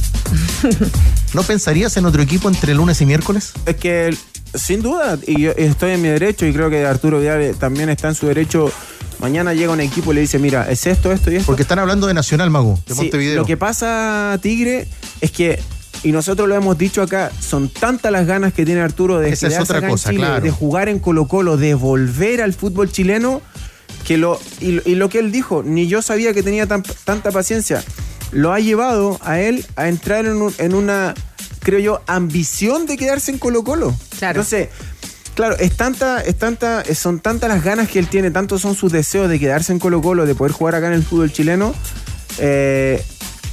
¿No 1.34 1.42
pensarías 1.42 1.96
en 1.96 2.06
otro 2.06 2.22
equipo 2.22 2.48
entre 2.48 2.74
lunes 2.74 3.00
y 3.00 3.06
miércoles? 3.06 3.52
Es 3.66 3.76
que 3.76 4.16
sin 4.54 4.82
duda, 4.82 5.18
y 5.26 5.42
yo 5.42 5.52
estoy 5.52 5.92
en 5.92 6.02
mi 6.02 6.08
derecho 6.08 6.46
y 6.46 6.52
creo 6.52 6.70
que 6.70 6.84
Arturo 6.84 7.20
Vidal 7.20 7.54
también 7.58 7.88
está 7.88 8.08
en 8.08 8.14
su 8.14 8.26
derecho. 8.26 8.70
Mañana 9.18 9.54
llega 9.54 9.72
un 9.72 9.80
equipo 9.80 10.12
y 10.12 10.16
le 10.16 10.20
dice, 10.22 10.38
mira, 10.38 10.70
es 10.70 10.86
esto, 10.86 11.12
esto 11.12 11.30
y 11.30 11.36
esto. 11.36 11.46
Porque 11.46 11.62
están 11.62 11.78
hablando 11.78 12.06
de 12.06 12.14
Nacional 12.14 12.50
Mago, 12.50 12.78
de 12.86 12.94
Sí, 12.94 13.00
Montevideo. 13.00 13.36
Lo 13.36 13.46
que 13.46 13.56
pasa, 13.56 14.38
Tigre, 14.42 14.86
es 15.20 15.30
que, 15.30 15.58
y 16.02 16.12
nosotros 16.12 16.48
lo 16.48 16.54
hemos 16.54 16.76
dicho 16.76 17.00
acá, 17.02 17.30
son 17.40 17.68
tantas 17.68 18.12
las 18.12 18.26
ganas 18.26 18.52
que 18.52 18.66
tiene 18.66 18.82
Arturo 18.82 19.18
de 19.18 19.30
Esa 19.30 19.48
es 19.48 19.58
otra 19.58 19.78
acá 19.78 19.86
en 19.86 19.92
cosa, 19.92 20.10
Chile, 20.10 20.22
claro. 20.22 20.42
de 20.42 20.50
jugar 20.50 20.88
en 20.88 20.98
Colo 20.98 21.26
Colo, 21.26 21.56
de 21.56 21.74
volver 21.74 22.42
al 22.42 22.52
fútbol 22.52 22.90
chileno, 22.92 23.40
que 24.06 24.16
lo, 24.16 24.40
y, 24.60 24.88
y 24.88 24.94
lo 24.94 25.08
que 25.08 25.18
él 25.18 25.32
dijo, 25.32 25.62
ni 25.62 25.88
yo 25.88 26.00
sabía 26.00 26.32
que 26.32 26.42
tenía 26.42 26.66
tan- 26.66 26.84
tanta 27.04 27.30
paciencia, 27.32 27.82
lo 28.30 28.52
ha 28.52 28.60
llevado 28.60 29.18
a 29.22 29.40
él 29.40 29.66
a 29.76 29.88
entrar 29.88 30.26
en, 30.26 30.40
un- 30.40 30.54
en 30.58 30.74
una, 30.74 31.12
creo 31.60 31.80
yo, 31.80 32.00
ambición 32.06 32.86
de 32.86 32.96
quedarse 32.96 33.32
en 33.32 33.38
Colo 33.38 33.64
Colo. 33.64 33.94
Claro. 34.18 34.40
Entonces, 34.40 34.68
Claro, 35.34 35.54
es 35.58 35.76
tanta, 35.76 36.22
es 36.22 36.36
tanta, 36.36 36.82
son 36.94 37.20
tantas 37.20 37.50
las 37.50 37.62
ganas 37.62 37.90
que 37.90 37.98
él 37.98 38.08
tiene, 38.08 38.30
tantos 38.30 38.62
son 38.62 38.74
sus 38.74 38.90
deseos 38.90 39.28
de 39.28 39.38
quedarse 39.38 39.70
en 39.70 39.78
Colo 39.78 40.00
Colo, 40.00 40.24
de 40.24 40.34
poder 40.34 40.50
jugar 40.52 40.74
acá 40.76 40.86
en 40.86 40.94
el 40.94 41.02
fútbol 41.02 41.30
chileno, 41.30 41.74
eh, 42.38 43.02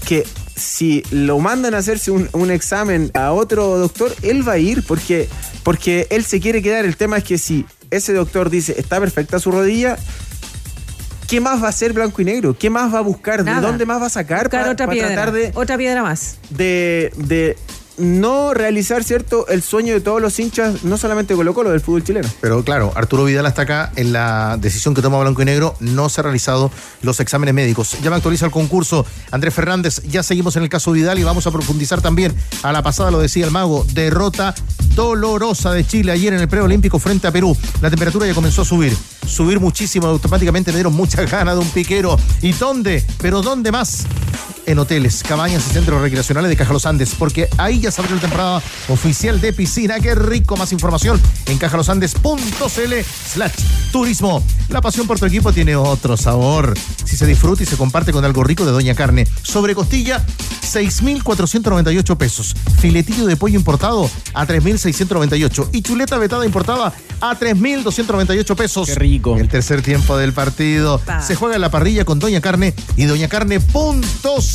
que 0.06 0.26
si 0.56 1.04
lo 1.12 1.40
mandan 1.40 1.74
a 1.74 1.80
hacerse 1.80 2.12
un, 2.12 2.30
un 2.32 2.52
examen 2.52 3.12
a 3.14 3.34
otro 3.34 3.78
doctor, 3.78 4.16
él 4.22 4.48
va 4.48 4.54
a 4.54 4.58
ir 4.60 4.84
porque, 4.84 5.28
porque 5.64 6.08
él 6.10 6.24
se 6.24 6.40
quiere 6.40 6.62
quedar. 6.62 6.86
El 6.86 6.96
tema 6.96 7.18
es 7.18 7.26
que 7.26 7.38
si 7.38 7.66
ese 7.92 8.14
doctor 8.14 8.50
dice 8.50 8.76
está 8.78 9.02
perfecta 9.02 9.38
su 9.40 9.52
rodilla, 9.52 9.98
¿qué 11.28 11.42
más 11.42 11.62
va 11.62 11.68
a 11.68 11.70
hacer 11.70 11.94
blanco 11.94 12.22
y 12.22 12.26
negro? 12.26 12.56
¿Qué 12.58 12.70
más 12.70 12.94
va 12.94 13.00
a 13.00 13.02
buscar? 13.02 13.44
Nada. 13.44 13.62
¿De 13.62 13.68
dónde 13.68 13.86
más 13.86 14.02
va 14.02 14.08
a 14.08 14.10
sacar 14.10 14.44
Buscar 14.44 14.62
para 14.62 14.72
otra 14.74 14.88
piedra. 14.88 15.08
tratar 15.14 15.32
de, 15.32 15.52
Otra 15.56 15.78
piedra 15.78 16.04
más. 16.04 16.38
de, 16.50 17.12
de 17.18 17.58
no 17.98 18.54
realizar, 18.54 19.04
¿cierto?, 19.04 19.48
el 19.48 19.62
sueño 19.62 19.94
de 19.94 20.02
todos 20.02 20.22
los 20.22 20.40
hinchas, 20.40 20.84
no 20.84 20.98
solamente 20.98 21.36
Colo 21.36 21.54
Colo, 21.54 21.72
del 21.72 21.82
fútbol 21.82 22.04
chileno. 22.04 22.28
Pero 22.42 22.64
claro, 22.64 22.92
Arturo 22.96 23.26
Vidal 23.26 23.46
hasta 23.46 23.64
acá 23.64 23.92
en 23.96 24.14
la 24.14 24.58
decisión 24.60 24.94
que 24.94 25.02
toma 25.02 25.20
Blanco 25.20 25.42
y 25.42 25.46
Negro 25.46 25.76
no 25.80 26.10
se 26.10 26.22
han 26.22 26.26
realizado 26.26 26.72
los 27.02 27.20
exámenes 27.20 27.54
médicos. 27.54 27.98
Ya 28.02 28.10
me 28.10 28.16
actualiza 28.16 28.46
el 28.46 28.52
concurso 28.52 29.06
Andrés 29.32 29.54
Fernández, 29.54 30.02
ya 30.04 30.24
seguimos 30.24 30.56
en 30.56 30.64
el 30.64 30.70
caso 30.70 30.92
Vidal 30.92 31.20
y 31.20 31.24
vamos 31.24 31.46
a 31.48 31.52
profundizar 31.52 32.02
también. 32.02 32.34
A 32.64 32.72
la 32.72 32.82
pasada 32.82 33.12
lo 33.12 33.20
decía 33.20 33.46
el 33.46 33.52
mago, 33.52 33.86
derrota 33.94 34.56
dolorosa 34.96 35.72
de 35.72 35.86
Chile 35.86 36.12
ayer 36.12 36.34
en 36.34 36.40
el 36.40 36.48
preolímpico 36.48 37.00
frente 37.00 37.28
a 37.28 37.32
Perú. 37.32 37.56
La 37.82 37.90
temperatura 37.90 38.26
ya 38.26 38.34
comenzó 38.34 38.64
a 38.64 38.66
subir, 38.66 38.96
subir 39.26 39.60
muchísimo, 39.60 40.08
automáticamente 40.08 40.72
me 40.72 40.78
dieron 40.78 40.94
muchas 40.94 41.30
ganas 41.30 41.56
de 41.56 41.62
un 41.62 41.70
piquero. 41.70 42.18
¿Y 42.42 42.54
dónde? 42.54 43.04
¿Pero 43.22 43.42
dónde 43.42 43.72
más? 43.72 44.06
en 44.66 44.80
hoteles, 44.80 45.24
cabañas 45.24 45.68
y 45.68 45.74
centros 45.74 46.02
recreacionales 46.02 46.50
de 46.50 46.56
Caja 46.56 46.74
Los 46.74 46.86
Andes, 46.86 47.16
porque 47.18 47.50
ahí 47.58 47.80
ya 47.84 47.92
se 47.92 48.00
abrió 48.00 48.16
la 48.16 48.22
temporada 48.22 48.62
oficial 48.88 49.42
de 49.42 49.52
piscina. 49.52 50.00
Qué 50.00 50.16
rico, 50.16 50.56
más 50.56 50.72
información 50.72 51.20
en 51.48 51.58
cajalosandes.cl 51.58 52.94
slash 53.34 53.52
turismo. 53.92 54.42
La 54.70 54.80
pasión 54.80 55.06
por 55.06 55.20
tu 55.20 55.26
equipo 55.26 55.52
tiene 55.52 55.76
otro 55.76 56.16
sabor. 56.16 56.74
Si 57.04 57.18
se 57.18 57.26
disfruta 57.26 57.64
y 57.64 57.66
se 57.66 57.76
comparte 57.76 58.14
con 58.14 58.24
algo 58.24 58.44
rico 58.44 58.66
de 58.66 58.72
Doña 58.72 58.96
Carne. 58.96 59.28
Sobre 59.42 59.76
costilla, 59.76 60.24
6,498 60.62 62.18
pesos. 62.18 62.56
Filetillo 62.80 63.26
de 63.26 63.36
pollo 63.36 63.58
importado 63.58 64.10
a 64.34 64.46
3,698. 64.46 65.70
Y 65.74 65.82
chuleta 65.82 66.18
vetada 66.18 66.46
importada 66.46 66.94
a 67.20 67.36
3,298 67.36 68.56
pesos. 68.56 68.88
Qué 68.88 68.96
rico. 68.96 69.38
El 69.38 69.50
tercer 69.50 69.82
tiempo 69.82 70.18
del 70.18 70.32
partido. 70.32 71.02
Se 71.22 71.36
juega 71.36 71.56
en 71.56 71.62
la 71.62 71.70
parrilla 71.70 72.06
con 72.06 72.20
Doña 72.20 72.40
Carne 72.40 72.74
y 72.96 73.06
doñacarne.cl. 73.06 73.62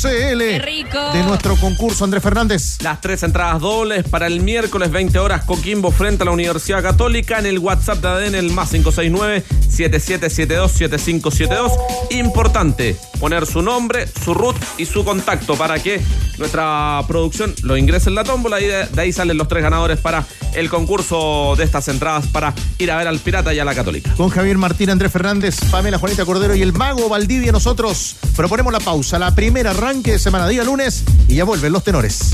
Qué 0.01 0.61
rico. 0.63 1.13
De 1.13 1.23
nuestro 1.23 1.55
concurso, 1.57 2.03
Andrés 2.03 2.23
Fernández. 2.23 2.81
Las 2.81 2.99
tres 3.01 3.18
entradas 3.23 3.61
dobles 3.61 4.07
para 4.07 4.27
el 4.27 4.41
miércoles 4.41 4.91
20 4.91 5.17
horas 5.19 5.45
Coquimbo 5.45 5.91
frente 5.91 6.23
a 6.23 6.25
la 6.25 6.31
Universidad 6.31 6.81
Católica 6.81 7.39
en 7.39 7.45
el 7.45 7.59
WhatsApp 7.59 7.99
de 7.99 8.07
ADN 8.07 8.35
el 8.35 8.51
más 8.51 8.73
569-7772-7572. 8.73 11.71
Importante 12.11 12.95
poner 13.19 13.45
su 13.45 13.61
nombre, 13.61 14.07
su 14.07 14.33
root 14.33 14.55
y 14.77 14.85
su 14.85 15.03
contacto 15.03 15.55
para 15.55 15.79
que 15.79 16.01
nuestra 16.37 17.01
producción 17.07 17.53
lo 17.63 17.77
ingrese 17.77 18.09
en 18.09 18.15
la 18.15 18.23
tómbola 18.23 18.61
y 18.61 18.65
de, 18.65 18.87
de 18.87 19.01
ahí 19.01 19.11
salen 19.11 19.37
los 19.37 19.47
tres 19.47 19.63
ganadores 19.63 19.99
para 19.99 20.25
el 20.53 20.69
concurso 20.69 21.55
de 21.57 21.63
estas 21.63 21.87
entradas 21.87 22.27
para 22.27 22.53
ir 22.77 22.91
a 22.91 22.97
ver 22.97 23.07
al 23.07 23.19
Pirata 23.19 23.53
y 23.53 23.59
a 23.59 23.65
la 23.65 23.75
Católica. 23.75 24.13
Con 24.15 24.29
Javier 24.29 24.57
Martín, 24.57 24.89
Andrés 24.89 25.11
Fernández, 25.11 25.59
Pamela 25.71 25.99
Juanita 25.99 26.25
Cordero 26.25 26.55
y 26.55 26.61
el 26.61 26.73
mago 26.73 27.09
Valdivia. 27.09 27.51
Nosotros 27.51 28.15
proponemos 28.35 28.73
la 28.73 28.79
pausa, 28.79 29.19
la 29.19 29.35
primera 29.35 29.71
arranque 29.71 30.13
de 30.13 30.19
semana, 30.19 30.47
día 30.47 30.63
lunes, 30.63 31.03
y 31.27 31.35
ya 31.35 31.43
vuelven 31.43 31.73
los 31.73 31.83
tenores. 31.83 32.31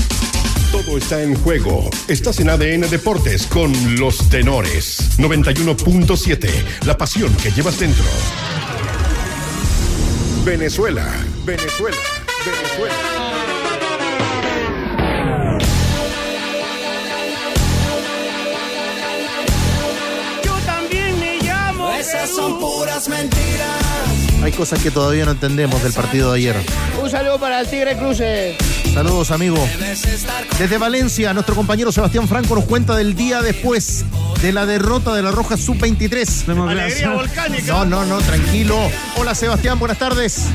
Todo 0.84 0.98
está 0.98 1.22
en 1.22 1.34
juego. 1.36 1.88
Estás 2.06 2.38
en 2.40 2.50
ADN 2.50 2.82
Deportes 2.90 3.46
con 3.46 3.72
los 3.98 4.28
tenores. 4.28 5.16
91.7. 5.18 6.50
La 6.84 6.98
pasión 6.98 7.34
que 7.36 7.50
llevas 7.50 7.80
dentro. 7.80 8.04
Venezuela. 10.44 11.10
Venezuela. 11.46 11.96
Venezuela. 12.44 12.94
Yo 20.44 20.52
también 20.66 21.18
me 21.18 21.38
llamo. 21.38 21.90
Esas 21.92 22.28
son 22.28 22.60
puras 22.60 23.08
mentiras. 23.08 23.86
Hay 24.42 24.52
cosas 24.52 24.82
que 24.82 24.90
todavía 24.90 25.24
no 25.24 25.30
entendemos 25.30 25.82
del 25.82 25.94
partido 25.94 26.32
de 26.32 26.36
ayer. 26.36 26.56
Un 27.02 27.10
saludo 27.10 27.40
para 27.40 27.60
el 27.60 27.66
Tigre 27.66 27.96
Cruce. 27.96 28.58
Saludos, 28.96 29.30
amigo. 29.30 29.58
Desde 30.58 30.78
Valencia, 30.78 31.34
nuestro 31.34 31.54
compañero 31.54 31.92
Sebastián 31.92 32.26
Franco 32.26 32.54
nos 32.54 32.64
cuenta 32.64 32.96
del 32.96 33.14
día 33.14 33.42
después 33.42 34.06
de 34.40 34.52
la 34.54 34.64
derrota 34.64 35.14
de 35.14 35.22
la 35.22 35.30
Roja 35.32 35.58
Sub-23. 35.58 36.66
Alegría 36.66 37.10
volcánica. 37.10 37.74
No, 37.74 37.84
no, 37.84 38.06
no, 38.06 38.18
tranquilo. 38.22 38.74
Hola, 39.18 39.34
Sebastián, 39.34 39.78
buenas 39.78 39.98
tardes. 39.98 40.46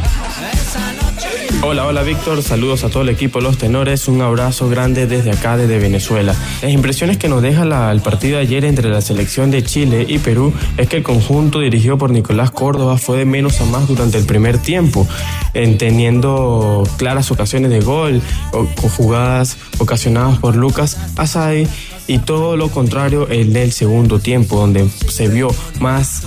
Hola, 1.63 1.85
hola 1.85 2.01
Víctor, 2.01 2.41
saludos 2.41 2.83
a 2.83 2.89
todo 2.89 3.03
el 3.03 3.09
equipo 3.09 3.39
Los 3.39 3.57
Tenores, 3.57 4.07
un 4.07 4.21
abrazo 4.21 4.67
grande 4.69 5.05
desde 5.05 5.31
acá, 5.31 5.57
desde 5.57 5.77
Venezuela. 5.77 6.33
Las 6.61 6.71
impresiones 6.71 7.17
que 7.17 7.29
nos 7.29 7.41
deja 7.41 7.91
el 7.91 8.01
partido 8.01 8.37
de 8.37 8.43
ayer 8.43 8.65
entre 8.65 8.89
la 8.89 9.01
selección 9.01 9.51
de 9.51 9.63
Chile 9.63 10.05
y 10.07 10.17
Perú 10.17 10.53
es 10.77 10.87
que 10.87 10.97
el 10.97 11.03
conjunto 11.03 11.59
dirigido 11.59 11.97
por 11.97 12.11
Nicolás 12.11 12.49
Córdoba 12.51 12.97
fue 12.97 13.19
de 13.19 13.25
menos 13.25 13.61
a 13.61 13.65
más 13.65 13.87
durante 13.87 14.17
el 14.17 14.25
primer 14.25 14.57
tiempo, 14.57 15.07
en 15.53 15.77
teniendo 15.77 16.83
claras 16.97 17.29
ocasiones 17.29 17.69
de 17.69 17.81
gol 17.81 18.21
o, 18.53 18.65
jugadas 18.89 19.57
ocasionadas 19.77 20.39
por 20.39 20.55
Lucas 20.55 20.97
Asai 21.17 21.67
y 22.07 22.17
todo 22.17 22.57
lo 22.57 22.69
contrario 22.69 23.27
el 23.29 23.53
del 23.53 23.71
segundo 23.71 24.19
tiempo, 24.19 24.57
donde 24.57 24.87
se 25.07 25.27
vio 25.27 25.53
más 25.79 26.23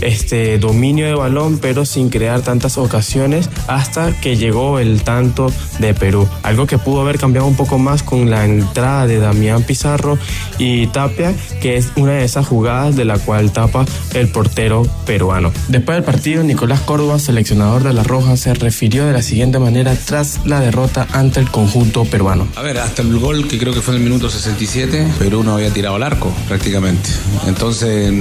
este 0.00 0.58
dominio 0.58 1.06
de 1.06 1.14
balón, 1.14 1.58
pero 1.58 1.84
sin 1.84 2.10
crear 2.10 2.42
tantas 2.42 2.78
ocasiones 2.78 3.50
hasta 3.66 4.18
que 4.20 4.36
llegó 4.36 4.78
el 4.78 5.02
tanto 5.02 5.52
de 5.78 5.94
Perú. 5.94 6.28
Algo 6.42 6.66
que 6.66 6.78
pudo 6.78 7.00
haber 7.00 7.18
cambiado 7.18 7.46
un 7.46 7.56
poco 7.56 7.78
más 7.78 8.02
con 8.02 8.30
la 8.30 8.44
entrada 8.44 9.06
de 9.06 9.18
Damián 9.18 9.62
Pizarro 9.62 10.18
y 10.58 10.86
Tapia, 10.88 11.34
que 11.60 11.76
es 11.76 11.92
una 11.96 12.12
de 12.12 12.24
esas 12.24 12.46
jugadas 12.46 12.96
de 12.96 13.04
la 13.04 13.18
cual 13.18 13.52
tapa 13.52 13.84
el 14.14 14.28
portero 14.28 14.82
peruano. 15.06 15.52
Después 15.68 15.96
del 15.96 16.04
partido, 16.04 16.42
Nicolás 16.42 16.80
Córdoba, 16.80 17.18
seleccionador 17.18 17.82
de 17.82 17.92
La 17.92 18.02
Roja, 18.02 18.36
se 18.36 18.54
refirió 18.54 19.06
de 19.06 19.12
la 19.12 19.22
siguiente 19.22 19.58
manera 19.58 19.96
tras 20.06 20.46
la 20.46 20.60
derrota 20.60 21.06
ante 21.12 21.40
el 21.40 21.50
conjunto 21.50 22.04
peruano. 22.04 22.48
A 22.56 22.62
ver, 22.62 22.78
hasta 22.78 23.02
el 23.02 23.18
gol 23.18 23.48
que 23.48 23.58
creo 23.58 23.72
que 23.72 23.80
fue 23.80 23.94
en 23.94 24.02
el 24.02 24.08
minuto 24.08 24.30
67, 24.30 25.06
Perú 25.18 25.42
no 25.42 25.54
había 25.54 25.72
tirado 25.72 25.96
al 25.96 26.02
arco 26.02 26.32
prácticamente. 26.46 27.10
Entonces 27.46 28.12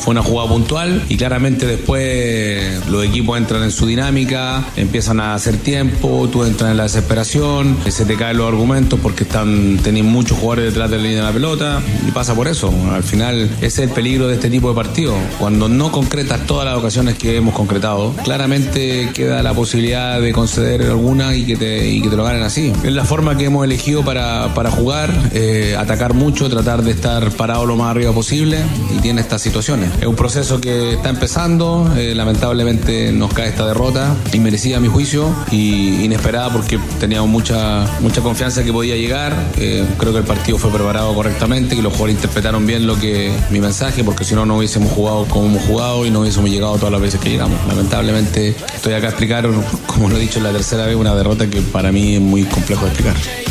fue 0.00 0.12
una 0.12 0.22
jugada 0.22 0.48
puntual 0.48 1.04
y 1.08 1.16
claramente 1.16 1.66
después 1.66 2.86
los 2.88 3.04
equipos 3.04 3.38
entran 3.38 3.62
en 3.62 3.70
su 3.70 3.86
dinámica, 3.86 4.64
empiezan 4.76 5.20
a 5.20 5.34
hacer 5.34 5.56
tiempo, 5.56 6.28
tú 6.30 6.44
entras 6.44 6.70
en 6.70 6.76
la 6.76 6.84
desesperación, 6.84 7.76
se 7.88 8.04
te 8.04 8.16
caen 8.16 8.36
los 8.36 8.48
argumentos 8.48 8.98
porque 9.02 9.24
están 9.24 9.78
teniendo 9.82 10.10
muchos 10.10 10.38
jugadores 10.38 10.66
detrás 10.66 10.90
de 10.90 10.96
la 10.96 11.02
línea 11.02 11.18
de 11.18 11.24
la 11.24 11.32
pelota 11.32 11.82
y 12.06 12.10
pasa 12.10 12.34
por 12.34 12.48
eso. 12.48 12.72
Al 12.92 13.02
final 13.02 13.50
ese 13.58 13.66
es 13.66 13.78
el 13.78 13.90
peligro 13.90 14.28
de 14.28 14.34
este 14.34 14.50
tipo 14.50 14.68
de 14.68 14.74
partidos. 14.74 15.16
Cuando 15.38 15.68
no 15.68 15.90
concretas 15.90 16.46
todas 16.46 16.66
las 16.66 16.76
ocasiones 16.76 17.16
que 17.16 17.36
hemos 17.36 17.54
concretado, 17.54 18.12
claramente 18.24 19.10
queda 19.14 19.42
la 19.42 19.54
posibilidad 19.54 20.20
de 20.20 20.32
conceder 20.32 20.82
alguna 20.82 21.34
y 21.34 21.44
que 21.44 21.56
te, 21.56 21.88
y 21.88 22.02
que 22.02 22.08
te 22.08 22.16
lo 22.16 22.24
ganen 22.24 22.42
así. 22.42 22.72
Es 22.84 22.92
la 22.92 23.04
forma 23.04 23.36
que 23.36 23.44
hemos 23.44 23.64
elegido 23.64 24.04
para, 24.04 24.54
para 24.54 24.70
jugar, 24.70 25.10
eh, 25.32 25.76
atacar 25.78 26.14
mucho, 26.14 26.48
tratar 26.48 26.82
de 26.82 26.92
estar 26.92 27.30
parado 27.32 27.66
lo 27.66 27.76
más 27.76 27.90
arriba 27.90 28.12
posible 28.12 28.58
y 28.96 29.00
tiene 29.00 29.20
estas 29.20 29.42
situaciones. 29.42 29.90
Es 30.00 30.06
un 30.06 30.16
proceso 30.16 30.60
que 30.60 30.95
está 30.96 31.10
empezando, 31.10 31.92
eh, 31.96 32.14
lamentablemente 32.14 33.12
nos 33.12 33.32
cae 33.32 33.48
esta 33.48 33.66
derrota, 33.66 34.16
inmerecida 34.32 34.78
a 34.78 34.80
mi 34.80 34.88
juicio 34.88 35.34
y 35.50 36.04
inesperada 36.04 36.50
porque 36.50 36.78
teníamos 36.98 37.30
mucha, 37.30 37.86
mucha 38.00 38.20
confianza 38.20 38.64
que 38.64 38.72
podía 38.72 38.96
llegar. 38.96 39.34
Eh, 39.58 39.84
creo 39.98 40.12
que 40.12 40.18
el 40.18 40.24
partido 40.24 40.58
fue 40.58 40.70
preparado 40.70 41.14
correctamente, 41.14 41.76
que 41.76 41.82
los 41.82 41.92
jugadores 41.92 42.16
interpretaron 42.16 42.66
bien 42.66 42.86
lo 42.86 42.98
que 42.98 43.32
mi 43.50 43.60
mensaje, 43.60 44.04
porque 44.04 44.24
si 44.24 44.34
no 44.34 44.44
no 44.46 44.56
hubiésemos 44.56 44.90
jugado 44.92 45.24
como 45.26 45.46
hemos 45.46 45.64
jugado 45.64 46.06
y 46.06 46.10
no 46.10 46.20
hubiésemos 46.20 46.50
llegado 46.50 46.76
todas 46.76 46.92
las 46.92 47.00
veces 47.00 47.20
que 47.20 47.30
llegamos. 47.30 47.58
Lamentablemente 47.68 48.56
estoy 48.74 48.94
acá 48.94 49.06
a 49.06 49.10
explicar, 49.10 49.48
como 49.86 50.08
lo 50.08 50.16
he 50.16 50.20
dicho 50.20 50.40
la 50.40 50.52
tercera 50.52 50.86
vez, 50.86 50.96
una 50.96 51.14
derrota 51.14 51.48
que 51.48 51.60
para 51.60 51.92
mí 51.92 52.16
es 52.16 52.20
muy 52.20 52.44
complejo 52.44 52.84
de 52.84 52.90
explicar. 52.90 53.45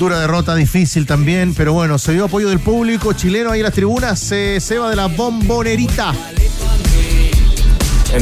Dura 0.00 0.18
derrota, 0.18 0.54
difícil 0.54 1.04
también, 1.04 1.52
pero 1.52 1.74
bueno, 1.74 1.98
se 1.98 2.14
dio 2.14 2.24
apoyo 2.24 2.48
del 2.48 2.58
público 2.58 3.12
chileno 3.12 3.50
ahí 3.50 3.60
en 3.60 3.64
las 3.64 3.74
tribunas. 3.74 4.18
Se, 4.18 4.58
se 4.58 4.78
va 4.78 4.88
de 4.88 4.96
la 4.96 5.08
bombonerita. 5.08 6.14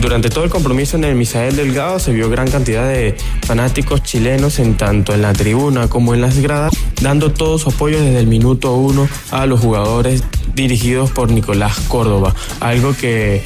Durante 0.01 0.29
todo 0.29 0.43
el 0.43 0.51
compromiso 0.51 0.97
en 0.97 1.05
el 1.05 1.15
Misael 1.15 1.55
Delgado 1.55 2.01
se 2.01 2.13
vio 2.13 2.29
gran 2.31 2.51
cantidad 2.51 2.89
de 2.89 3.17
fanáticos 3.47 4.03
chilenos 4.03 4.59
en 4.59 4.77
tanto 4.77 5.15
en 5.15 5.23
la 5.23 5.33
tribuna 5.33 5.87
como 5.87 6.15
en 6.15 6.21
las 6.21 6.41
gradas, 6.41 6.73
dando 7.01 7.31
todo 7.31 7.59
su 7.59 7.69
apoyo 7.69 8.03
desde 8.03 8.19
el 8.19 8.27
minuto 8.27 8.75
uno 8.75 9.09
a 9.31 9.47
los 9.47 9.61
jugadores 9.61 10.25
dirigidos 10.57 11.13
por 11.13 11.31
Nicolás 11.31 11.79
Córdoba, 11.87 12.35
algo 12.59 12.93
que 12.97 13.45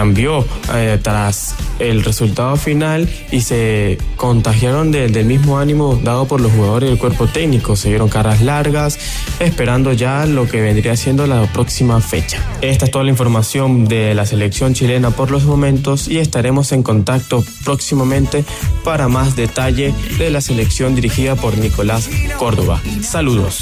cambió 0.00 0.44
eh, 0.74 0.98
tras 1.02 1.54
el 1.78 2.04
resultado 2.04 2.56
final 2.58 3.08
y 3.32 3.40
se 3.40 3.96
contagiaron 4.16 4.92
de- 4.92 5.08
del 5.08 5.24
mismo 5.24 5.58
ánimo 5.58 5.98
dado 6.04 6.28
por 6.28 6.42
los 6.42 6.52
jugadores 6.52 6.90
del 6.90 6.98
cuerpo 6.98 7.26
técnico. 7.26 7.76
Se 7.76 7.88
dieron 7.88 8.10
caras 8.10 8.42
largas, 8.42 8.98
esperando 9.40 9.94
ya 9.94 10.26
lo 10.26 10.46
que 10.46 10.60
vendría 10.60 10.94
siendo 10.96 11.26
la 11.26 11.50
próxima 11.50 11.98
fecha. 12.02 12.38
Esta 12.60 12.84
es 12.84 12.90
toda 12.90 13.04
la 13.04 13.10
información 13.10 13.86
de 13.86 14.14
la 14.14 14.26
selección 14.26 14.74
chilena 14.74 15.12
por 15.12 15.30
los 15.30 15.44
momentos 15.44 16.08
y 16.08 16.18
estaremos 16.18 16.72
en 16.72 16.82
contacto 16.82 17.42
próximamente 17.64 18.44
para 18.84 19.08
más 19.08 19.34
detalle 19.34 19.94
de 20.18 20.28
la 20.28 20.42
selección 20.42 20.94
dirigida 20.94 21.36
por 21.36 21.56
Nicolás 21.56 22.10
Córdoba. 22.38 22.82
Saludos. 23.02 23.60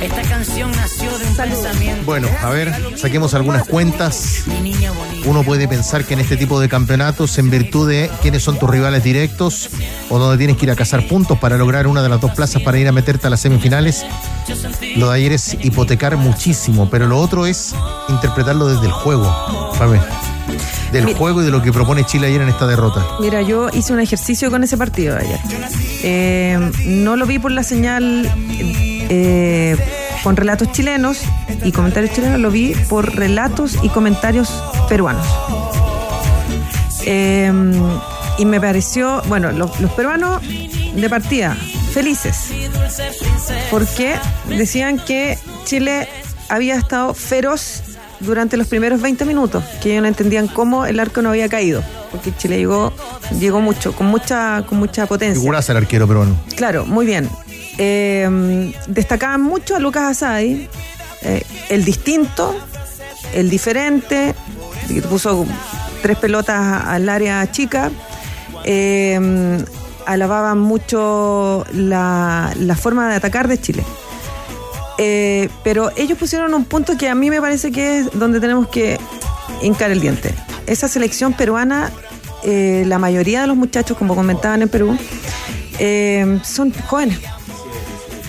Esta 0.00 0.22
canción 0.22 0.70
nació 0.70 1.18
de 1.18 1.26
un 1.26 1.34
pensamiento. 1.36 2.02
Bueno, 2.04 2.28
a 2.42 2.50
ver, 2.50 2.72
saquemos 2.96 3.34
algunas 3.34 3.66
cuentas. 3.66 4.44
Uno 5.28 5.42
puede 5.42 5.68
pensar 5.68 6.06
que 6.06 6.14
en 6.14 6.20
este 6.20 6.38
tipo 6.38 6.58
de 6.58 6.70
campeonatos, 6.70 7.36
en 7.36 7.50
virtud 7.50 7.86
de 7.86 8.10
quiénes 8.22 8.42
son 8.42 8.58
tus 8.58 8.70
rivales 8.70 9.04
directos 9.04 9.68
o 10.08 10.18
donde 10.18 10.38
tienes 10.38 10.56
que 10.56 10.64
ir 10.64 10.70
a 10.70 10.74
cazar 10.74 11.06
puntos 11.06 11.38
para 11.38 11.58
lograr 11.58 11.86
una 11.86 12.02
de 12.02 12.08
las 12.08 12.18
dos 12.18 12.30
plazas 12.30 12.62
para 12.62 12.78
ir 12.78 12.88
a 12.88 12.92
meterte 12.92 13.26
a 13.26 13.30
las 13.30 13.40
semifinales, 13.40 14.06
lo 14.96 15.10
de 15.10 15.16
ayer 15.16 15.32
es 15.32 15.58
hipotecar 15.62 16.16
muchísimo, 16.16 16.88
pero 16.88 17.06
lo 17.06 17.18
otro 17.18 17.44
es 17.44 17.74
interpretarlo 18.08 18.68
desde 18.68 18.86
el 18.86 18.92
juego, 18.92 19.30
Fabi. 19.74 19.98
Del 20.92 21.04
Mira. 21.04 21.18
juego 21.18 21.42
y 21.42 21.44
de 21.44 21.50
lo 21.50 21.60
que 21.60 21.74
propone 21.74 22.04
Chile 22.06 22.28
ayer 22.28 22.40
en 22.40 22.48
esta 22.48 22.66
derrota. 22.66 23.04
Mira, 23.20 23.42
yo 23.42 23.68
hice 23.74 23.92
un 23.92 24.00
ejercicio 24.00 24.50
con 24.50 24.64
ese 24.64 24.78
partido 24.78 25.14
ayer. 25.18 25.38
Eh, 26.02 26.70
no 26.86 27.16
lo 27.16 27.26
vi 27.26 27.38
por 27.38 27.52
la 27.52 27.62
señal 27.62 28.26
eh, 29.10 29.76
con 30.22 30.36
relatos 30.36 30.72
chilenos 30.72 31.22
y 31.64 31.72
comentarios 31.72 32.12
chilenos, 32.12 32.40
lo 32.40 32.50
vi 32.50 32.74
por 32.88 33.14
relatos 33.14 33.76
y 33.82 33.88
comentarios 33.88 34.50
peruanos. 34.88 35.26
Eh, 37.04 37.52
y 38.38 38.44
me 38.44 38.60
pareció, 38.60 39.22
bueno, 39.26 39.50
los, 39.52 39.80
los 39.80 39.90
peruanos 39.92 40.40
de 40.42 41.10
partida, 41.10 41.56
felices, 41.92 42.50
porque 43.70 44.14
decían 44.48 44.98
que 44.98 45.38
Chile 45.64 46.08
había 46.48 46.76
estado 46.76 47.14
feroz 47.14 47.82
durante 48.20 48.56
los 48.56 48.66
primeros 48.66 49.00
20 49.00 49.24
minutos, 49.24 49.64
que 49.82 49.90
ellos 49.90 50.02
no 50.02 50.08
entendían 50.08 50.48
cómo 50.48 50.86
el 50.86 50.98
arco 51.00 51.22
no 51.22 51.30
había 51.30 51.48
caído, 51.48 51.82
porque 52.10 52.34
Chile 52.36 52.58
llegó, 52.58 52.92
llegó 53.38 53.60
mucho, 53.60 53.94
con 53.94 54.06
mucha, 54.06 54.64
con 54.66 54.78
mucha 54.78 55.06
potencia. 55.06 55.40
Figuraza 55.40 55.72
el 55.72 55.78
arquero 55.78 56.06
peruano. 56.06 56.36
Claro, 56.56 56.86
muy 56.86 57.06
bien. 57.06 57.28
Eh, 57.78 58.74
destacaban 58.88 59.40
mucho 59.40 59.76
a 59.76 59.78
Lucas 59.78 60.02
Asadi, 60.10 60.68
eh, 61.22 61.42
el 61.68 61.84
distinto, 61.84 62.56
el 63.32 63.48
diferente, 63.48 64.34
que 64.88 65.00
puso 65.02 65.46
tres 66.02 66.18
pelotas 66.18 66.84
al 66.84 67.08
área 67.08 67.50
chica. 67.52 67.90
Eh, 68.64 69.58
alababan 70.06 70.58
mucho 70.58 71.64
la, 71.72 72.52
forma 72.76 73.08
de 73.08 73.14
atacar 73.14 73.46
de 73.46 73.60
Chile. 73.60 73.84
Pero 75.62 75.92
ellos 75.96 76.18
pusieron 76.18 76.52
un 76.54 76.64
punto 76.64 76.96
que 76.96 77.08
a 77.08 77.14
mí 77.14 77.30
me 77.30 77.40
parece 77.40 77.70
que 77.70 78.00
es 78.00 78.18
donde 78.18 78.40
tenemos 78.40 78.68
que 78.68 78.98
hincar 79.62 79.92
el 79.92 80.00
diente. 80.00 80.34
Esa 80.66 80.88
selección 80.88 81.34
peruana, 81.34 81.92
la 82.42 82.98
mayoría 82.98 83.42
de 83.42 83.46
los 83.46 83.56
muchachos, 83.56 83.96
como 83.96 84.16
comentaban 84.16 84.62
en 84.62 84.68
Perú, 84.68 84.98
son 86.42 86.72
jóvenes. 86.86 87.20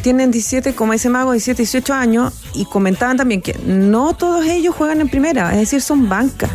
Tienen 0.02 0.32
17, 0.32 0.76
como 0.76 0.94
ese 0.94 1.10
mago, 1.10 1.32
17, 1.34 1.62
18 1.64 1.94
años 1.94 2.34
y 2.54 2.66
comentaban 2.66 3.18
también 3.18 3.42
que 3.42 3.58
no 3.66 4.14
todos 4.14 4.46
ellos 4.46 4.76
juegan 4.76 5.02
en 5.02 5.10
primera, 5.10 5.52
es 5.54 5.60
decir, 5.60 5.82
son 5.82 6.08
banca. 6.10 6.50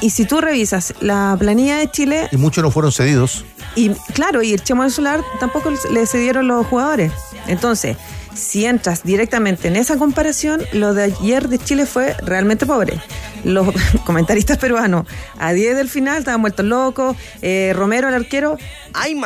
Y 0.00 0.10
si 0.10 0.24
tú 0.24 0.40
revisas 0.40 0.94
la 1.00 1.36
planilla 1.38 1.78
de 1.78 1.90
Chile, 1.90 2.28
Y 2.30 2.36
muchos 2.36 2.62
no 2.62 2.70
fueron 2.70 2.92
cedidos. 2.92 3.44
y 3.74 3.90
claro, 4.12 4.42
y 4.42 4.52
el 4.52 4.62
Chemo 4.62 4.82
del 4.82 4.92
Solar 4.92 5.20
tampoco 5.40 5.72
le 5.90 6.06
cedieron 6.06 6.46
los 6.46 6.66
jugadores. 6.66 7.12
Entonces, 7.46 7.96
si 8.34 8.66
entras 8.66 9.02
directamente 9.04 9.68
en 9.68 9.76
esa 9.76 9.96
comparación, 9.96 10.62
lo 10.72 10.92
de 10.92 11.04
ayer 11.04 11.48
de 11.48 11.58
Chile 11.58 11.86
fue 11.86 12.14
realmente 12.22 12.66
pobre. 12.66 13.00
Los 13.44 13.68
comentaristas 14.04 14.58
peruanos, 14.58 15.06
a 15.38 15.52
10 15.52 15.76
del 15.76 15.88
final, 15.88 16.18
estaban 16.18 16.40
muertos 16.40 16.64
locos. 16.66 17.16
Eh, 17.42 17.72
Romero, 17.74 18.08
el 18.08 18.14
arquero, 18.14 18.56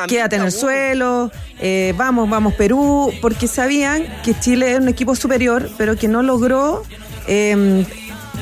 quédate 0.08 0.36
en 0.36 0.42
el 0.42 0.52
suelo. 0.52 1.30
eh, 1.60 1.94
vamos, 1.96 2.28
vamos, 2.28 2.54
Perú. 2.54 3.12
Porque 3.22 3.46
sabían 3.48 4.04
que 4.24 4.38
Chile 4.38 4.70
era 4.70 4.80
un 4.80 4.88
equipo 4.88 5.14
superior, 5.16 5.70
pero 5.78 5.96
que 5.96 6.08
no 6.08 6.22
logró. 6.22 6.82
eh, 7.26 7.84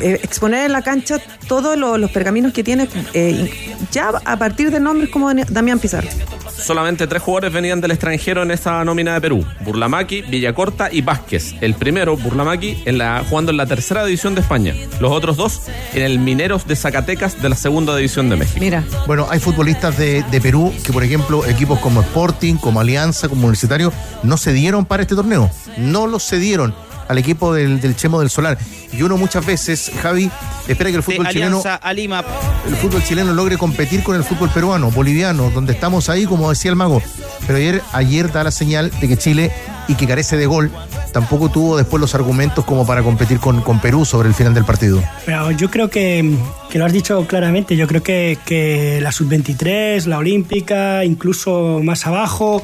eh, 0.01 0.21
exponer 0.23 0.67
en 0.67 0.73
la 0.73 0.83
cancha 0.83 1.19
todos 1.49 1.77
lo- 1.77 1.99
los 1.99 2.11
pergaminos 2.11 2.53
que 2.53 2.65
tiene 2.65 2.89
eh, 3.15 3.75
ya 3.93 4.11
a 4.25 4.37
partir 4.39 4.71
de 4.71 4.81
nombres 4.81 5.11
como 5.11 5.33
Damián 5.35 5.79
Pizarro. 5.79 6.09
Solamente 6.57 7.07
tres 7.07 7.23
jugadores 7.23 7.53
venían 7.53 7.81
del 7.81 7.91
extranjero 7.91 8.43
en 8.43 8.51
esa 8.51 8.83
nómina 8.85 9.15
de 9.15 9.21
Perú: 9.21 9.45
Burlamaqui, 9.61 10.23
Villacorta 10.23 10.89
y 10.91 11.03
Vázquez. 11.03 11.55
El 11.61 11.75
primero, 11.75 12.17
Burlamaqui, 12.17 12.83
en 12.87 12.99
la, 12.99 13.23
jugando 13.29 13.51
en 13.51 13.59
la 13.59 13.67
tercera 13.67 14.05
división 14.05 14.35
de 14.35 14.41
España. 14.41 14.75
Los 14.99 15.13
otros 15.13 15.37
dos 15.37 15.63
en 15.93 16.03
el 16.03 16.19
Mineros 16.19 16.67
de 16.67 16.75
Zacatecas 16.75 17.41
de 17.43 17.49
la 17.51 17.57
segunda 17.57 17.95
división 17.95 18.29
de 18.31 18.37
México. 18.37 18.59
Mira. 18.61 18.83
Bueno, 19.07 19.27
hay 19.31 19.39
futbolistas 19.39 19.99
de, 19.99 20.25
de 20.31 20.41
Perú 20.41 20.73
que, 20.85 20.93
por 20.93 21.05
ejemplo, 21.05 21.45
equipos 21.47 21.79
como 21.81 22.01
Sporting, 22.01 22.55
como 22.57 22.81
Alianza, 22.81 23.29
como 23.29 23.43
Universitario, 23.43 23.93
no 24.23 24.37
se 24.37 24.53
dieron 24.53 24.87
para 24.87 25.03
este 25.03 25.15
torneo. 25.15 25.51
No 25.77 26.07
los 26.07 26.27
cedieron 26.27 26.75
al 27.09 27.19
equipo 27.19 27.55
del, 27.55 27.81
del 27.81 27.95
Chemo 27.95 28.19
del 28.19 28.31
Solar. 28.31 28.59
Y 28.93 29.03
uno 29.03 29.17
muchas 29.17 29.45
veces, 29.45 29.91
Javi, 30.03 30.31
espera 30.69 30.91
que 30.91 30.97
el 30.97 31.03
De 31.03 31.03
fútbol 31.03 31.29
chileno 31.29 31.59
Alianza 31.59 31.75
a 31.77 31.93
Lima. 31.93 32.25
el 32.67 32.77
fútbol 32.77 33.03
chileno 33.03 33.33
logre 33.35 33.59
competir 33.59 34.03
con 34.03 34.17
el 34.17 34.25
fútbol 34.25 34.51
peruano, 34.51 34.91
boliviano, 34.91 35.51
donde 35.51 35.73
estamos 35.73 36.09
ahí, 36.09 36.25
como 36.27 36.51
decía 36.51 36.71
el 36.71 36.77
mago. 36.77 37.03
Pero 37.47 37.59
ayer, 37.59 37.83
ayer 37.93 38.33
da 38.33 38.45
la 38.45 38.51
señal 38.51 38.91
de 39.01 39.09
que 39.09 39.17
Chile, 39.17 39.53
y 39.89 39.95
que 39.95 40.07
carece 40.07 40.37
de 40.37 40.47
gol, 40.47 40.71
tampoco 41.13 41.51
tuvo 41.51 41.77
después 41.77 42.01
los 42.01 42.15
argumentos 42.15 42.65
como 42.65 42.87
para 42.87 43.03
competir 43.03 43.39
con, 43.39 43.61
con 43.63 43.81
Perú 43.81 44.05
sobre 44.05 44.29
el 44.29 44.35
final 44.35 44.55
del 44.55 44.65
partido. 44.65 45.03
Pero 45.25 45.51
yo 45.53 45.71
creo 45.71 45.91
que, 45.91 46.37
que 46.71 46.79
lo 46.79 46.85
has 46.85 46.93
dicho 46.93 47.27
claramente, 47.27 47.77
yo 47.77 47.87
creo 47.87 48.03
que, 48.03 48.39
que 48.45 48.99
la 49.01 49.13
sub-23, 49.13 50.05
la 50.07 50.19
olímpica, 50.19 51.05
incluso 51.05 51.81
más 51.83 52.07
abajo, 52.07 52.63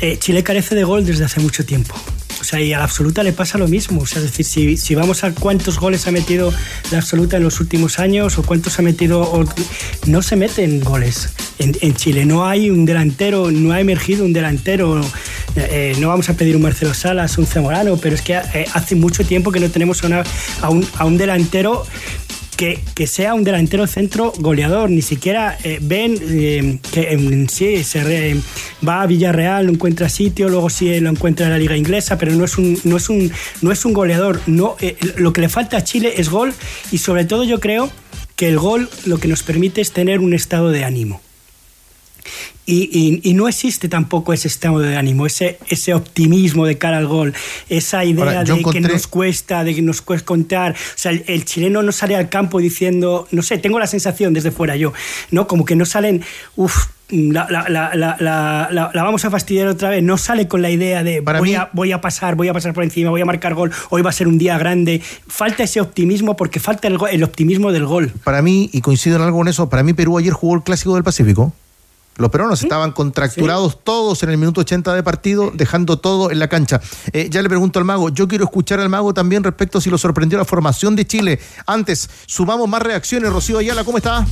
eh, 0.00 0.18
Chile 0.18 0.42
carece 0.42 0.74
de 0.74 0.84
gol 0.84 1.04
desde 1.04 1.24
hace 1.24 1.40
mucho 1.40 1.64
tiempo. 1.64 1.94
Sea, 2.50 2.60
y 2.60 2.72
a 2.72 2.78
la 2.78 2.84
absoluta 2.84 3.22
le 3.22 3.32
pasa 3.32 3.58
lo 3.58 3.68
mismo. 3.68 4.00
O 4.02 4.06
sea, 4.06 4.18
es 4.22 4.24
decir, 4.30 4.44
si, 4.44 4.76
si 4.76 4.94
vamos 4.94 5.22
a 5.24 5.32
cuántos 5.34 5.78
goles 5.78 6.06
ha 6.06 6.10
metido 6.10 6.52
la 6.90 6.98
absoluta 6.98 7.36
en 7.36 7.44
los 7.44 7.60
últimos 7.60 7.98
años 7.98 8.38
o 8.38 8.42
cuántos 8.42 8.78
ha 8.78 8.82
metido, 8.82 9.20
o- 9.22 9.44
no 10.06 10.22
se 10.22 10.34
meten 10.36 10.80
goles 10.80 11.30
en, 11.58 11.76
en 11.80 11.94
Chile. 11.94 12.24
No 12.24 12.46
hay 12.46 12.68
un 12.70 12.84
delantero, 12.86 13.50
no 13.50 13.72
ha 13.72 13.80
emergido 13.80 14.24
un 14.24 14.32
delantero. 14.32 15.00
Eh, 15.56 15.94
no 16.00 16.08
vamos 16.08 16.28
a 16.28 16.34
pedir 16.34 16.56
un 16.56 16.62
Marcelo 16.62 16.94
Salas, 16.94 17.38
un 17.38 17.46
Zamorano, 17.46 17.96
pero 17.98 18.14
es 18.14 18.22
que 18.22 18.34
eh, 18.34 18.66
hace 18.74 18.94
mucho 18.94 19.24
tiempo 19.24 19.52
que 19.52 19.60
no 19.60 19.70
tenemos 19.70 20.02
una- 20.02 20.24
a 20.62 20.70
un, 20.70 20.86
a 20.98 21.04
un 21.04 21.16
delantero 21.18 21.84
que, 22.94 23.06
sea 23.06 23.32
un 23.34 23.42
delantero 23.42 23.86
centro 23.86 24.32
goleador. 24.38 24.90
Ni 24.90 25.00
siquiera 25.00 25.56
eh, 25.64 25.78
ven 25.80 26.18
eh, 26.20 26.78
que 26.92 27.12
en 27.12 27.48
sí 27.48 27.82
se 27.82 28.04
re- 28.04 28.36
va 28.86 29.02
a 29.02 29.06
Villarreal, 29.06 29.66
no 29.66 29.72
encuentra 29.72 30.08
sitio, 30.10 30.48
luego 30.50 30.68
sí 30.68 31.00
lo 31.00 31.08
encuentra 31.08 31.46
en 31.46 31.52
la 31.52 31.58
liga 31.58 31.76
inglesa, 31.76 32.18
pero 32.18 32.32
no 32.34 32.44
es 32.44 32.58
un, 32.58 32.78
no 32.84 32.98
es 32.98 33.08
un, 33.08 33.32
no 33.62 33.72
es 33.72 33.84
un 33.86 33.94
goleador. 33.94 34.40
No, 34.46 34.76
eh, 34.80 34.96
lo 35.16 35.32
que 35.32 35.40
le 35.40 35.48
falta 35.48 35.78
a 35.78 35.84
Chile 35.84 36.14
es 36.18 36.28
gol 36.28 36.52
y 36.92 36.98
sobre 36.98 37.24
todo 37.24 37.44
yo 37.44 37.60
creo 37.60 37.90
que 38.36 38.48
el 38.48 38.58
gol 38.58 38.88
lo 39.06 39.18
que 39.18 39.28
nos 39.28 39.42
permite 39.42 39.80
es 39.80 39.92
tener 39.92 40.20
un 40.20 40.34
estado 40.34 40.70
de 40.70 40.84
ánimo. 40.84 41.20
Y, 42.66 42.88
y- 43.24 43.30
y 43.30 43.34
no 43.34 43.48
existe 43.48 43.88
tampoco 43.88 44.32
ese 44.32 44.46
estado 44.46 44.78
de 44.78 44.96
ánimo, 44.96 45.26
ese, 45.26 45.58
ese 45.68 45.92
optimismo 45.92 46.66
de 46.66 46.78
cara 46.78 46.98
al 46.98 47.06
gol, 47.08 47.34
esa 47.68 48.04
idea 48.04 48.24
Ahora, 48.24 48.44
de 48.44 48.62
que 48.72 48.80
nos 48.80 49.06
cuesta, 49.08 49.64
de 49.64 49.74
que 49.74 49.82
nos 49.82 50.02
cuesta 50.02 50.24
contar. 50.26 50.72
O 50.72 50.76
sea, 50.98 51.10
el, 51.10 51.24
el 51.26 51.44
chileno 51.44 51.82
no 51.82 51.90
sale 51.90 52.14
al 52.14 52.28
campo 52.28 52.60
diciendo, 52.60 53.26
no 53.32 53.42
sé, 53.42 53.58
tengo 53.58 53.78
la 53.80 53.88
sensación 53.88 54.32
desde 54.34 54.52
fuera 54.52 54.76
yo, 54.76 54.92
¿no? 55.32 55.48
Como 55.48 55.64
que 55.64 55.74
no 55.74 55.84
salen, 55.84 56.22
uff, 56.54 56.86
la, 57.10 58.90
vamos 58.94 59.24
a 59.24 59.30
fastidiar 59.30 59.68
otra 59.68 59.90
vez. 59.90 60.02
No 60.02 60.16
sale 60.18 60.48
con 60.48 60.62
la 60.62 60.70
idea 60.70 61.02
de 61.02 61.20
voy, 61.20 61.54
a, 61.54 61.70
voy 61.72 61.92
a 61.92 62.00
pasar, 62.00 62.36
voy 62.36 62.48
a 62.48 62.52
pasar 62.52 62.72
por 62.72 62.84
encima, 62.84 63.10
voy 63.10 63.20
a 63.20 63.24
marcar 63.24 63.54
gol, 63.54 63.72
hoy 63.90 64.02
va 64.02 64.10
a 64.10 64.12
ser 64.12 64.28
un 64.28 64.38
día 64.38 64.56
grande. 64.58 65.00
Falta 65.26 65.62
ese 65.64 65.80
optimismo 65.80 66.36
porque 66.36 66.60
falta 66.60 66.88
el, 66.88 66.98
el 67.10 67.24
optimismo 67.24 67.72
del 67.72 67.86
gol. 67.86 68.12
Para 68.24 68.42
mí, 68.42 68.70
y 68.72 68.80
coincido 68.80 69.16
en 69.16 69.22
algo 69.22 69.38
con 69.38 69.48
eso, 69.48 69.68
para 69.68 69.82
mí 69.82 69.92
Perú 69.92 70.18
ayer 70.18 70.32
jugó 70.32 70.54
el 70.56 70.62
Clásico 70.62 70.94
del 70.94 71.04
Pacífico. 71.04 71.52
Los 72.16 72.30
peruanos 72.30 72.62
estaban 72.62 72.92
contracturados 72.92 73.82
todos 73.82 74.22
en 74.22 74.30
el 74.30 74.36
minuto 74.36 74.60
80 74.60 74.94
de 74.94 75.02
partido, 75.02 75.50
dejando 75.54 75.98
todo 75.98 76.30
en 76.30 76.38
la 76.38 76.48
cancha. 76.48 76.80
Eh, 77.12 77.28
ya 77.30 77.40
le 77.40 77.48
pregunto 77.48 77.78
al 77.78 77.84
mago, 77.84 78.10
yo 78.10 78.28
quiero 78.28 78.44
escuchar 78.44 78.78
al 78.80 78.88
mago 78.88 79.14
también 79.14 79.42
respecto 79.42 79.78
a 79.78 79.80
si 79.80 79.88
lo 79.88 79.96
sorprendió 79.96 80.36
la 80.36 80.44
formación 80.44 80.96
de 80.96 81.06
Chile. 81.06 81.40
Antes, 81.66 82.10
sumamos 82.26 82.68
más 82.68 82.82
reacciones. 82.82 83.32
Rocío 83.32 83.58
Ayala, 83.58 83.84
¿cómo 83.84 83.98
está? 83.98 84.26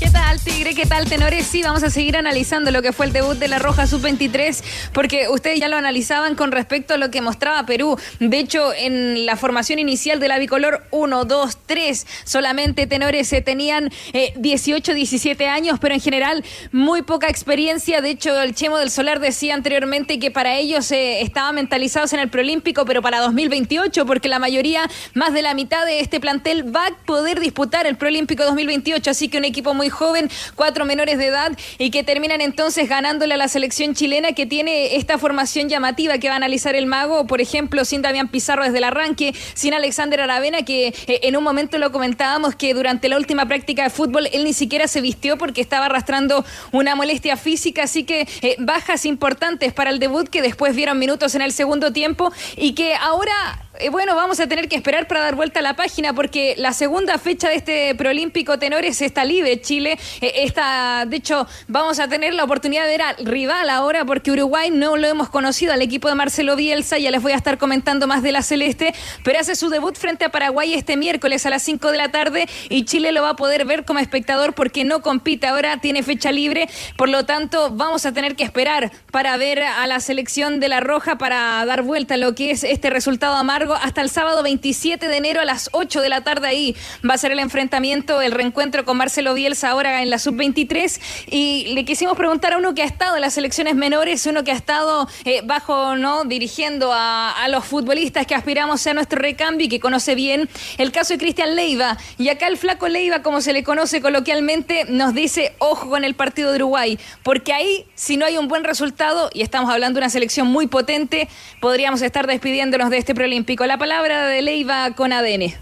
¿Qué 0.00 0.10
tal, 0.10 0.40
Tigre? 0.40 0.76
¿Qué 0.76 0.86
tal, 0.86 1.08
Tenores? 1.08 1.44
Sí, 1.44 1.60
vamos 1.60 1.82
a 1.82 1.90
seguir 1.90 2.16
analizando 2.16 2.70
lo 2.70 2.82
que 2.82 2.92
fue 2.92 3.06
el 3.06 3.12
debut 3.12 3.36
de 3.36 3.48
la 3.48 3.58
Roja 3.58 3.84
Sub-23, 3.84 4.62
porque 4.92 5.28
ustedes 5.28 5.58
ya 5.58 5.66
lo 5.66 5.76
analizaban 5.76 6.36
con 6.36 6.52
respecto 6.52 6.94
a 6.94 6.98
lo 6.98 7.10
que 7.10 7.20
mostraba 7.20 7.66
Perú. 7.66 7.98
De 8.20 8.38
hecho, 8.38 8.72
en 8.74 9.26
la 9.26 9.34
formación 9.34 9.80
inicial 9.80 10.20
de 10.20 10.28
la 10.28 10.38
bicolor 10.38 10.84
1, 10.92 11.24
2, 11.24 11.58
3, 11.66 12.06
solamente 12.22 12.86
Tenores 12.86 13.26
se 13.26 13.40
tenían 13.40 13.90
18, 14.36 14.92
eh, 14.92 14.94
17 14.94 15.48
años, 15.48 15.80
pero 15.80 15.94
en 15.94 16.00
general 16.00 16.44
muy 16.70 17.02
poca 17.02 17.28
experiencia. 17.28 18.00
De 18.00 18.10
hecho, 18.10 18.40
el 18.40 18.54
Chemo 18.54 18.78
del 18.78 18.92
Solar 18.92 19.18
decía 19.18 19.54
anteriormente 19.54 20.20
que 20.20 20.30
para 20.30 20.54
ellos 20.54 20.92
eh, 20.92 21.22
estaban 21.22 21.56
mentalizados 21.56 22.12
en 22.12 22.20
el 22.20 22.28
preolímpico, 22.28 22.84
pero 22.84 23.02
para 23.02 23.18
2028, 23.18 24.06
porque 24.06 24.28
la 24.28 24.38
mayoría, 24.38 24.88
más 25.14 25.32
de 25.32 25.42
la 25.42 25.54
mitad 25.54 25.84
de 25.86 25.98
este 25.98 26.20
plantel, 26.20 26.72
va 26.72 26.86
a 26.86 26.90
poder 27.04 27.40
disputar 27.40 27.84
el 27.86 27.96
preolímpico 27.96 28.44
2028. 28.44 29.10
Así 29.10 29.28
que 29.28 29.38
un 29.38 29.44
equipo 29.44 29.74
muy 29.74 29.87
joven, 29.90 30.30
cuatro 30.54 30.84
menores 30.84 31.18
de 31.18 31.26
edad 31.26 31.52
y 31.78 31.90
que 31.90 32.04
terminan 32.04 32.40
entonces 32.40 32.88
ganándole 32.88 33.34
a 33.34 33.36
la 33.36 33.48
selección 33.48 33.94
chilena 33.94 34.32
que 34.32 34.46
tiene 34.46 34.96
esta 34.96 35.18
formación 35.18 35.68
llamativa 35.68 36.18
que 36.18 36.28
va 36.28 36.34
a 36.34 36.36
analizar 36.36 36.74
el 36.74 36.86
mago, 36.86 37.26
por 37.26 37.40
ejemplo, 37.40 37.84
sin 37.84 38.02
Damián 38.02 38.28
Pizarro 38.28 38.64
desde 38.64 38.78
el 38.78 38.84
arranque, 38.84 39.34
sin 39.54 39.74
Alexander 39.74 40.20
Aravena, 40.20 40.62
que 40.62 40.88
eh, 40.88 41.20
en 41.22 41.36
un 41.36 41.44
momento 41.44 41.78
lo 41.78 41.92
comentábamos 41.92 42.54
que 42.54 42.74
durante 42.74 43.08
la 43.08 43.16
última 43.16 43.46
práctica 43.46 43.84
de 43.84 43.90
fútbol 43.90 44.28
él 44.32 44.44
ni 44.44 44.52
siquiera 44.52 44.88
se 44.88 45.00
vistió 45.00 45.38
porque 45.38 45.60
estaba 45.60 45.86
arrastrando 45.86 46.44
una 46.72 46.94
molestia 46.94 47.36
física, 47.36 47.84
así 47.84 48.04
que 48.04 48.28
eh, 48.42 48.56
bajas 48.58 49.04
importantes 49.04 49.72
para 49.72 49.90
el 49.90 49.98
debut 49.98 50.28
que 50.28 50.42
después 50.42 50.74
vieron 50.74 50.98
minutos 50.98 51.34
en 51.34 51.42
el 51.42 51.52
segundo 51.52 51.92
tiempo 51.92 52.32
y 52.56 52.72
que 52.72 52.94
ahora 52.94 53.67
eh, 53.78 53.90
bueno, 53.90 54.16
vamos 54.16 54.40
a 54.40 54.46
tener 54.46 54.68
que 54.68 54.76
esperar 54.76 55.06
para 55.06 55.20
dar 55.20 55.34
vuelta 55.34 55.60
a 55.60 55.62
la 55.62 55.74
página 55.74 56.12
porque 56.12 56.54
la 56.56 56.72
segunda 56.72 57.18
fecha 57.18 57.48
de 57.48 57.54
este 57.54 57.94
preolímpico 57.94 58.58
tenores 58.58 59.00
está 59.02 59.24
libre. 59.24 59.60
Chile 59.60 59.98
eh, 60.20 60.32
está, 60.36 61.04
de 61.06 61.16
hecho, 61.16 61.46
vamos 61.68 62.00
a 62.00 62.08
tener 62.08 62.34
la 62.34 62.44
oportunidad 62.44 62.84
de 62.84 62.90
ver 62.90 63.02
al 63.02 63.26
rival 63.26 63.70
ahora 63.70 64.04
porque 64.04 64.32
Uruguay 64.32 64.70
no 64.70 64.96
lo 64.96 65.06
hemos 65.06 65.28
conocido 65.28 65.72
al 65.72 65.82
equipo 65.82 66.08
de 66.08 66.14
Marcelo 66.14 66.56
Bielsa. 66.56 66.98
Ya 66.98 67.10
les 67.10 67.22
voy 67.22 67.32
a 67.32 67.36
estar 67.36 67.58
comentando 67.58 68.06
más 68.06 68.22
de 68.22 68.32
la 68.32 68.42
Celeste, 68.42 68.94
pero 69.22 69.38
hace 69.38 69.54
su 69.54 69.68
debut 69.68 69.96
frente 69.96 70.24
a 70.24 70.30
Paraguay 70.30 70.74
este 70.74 70.96
miércoles 70.96 71.46
a 71.46 71.50
las 71.50 71.62
5 71.62 71.92
de 71.92 71.98
la 71.98 72.10
tarde 72.10 72.48
y 72.68 72.84
Chile 72.84 73.12
lo 73.12 73.22
va 73.22 73.30
a 73.30 73.36
poder 73.36 73.64
ver 73.64 73.84
como 73.84 74.00
espectador 74.00 74.54
porque 74.54 74.84
no 74.84 75.02
compite 75.02 75.46
ahora, 75.46 75.76
tiene 75.80 76.02
fecha 76.02 76.32
libre. 76.32 76.68
Por 76.96 77.08
lo 77.08 77.26
tanto, 77.26 77.70
vamos 77.70 78.06
a 78.06 78.12
tener 78.12 78.34
que 78.34 78.42
esperar 78.42 78.90
para 79.12 79.36
ver 79.36 79.62
a 79.62 79.86
la 79.86 80.00
selección 80.00 80.58
de 80.58 80.68
la 80.68 80.80
Roja 80.80 81.18
para 81.18 81.64
dar 81.64 81.82
vuelta 81.82 82.14
a 82.14 82.16
lo 82.16 82.34
que 82.34 82.50
es 82.50 82.64
este 82.64 82.90
resultado 82.90 83.34
amargo 83.36 83.67
hasta 83.74 84.00
el 84.00 84.10
sábado 84.10 84.42
27 84.42 85.08
de 85.08 85.16
enero 85.16 85.40
a 85.40 85.44
las 85.44 85.70
8 85.72 86.00
de 86.00 86.08
la 86.08 86.22
tarde. 86.22 86.48
Ahí 86.48 86.76
va 87.08 87.14
a 87.14 87.18
ser 87.18 87.32
el 87.32 87.38
enfrentamiento, 87.38 88.20
el 88.20 88.32
reencuentro 88.32 88.84
con 88.84 88.96
Marcelo 88.96 89.34
Bielsa 89.34 89.70
ahora 89.70 90.02
en 90.02 90.10
la 90.10 90.18
sub-23. 90.18 91.00
Y 91.30 91.72
le 91.74 91.84
quisimos 91.84 92.16
preguntar 92.16 92.52
a 92.52 92.58
uno 92.58 92.74
que 92.74 92.82
ha 92.82 92.86
estado 92.86 93.16
en 93.16 93.22
las 93.22 93.34
selecciones 93.34 93.74
menores, 93.74 94.26
uno 94.26 94.44
que 94.44 94.52
ha 94.52 94.56
estado 94.56 95.08
eh, 95.24 95.42
bajo, 95.44 95.96
¿no? 95.96 96.24
Dirigiendo 96.24 96.92
a, 96.92 97.30
a, 97.30 97.48
los 97.48 97.64
futbolistas 97.64 98.26
que 98.26 98.34
aspiramos 98.34 98.86
a 98.86 98.94
nuestro 98.94 99.20
recambio 99.20 99.66
y 99.66 99.68
que 99.68 99.80
conoce 99.80 100.14
bien 100.14 100.48
el 100.78 100.92
caso 100.92 101.14
de 101.14 101.18
Cristian 101.18 101.56
Leiva. 101.56 101.98
Y 102.18 102.28
acá 102.28 102.46
el 102.46 102.56
flaco 102.56 102.88
Leiva, 102.88 103.22
como 103.22 103.40
se 103.40 103.52
le 103.52 103.62
conoce 103.62 104.00
coloquialmente, 104.00 104.86
nos 104.88 105.14
dice, 105.14 105.54
ojo 105.58 105.88
con 105.88 106.04
el 106.04 106.14
partido 106.14 106.50
de 106.50 106.56
Uruguay, 106.56 106.98
porque 107.22 107.52
ahí, 107.52 107.86
si 107.94 108.16
no 108.16 108.26
hay 108.26 108.36
un 108.36 108.48
buen 108.48 108.64
resultado, 108.64 109.30
y 109.32 109.42
estamos 109.42 109.70
hablando 109.70 109.98
de 109.98 110.04
una 110.04 110.10
selección 110.10 110.48
muy 110.48 110.66
potente, 110.66 111.28
podríamos 111.60 112.02
estar 112.02 112.26
despidiéndonos 112.26 112.90
de 112.90 112.98
este 112.98 113.14
preolímpico 113.14 113.57
La 113.66 113.76
palabra 113.76 114.28
de 114.28 114.40
Leiva 114.40 114.94
con 114.94 115.12
ADN 115.12 115.52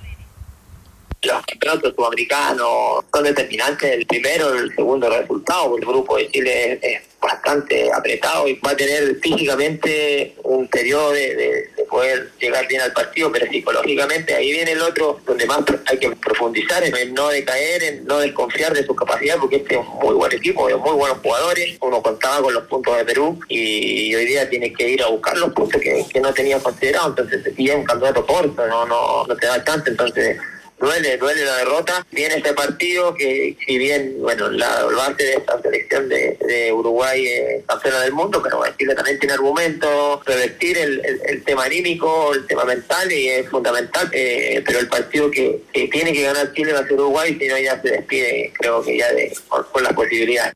los 1.26 1.44
campeonatos 1.44 1.94
sudamericanos 1.94 3.05
son 3.12 3.24
determinantes 3.24 3.92
el 3.92 4.07
primero 4.07 4.55
el 4.55 4.74
segundo 4.74 5.11
resultado. 5.11 5.76
El 5.76 5.84
grupo 5.84 6.16
de 6.16 6.28
Chile 6.30 6.78
es, 6.82 7.03
bastante 7.26 7.92
apretado 7.92 8.48
y 8.48 8.54
va 8.54 8.70
a 8.70 8.76
tener 8.76 9.16
físicamente 9.20 10.34
un 10.44 10.68
periodo 10.68 11.12
de, 11.12 11.70
poder 11.90 12.30
llegar 12.40 12.66
bien 12.66 12.80
al 12.80 12.92
partido, 12.92 13.30
pero 13.30 13.46
psicológicamente 13.46 14.34
ahí 14.34 14.50
viene 14.50 14.72
el 14.72 14.82
otro 14.82 15.20
donde 15.24 15.46
más 15.46 15.60
hay 15.86 15.98
que 15.98 16.10
profundizar 16.16 16.82
en 16.82 17.14
no 17.14 17.28
decaer, 17.28 17.82
en 17.82 18.04
no 18.06 18.18
desconfiar 18.18 18.74
de 18.74 18.84
su 18.84 18.94
capacidad, 18.94 19.36
porque 19.38 19.56
este 19.56 19.74
es 19.74 19.80
un 19.80 19.98
muy 20.00 20.14
buen 20.14 20.32
equipo, 20.32 20.66
de 20.66 20.76
muy 20.76 20.94
buenos 20.94 21.18
jugadores. 21.18 21.76
Uno 21.80 22.02
contaba 22.02 22.42
con 22.42 22.54
los 22.54 22.64
puntos 22.64 22.96
de 22.96 23.04
Perú 23.04 23.38
y 23.48 24.14
hoy 24.14 24.24
día 24.26 24.48
tiene 24.50 24.72
que 24.72 24.88
ir 24.88 25.02
a 25.02 25.08
buscar 25.08 25.38
los 25.38 25.52
puntos 25.52 25.80
que, 25.80 26.20
no 26.20 26.32
tenía 26.32 26.58
considerado. 26.58 27.10
Entonces, 27.10 27.52
y 27.56 27.68
es 27.68 27.76
un 27.76 27.84
campeonato 27.84 28.26
corto, 28.26 28.66
no, 28.66 28.84
no, 28.86 29.26
no 29.26 29.36
te 29.36 29.46
da 29.46 29.62
chance. 29.64 29.90
Entonces, 29.90 30.38
duele, 30.78 31.16
duele 31.16 31.44
la 31.44 31.56
derrota. 31.58 32.06
Viene 32.10 32.36
este 32.36 32.52
partido 32.52 33.14
que, 33.14 33.56
si 33.66 33.78
bien, 33.78 34.16
bueno, 34.20 34.48
la 34.50 34.84
base 34.84 35.24
de 35.24 35.32
esta 35.34 35.60
selección 35.60 36.08
de, 36.08 36.72
Uruguay 36.72 37.26
es 37.26 37.64
campeona 37.66 38.00
del 38.00 38.12
mundo, 38.12 38.42
pero 38.42 38.62
Chile 38.78 38.94
también 38.94 39.18
tiene 39.18 39.34
argumentos, 39.34 40.24
revestir 40.24 40.78
el, 40.78 41.42
tema 41.44 41.64
anímico, 41.64 42.34
el 42.34 42.46
tema 42.46 42.64
mental 42.64 43.10
y 43.10 43.28
es 43.28 43.48
fundamental. 43.48 44.08
Eh, 44.12 44.62
pero 44.66 44.80
el 44.80 44.88
partido 44.88 45.30
que, 45.30 45.62
tiene 45.72 46.12
que 46.12 46.22
ganar 46.22 46.52
Chile 46.52 46.72
va 46.72 46.80
a 46.80 46.84
ser 46.84 46.94
Uruguay, 46.94 47.36
si 47.38 47.46
no 47.48 47.58
ya 47.58 47.80
se 47.80 47.90
despide, 47.90 48.52
creo 48.58 48.82
que 48.82 48.98
ya 48.98 49.12
de, 49.12 49.36
con 49.48 49.82
las 49.82 49.92
posibilidades 49.92 50.54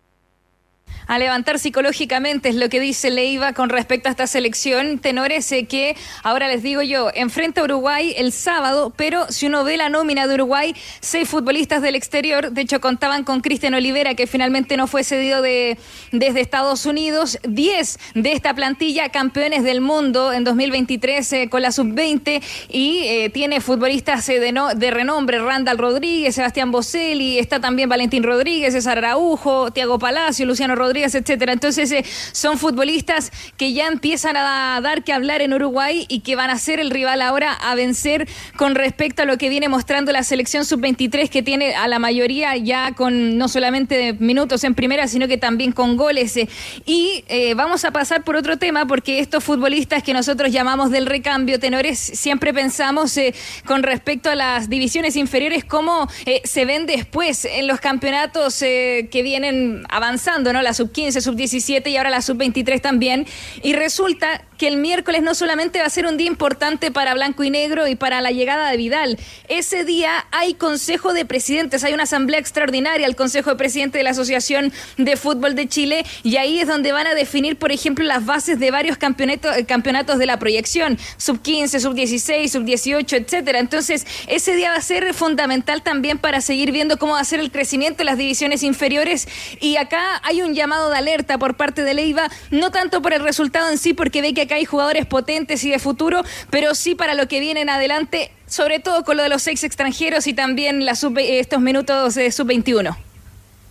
a 1.11 1.19
levantar 1.19 1.59
psicológicamente, 1.59 2.51
es 2.51 2.55
lo 2.55 2.69
que 2.69 2.79
dice 2.79 3.11
Leiva 3.11 3.53
con 3.53 3.69
respecto 3.69 4.09
a 4.09 4.13
esta 4.13 4.29
selección. 4.29 5.01
Tenores 5.01 5.53
que, 5.69 5.97
ahora 6.23 6.47
les 6.47 6.63
digo 6.63 6.83
yo, 6.83 7.11
enfrenta 7.13 7.65
Uruguay 7.65 8.15
el 8.17 8.31
sábado, 8.31 8.93
pero 8.95 9.27
si 9.29 9.47
uno 9.47 9.65
ve 9.65 9.77
la 9.77 9.89
nómina 9.89 10.29
de 10.29 10.35
Uruguay, 10.35 10.73
seis 11.01 11.29
futbolistas 11.29 11.83
del 11.83 11.97
exterior, 11.97 12.53
de 12.53 12.61
hecho 12.61 12.81
contaban 12.81 13.25
con 13.25 13.41
Cristian 13.41 13.75
Olivera, 13.75 14.15
que 14.15 14.29
finalmente 14.29 14.77
no 14.77 14.87
fue 14.87 15.03
cedido 15.03 15.43
de, 15.43 15.79
desde 16.13 16.41
Estados 16.41 16.87
Unidos, 16.87 17.41
diez 17.43 17.99
de 18.15 18.31
esta 18.31 18.55
plantilla 18.55 19.09
campeones 19.09 19.65
del 19.65 19.81
mundo 19.81 20.33
en 20.33 20.45
2023 20.45 21.33
eh, 21.33 21.49
con 21.51 21.63
la 21.63 21.73
sub-20 21.73 22.41
y 22.69 23.01
eh, 23.03 23.31
tiene 23.31 23.61
futbolistas 23.61 24.29
eh, 24.29 24.39
de 24.39 24.91
renombre, 24.93 25.41
Randall 25.41 25.77
Rodríguez, 25.77 26.37
Sebastián 26.37 26.71
Boselli, 26.71 27.41
está 27.41 27.59
también 27.59 27.89
Valentín 27.89 28.23
Rodríguez, 28.23 28.75
César 28.75 28.99
Araujo, 28.99 29.73
Tiago 29.73 29.99
Palacio, 29.99 30.47
Luciano 30.47 30.77
Rodríguez, 30.77 31.00
etcétera. 31.05 31.53
Entonces, 31.53 31.91
eh, 31.93 32.05
son 32.33 32.59
futbolistas 32.59 33.33
que 33.57 33.73
ya 33.73 33.87
empiezan 33.87 34.37
a 34.37 34.81
dar 34.83 35.03
que 35.03 35.13
hablar 35.13 35.43
en 35.43 35.53
Uruguay 35.53 36.07
y 36.09 36.21
que 36.21 36.37
van 36.37 36.51
a 36.51 36.59
ser 36.59 36.81
el 36.81 36.91
rival 36.91 37.23
ahora 37.23 37.53
a 37.53 37.75
vencer 37.75 38.29
con 38.57 38.75
respecto 38.75 39.23
a 39.23 39.25
lo 39.25 39.39
que 39.39 39.49
viene 39.49 39.69
mostrando 39.69 40.13
la 40.13 40.23
selección 40.23 40.65
sub-23 40.65 41.29
que 41.29 41.43
tiene 41.43 41.75
a 41.75 41.89
la 41.89 41.99
mayoría 41.99 42.57
ya 42.57 42.93
con 42.93 43.39
no 43.39 43.49
solamente 43.49 44.15
minutos 44.15 44.65
en 44.65 44.75
primera, 44.75 45.09
sino 45.09 45.29
que 45.29 45.39
también 45.39 45.73
con 45.73 45.97
goles. 45.97 46.37
Eh. 46.37 46.49
Y 46.87 47.25
eh, 47.29 47.55
vamos 47.55 47.85
a 47.85 47.91
pasar 47.91 48.25
por 48.25 48.37
otro 48.37 48.59
tema 48.59 48.87
porque 48.87 49.21
estos 49.21 49.43
futbolistas 49.43 50.03
que 50.03 50.13
nosotros 50.13 50.53
llamamos 50.53 50.91
del 50.91 51.07
recambio, 51.07 51.59
tenores, 51.59 51.99
siempre 51.99 52.53
pensamos 52.53 53.19
con 53.65 53.83
respecto 53.83 54.31
a 54.31 54.35
las 54.35 54.69
divisiones 54.69 55.17
inferiores 55.17 55.65
cómo 55.65 56.09
se 56.45 56.65
ven 56.65 56.87
después 56.87 57.45
en 57.45 57.67
los 57.67 57.81
campeonatos 57.81 58.59
que 58.61 59.21
vienen 59.23 59.83
avanzando, 59.89 60.53
¿no? 60.53 60.63
Sub-15, 60.93 61.21
sub-17 61.21 61.89
y 61.89 61.97
ahora 61.97 62.11
la 62.11 62.23
sub-23 62.23 62.81
también. 62.81 63.27
Y 63.63 63.73
resulta 63.73 64.45
que 64.61 64.69
el 64.69 64.77
miércoles 64.77 65.23
no 65.23 65.35
solamente 65.35 65.79
va 65.79 65.87
a 65.87 65.91
ser 65.91 66.05
un 66.05 66.19
día 66.19 66.27
importante 66.27 66.91
para 66.91 67.15
Blanco 67.15 67.43
y 67.43 67.49
Negro 67.49 67.89
y 67.89 67.95
para 67.95 68.21
la 68.21 68.31
llegada 68.31 68.71
de 68.71 68.77
Vidal. 68.77 69.19
Ese 69.49 69.87
día 69.87 70.27
hay 70.33 70.53
Consejo 70.53 71.15
de 71.15 71.25
Presidentes, 71.25 71.83
hay 71.83 71.95
una 71.95 72.03
asamblea 72.03 72.39
extraordinaria, 72.39 73.07
el 73.07 73.17
Consejo 73.17 73.49
de 73.49 73.57
Presidentes 73.57 73.99
de 73.99 74.03
la 74.03 74.11
Asociación 74.11 74.71
de 74.99 75.17
Fútbol 75.17 75.55
de 75.55 75.67
Chile, 75.67 76.05
y 76.25 76.37
ahí 76.37 76.61
es 76.61 76.69
donde 76.69 76.93
van 76.93 77.07
a 77.07 77.15
definir, 77.15 77.57
por 77.57 77.73
ejemplo, 77.73 78.05
las 78.05 78.27
bases 78.27 78.61
de 78.61 78.71
varios 78.71 78.99
campeonatos, 78.99 79.57
eh, 79.57 79.65
campeonatos 79.65 80.19
de 80.19 80.27
la 80.27 80.39
proyección, 80.39 80.99
sub-15, 81.17 81.81
sub-16, 81.81 82.49
sub-18, 82.49 83.17
etcétera. 83.17 83.61
Entonces, 83.61 84.07
ese 84.27 84.55
día 84.57 84.73
va 84.73 84.77
a 84.77 84.83
ser 84.83 85.15
fundamental 85.15 85.81
también 85.83 86.19
para 86.19 86.43
seguir 86.43 86.71
viendo 86.71 86.99
cómo 86.99 87.15
va 87.15 87.21
a 87.21 87.25
ser 87.25 87.41
el 87.41 87.51
crecimiento 87.51 88.01
de 88.01 88.05
las 88.05 88.19
divisiones 88.19 88.63
inferiores. 88.63 89.27
Y 89.59 89.77
acá 89.79 90.21
hay 90.23 90.43
un 90.43 90.55
llamado 90.55 90.91
de 90.91 90.99
alerta 90.99 91.39
por 91.39 91.57
parte 91.57 91.83
de 91.83 91.95
Leiva, 91.95 92.29
no 92.51 92.71
tanto 92.71 93.01
por 93.01 93.15
el 93.15 93.23
resultado 93.23 93.71
en 93.71 93.79
sí, 93.79 93.95
porque 93.95 94.21
ve 94.21 94.35
que 94.35 94.50
acá 94.51 94.57
hay 94.57 94.65
jugadores 94.65 95.07
potentes 95.07 95.63
y 95.63 95.71
de 95.71 95.79
futuro, 95.79 96.25
pero 96.51 96.75
sí 96.75 96.97
para 96.97 97.15
lo 97.15 97.29
que 97.29 97.39
viene 97.39 97.61
en 97.61 97.71
adelante, 97.71 98.33
sobre 98.47 98.81
todo 98.81 99.05
con 99.05 99.17
lo 99.17 99.23
de 99.23 99.29
los 99.29 99.43
seis 99.43 99.63
extranjeros 99.63 100.27
y 100.27 100.35
también 100.35 100.85
la 100.85 100.97
sub, 100.97 101.17
estos 101.19 101.61
minutos 101.61 102.17
de 102.17 102.33
sub-21 102.33 102.97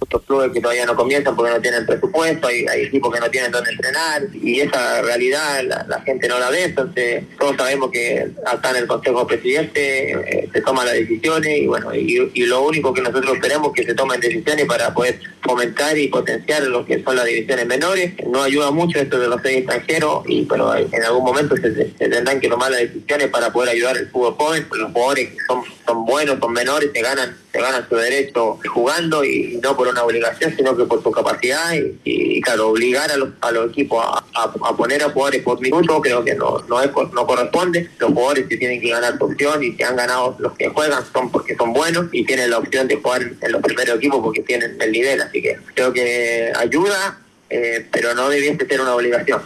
muchos 0.10 0.26
clubes 0.26 0.52
que 0.52 0.62
todavía 0.62 0.86
no 0.86 0.96
comienzan 0.96 1.36
porque 1.36 1.52
no 1.52 1.62
tienen 1.62 1.86
presupuesto, 1.86 2.48
hay, 2.48 2.66
hay 2.66 2.86
equipos 2.86 3.14
que 3.14 3.20
no 3.20 3.30
tienen 3.30 3.52
dónde 3.52 3.72
entrenar 3.72 4.24
y 4.34 4.60
esa 4.60 5.02
realidad 5.04 5.64
la, 5.64 5.86
la 5.88 6.02
gente 6.02 6.28
no 6.28 6.40
la 6.40 6.50
ve, 6.50 6.64
entonces 6.64 7.24
todos 7.40 7.56
sabemos 7.56 7.92
que 7.92 8.32
acá 8.46 8.72
en 8.72 8.78
el 8.78 8.88
Consejo 8.88 9.28
Presidente 9.28 10.12
eh, 10.12 10.50
se 10.52 10.62
toman 10.62 10.88
las 10.88 10.96
decisiones 10.96 11.60
y 11.60 11.68
bueno, 11.68 11.94
y, 11.94 12.20
lo 12.50 12.64
único 12.64 12.92
que 12.94 13.02
nosotros 13.02 13.38
queremos 13.40 13.68
es 13.70 13.74
que 13.76 13.92
se 13.92 13.94
tomen 13.94 14.20
decisiones 14.20 14.66
para 14.66 14.92
poder 14.92 15.20
fomentar 15.44 15.96
y 15.96 16.08
potenciar 16.08 16.64
lo 16.64 16.84
que 16.84 17.04
son 17.04 17.16
las 17.16 17.26
divisiones 17.26 17.68
menores. 17.68 18.14
No 18.26 18.42
ayuda 18.42 18.72
mucho 18.72 18.98
esto 18.98 19.20
de 19.20 19.28
los 19.28 19.40
seis 19.44 19.60
extranjeros, 19.60 20.24
y 20.28 20.46
pero 20.46 20.76
en 20.76 21.04
algún 21.04 21.24
momento 21.24 21.56
se, 21.58 21.72
se 21.72 22.10
tendrán 22.10 22.40
que 22.40 22.50
tomar 22.50 22.72
las 22.72 22.80
decisiones 22.80 23.28
para 23.28 23.54
poder 23.54 23.70
ayudar 23.70 23.98
al 23.98 24.08
fútbol 24.08 24.34
joven, 24.34 24.68
los 24.72 24.92
jugadores 24.92 25.30
que 25.30 25.38
son, 25.48 25.64
son 25.86 26.06
buenos, 26.06 26.40
son 26.40 26.54
menores, 26.54 26.90
se 26.92 27.02
ganan, 27.02 27.38
se 27.52 27.60
ganan 27.60 27.88
su 27.90 27.96
derecho 27.96 28.60
jugando 28.68 29.24
y 29.24 29.60
no 29.64 29.76
por 29.76 29.88
una 29.88 30.04
obligación, 30.04 30.54
sino 30.56 30.78
que 30.78 30.86
por 30.86 31.02
su 31.02 31.12
capacidad 31.12 31.74
y, 32.04 32.40
claro, 32.42 32.70
obligar 32.70 33.12
a 33.12 33.18
los, 33.52 33.70
equipos 33.72 34.06
a, 34.06 34.76
poner 34.76 35.04
a 35.04 35.10
jugadores 35.10 35.42
por 35.42 35.60
minuto 35.60 36.00
creo 36.02 36.24
que 36.24 36.36
no, 36.36 36.64
no, 36.68 36.82
es, 36.82 36.92
no 37.14 37.26
corresponde. 37.26 37.90
Los 37.98 38.12
jugadores 38.12 38.48
que 38.48 38.58
tienen 38.58 38.80
que 38.80 38.90
ganar 38.90 39.18
su 39.18 39.26
opción 39.26 39.64
y 39.64 39.76
que 39.76 39.84
han 39.84 39.96
ganado 39.96 40.36
los 40.40 40.54
que 40.54 40.70
juegan 40.70 41.04
son 41.12 41.32
porque 41.32 41.56
son 41.56 41.74
buenos 41.74 42.08
y 42.12 42.24
tienen 42.26 42.52
la 42.52 42.60
opción 42.60 42.88
de 42.88 42.98
jugar 42.98 43.24
en 43.42 43.52
los 43.52 43.62
primeros 43.62 43.98
equipos 43.98 44.22
porque 44.22 44.42
tienen 44.42 44.78
el 44.80 44.92
nivel, 44.92 45.22
así 45.22 45.42
que 45.42 45.58
creo 45.74 45.92
que 45.92 46.52
ayuda, 46.56 47.20
eh, 47.50 47.88
pero 47.92 48.14
no 48.14 48.30
debiese 48.30 48.68
ser 48.68 48.82
una 48.82 48.94
obligación. 48.94 49.42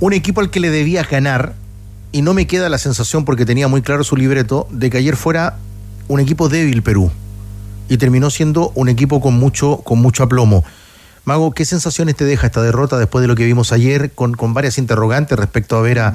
Un 0.00 0.12
equipo 0.12 0.40
al 0.40 0.50
que 0.50 0.60
le 0.60 0.70
debía 0.70 1.04
ganar, 1.04 1.54
y 2.10 2.22
no 2.22 2.34
me 2.34 2.46
queda 2.46 2.68
la 2.68 2.78
sensación 2.78 3.24
porque 3.24 3.46
tenía 3.46 3.68
muy 3.68 3.80
claro 3.80 4.04
su 4.04 4.16
libreto, 4.16 4.66
de 4.70 4.90
que 4.90 4.98
ayer 4.98 5.16
fuera 5.16 5.56
un 6.08 6.20
equipo 6.20 6.48
débil 6.48 6.82
Perú. 6.82 7.10
Y 7.88 7.98
terminó 7.98 8.30
siendo 8.30 8.72
un 8.74 8.88
equipo 8.88 9.20
con 9.20 9.34
mucho, 9.34 9.78
con 9.78 10.00
mucho 10.00 10.22
aplomo. 10.22 10.64
Mago, 11.24 11.52
¿qué 11.52 11.64
sensaciones 11.64 12.16
te 12.16 12.24
deja 12.24 12.46
esta 12.46 12.62
derrota 12.62 12.98
después 12.98 13.22
de 13.22 13.28
lo 13.28 13.36
que 13.36 13.44
vimos 13.44 13.72
ayer 13.72 14.10
con, 14.10 14.34
con 14.34 14.54
varias 14.54 14.78
interrogantes 14.78 15.38
respecto 15.38 15.76
a 15.76 15.82
ver 15.82 16.00
a, 16.00 16.14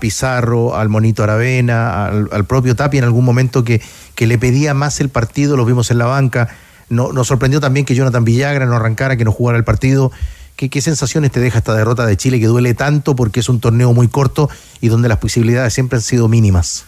Pizarro, 0.00 0.76
al 0.76 0.88
Monito 0.88 1.24
Aravena, 1.24 2.06
al, 2.06 2.44
propio 2.44 2.76
Tapi 2.76 2.98
en 2.98 3.04
algún 3.04 3.24
momento 3.24 3.64
que, 3.64 3.80
que 4.14 4.26
le 4.26 4.38
pedía 4.38 4.72
más 4.72 5.00
el 5.00 5.08
partido, 5.08 5.56
lo 5.56 5.64
vimos 5.64 5.90
en 5.90 5.98
la 5.98 6.06
banca? 6.06 6.48
No, 6.88 7.12
nos 7.12 7.28
sorprendió 7.28 7.60
también 7.60 7.86
que 7.86 7.94
Jonathan 7.94 8.24
Villagra 8.24 8.66
no 8.66 8.74
arrancara, 8.74 9.16
que 9.16 9.24
no 9.24 9.32
jugara 9.32 9.58
el 9.58 9.64
partido. 9.64 10.12
¿Qué, 10.56 10.68
¿Qué, 10.68 10.80
sensaciones 10.80 11.32
te 11.32 11.40
deja 11.40 11.58
esta 11.58 11.74
derrota 11.74 12.06
de 12.06 12.16
Chile 12.16 12.38
que 12.38 12.46
duele 12.46 12.74
tanto 12.74 13.16
porque 13.16 13.40
es 13.40 13.48
un 13.48 13.60
torneo 13.60 13.92
muy 13.92 14.08
corto 14.08 14.48
y 14.80 14.88
donde 14.88 15.08
las 15.08 15.18
posibilidades 15.18 15.72
siempre 15.72 15.96
han 15.96 16.02
sido 16.02 16.28
mínimas? 16.28 16.86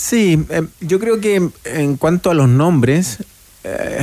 Sí, 0.00 0.42
eh, 0.48 0.62
yo 0.80 0.98
creo 0.98 1.20
que 1.20 1.50
en 1.64 1.96
cuanto 1.98 2.30
a 2.30 2.34
los 2.34 2.48
nombres, 2.48 3.18
eh, 3.64 4.02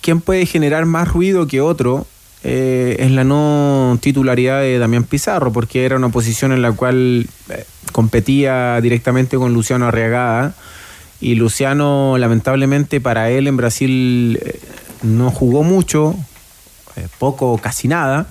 ¿quién 0.00 0.22
puede 0.22 0.46
generar 0.46 0.86
más 0.86 1.12
ruido 1.12 1.46
que 1.46 1.60
otro? 1.60 2.06
Eh, 2.44 2.96
es 3.00 3.10
la 3.10 3.24
no 3.24 3.98
titularidad 4.00 4.62
de 4.62 4.78
Damián 4.78 5.04
Pizarro, 5.04 5.52
porque 5.52 5.84
era 5.84 5.96
una 5.96 6.08
posición 6.08 6.52
en 6.52 6.62
la 6.62 6.72
cual 6.72 7.28
eh, 7.50 7.64
competía 7.92 8.80
directamente 8.80 9.36
con 9.36 9.52
Luciano 9.52 9.86
Arriagada 9.86 10.54
y 11.20 11.34
Luciano 11.34 12.16
lamentablemente 12.16 13.02
para 13.02 13.28
él 13.28 13.48
en 13.48 13.58
Brasil 13.58 14.40
eh, 14.42 14.58
no 15.02 15.30
jugó 15.30 15.62
mucho, 15.62 16.16
poco 17.18 17.52
o 17.52 17.58
casi 17.58 17.86
nada. 17.86 18.26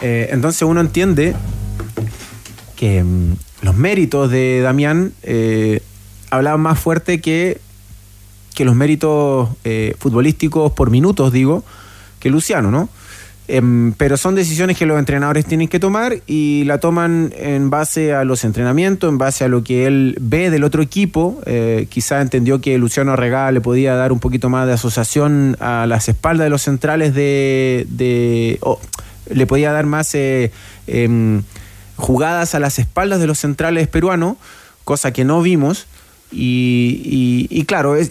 Entonces 0.00 0.60
uno 0.62 0.82
entiende 0.82 1.34
que 2.76 3.02
mm, 3.02 3.36
los 3.64 3.76
méritos 3.76 4.30
de 4.30 4.60
Damián 4.60 5.12
eh, 5.22 5.80
hablaban 6.30 6.60
más 6.60 6.78
fuerte 6.78 7.20
que, 7.20 7.58
que 8.54 8.64
los 8.64 8.76
méritos 8.76 9.48
eh, 9.64 9.96
futbolísticos 9.98 10.72
por 10.72 10.90
minutos, 10.90 11.32
digo, 11.32 11.64
que 12.20 12.30
Luciano, 12.30 12.70
¿no? 12.70 12.88
Em, 13.46 13.92
pero 13.92 14.16
son 14.16 14.34
decisiones 14.34 14.78
que 14.78 14.86
los 14.86 14.98
entrenadores 14.98 15.44
tienen 15.44 15.68
que 15.68 15.78
tomar 15.78 16.20
y 16.26 16.64
la 16.64 16.78
toman 16.78 17.30
en 17.36 17.68
base 17.68 18.14
a 18.14 18.24
los 18.24 18.42
entrenamientos, 18.44 19.10
en 19.10 19.18
base 19.18 19.44
a 19.44 19.48
lo 19.48 19.62
que 19.62 19.86
él 19.86 20.16
ve 20.20 20.50
del 20.50 20.64
otro 20.64 20.82
equipo. 20.82 21.40
Eh, 21.44 21.86
quizá 21.90 22.22
entendió 22.22 22.62
que 22.62 22.78
Luciano 22.78 23.12
Arregada 23.12 23.52
le 23.52 23.60
podía 23.60 23.96
dar 23.96 24.12
un 24.12 24.20
poquito 24.20 24.48
más 24.48 24.66
de 24.66 24.72
asociación 24.72 25.58
a 25.60 25.86
las 25.86 26.08
espaldas 26.08 26.46
de 26.46 26.50
los 26.50 26.62
centrales 26.62 27.14
de... 27.14 27.86
de 27.90 28.58
le 29.30 29.46
podía 29.46 29.72
dar 29.72 29.86
más 29.86 30.14
eh, 30.14 30.50
jugadas 31.96 32.54
a 32.54 32.60
las 32.60 32.78
espaldas 32.78 33.20
de 33.20 33.26
los 33.26 33.38
centrales 33.38 33.88
peruanos, 33.88 34.36
cosa 34.84 35.12
que 35.12 35.24
no 35.24 35.42
vimos. 35.42 35.86
Y, 36.30 37.64
claro, 37.66 37.96
es, 37.96 38.10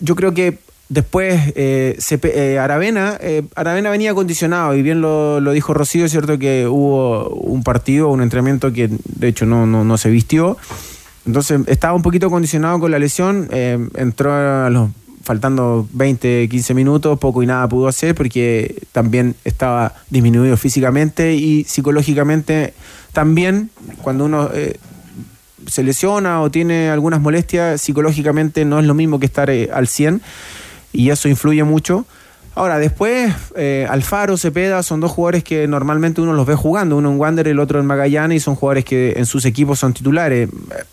yo, 0.00 0.16
creo 0.16 0.34
que 0.34 0.58
Después, 0.88 1.52
eh, 1.56 1.98
eh, 2.22 2.58
Aravena, 2.60 3.18
eh, 3.20 3.42
Aravena 3.56 3.90
venía 3.90 4.14
condicionado 4.14 4.72
y 4.76 4.82
bien 4.82 5.00
lo, 5.00 5.40
lo, 5.40 5.50
dijo 5.50 5.74
Rocío, 5.74 6.04
es 6.04 6.12
cierto 6.12 6.38
que 6.38 6.68
hubo 6.68 7.28
un 7.28 7.64
partido, 7.64 8.08
un 8.08 8.22
entrenamiento 8.22 8.72
que 8.72 8.88
de 8.88 9.26
hecho 9.26 9.46
no, 9.46 9.66
no, 9.66 9.82
no 9.82 9.98
se 9.98 10.10
vistió. 10.10 10.56
Entonces 11.26 11.62
estaba 11.66 11.94
un 11.94 12.02
poquito 12.02 12.30
condicionado 12.30 12.78
con 12.78 12.92
la 12.92 13.00
lesión, 13.00 13.48
entró 13.50 14.32
a 14.32 14.70
los, 14.70 14.90
faltando 15.26 15.88
20, 15.92 16.48
15 16.48 16.72
minutos, 16.72 17.18
poco 17.18 17.42
y 17.42 17.46
nada 17.46 17.68
pudo 17.68 17.88
hacer 17.88 18.14
porque 18.14 18.80
también 18.92 19.34
estaba 19.44 19.92
disminuido 20.08 20.56
físicamente 20.56 21.34
y 21.34 21.64
psicológicamente 21.64 22.74
también 23.12 23.70
cuando 24.02 24.24
uno 24.24 24.48
eh, 24.54 24.78
se 25.66 25.82
lesiona 25.82 26.42
o 26.42 26.50
tiene 26.52 26.90
algunas 26.90 27.20
molestias, 27.20 27.80
psicológicamente 27.80 28.64
no 28.64 28.78
es 28.78 28.86
lo 28.86 28.94
mismo 28.94 29.18
que 29.18 29.26
estar 29.26 29.50
eh, 29.50 29.68
al 29.74 29.88
100 29.88 30.22
y 30.92 31.10
eso 31.10 31.28
influye 31.28 31.64
mucho. 31.64 32.06
Ahora, 32.56 32.78
después, 32.78 33.34
eh, 33.54 33.86
Alfaro, 33.90 34.38
Cepeda 34.38 34.82
son 34.82 34.98
dos 34.98 35.10
jugadores 35.10 35.44
que 35.44 35.68
normalmente 35.68 36.22
uno 36.22 36.32
los 36.32 36.46
ve 36.46 36.54
jugando, 36.54 36.96
uno 36.96 37.12
en 37.12 37.20
Wander, 37.20 37.48
el 37.48 37.60
otro 37.60 37.78
en 37.78 37.84
Magallanes, 37.84 38.38
y 38.38 38.40
son 38.40 38.54
jugadores 38.54 38.86
que 38.86 39.12
en 39.18 39.26
sus 39.26 39.44
equipos 39.44 39.78
son 39.78 39.92
titulares. 39.92 40.48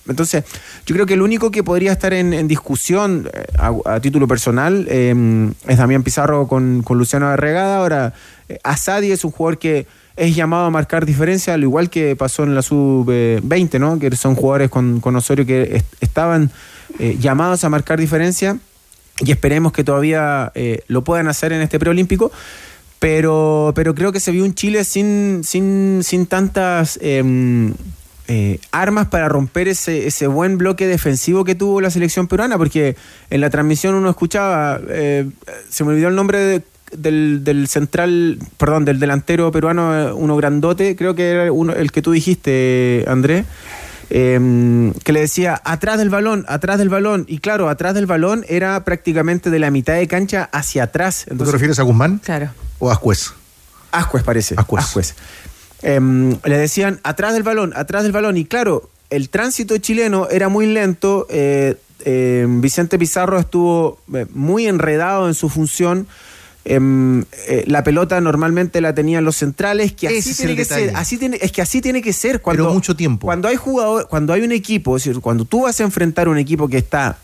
Entonces, 0.05 0.43
yo 0.85 0.93
creo 0.93 1.05
que 1.05 1.13
el 1.13 1.21
único 1.21 1.51
que 1.51 1.63
podría 1.63 1.93
estar 1.93 2.13
en, 2.13 2.49
discusión 2.49 3.29
eh, 3.31 3.45
a, 3.57 4.01
título 4.01 4.27
personal 4.27 4.85
eh, 4.89 5.53
es 5.65 5.77
Damián 5.77 6.03
Pizarro 6.03 6.49
con, 6.49 6.83
con 6.83 6.97
Luciano 6.97 7.27
Arregada. 7.27 7.77
Ahora, 7.77 8.13
eh, 8.49 8.59
Asadi 8.65 9.13
es 9.13 9.23
un 9.23 9.31
jugador 9.31 9.57
que 9.57 9.87
es 10.17 10.35
llamado 10.35 10.65
a 10.65 10.69
marcar 10.69 11.05
diferencia, 11.05 11.53
al 11.53 11.63
igual 11.63 11.89
que 11.89 12.17
pasó 12.17 12.43
en 12.43 12.55
la 12.55 12.61
sub-20, 12.61 13.79
¿no? 13.79 13.99
Que 13.99 14.13
son 14.17 14.35
jugadores 14.35 14.69
con, 14.69 14.99
con 14.99 15.15
Osorio 15.15 15.45
que 15.45 15.77
est 15.77 15.87
estaban 16.01 16.51
llamados 16.99 17.63
a 17.63 17.69
marcar 17.69 17.97
diferencia 17.97 18.57
y 19.19 19.31
esperemos 19.31 19.71
que 19.71 19.83
todavía 19.83 20.51
eh, 20.55 20.81
lo 20.87 21.03
puedan 21.03 21.27
hacer 21.27 21.53
en 21.53 21.61
este 21.61 21.79
preolímpico. 21.79 22.31
Pero, 22.99 23.73
pero 23.75 23.93
creo 23.95 24.13
que 24.13 24.21
se 24.21 24.31
vio 24.31 24.45
un 24.45 24.55
Chile 24.55 24.85
sin, 24.85 25.41
sin, 25.43 25.99
sin 26.03 26.25
tantas 26.25 26.97
eh, 27.01 27.21
eh, 28.29 28.59
armas 28.71 29.07
para 29.07 29.27
romper 29.27 29.67
ese, 29.67 30.07
ese 30.07 30.27
buen 30.27 30.57
bloque 30.57 30.87
defensivo 30.87 31.43
que 31.43 31.55
tuvo 31.55 31.81
la 31.81 31.89
selección 31.89 32.29
peruana, 32.29 32.57
porque 32.57 32.95
en 33.29 33.41
la 33.41 33.49
transmisión 33.49 33.95
uno 33.95 34.09
escuchaba, 34.09 34.79
eh, 34.87 35.29
se 35.69 35.83
me 35.83 35.89
olvidó 35.89 36.07
el 36.07 36.15
nombre 36.15 36.39
de, 36.39 36.61
del, 36.95 37.43
del, 37.43 37.67
central, 37.67 38.39
perdón, 38.57 38.85
del 38.85 39.01
delantero 39.01 39.51
peruano, 39.51 40.15
uno 40.15 40.37
grandote, 40.37 40.95
creo 40.95 41.15
que 41.15 41.31
era 41.31 41.51
uno, 41.51 41.73
el 41.73 41.91
que 41.91 42.01
tú 42.01 42.13
dijiste, 42.13 43.03
Andrés. 43.07 43.45
Eh, 44.15 44.93
que 45.03 45.11
le 45.11 45.21
decía 45.21 45.59
atrás 45.65 45.97
del 45.97 46.11
balón, 46.11 46.45
atrás 46.47 46.77
del 46.77 46.89
balón. 46.89 47.25
Y 47.27 47.39
claro, 47.39 47.67
atrás 47.67 47.95
del 47.95 48.05
balón 48.05 48.45
era 48.47 48.83
prácticamente 48.85 49.49
de 49.49 49.57
la 49.57 49.71
mitad 49.71 49.95
de 49.95 50.07
cancha 50.07 50.49
hacia 50.51 50.83
atrás. 50.83 51.23
Entonces, 51.23 51.45
¿Tú 51.45 51.45
te 51.45 51.51
refieres 51.53 51.79
a 51.79 51.83
Guzmán? 51.83 52.19
Claro. 52.23 52.49
¿O 52.77 52.91
a 52.91 52.93
Ascuez? 52.93 53.33
Ascuez 53.91 54.23
parece. 54.23 54.53
Ascuez. 54.55 54.83
Ascuez. 54.83 55.15
Eh, 55.81 55.99
le 56.45 56.57
decían 56.59 56.99
atrás 57.03 57.33
del 57.33 57.41
balón, 57.41 57.73
atrás 57.75 58.03
del 58.03 58.11
balón. 58.11 58.37
Y 58.37 58.45
claro, 58.45 58.91
el 59.09 59.29
tránsito 59.29 59.77
chileno 59.79 60.27
era 60.29 60.47
muy 60.49 60.67
lento. 60.67 61.25
Eh, 61.29 61.75
eh, 62.05 62.45
Vicente 62.47 62.97
Pizarro 62.99 63.39
estuvo 63.39 63.99
eh, 64.13 64.25
muy 64.31 64.67
enredado 64.67 65.27
en 65.27 65.33
su 65.33 65.49
función. 65.49 66.07
Eh, 66.65 66.79
eh, 67.47 67.63
la 67.67 67.83
pelota 67.83 68.21
normalmente 68.21 68.79
la 68.79 68.93
tenían 68.95 69.25
los 69.25 69.35
centrales, 69.35 69.93
que 69.93 70.07
así 70.07 70.17
Ese 70.17 70.35
tiene 70.35 70.55
que 70.55 70.63
detalle. 70.63 70.85
ser, 70.87 70.95
así 70.95 71.17
tiene, 71.17 71.37
es 71.41 71.51
que 71.51 71.61
así 71.61 71.81
tiene 71.81 72.01
que 72.01 72.13
ser 72.13 72.41
cuando 72.41 72.63
Pero 72.63 72.73
mucho 72.73 72.95
tiempo. 72.95 73.27
Cuando 73.27 73.47
hay 73.49 73.57
jugador, 73.57 74.07
cuando 74.07 74.31
hay 74.33 74.41
un 74.41 74.51
equipo, 74.53 74.95
es 74.95 75.03
decir, 75.03 75.21
cuando 75.21 75.43
tú 75.45 75.63
vas 75.63 75.79
a 75.79 75.83
enfrentar 75.83 76.29
un 76.29 76.37
equipo 76.37 76.67
que 76.69 76.77
está 76.77 77.17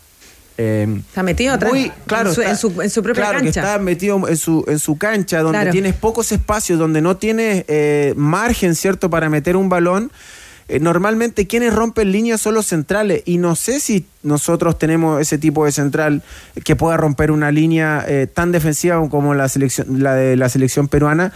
eh, 0.58 0.86
está 1.08 1.22
metido 1.22 1.54
atrás, 1.54 1.72
muy, 1.72 1.90
claro, 2.06 2.28
en, 2.28 2.34
su, 2.34 2.40
está, 2.42 2.50
en, 2.52 2.56
su, 2.58 2.82
en, 2.82 2.90
su, 2.90 3.02
propia 3.02 3.22
claro, 3.22 3.38
cancha. 3.38 3.52
que 3.62 3.66
está 3.66 3.78
metido 3.78 4.28
en 4.28 4.36
su, 4.36 4.62
en 4.68 4.78
su 4.78 4.98
cancha, 4.98 5.40
donde 5.40 5.56
Claro. 5.58 5.70
tienes 5.70 5.94
pocos 5.94 6.32
espacios, 6.32 6.78
donde 6.78 7.00
no 7.00 7.16
tienes 7.16 7.64
eh, 7.66 8.12
margen, 8.14 8.74
¿cierto?, 8.74 9.08
para 9.08 9.30
meter 9.30 9.56
un 9.56 9.70
balón. 9.70 10.12
Eh, 10.72 10.78
normalmente 10.80 11.46
quienes 11.48 11.74
rompen 11.74 12.12
líneas 12.12 12.40
son 12.40 12.54
los 12.54 12.66
centrales 12.66 13.22
y 13.24 13.38
no 13.38 13.56
sé 13.56 13.80
si 13.80 14.06
nosotros 14.22 14.78
tenemos 14.78 15.20
ese 15.20 15.36
tipo 15.36 15.64
de 15.64 15.72
central 15.72 16.22
que 16.64 16.76
pueda 16.76 16.96
romper 16.96 17.32
una 17.32 17.50
línea 17.50 18.04
eh, 18.06 18.28
tan 18.32 18.52
defensiva 18.52 18.96
como 19.08 19.34
la 19.34 19.48
selección 19.48 20.02
la 20.02 20.14
de 20.14 20.36
la 20.36 20.48
selección 20.48 20.86
peruana 20.86 21.32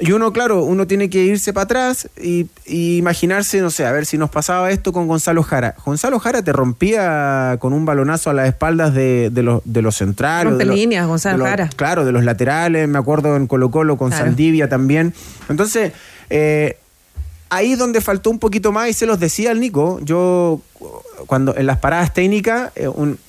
y 0.00 0.10
uno, 0.10 0.32
claro, 0.32 0.64
uno 0.64 0.88
tiene 0.88 1.08
que 1.08 1.22
irse 1.24 1.52
para 1.52 1.64
atrás 1.64 2.08
y, 2.20 2.46
y 2.66 2.96
imaginarse, 2.98 3.60
no 3.60 3.70
sé, 3.70 3.86
a 3.86 3.92
ver 3.92 4.06
si 4.06 4.18
nos 4.18 4.28
pasaba 4.28 4.70
esto 4.72 4.92
con 4.92 5.06
Gonzalo 5.06 5.44
Jara. 5.44 5.76
Gonzalo 5.84 6.18
Jara 6.18 6.42
te 6.42 6.52
rompía 6.52 7.56
con 7.60 7.72
un 7.72 7.84
balonazo 7.84 8.28
a 8.30 8.34
las 8.34 8.48
espaldas 8.48 8.92
de, 8.92 9.30
de 9.30 9.42
los, 9.44 9.62
de 9.64 9.82
los 9.82 9.94
centrales. 9.96 10.46
Rompe 10.50 10.64
de 10.64 10.68
los- 10.68 10.76
líneas, 10.76 11.06
Gonzalo 11.06 11.36
de 11.36 11.38
los- 11.38 11.48
Jara. 11.48 11.70
Claro, 11.76 12.04
de 12.04 12.10
los 12.10 12.24
laterales, 12.24 12.88
me 12.88 12.98
acuerdo 12.98 13.36
en 13.36 13.46
Colo 13.46 13.70
Colo 13.70 13.96
con 13.96 14.10
Claro. 14.10 14.24
Saldivia 14.26 14.68
también. 14.68 15.14
Entonces, 15.48 15.92
eh, 16.28 16.76
ahí 17.50 17.74
donde 17.76 18.00
faltó 18.00 18.30
un 18.30 18.38
poquito 18.38 18.72
más, 18.72 18.88
y 18.88 18.92
se 18.92 19.06
los 19.06 19.20
decía 19.20 19.50
al 19.52 19.60
Nico, 19.60 20.00
yo 20.02 20.60
cuando 21.26 21.56
en 21.56 21.66
las 21.66 21.78
paradas 21.78 22.12
técnicas, 22.12 22.72
eh, 22.74 22.88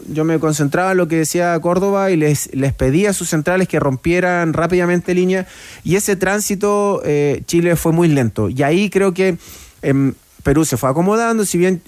yo 0.09 0.23
me 0.25 0.39
concentraba 0.39 0.91
en 0.91 0.97
lo 0.97 1.07
que 1.07 1.17
decía 1.17 1.57
Córdoba 1.59 2.11
y 2.11 2.17
les, 2.17 2.53
les 2.53 2.73
pedía 2.73 3.11
a 3.11 3.13
sus 3.13 3.29
centrales 3.29 3.67
que 3.67 3.79
rompieran 3.79 4.53
rápidamente 4.53 5.13
línea, 5.13 5.45
y 5.83 5.95
ese 5.95 6.15
tránsito 6.15 7.01
eh, 7.05 7.43
Chile 7.45 7.75
fue 7.75 7.91
muy 7.91 8.07
lento. 8.07 8.49
Y 8.49 8.63
ahí 8.63 8.89
creo 8.89 9.13
que 9.13 9.37
em, 9.81 10.13
Perú 10.43 10.65
se 10.65 10.77
fue 10.77 10.89
acomodando, 10.89 11.45
si 11.45 11.57
bien 11.57 11.81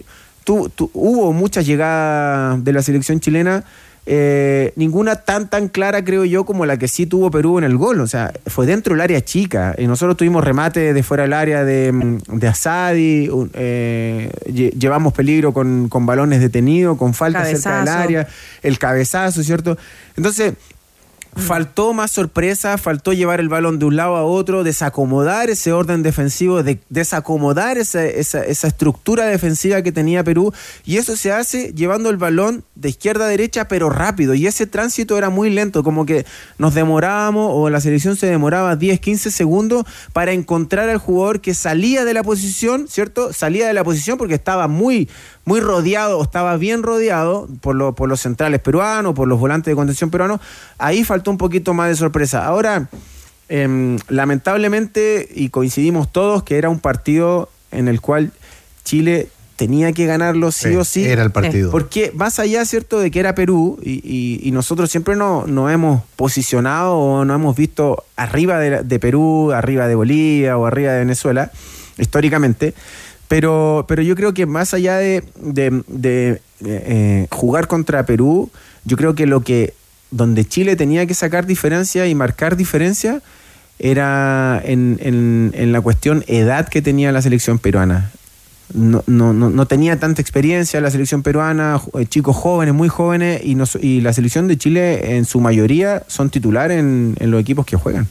tu- 0.43 0.69
tu- 0.69 0.91
hubo 0.93 1.33
muchas 1.33 1.65
llegadas 1.65 2.63
de 2.63 2.73
la 2.73 2.81
selección 2.81 3.19
chilena, 3.19 3.63
eh, 4.09 4.71
ninguna 4.77 5.17
tan 5.17 5.49
tan 5.49 5.67
clara 5.67 6.03
creo 6.05 6.23
yo 6.23 6.45
como 6.45 6.65
la 6.65 6.77
que 6.77 6.87
sí 6.87 7.05
tuvo 7.05 7.29
Perú 7.29 7.57
en 7.57 7.65
el 7.65 7.75
gol, 7.77 7.99
o 7.99 8.07
sea, 8.07 8.31
fue 8.45 8.65
dentro 8.65 8.93
del 8.93 9.01
área 9.01 9.19
chica, 9.21 9.75
y 9.77 9.85
nosotros 9.85 10.15
tuvimos 10.15 10.43
remate 10.45 10.93
de 10.93 11.03
fuera 11.03 11.23
del 11.23 11.33
área 11.33 11.65
de, 11.65 12.17
de 12.25 12.47
Asadi, 12.47 13.29
eh, 13.53 14.31
lle- 14.45 14.71
llevamos 14.79 15.11
peligro 15.13 15.51
con, 15.51 15.89
con 15.89 16.05
balones 16.05 16.39
detenidos, 16.39 16.97
con 16.97 17.13
falta 17.13 17.39
cerca 17.55 17.79
del 17.79 17.87
área, 18.03 18.27
el 18.63 18.79
cabezazo, 18.79 19.43
¿cierto? 19.43 19.77
Entonces, 20.15 20.53
Faltó 21.35 21.93
más 21.93 22.11
sorpresa, 22.11 22.77
faltó 22.77 23.13
llevar 23.13 23.39
el 23.39 23.47
balón 23.49 23.77
de 23.77 23.85
un 23.85 23.95
lado 23.95 24.15
a 24.15 24.23
otro, 24.23 24.63
desacomodar 24.63 25.49
ese 25.49 25.71
orden 25.71 26.01
defensivo, 26.01 26.63
de- 26.63 26.79
desacomodar 26.89 27.77
esa, 27.77 28.03
esa, 28.05 28.43
esa 28.43 28.67
estructura 28.67 29.25
defensiva 29.25 29.81
que 29.81 29.91
tenía 29.91 30.23
Perú. 30.23 30.51
Y 30.83 30.97
eso 30.97 31.15
se 31.15 31.31
hace 31.31 31.73
llevando 31.73 32.09
el 32.09 32.17
balón 32.17 32.63
de 32.75 32.89
izquierda 32.89 33.25
a 33.25 33.29
derecha, 33.29 33.67
pero 33.67 33.89
rápido. 33.89 34.33
Y 34.33 34.47
ese 34.47 34.65
tránsito 34.65 35.17
era 35.17 35.29
muy 35.29 35.49
lento, 35.51 35.83
como 35.83 36.05
que 36.05 36.25
nos 36.57 36.73
demorábamos 36.73 37.51
o 37.53 37.69
la 37.69 37.81
selección 37.81 38.15
se 38.15 38.27
demoraba 38.27 38.75
10, 38.75 38.99
15 38.99 39.29
segundos 39.31 39.85
para 40.13 40.31
encontrar 40.31 40.89
al 40.89 40.97
jugador 40.97 41.41
que 41.41 41.53
salía 41.53 42.03
de 42.03 42.13
la 42.13 42.23
posición, 42.23 42.87
¿cierto? 42.87 43.31
Salía 43.31 43.67
de 43.67 43.73
la 43.73 43.83
posición 43.83 44.17
porque 44.17 44.33
estaba 44.35 44.67
muy, 44.67 45.07
muy 45.47 45.61
rodeado, 45.61 46.19
o 46.19 46.23
estaba 46.23 46.57
bien 46.57 46.83
rodeado 46.83 47.47
por, 47.61 47.73
lo- 47.75 47.95
por 47.95 48.09
los 48.09 48.19
centrales 48.19 48.59
peruanos, 48.59 49.15
por 49.15 49.27
los 49.27 49.39
volantes 49.39 49.71
de 49.71 49.75
contención 49.75 50.09
peruanos. 50.11 50.41
Ahí 50.77 51.03
faltó 51.05 51.31
un 51.31 51.37
poquito 51.37 51.73
más 51.73 51.87
de 51.89 51.95
sorpresa. 51.95 52.45
Ahora, 52.45 52.89
em, 53.49 53.97
lamentablemente, 54.09 55.27
y 55.33 55.49
coincidimos 55.49 56.11
todos, 56.11 56.43
que 56.43 56.57
era 56.57 56.69
un 56.69 56.79
partido 56.79 57.49
en 57.71 57.87
el 57.87 58.01
cual 58.01 58.31
Chile 58.83 59.29
tenía 59.55 59.91
que 59.93 60.05
ganarlo 60.05 60.51
sí, 60.51 60.69
Sí, 60.69 60.75
o 60.75 60.83
sí. 60.85 61.05
era 61.05 61.23
el 61.23 61.31
partido. 61.31 61.71
Porque 61.71 62.11
más 62.13 62.39
allá, 62.39 62.63
¿cierto?, 62.65 62.99
de 62.99 63.09
que 63.09 63.19
era 63.19 63.33
Perú, 63.33 63.79
y, 63.81 63.93
y- 64.03 64.39
y 64.47 64.51
nosotros 64.51 64.89
siempre 64.91 65.15
nos 65.15 65.47
no 65.47 65.69
hemos 65.69 66.03
posicionado 66.15 66.95
o 66.95 67.25
nos 67.25 67.35
hemos 67.35 67.55
visto 67.55 68.03
arriba 68.17 68.59
de, 68.59 68.83
de 68.83 68.99
Perú, 68.99 69.51
arriba 69.53 69.87
de 69.87 69.95
Bolivia 69.95 70.57
o 70.57 70.65
arriba 70.67 70.91
de 70.91 70.99
Venezuela, 70.99 71.51
históricamente. 71.97 72.73
Pero, 73.27 73.85
pero 73.87 74.01
yo 74.01 74.15
creo 74.15 74.33
que 74.33 74.45
más 74.45 74.73
allá 74.73 74.97
de, 74.97 75.23
de- 75.41 75.83
de, 75.87 76.41
eh, 76.65 77.27
jugar 77.31 77.67
contra 77.67 78.05
Perú, 78.05 78.49
yo 78.85 78.95
creo 78.97 79.15
que 79.15 79.25
lo 79.25 79.41
que 79.41 79.73
donde 80.11 80.45
Chile 80.45 80.75
tenía 80.77 81.05
que 81.05 81.13
sacar 81.13 81.45
diferencia 81.45 82.07
y 82.07 82.15
marcar 82.15 82.55
diferencia 82.55 83.21
era 83.79 84.61
en, 84.63 84.97
en- 85.53 85.71
la 85.71 85.81
cuestión 85.81 86.23
edad 86.27 86.67
que 86.69 86.81
tenía 86.81 87.11
la 87.11 87.21
selección 87.21 87.59
peruana. 87.59 88.11
No, 88.73 89.03
no, 89.07 89.31
no, 89.33 89.49
no 89.49 89.65
tenía 89.65 89.97
tanta 89.99 90.21
experiencia 90.21 90.81
la 90.81 90.91
selección 90.91 91.21
peruana, 91.23 91.79
eh, 91.99 92.05
chicos 92.05 92.35
jóvenes, 92.35 92.73
muy 92.73 92.89
jóvenes, 92.89 93.41
y, 93.43 93.57
y 93.81 94.01
la 94.01 94.11
selección 94.13 94.47
de 94.47 94.57
Chile 94.57 95.15
en 95.17 95.25
su 95.25 95.39
mayoría 95.39 96.03
son 96.07 96.29
titulares 96.29 96.77
en, 96.79 97.15
en 97.19 97.31
los 97.31 97.39
equipos 97.41 97.65
que 97.65 97.77
juegan. 97.77 98.07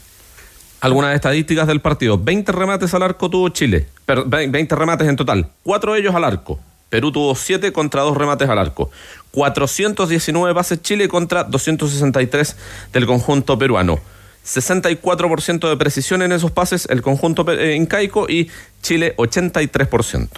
Algunas 0.81 1.14
estadísticas 1.14 1.66
del 1.66 1.81
partido. 1.81 2.18
20 2.18 2.53
remates 2.53 2.93
al 2.95 3.03
arco 3.03 3.29
tuvo 3.31 3.49
Chile. 3.49 3.87
Per- 4.05 4.24
ve- 4.27 4.47
20 4.49 4.74
remates 4.77 5.09
en 5.09 5.16
total. 5.16 5.49
Cuatro 5.62 5.95
de 5.95 6.01
ellos 6.01 6.14
al 6.14 6.24
arco. 6.24 6.61
Perú 6.91 7.11
tuvo 7.11 7.35
7 7.35 7.72
contra 7.72 8.03
2 8.03 8.16
remates 8.16 8.49
al 8.49 8.59
arco. 8.59 8.91
419 9.33 10.55
pases 10.55 10.81
Chile 10.83 11.09
contra 11.09 11.45
263 11.45 12.57
del 12.93 13.07
conjunto 13.07 13.59
peruano. 13.59 13.99
64% 14.45 15.68
de 15.68 15.77
precisión 15.77 16.22
en 16.22 16.31
esos 16.33 16.53
pases 16.53 16.87
el 16.89 17.03
conjunto 17.03 17.45
eh, 17.53 17.74
incaico 17.74 18.29
y 18.29 18.49
Chile 18.83 19.14
83%. 19.16 20.29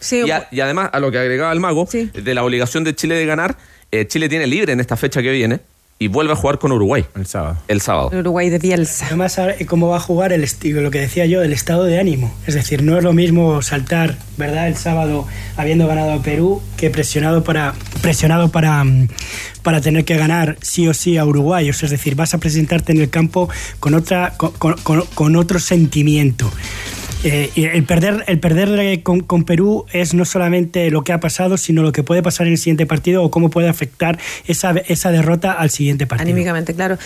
Sí, 0.00 0.22
y, 0.24 0.30
a- 0.30 0.48
y 0.50 0.60
además, 0.60 0.90
a 0.92 1.00
lo 1.00 1.10
que 1.10 1.18
agregaba 1.18 1.52
el 1.52 1.60
mago, 1.60 1.86
de 1.92 2.34
la 2.34 2.44
obligación 2.44 2.84
de 2.84 2.94
Chile 2.94 3.16
de 3.16 3.26
ganar, 3.26 3.56
eh, 3.90 4.06
Chile 4.06 4.28
tiene 4.28 4.46
libre 4.46 4.72
en 4.72 4.80
esta 4.80 4.96
fecha 4.96 5.20
que 5.22 5.30
viene 5.32 5.60
y 6.00 6.06
vuelve 6.08 6.32
a 6.32 6.36
jugar 6.36 6.58
con 6.58 6.70
Uruguay. 6.70 7.04
El 7.16 7.26
sábado. 7.26 7.56
El 7.66 7.80
sábado. 7.80 8.10
Uruguay 8.16 8.50
de 8.50 8.58
Bielsa. 8.58 9.06
Además, 9.06 9.38
cómo 9.66 9.88
va 9.88 9.96
a 9.96 10.00
jugar 10.00 10.32
el 10.32 10.44
estilo, 10.44 10.80
lo 10.80 10.90
que 10.92 11.00
decía 11.00 11.26
yo, 11.26 11.42
el 11.42 11.52
estado 11.52 11.84
de 11.84 11.98
ánimo. 11.98 12.32
Es 12.46 12.54
decir, 12.54 12.82
no 12.82 12.96
es 12.96 13.02
lo 13.02 13.12
mismo 13.12 13.62
saltar, 13.62 14.16
¿verdad? 14.36 14.68
El 14.68 14.76
sábado 14.76 15.26
habiendo 15.56 15.86
ganado 15.88 16.12
a 16.12 16.22
Perú 16.22 16.62
que 16.76 16.90
presionado 16.90 17.42
para 17.42 17.74
presionado 18.00 18.50
para, 18.50 18.84
mm, 18.84 19.08
para 19.62 19.80
tener 19.80 20.04
que 20.04 20.16
ganar 20.16 20.56
sí 20.62 20.86
o 20.86 20.94
sí 20.94 21.16
a 21.16 21.24
Uruguay. 21.24 21.68
O 21.68 21.72
sea, 21.72 21.86
es 21.86 21.90
decir, 21.90 22.14
vas 22.14 22.32
a 22.32 22.38
presentarte 22.38 22.92
en 22.92 23.00
el 23.00 23.10
campo 23.10 23.48
con 23.80 23.94
otra 23.94 24.34
con- 24.36 24.52
con- 24.52 25.04
con 25.14 25.34
otro 25.36 25.58
sentimiento. 25.58 26.48
Eh, 27.24 27.50
y 27.56 27.64
el 27.64 27.82
perder, 27.84 28.22
el 28.28 28.38
perder 28.38 28.78
eh, 28.78 29.02
con, 29.02 29.20
con 29.20 29.42
Perú 29.44 29.86
es 29.92 30.14
no 30.14 30.24
solamente 30.24 30.88
lo 30.90 31.02
que 31.02 31.12
ha 31.12 31.18
pasado, 31.18 31.56
sino 31.56 31.82
lo 31.82 31.90
que 31.90 32.04
puede 32.04 32.22
pasar 32.22 32.46
en 32.46 32.52
el 32.52 32.58
siguiente 32.58 32.86
partido 32.86 33.24
o 33.24 33.30
cómo 33.30 33.50
puede 33.50 33.68
afectar 33.68 34.18
esa, 34.46 34.70
esa 34.86 35.10
derrota 35.10 35.52
al 35.52 35.70
siguiente 35.70 36.06
partido. 36.06 36.30
Anímicamente, 36.30 36.74
claro. 36.74 36.96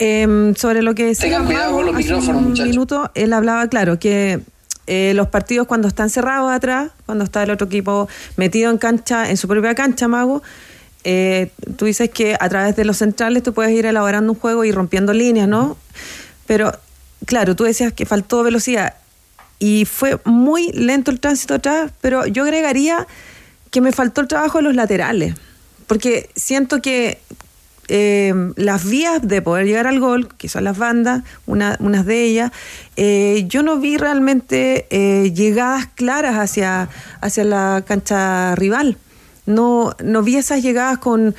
Em, 0.00 0.54
sobre 0.56 0.82
lo 0.82 0.94
que 0.94 1.06
decía 1.06 1.26
Tengan 1.28 1.46
cuidado 1.46 1.66
Mago 1.72 1.76
con 1.76 1.86
los 1.86 1.94
hace 1.94 2.02
micrófonos, 2.04 2.42
un 2.42 2.48
muchachos. 2.48 2.70
minuto, 2.70 3.10
él 3.14 3.32
hablaba, 3.32 3.68
claro, 3.68 4.00
que 4.00 4.40
eh, 4.88 5.12
los 5.14 5.28
partidos 5.28 5.68
cuando 5.68 5.86
están 5.86 6.10
cerrados 6.10 6.50
atrás, 6.50 6.90
cuando 7.06 7.22
está 7.22 7.44
el 7.44 7.50
otro 7.50 7.68
equipo 7.68 8.08
metido 8.36 8.72
en 8.72 8.78
cancha, 8.78 9.30
en 9.30 9.36
su 9.36 9.46
propia 9.46 9.76
cancha, 9.76 10.08
Mago, 10.08 10.42
eh, 11.04 11.50
tú 11.76 11.84
dices 11.84 12.10
que 12.10 12.36
a 12.38 12.48
través 12.48 12.74
de 12.74 12.84
los 12.84 12.96
centrales 12.96 13.44
tú 13.44 13.54
puedes 13.54 13.72
ir 13.72 13.86
elaborando 13.86 14.32
un 14.32 14.38
juego 14.38 14.64
y 14.64 14.72
rompiendo 14.72 15.12
líneas, 15.12 15.46
¿no? 15.46 15.76
Pero, 16.46 16.72
claro, 17.24 17.54
tú 17.54 17.62
decías 17.64 17.92
que 17.92 18.04
faltó 18.04 18.42
velocidad 18.42 18.94
y 19.60 19.84
fue 19.84 20.18
muy 20.24 20.72
lento 20.72 21.12
el 21.12 21.20
tránsito 21.20 21.54
atrás, 21.54 21.92
pero 22.00 22.26
yo 22.26 22.42
agregaría 22.42 23.06
que 23.70 23.80
me 23.80 23.92
faltó 23.92 24.22
el 24.22 24.26
trabajo 24.26 24.58
de 24.58 24.64
los 24.64 24.74
laterales, 24.74 25.34
porque 25.86 26.30
siento 26.34 26.82
que 26.82 27.18
eh, 27.92 28.32
las 28.56 28.88
vías 28.88 29.20
de 29.20 29.42
poder 29.42 29.66
llegar 29.66 29.86
al 29.86 30.00
gol, 30.00 30.28
que 30.36 30.48
son 30.48 30.64
las 30.64 30.78
bandas, 30.78 31.24
una, 31.46 31.76
unas 31.80 32.06
de 32.06 32.24
ellas, 32.24 32.52
eh, 32.96 33.44
yo 33.48 33.62
no 33.62 33.78
vi 33.78 33.96
realmente 33.96 34.86
eh, 34.90 35.32
llegadas 35.32 35.86
claras 35.94 36.36
hacia, 36.36 36.88
hacia 37.20 37.44
la 37.44 37.84
cancha 37.86 38.54
rival. 38.54 38.96
No, 39.44 39.94
no 40.02 40.22
vi 40.22 40.36
esas 40.36 40.62
llegadas 40.62 40.98
con, 40.98 41.34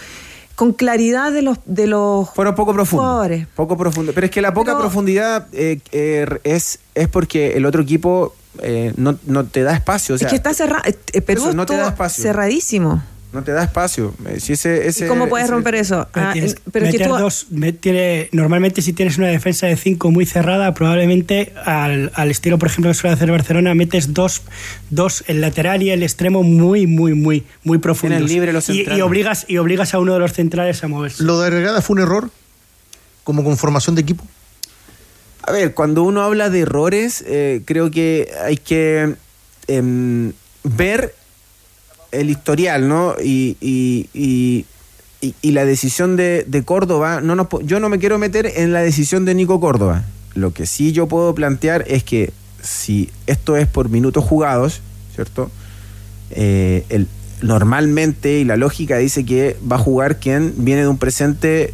con 0.62 0.74
claridad 0.74 1.32
de 1.32 1.42
los 1.42 1.58
de 1.66 1.88
los 1.88 2.30
Fueron 2.36 2.54
poco 2.54 2.72
profundos. 2.72 3.04
jugadores. 3.08 3.48
Poco 3.56 3.76
profundo. 3.76 4.12
Pero 4.14 4.26
es 4.26 4.32
que 4.32 4.44
la 4.44 4.54
poca 4.54 4.74
Pero- 4.74 4.82
profundidad 4.82 5.48
eh, 5.54 5.80
eh, 5.92 6.40
es, 6.44 6.78
es 6.94 7.08
porque 7.08 7.54
el 7.58 7.66
otro 7.66 7.82
equipo 7.82 8.36
eh, 8.60 8.94
no, 8.96 9.18
no 9.26 9.44
te 9.44 9.64
da 9.64 9.74
espacio. 9.74 10.14
O 10.14 10.18
sea, 10.20 10.28
es 10.28 10.30
que 10.30 10.36
está 10.36 10.54
cerrado. 10.54 10.84
Perú 11.26 11.46
eso, 11.46 11.54
no 11.54 11.66
te 11.66 11.76
da 11.76 11.88
espacio. 11.88 12.22
cerradísimo. 12.22 13.02
No 13.34 13.44
te 13.44 13.54
da 13.54 13.64
espacio. 13.64 14.14
Eh, 14.28 14.42
Si 14.42 14.54
ese, 14.54 14.88
ese, 14.88 15.06
¿Y 15.06 15.08
cómo 15.08 15.30
puedes 15.30 15.46
ese- 15.46 15.54
romper 15.54 15.76
eso? 15.76 16.06
Pero, 16.14 16.28
Ah, 16.28 16.34
tienes 16.34 16.52
en- 16.54 16.60
pero 16.72 16.86
es 16.86 16.92
que 16.92 16.98
meter 16.98 17.12
tú- 17.14 17.18
dos, 17.18 17.48
normalmente 18.34 18.82
si 18.82 18.92
tienes 18.92 19.18
una 19.18 19.28
defensa 19.28 19.68
de 19.68 19.78
cinco 19.78 20.12
muy 20.12 20.26
cerrada, 20.26 20.74
probablemente 20.74 21.54
al, 21.66 22.12
al 22.14 22.30
estilo, 22.30 22.60
por 22.60 22.68
ejemplo, 22.70 22.92
que 22.92 22.96
suele 22.96 23.14
hacer 23.14 23.32
Barcelona, 23.32 23.74
metes 23.74 24.14
dos, 24.14 24.42
dos, 24.90 25.24
el 25.28 25.40
lateral 25.40 25.82
y 25.82 25.92
el 25.92 26.04
extremo 26.04 26.44
muy, 26.44 26.88
muy, 26.88 27.14
muy, 27.14 27.46
muy 27.64 27.78
profundos. 27.78 28.18
Tienen 28.18 28.34
libre 28.34 28.52
los 28.54 28.68
y, 28.68 28.74
y 28.74 28.76
centrales. 28.78 29.04
obligas, 29.04 29.46
y 29.48 29.58
obligas 29.58 29.94
a 29.94 30.00
uno 30.00 30.14
de 30.14 30.20
los 30.20 30.34
centrales 30.34 30.84
a 30.84 30.90
moverse. 30.90 31.24
¿Lo 31.24 31.40
de 31.40 31.48
Agregada 31.48 31.82
fue 31.82 31.96
un 31.96 32.02
error? 32.02 32.30
¿Como 33.24 33.44
conformación 33.46 33.96
de 33.96 34.02
equipo? 34.02 34.26
A 35.44 35.52
ver, 35.54 35.74
cuando 35.74 36.04
uno 36.04 36.22
habla 36.22 36.50
de 36.50 36.60
errores, 36.60 37.24
eh, 37.26 37.62
creo 37.66 37.90
que 37.92 38.30
hay 38.44 38.58
que 38.58 39.16
em, 39.68 40.34
ver 40.64 41.16
el 42.12 42.30
historial, 42.30 42.88
¿no? 42.88 43.16
Y, 43.24 43.58
y- 43.62 44.10
y- 44.14 44.66
y- 45.42 45.52
la 45.52 45.66
decisión 45.66 46.16
de, 46.16 46.46
de 46.48 46.64
Córdoba, 46.64 47.22
no 47.22 47.36
nos 47.36 47.48
yo 47.64 47.80
no 47.80 47.90
me 47.90 48.00
quiero 48.00 48.18
meter 48.18 48.52
en 48.56 48.74
la 48.74 48.82
decisión 48.82 49.24
de 49.26 49.36
Nico 49.36 49.60
Córdoba. 49.60 50.04
Lo 50.34 50.52
que 50.54 50.66
sí 50.66 50.92
yo 50.94 51.08
puedo 51.08 51.36
plantear 51.36 51.84
es 51.88 52.04
que 52.04 52.32
si 52.62 53.10
esto 53.28 53.56
es 53.58 53.68
por 53.68 53.90
minutos 53.90 54.24
jugados, 54.24 54.82
¿cierto? 55.14 55.52
Eh, 56.32 56.86
el- 56.90 57.08
normalmente, 57.42 58.40
y 58.40 58.44
la 58.46 58.56
lógica 58.56 58.98
dice 58.98 59.26
que 59.26 59.58
va 59.70 59.76
a 59.76 59.80
jugar 59.80 60.20
quien 60.20 60.54
viene 60.58 60.82
de 60.82 60.88
un 60.88 60.98
presente 60.98 61.74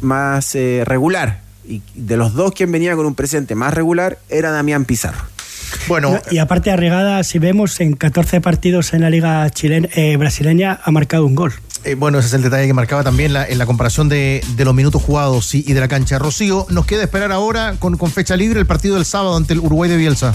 más 0.00 0.54
eh, 0.54 0.82
regular, 0.84 1.42
Y 1.66 1.80
de 1.94 2.16
los 2.18 2.34
dos 2.34 2.52
quien 2.52 2.70
venía 2.70 2.94
con 2.94 3.06
un 3.06 3.14
presente 3.14 3.54
más 3.54 3.72
regular 3.72 4.18
era 4.28 4.50
Damián 4.50 4.84
Pizarro. 4.84 5.24
Bueno, 5.88 6.18
y 6.30 6.38
aparte 6.38 6.70
Arregada, 6.70 7.22
si 7.24 7.38
vemos 7.38 7.80
en 7.80 7.94
14 7.94 8.40
partidos 8.40 8.94
en 8.94 9.02
la 9.02 9.10
liga 9.10 9.48
chilena, 9.50 9.88
eh, 9.94 10.16
brasileña, 10.16 10.80
ha 10.82 10.90
marcado 10.90 11.26
un 11.26 11.34
gol. 11.34 11.52
Eh, 11.84 11.96
bueno, 11.96 12.18
ese 12.18 12.28
es 12.28 12.34
el 12.34 12.42
detalle 12.42 12.66
que 12.66 12.72
marcaba 12.72 13.04
también 13.04 13.34
la, 13.34 13.46
en 13.46 13.58
la 13.58 13.66
comparación 13.66 14.08
de, 14.08 14.42
de 14.56 14.64
los 14.64 14.74
minutos 14.74 15.02
jugados 15.02 15.54
y, 15.54 15.64
y 15.66 15.74
de 15.74 15.80
la 15.80 15.88
cancha. 15.88 16.18
Rocío, 16.18 16.66
nos 16.70 16.86
queda 16.86 17.02
esperar 17.02 17.30
ahora 17.30 17.74
con, 17.78 17.98
con 17.98 18.10
fecha 18.10 18.36
libre 18.36 18.58
el 18.58 18.66
partido 18.66 18.94
del 18.94 19.04
sábado 19.04 19.36
ante 19.36 19.52
el 19.52 19.60
Uruguay 19.60 19.90
de 19.90 19.98
Bielsa. 19.98 20.34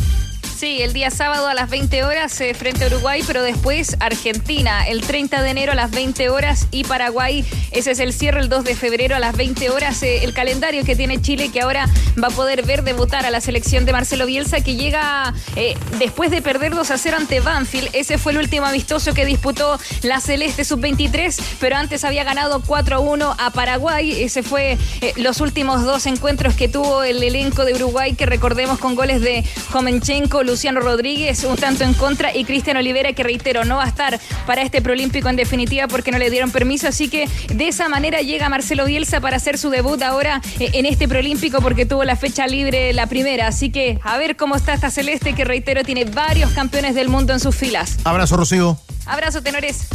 Sí, 0.60 0.82
el 0.82 0.92
día 0.92 1.10
sábado 1.10 1.48
a 1.48 1.54
las 1.54 1.70
20 1.70 2.04
horas 2.04 2.42
eh, 2.42 2.54
frente 2.54 2.84
a 2.84 2.88
Uruguay, 2.88 3.24
pero 3.26 3.44
después 3.44 3.96
Argentina, 4.02 4.86
el 4.86 5.00
30 5.00 5.42
de 5.42 5.52
enero 5.52 5.72
a 5.72 5.76
las 5.76 5.90
20 5.90 6.30
horas 6.30 6.68
y 6.70 6.84
Paraguay, 6.84 7.46
ese 7.72 7.92
es 7.92 8.00
el 8.00 8.12
cierre 8.12 8.42
el 8.42 8.50
2 8.50 8.66
de 8.66 8.76
febrero 8.76 9.16
a 9.16 9.20
las 9.20 9.38
20 9.38 9.70
horas, 9.70 10.04
eh, 10.04 10.26
el 10.26 10.34
calendario 10.34 10.84
que 10.84 10.98
tiene 10.98 11.22
Chile 11.22 11.48
que 11.48 11.62
ahora 11.62 11.88
va 12.22 12.28
a 12.28 12.32
poder 12.32 12.66
ver 12.66 12.84
debutar 12.84 13.26
a 13.26 13.32
la 13.32 13.40
selección 13.40 13.86
de 13.86 13.94
Marcelo 13.94 14.26
Bielsa 14.26 14.60
que 14.60 14.76
llega 14.76 15.34
eh, 15.56 15.78
después 15.98 16.30
de 16.30 16.42
perder 16.42 16.76
2 16.76 16.92
a 16.92 16.98
0 16.98 17.16
ante 17.22 17.40
Banfield, 17.40 17.92
ese 17.94 18.18
fue 18.18 18.34
el 18.34 18.40
último 18.40 18.66
amistoso 18.66 19.14
que 19.14 19.26
disputó 19.26 19.80
la 20.02 20.20
Celeste 20.20 20.66
Sub-23, 20.66 21.42
pero 21.62 21.78
antes 21.78 22.04
había 22.04 22.26
ganado 22.26 22.62
4 22.68 22.98
a 22.98 23.00
1 23.00 23.36
a 23.40 23.50
Paraguay, 23.52 24.24
ese 24.24 24.44
fue 24.44 24.78
eh, 25.00 25.14
los 25.16 25.40
últimos 25.40 25.86
dos 25.86 26.06
encuentros 26.06 26.54
que 26.56 26.68
tuvo 26.68 27.04
el 27.04 27.24
elenco 27.24 27.64
de 27.64 27.76
Uruguay 27.76 28.14
que 28.14 28.26
recordemos 28.26 28.78
con 28.78 28.96
goles 28.96 29.22
de 29.22 29.46
Jomenchenko, 29.72 30.49
Luciano 30.50 30.80
Rodríguez, 30.80 31.44
un 31.44 31.56
tanto 31.56 31.84
en 31.84 31.94
contra, 31.94 32.36
y 32.36 32.44
Cristian 32.44 32.78
Olivera, 32.78 33.14
que 33.14 33.24
reitero, 33.24 33.66
no 33.66 33.78
va 33.78 33.84
a 33.84 33.88
estar 33.88 34.20
para 34.48 34.64
este 34.64 34.82
Prolímpico 34.82 35.30
en 35.30 35.36
definitiva 35.36 35.88
porque 35.88 36.12
no 36.12 36.18
le 36.18 36.30
dieron 36.30 36.52
permiso. 36.52 36.88
Así 36.88 37.08
que 37.08 37.30
de 37.54 37.68
esa 37.68 37.88
manera 37.88 38.22
llega 38.22 38.50
Marcelo 38.50 38.86
Bielsa 38.86 39.22
para 39.22 39.38
hacer 39.38 39.58
su 39.58 39.70
debut 39.70 40.02
ahora 40.02 40.42
eh, 40.60 40.72
en 40.74 40.86
este 40.86 41.08
Prolímpico 41.08 41.62
porque 41.62 41.86
tuvo 41.86 42.04
la 42.04 42.16
fecha 42.16 42.48
libre 42.48 42.94
la 42.94 43.08
primera. 43.08 43.48
Así 43.48 43.72
que 43.72 44.00
a 44.04 44.18
ver 44.18 44.36
cómo 44.36 44.56
está 44.56 44.74
esta 44.74 44.90
celeste 44.90 45.34
que 45.34 45.46
reitero 45.46 45.84
tiene 45.84 46.06
varios 46.06 46.52
campeones 46.52 46.96
del 46.96 47.10
mundo 47.10 47.34
en 47.34 47.40
sus 47.40 47.56
filas. 47.56 47.98
Abrazo, 48.04 48.38
Rocío. 48.38 48.80
Abrazo, 49.06 49.42
tenores. 49.44 49.88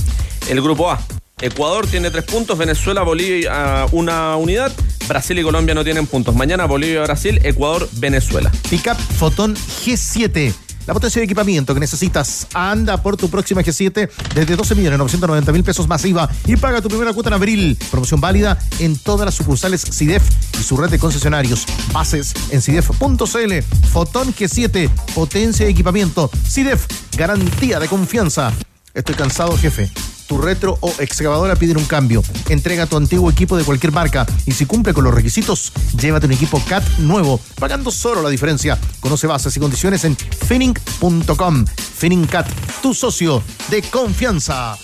El 0.49 0.63
grupo 0.63 0.91
A. 0.91 1.01
Ecuador 1.45 1.87
tiene 1.87 2.11
tres 2.11 2.25
puntos, 2.25 2.57
Venezuela, 2.57 3.03
Bolivia 3.03 3.87
una 3.93 4.35
unidad, 4.37 4.73
Brasil 5.07 5.39
y 5.39 5.43
Colombia 5.43 5.75
no 5.75 5.85
tienen 5.85 6.07
puntos. 6.07 6.35
Mañana 6.35 6.65
Bolivia, 6.65 7.03
Brasil, 7.03 7.39
Ecuador, 7.45 7.87
Venezuela. 7.93 8.51
Pickup 8.71 8.97
Fotón 9.19 9.55
G7. 9.55 10.55
La 10.87 10.95
potencia 10.95 11.21
de 11.21 11.25
equipamiento 11.27 11.75
que 11.75 11.81
necesitas. 11.81 12.47
Anda 12.55 13.03
por 13.03 13.19
tu 13.19 13.29
próxima 13.29 13.61
G7 13.63 14.09
desde 14.35 14.57
12 14.57 14.75
millones 14.75 14.99
990 14.99 15.53
mil 15.53 15.65
pesos 15.65 15.87
masiva 15.87 16.31
y 16.47 16.57
paga 16.57 16.81
tu 16.81 16.89
primera 16.89 17.13
cuota 17.13 17.29
en 17.29 17.35
abril. 17.35 17.79
Promoción 17.91 18.23
válida 18.23 18.59
en 18.79 18.97
todas 18.97 19.27
las 19.27 19.35
sucursales 19.35 19.83
CIDEF 19.83 20.23
y 20.59 20.63
su 20.63 20.79
red 20.79 20.89
de 20.89 20.99
concesionarios. 20.99 21.67
Bases 21.93 22.33
en 22.51 22.63
CIDEF.cl. 22.63 23.53
Fotón 23.93 24.33
G7. 24.33 24.89
Potencia 25.15 25.67
de 25.67 25.73
equipamiento. 25.73 26.31
CIDEF. 26.49 26.87
Garantía 27.19 27.79
de 27.81 27.89
confianza. 27.89 28.51
Estoy 28.95 29.15
cansado, 29.15 29.59
jefe. 29.59 29.91
Tu 30.27 30.39
retro 30.39 30.79
o 30.81 30.93
excavadora 30.99 31.55
piden 31.57 31.77
un 31.77 31.85
cambio. 31.85 32.23
Entrega 32.49 32.87
tu 32.87 32.97
antiguo 32.97 33.31
equipo 33.31 33.57
de 33.57 33.65
cualquier 33.65 33.93
marca 33.93 34.27
y 34.47 34.53
si 34.53 34.65
cumple 34.67 34.95
con 34.95 35.05
los 35.05 35.15
requisitos, 35.15 35.73
llévate 36.01 36.27
un 36.27 36.33
equipo 36.33 36.63
CAT 36.67 36.83
nuevo, 36.99 37.41
pagando 37.61 37.91
solo 37.91 38.23
la 38.23 38.31
diferencia. 38.31 38.79
Conoce 39.01 39.27
bases 39.27 39.57
y 39.57 39.61
condiciones 39.61 40.05
en 40.05 40.17
finning.com. 40.17 41.65
Finning 41.67 42.27
CAT, 42.27 42.49
tu 42.83 42.95
socio 42.95 43.43
de 43.69 43.83
confianza. 43.83 44.77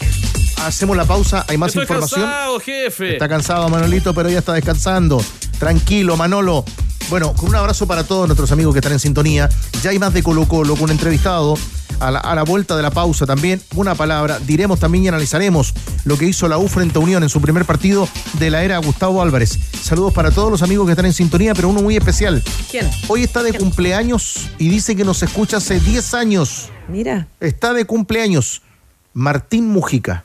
Hacemos 0.64 0.97
la 0.97 1.07
pausa, 1.07 1.47
hay 1.49 1.57
más 1.57 1.68
Estoy 1.68 1.82
información. 1.84 2.20
cansado, 2.22 2.61
jefe. 2.61 3.12
Está 3.14 3.28
cansado 3.28 3.68
Manolito, 3.70 4.12
pero 4.12 4.28
ya 4.28 4.41
está 4.41 4.53
descansando. 4.53 5.24
Tranquilo, 5.59 6.16
Manolo. 6.16 6.64
Bueno, 7.11 7.34
con 7.34 7.48
un 7.48 7.56
abrazo 7.56 7.88
para 7.88 8.04
todos 8.04 8.28
nuestros 8.28 8.52
amigos 8.52 8.72
que 8.72 8.78
están 8.78 8.92
en 8.92 9.00
sintonía. 9.00 9.48
Ya 9.82 9.90
hay 9.90 9.98
más 9.98 10.14
de 10.14 10.22
Colo 10.22 10.46
Colo 10.46 10.74
con 10.74 10.84
un 10.84 10.90
entrevistado. 10.92 11.58
A 11.98 12.11
la, 12.11 12.20
a 12.20 12.34
la 12.34 12.44
vuelta 12.44 12.76
de 12.76 12.82
la 12.82 12.90
pausa 12.90 13.26
también, 13.26 13.61
una 13.74 13.94
palabra. 13.94 14.38
Diremos 14.38 14.78
también 14.78 15.04
y 15.04 15.08
analizaremos 15.08 15.74
lo 16.04 16.16
que 16.16 16.24
hizo 16.24 16.48
la 16.48 16.56
U 16.56 16.66
frente 16.66 16.98
a 16.98 17.02
Unión 17.02 17.22
en 17.22 17.28
su 17.28 17.42
primer 17.42 17.66
partido 17.66 18.08
de 18.38 18.48
la 18.48 18.62
era 18.62 18.78
Gustavo 18.78 19.20
Álvarez. 19.20 19.58
Saludos 19.82 20.14
para 20.14 20.30
todos 20.30 20.50
los 20.50 20.62
amigos 20.62 20.86
que 20.86 20.92
están 20.92 21.04
en 21.04 21.12
sintonía, 21.12 21.52
pero 21.52 21.68
uno 21.68 21.82
muy 21.82 21.96
especial. 21.96 22.42
¿Quién? 22.70 22.88
Hoy 23.08 23.24
está 23.24 23.42
de 23.42 23.52
cumpleaños 23.52 24.48
y 24.56 24.70
dice 24.70 24.96
que 24.96 25.04
nos 25.04 25.22
escucha 25.22 25.58
hace 25.58 25.78
10 25.78 26.14
años. 26.14 26.70
Mira. 26.88 27.26
Está 27.40 27.74
de 27.74 27.84
cumpleaños 27.84 28.62
Martín 29.12 29.68
Mujica. 29.68 30.24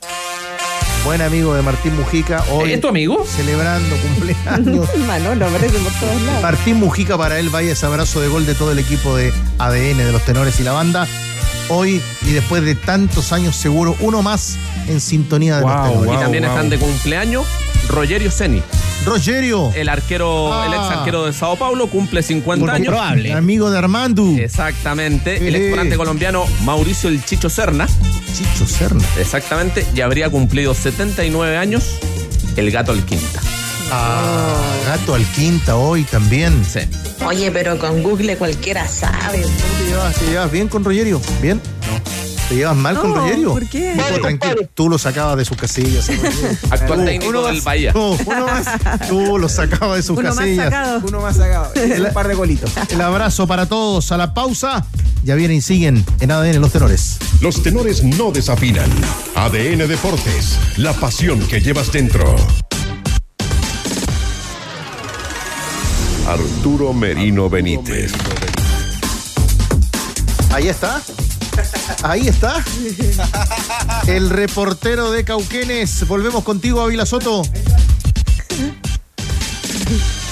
Buen 1.06 1.22
amigo 1.22 1.54
de 1.54 1.62
Martín 1.62 1.96
Mujica. 1.96 2.44
Hoy 2.52 2.72
¿Es 2.74 2.82
tu 2.82 2.88
amigo? 2.88 3.24
Celebrando 3.28 3.96
cumpleaños. 3.96 4.90
Manolo, 5.08 5.46
aparece 5.46 5.78
por 5.78 5.94
todos 5.94 6.20
lados. 6.24 6.42
Martín 6.42 6.78
Mujica 6.78 7.16
para 7.16 7.38
él 7.40 7.50
vaya 7.50 7.74
ese 7.74 7.86
abrazo 7.86 8.22
de 8.22 8.28
gol 8.28 8.48
de 8.48 8.56
todo 8.56 8.72
el 8.72 8.80
equipo 8.80 9.16
de 9.16 9.32
ADN, 9.60 9.98
de 10.00 10.12
los 10.12 10.24
tenores 10.24 10.60
y 10.60 10.64
la 10.64 10.72
banda. 10.72 11.08
Hoy 11.70 12.02
y 12.24 12.32
después 12.32 12.64
de 12.64 12.74
tantos 12.74 13.34
años 13.34 13.56
seguro, 13.56 13.96
uno 14.00 14.24
más 14.24 14.58
en 14.88 15.00
sintonía 15.00 15.58
de 15.58 15.62
los 15.62 15.92
tenores. 15.92 16.12
y 16.12 16.18
también 16.18 16.46
están 16.46 16.70
de 16.72 16.80
cumpleaños 16.80 17.46
Rogerio 17.90 18.32
Ceni. 18.32 18.62
Rogerio. 19.06 19.72
El 19.76 19.90
arquero, 19.90 20.52
Ah. 20.54 20.66
el 20.66 20.74
ex 20.74 20.82
arquero 20.98 21.26
de 21.26 21.34
Sao 21.34 21.56
Paulo, 21.56 21.88
cumple 21.88 22.24
50 22.24 22.74
años. 22.74 22.96
Amigo 23.36 23.70
de 23.70 23.78
Armando. 23.78 24.28
Exactamente. 24.38 25.48
El 25.48 25.56
exponente 25.56 25.96
colombiano 25.98 26.46
Mauricio 26.64 27.10
El 27.10 27.24
Chicho 27.24 27.50
Serna. 27.50 27.88
Chicho 28.36 28.66
Serna. 28.68 29.04
Exactamente. 29.20 29.86
Y 29.96 30.02
habría 30.02 30.30
cumplido 30.30 30.74
79 30.74 31.58
años 31.58 31.98
el 32.58 32.72
gato 32.72 32.92
al 32.92 33.04
quinta. 33.06 33.40
Ah, 33.92 34.56
gato 34.88 35.14
al 35.14 35.24
quinta 35.26 35.76
hoy 35.76 36.04
también. 36.04 36.66
Sí. 36.66 36.80
Oye, 37.26 37.52
pero 37.52 37.78
con 37.78 38.02
Google 38.02 38.36
cualquiera 38.38 38.88
sabe. 38.88 39.40
¿Te 39.78 39.86
llevas, 39.88 40.16
te 40.16 40.26
llevas 40.26 40.52
bien 40.52 40.68
con 40.68 40.84
Rogerio? 40.84 41.22
¿Bien? 41.42 41.62
No. 41.88 42.25
¿Te 42.50 42.56
llevas 42.58 42.76
mal 42.76 42.96
con 43.00 43.10
No, 43.10 43.16
Rogerio? 43.16 43.50
¿por 43.54 43.68
qué? 43.68 43.96
Tranquilo, 44.22 44.70
tú 44.76 44.88
lo 44.88 45.00
sacabas 45.00 45.36
de 45.38 45.46
sus 45.46 45.58
casillas. 45.58 46.08
Actual 46.70 47.04
técnico 47.04 47.30
uno 47.30 47.42
del 47.48 47.56
más- 47.56 47.64
Bahía. 47.64 47.92
tú, 47.92 48.16
uno 48.26 48.46
más, 48.46 48.68
tú 49.10 49.38
lo 49.40 49.50
sacabas 49.50 49.98
de 49.98 50.04
sus 50.04 50.18
Uno 50.18 50.30
más 50.30 50.38
casillas. 50.38 50.66
sacado. 50.66 51.02
Uno 51.08 51.22
más 51.22 51.38
sacado. 51.38 51.72
Un 52.08 52.14
par 52.14 52.28
de 52.28 52.36
golitos. 52.36 52.72
El 52.92 53.02
abrazo 53.02 53.48
para 53.48 53.66
todos. 53.66 54.12
A 54.12 54.18
la 54.18 54.34
pausa. 54.36 54.86
Ya 55.24 55.34
vienen 55.34 55.58
y 55.58 55.62
siguen 55.62 56.06
en 56.20 56.32
ADN 56.32 56.60
Los 56.62 56.72
Tenores. 56.72 57.18
Los 57.42 57.64
tenores 57.64 58.04
no 58.04 58.32
desafinan. 58.32 58.92
ADN 59.36 59.88
Deportes, 59.88 60.60
la 60.78 60.94
pasión 60.94 61.40
que 61.48 61.60
llevas 61.62 61.92
dentro. 61.92 62.36
Arturo 66.28 66.94
Merino 66.94 67.50
Benítez. 67.50 68.12
Ahí 70.54 70.68
está. 70.68 71.02
Ahí 72.04 72.28
está. 72.28 72.64
El 74.08 74.30
reportero 74.30 75.12
de 75.12 75.24
Cauquenes. 75.24 76.08
Volvemos 76.08 76.44
contigo, 76.44 76.82
Ávila 76.82 77.06
Soto. 77.06 77.44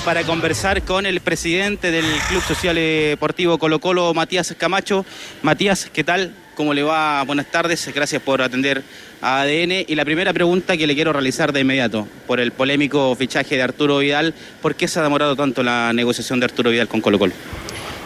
para 0.05 0.23
conversar 0.23 0.83
con 0.83 1.05
el 1.05 1.21
presidente 1.21 1.89
del 1.89 2.05
Club 2.27 2.43
Social 2.43 2.75
Deportivo 2.75 3.57
Colo 3.57 3.79
Colo, 3.79 4.13
Matías 4.13 4.53
Camacho. 4.57 5.05
Matías, 5.41 5.89
¿qué 5.91 6.03
tal? 6.03 6.35
¿Cómo 6.55 6.73
le 6.73 6.83
va? 6.83 7.23
Buenas 7.23 7.47
tardes, 7.47 7.89
gracias 7.95 8.21
por 8.21 8.41
atender 8.41 8.83
a 9.21 9.41
ADN. 9.41 9.85
Y 9.87 9.95
la 9.95 10.03
primera 10.03 10.33
pregunta 10.33 10.75
que 10.75 10.85
le 10.85 10.93
quiero 10.93 11.13
realizar 11.13 11.53
de 11.53 11.61
inmediato, 11.61 12.07
por 12.27 12.39
el 12.39 12.51
polémico 12.51 13.15
fichaje 13.15 13.55
de 13.55 13.63
Arturo 13.63 13.99
Vidal, 13.99 14.33
¿por 14.61 14.75
qué 14.75 14.87
se 14.87 14.99
ha 14.99 15.03
demorado 15.03 15.35
tanto 15.35 15.63
la 15.63 15.93
negociación 15.93 16.39
de 16.39 16.45
Arturo 16.45 16.69
Vidal 16.69 16.87
con 16.87 17.01
Colo 17.01 17.17
Colo? 17.17 17.33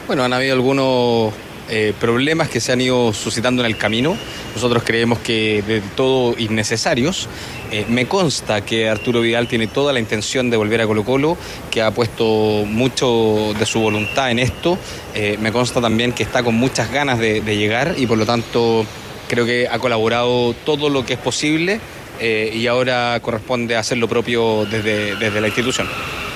Bueno, 0.05 0.23
han 0.23 0.33
habido 0.33 0.53
algunos 0.53 1.33
eh, 1.69 1.93
problemas 1.99 2.47
que 2.47 2.61
se 2.61 2.71
han 2.71 2.79
ido 2.79 3.11
suscitando 3.13 3.61
en 3.61 3.65
el 3.65 3.77
camino. 3.77 4.15
Nosotros 4.55 4.83
creemos 4.85 5.19
que 5.19 5.61
de 5.67 5.81
todo 5.81 6.33
innecesarios. 6.37 7.27
Eh, 7.71 7.85
me 7.89 8.07
consta 8.07 8.61
que 8.61 8.87
Arturo 8.87 9.19
Vidal 9.19 9.47
tiene 9.47 9.67
toda 9.67 9.91
la 9.91 9.99
intención 9.99 10.49
de 10.49 10.55
volver 10.55 10.79
a 10.79 10.87
Colo 10.87 11.03
Colo, 11.03 11.37
que 11.69 11.81
ha 11.81 11.91
puesto 11.91 12.63
mucho 12.65 13.53
de 13.59 13.65
su 13.65 13.81
voluntad 13.81 14.31
en 14.31 14.39
esto. 14.39 14.77
Eh, 15.13 15.37
me 15.41 15.51
consta 15.51 15.81
también 15.81 16.13
que 16.13 16.23
está 16.23 16.41
con 16.41 16.55
muchas 16.55 16.91
ganas 16.91 17.19
de, 17.19 17.41
llegar 17.57 17.95
y 17.97 18.05
por 18.05 18.17
lo 18.17 18.25
tanto 18.25 18.85
creo 19.27 19.45
que 19.45 19.67
ha 19.67 19.79
colaborado 19.79 20.53
todo 20.65 20.89
lo 20.89 21.05
que 21.05 21.13
es 21.13 21.19
posible 21.19 21.79
y 22.19 22.65
ahora 22.67 23.19
corresponde 23.21 23.75
hacer 23.75 23.97
lo 23.97 24.07
propio 24.07 24.65
desde, 24.65 25.15
desde 25.15 25.41
la 25.41 25.47
institución. 25.47 25.87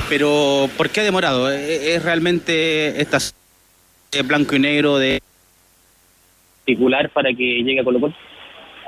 Pero, 0.10 0.70
¿por 0.78 0.90
qué 0.90 1.02
ha 1.02 1.04
demorado? 1.04 1.52
¿Es 1.52 2.02
realmente 2.04 3.02
esta 3.02 3.20
eh, 4.12 4.24
blanco 4.24 4.56
y 4.56 4.60
negro 4.60 4.98
de 4.98 5.22
particular 6.60 7.10
para 7.12 7.30
que 7.30 7.64
llegue 7.64 7.80
a 7.80 7.84
Colo 7.84 8.00
Colo? 8.00 8.14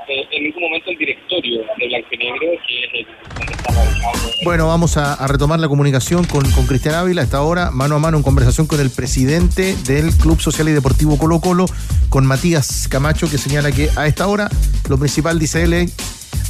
Eh, 0.06 0.26
en 0.32 0.44
ningún 0.44 0.64
momento 0.64 0.90
el 0.90 0.98
directorio 0.98 1.62
de 1.78 1.88
Blanco 1.88 2.08
y 2.10 2.16
Negro, 2.18 2.46
que 2.66 2.84
es 2.84 2.90
el 2.92 4.44
Bueno, 4.44 4.66
vamos 4.66 4.98
a, 4.98 5.14
a 5.14 5.26
retomar 5.26 5.58
la 5.60 5.68
comunicación 5.68 6.24
con, 6.24 6.50
con 6.50 6.66
Cristian 6.66 6.94
Ávila. 6.94 7.22
Hasta 7.22 7.38
ahora, 7.38 7.70
mano 7.70 7.96
a 7.96 7.98
mano, 7.98 8.18
en 8.18 8.22
conversación 8.22 8.66
con 8.66 8.80
el 8.80 8.90
presidente 8.90 9.74
del 9.86 10.14
Club 10.14 10.42
Social 10.42 10.68
y 10.68 10.72
Deportivo 10.72 11.16
Colo 11.16 11.40
Colo, 11.40 11.64
con 12.10 12.26
Matías 12.26 12.86
Camacho, 12.88 13.30
que 13.30 13.38
señala 13.38 13.72
que 13.72 13.88
a 13.96 14.06
esta 14.06 14.26
hora, 14.26 14.50
lo 14.90 14.98
principal, 14.98 15.38
dice 15.38 15.62
él, 15.62 15.90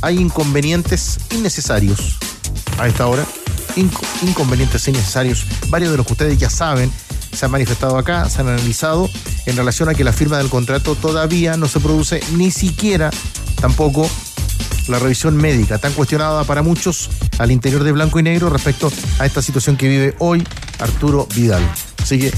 hay 0.02 0.18
inconvenientes 0.18 1.20
innecesarios. 1.32 2.18
A 2.78 2.88
esta 2.88 3.06
hora. 3.06 3.24
inconvenientes 3.76 4.88
innecesarios, 4.88 5.46
varios 5.70 5.92
de 5.92 5.96
los 5.96 6.06
que 6.06 6.12
ustedes 6.14 6.38
ya 6.38 6.50
saben, 6.50 6.90
se 7.34 7.44
han 7.44 7.50
manifestado 7.50 7.98
acá, 7.98 8.28
se 8.30 8.40
han 8.40 8.48
analizado 8.48 9.10
en 9.46 9.56
relación 9.56 9.88
a 9.88 9.94
que 9.94 10.04
la 10.04 10.12
firma 10.12 10.38
del 10.38 10.48
contrato 10.48 10.94
todavía 10.94 11.56
no 11.56 11.68
se 11.68 11.80
produce 11.80 12.20
ni 12.36 12.50
siquiera 12.50 13.10
tampoco 13.60 14.08
la 14.88 14.98
revisión 14.98 15.36
médica, 15.36 15.78
tan 15.78 15.92
cuestionada 15.92 16.44
para 16.44 16.62
muchos 16.62 17.10
al 17.38 17.50
interior 17.50 17.84
de 17.84 17.92
blanco 17.92 18.18
y 18.18 18.22
negro 18.22 18.50
respecto 18.50 18.92
a 19.18 19.26
esta 19.26 19.42
situación 19.42 19.76
que 19.76 19.88
vive 19.88 20.14
hoy 20.18 20.46
Arturo 20.78 21.26
Vidal. 21.34 21.62
Así 22.02 22.18
que 22.18 22.32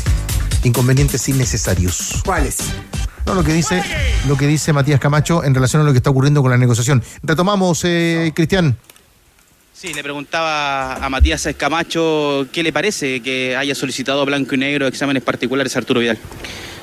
inconvenientes 0.64 1.28
innecesarios. 1.28 2.22
¿Cuáles? 2.24 2.58
No, 3.26 3.34
lo 3.34 3.42
que 3.42 3.52
dice, 3.52 3.82
lo 4.28 4.36
que 4.36 4.46
dice 4.46 4.72
Matías 4.72 5.00
Camacho 5.00 5.42
en 5.42 5.54
relación 5.54 5.82
a 5.82 5.84
lo 5.84 5.92
que 5.92 5.98
está 5.98 6.10
ocurriendo 6.10 6.42
con 6.42 6.50
la 6.50 6.58
negociación. 6.58 7.02
Retomamos, 7.22 7.80
eh, 7.84 8.32
Cristian. 8.34 8.76
Sí, 9.86 9.94
le 9.94 10.02
preguntaba 10.02 10.96
a 10.96 11.08
Matías 11.08 11.48
Camacho 11.56 12.48
qué 12.52 12.64
le 12.64 12.72
parece 12.72 13.20
que 13.20 13.54
haya 13.54 13.72
solicitado 13.72 14.26
blanco 14.26 14.56
y 14.56 14.58
negro 14.58 14.88
exámenes 14.88 15.22
particulares 15.22 15.76
a 15.76 15.78
Arturo 15.78 16.00
Vidal. 16.00 16.18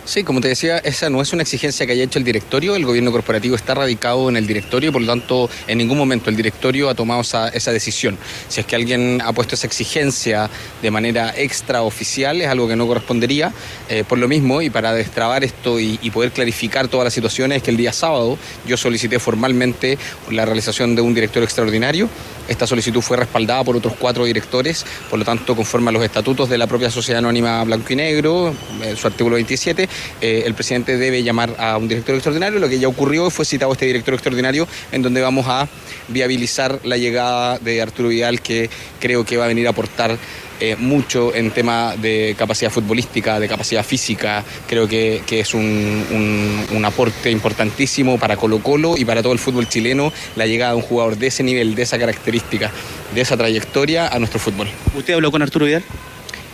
Sí, 0.06 0.26
como 0.26 0.42
te 0.42 0.50
decía, 0.50 0.80
esa 0.80 1.10
no 1.10 1.22
es 1.22 1.32
una 1.32 1.44
exigencia 1.44 1.86
que 1.86 1.94
haya 1.94 2.04
hecho 2.04 2.20
el 2.20 2.26
directorio. 2.26 2.76
El 2.76 2.86
gobierno 2.86 3.10
corporativo 3.14 3.56
está 3.56 3.74
radicado 3.74 4.28
en 4.28 4.36
el 4.36 4.46
directorio, 4.46 4.92
por 4.92 5.02
lo 5.02 5.08
tanto, 5.08 5.50
en 5.66 5.78
ningún 5.78 5.98
momento 5.98 6.30
el 6.30 6.36
directorio 6.36 6.90
ha 6.90 6.94
tomado 6.94 7.22
esa, 7.22 7.72
decisión. 7.72 8.18
Si 8.50 8.60
es 8.60 8.66
que 8.66 8.76
alguien 8.76 9.22
ha 9.24 9.32
puesto 9.32 9.56
esa 9.56 9.66
exigencia 9.66 10.50
de 10.82 10.92
manera 10.92 11.34
extraoficial, 11.38 12.42
es 12.42 12.50
algo 12.50 12.68
que 12.68 12.76
no 12.76 12.86
correspondería. 12.86 13.54
Eh, 13.88 14.04
por 14.04 14.18
lo 14.18 14.28
mismo, 14.28 14.62
y 14.62 14.70
para 14.70 14.94
destrabar 14.94 15.46
esto 15.46 15.80
y, 15.80 15.98
poder 16.14 16.32
clarificar 16.32 16.90
todas 16.90 17.06
las 17.06 17.14
situaciones, 17.14 17.64
que 17.64 17.72
el 17.72 17.78
día 17.78 17.94
sábado 17.94 18.38
yo 18.68 18.76
solicité 18.76 19.20
formalmente 19.20 19.98
la 20.30 20.46
realización 20.46 20.96
de 20.96 21.02
un 21.02 21.14
directorio 21.14 21.46
extraordinario. 21.46 22.10
Esta 22.50 22.68
solicitud 22.68 23.02
fue 23.02 23.16
respaldada 23.16 23.64
por 23.64 23.78
otros 23.78 23.94
cuatro 23.98 24.26
directores, 24.26 24.86
por 25.10 25.18
lo 25.18 25.24
tanto, 25.24 25.56
conforme 25.56 25.90
a 25.90 25.94
los 25.94 26.04
estatutos 26.04 26.50
de 26.50 26.58
la 26.58 26.68
propia 26.68 26.92
Sociedad 26.92 27.20
Anónima 27.20 27.64
Blanco 27.64 27.94
y 27.94 27.96
Negro, 27.96 28.54
eh, 28.84 28.96
su 28.98 29.08
artículo 29.08 29.36
27, 29.36 29.88
eh, 30.22 30.44
el 30.46 30.54
presidente 30.54 30.98
debe 30.98 31.24
llamar 31.24 31.56
a 31.58 31.78
un 31.78 31.88
director 31.88 32.16
extraordinario. 32.16 32.60
Lo 32.60 32.70
que 32.70 32.80
ya 32.80 32.88
ocurrió 32.88 33.30
fue 33.30 33.46
citado 33.46 33.72
este 33.72 33.86
director 33.86 34.14
extraordinario 34.14 34.68
en 34.92 35.02
donde 35.02 35.22
vamos 35.22 35.46
a 35.48 35.68
viabilizar 36.08 36.80
la 36.84 36.98
llegada 36.98 37.60
de 37.60 37.82
Arturo 37.82 38.10
Vidal, 38.10 38.42
que 38.42 38.70
creo 39.00 39.26
que 39.26 39.38
va 39.38 39.46
a 39.46 39.48
venir 39.48 39.68
a 39.68 39.72
aportar 39.72 40.18
eh, 40.60 40.76
mucho 40.78 41.36
en 41.36 41.52
tema 41.52 41.96
de 41.98 42.36
capacidad 42.38 42.72
futbolística, 42.72 43.40
de 43.40 43.48
capacidad 43.50 43.84
física. 43.84 44.46
Creo 44.68 44.88
que, 44.88 45.22
es 45.28 45.54
un, 45.54 46.66
un, 46.72 46.86
aporte 46.86 47.32
importantísimo 47.32 48.18
para 48.18 48.38
Colo 48.38 48.60
Colo 48.60 48.96
y 48.96 49.04
para 49.04 49.22
todo 49.22 49.34
el 49.34 49.40
fútbol 49.40 49.68
chileno 49.68 50.14
la 50.36 50.46
llegada 50.46 50.72
de 50.72 50.78
un 50.78 50.84
jugador 50.84 51.18
de 51.18 51.28
ese 51.28 51.44
nivel, 51.44 51.76
de 51.76 51.82
esa 51.82 51.98
característica, 51.98 52.72
de 53.14 53.22
esa 53.22 53.36
trayectoria 53.36 54.08
a 54.08 54.20
nuestro 54.20 54.40
fútbol. 54.40 54.70
¿Usted 54.96 55.16
habló 55.16 55.32
con 55.32 55.42
Arturo 55.42 55.66
Vidal? 55.66 55.84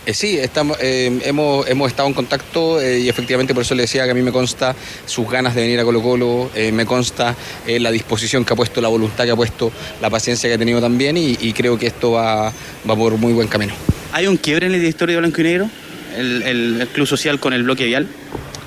Eh, 0.06 0.14
sí, 0.14 0.38
estamos, 0.38 0.78
eh, 0.80 1.20
hemos, 1.24 1.68
hemos 1.68 1.88
estado 1.88 2.08
en 2.08 2.14
contacto 2.14 2.80
eh, 2.80 3.00
y 3.00 3.08
efectivamente 3.08 3.52
por 3.52 3.62
eso 3.62 3.74
le 3.74 3.82
decía 3.82 4.04
que 4.04 4.12
a 4.12 4.14
mí 4.14 4.22
me 4.22 4.32
consta 4.32 4.74
sus 5.04 5.28
ganas 5.28 5.54
de 5.54 5.60
venir 5.60 5.78
a 5.78 5.84
Colo 5.84 6.02
Colo, 6.02 6.50
me 6.72 6.86
consta 6.86 7.36
la 7.66 7.90
disposición 7.90 8.44
que 8.44 8.54
ha 8.54 8.56
puesto, 8.56 8.80
la 8.80 8.88
voluntad 8.88 9.24
que 9.24 9.30
ha 9.30 9.36
puesto, 9.36 9.70
la 10.00 10.08
paciencia 10.08 10.48
que 10.48 10.54
ha 10.54 10.58
tenido 10.58 10.80
también 10.80 11.16
y, 11.16 11.52
creo 11.52 11.78
que 11.78 11.88
esto 11.88 12.12
va, 12.12 12.50
va, 12.88 12.96
por 12.96 13.16
muy 13.18 13.32
buen 13.32 13.48
camino. 13.48 13.74
¿Hay 14.12 14.26
un 14.26 14.36
quiebre 14.36 14.66
en 14.66 14.74
el 14.74 14.80
directorio 14.80 15.16
de 15.16 15.20
Blanco 15.20 15.40
y 15.40 15.44
Negro? 15.44 15.70
¿El, 16.16 16.42
el, 16.42 16.88
club 16.88 17.06
social 17.06 17.38
con 17.38 17.52
el 17.52 17.62
bloque 17.62 17.84
vial? 17.84 18.08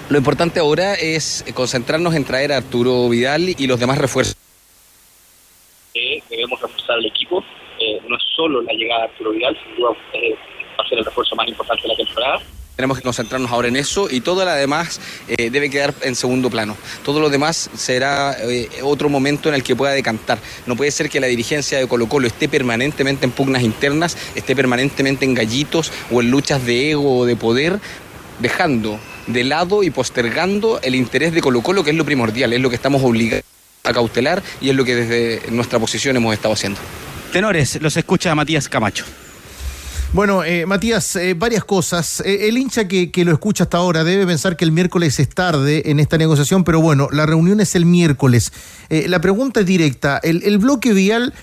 Lo 0.10 0.18
importante 0.18 0.60
ahora 0.60 0.94
es 0.94 1.44
concentrarnos 1.54 2.14
en 2.14 2.26
traer 2.26 2.54
a 2.54 2.58
Arturo 2.58 3.10
Vidal 3.10 3.56
y 3.58 3.68
los 3.68 3.80
demás 3.80 3.98
refuerzos. 3.98 4.36
debemos 6.30 6.62
reforzar 6.62 7.00
el 7.00 7.08
equipo. 7.08 7.44
no 8.08 8.16
es 8.16 8.24
solo 8.36 8.62
la 8.62 8.74
llegada 8.74 9.02
de 9.02 9.08
Arturo 9.10 9.32
Vidal, 9.32 9.58
sin 9.66 9.76
duda 9.76 9.96
va 10.78 10.84
a 10.84 10.90
ser 10.90 11.00
el 11.00 11.06
refuerzo 11.06 11.36
más 11.36 11.48
importante 11.48 11.84
de 11.84 11.88
la 11.90 11.96
temporada. 11.96 12.42
Tenemos 12.76 12.98
que 12.98 13.04
concentrarnos 13.04 13.52
ahora 13.52 13.68
en 13.68 13.76
eso 13.76 14.08
y 14.10 14.22
todo 14.22 14.44
lo 14.44 14.52
demás 14.52 15.00
eh, 15.28 15.52
debe 15.52 15.70
quedar 15.70 15.94
en 16.02 16.16
segundo 16.16 16.50
plano. 16.50 16.76
Todo 17.06 17.20
lo 17.20 17.30
demás 17.30 17.70
será 17.76 18.36
eh, 18.40 18.68
otro 18.82 19.10
momento 19.10 19.48
en 19.50 19.56
el 19.56 19.64
que 19.64 19.76
pueda 19.76 19.94
decantar. 19.94 20.40
No 20.66 20.76
puede 20.76 20.90
ser 20.90 21.08
que 21.08 21.20
la 21.20 21.28
dirigencia 21.28 21.78
de 21.78 21.88
Colo 21.88 22.10
Colo 22.10 22.26
esté 22.26 22.50
permanentemente 22.50 23.26
en 23.26 23.32
pugnas 23.32 23.62
internas, 23.62 24.18
esté 24.34 24.56
permanentemente 24.56 25.24
en 25.24 25.36
gallitos 25.36 25.92
o 26.12 26.22
en 26.22 26.32
luchas 26.32 26.66
de 26.66 26.92
ego 26.92 27.20
o 27.20 27.26
de 27.26 27.36
poder, 27.36 27.80
dejando 28.40 29.00
de 29.28 29.44
lado 29.44 29.84
y 29.84 29.92
postergando 29.92 30.80
el 30.82 30.96
interés 30.96 31.32
de 31.34 31.42
Colo 31.42 31.62
Colo, 31.62 31.84
que 31.84 31.92
es 31.92 31.96
lo 31.96 32.06
primordial, 32.06 32.54
es 32.54 32.60
lo 32.60 32.70
que 32.72 32.76
estamos 32.76 33.04
obligados 33.04 33.46
a 33.84 33.94
cautelar 33.94 34.42
y 34.62 34.70
es 34.70 34.76
lo 34.76 34.84
que 34.84 34.96
desde 34.96 35.52
nuestra 35.52 35.78
posición 35.78 36.18
hemos 36.18 36.34
estado 36.34 36.56
haciendo. 36.56 36.80
Tenores, 37.32 37.80
los 37.82 37.96
escucha 37.98 38.34
Matías 38.34 38.68
Camacho. 38.68 39.06
Bueno, 40.14 40.44
eh, 40.44 40.68
Matías, 40.68 41.16
eh, 41.16 41.34
varias 41.34 41.66
cosas. 41.66 42.22
Eh, 42.24 42.48
el 42.48 42.60
hincha 42.60 42.88
que, 42.88 43.12
lo 43.26 43.32
escucha 43.32 43.64
hasta 43.64 43.80
ahora 43.80 44.04
debe 44.04 44.28
pensar 44.28 44.56
que 44.56 44.64
el 44.64 44.72
miércoles 44.72 45.20
es 45.20 45.28
tarde 45.28 45.90
en 45.90 46.00
esta 46.00 46.20
negociación, 46.20 46.64
pero 46.64 46.80
bueno, 46.80 47.08
la 47.12 47.26
reunión 47.26 47.60
es 47.60 47.74
el 47.74 47.88
miércoles. 47.88 48.54
la 48.90 49.20
pregunta 49.22 49.62
es 49.62 49.66
directa. 49.66 50.20
¿El, 50.22 50.60
bloque 50.60 50.94
vial 50.94 51.34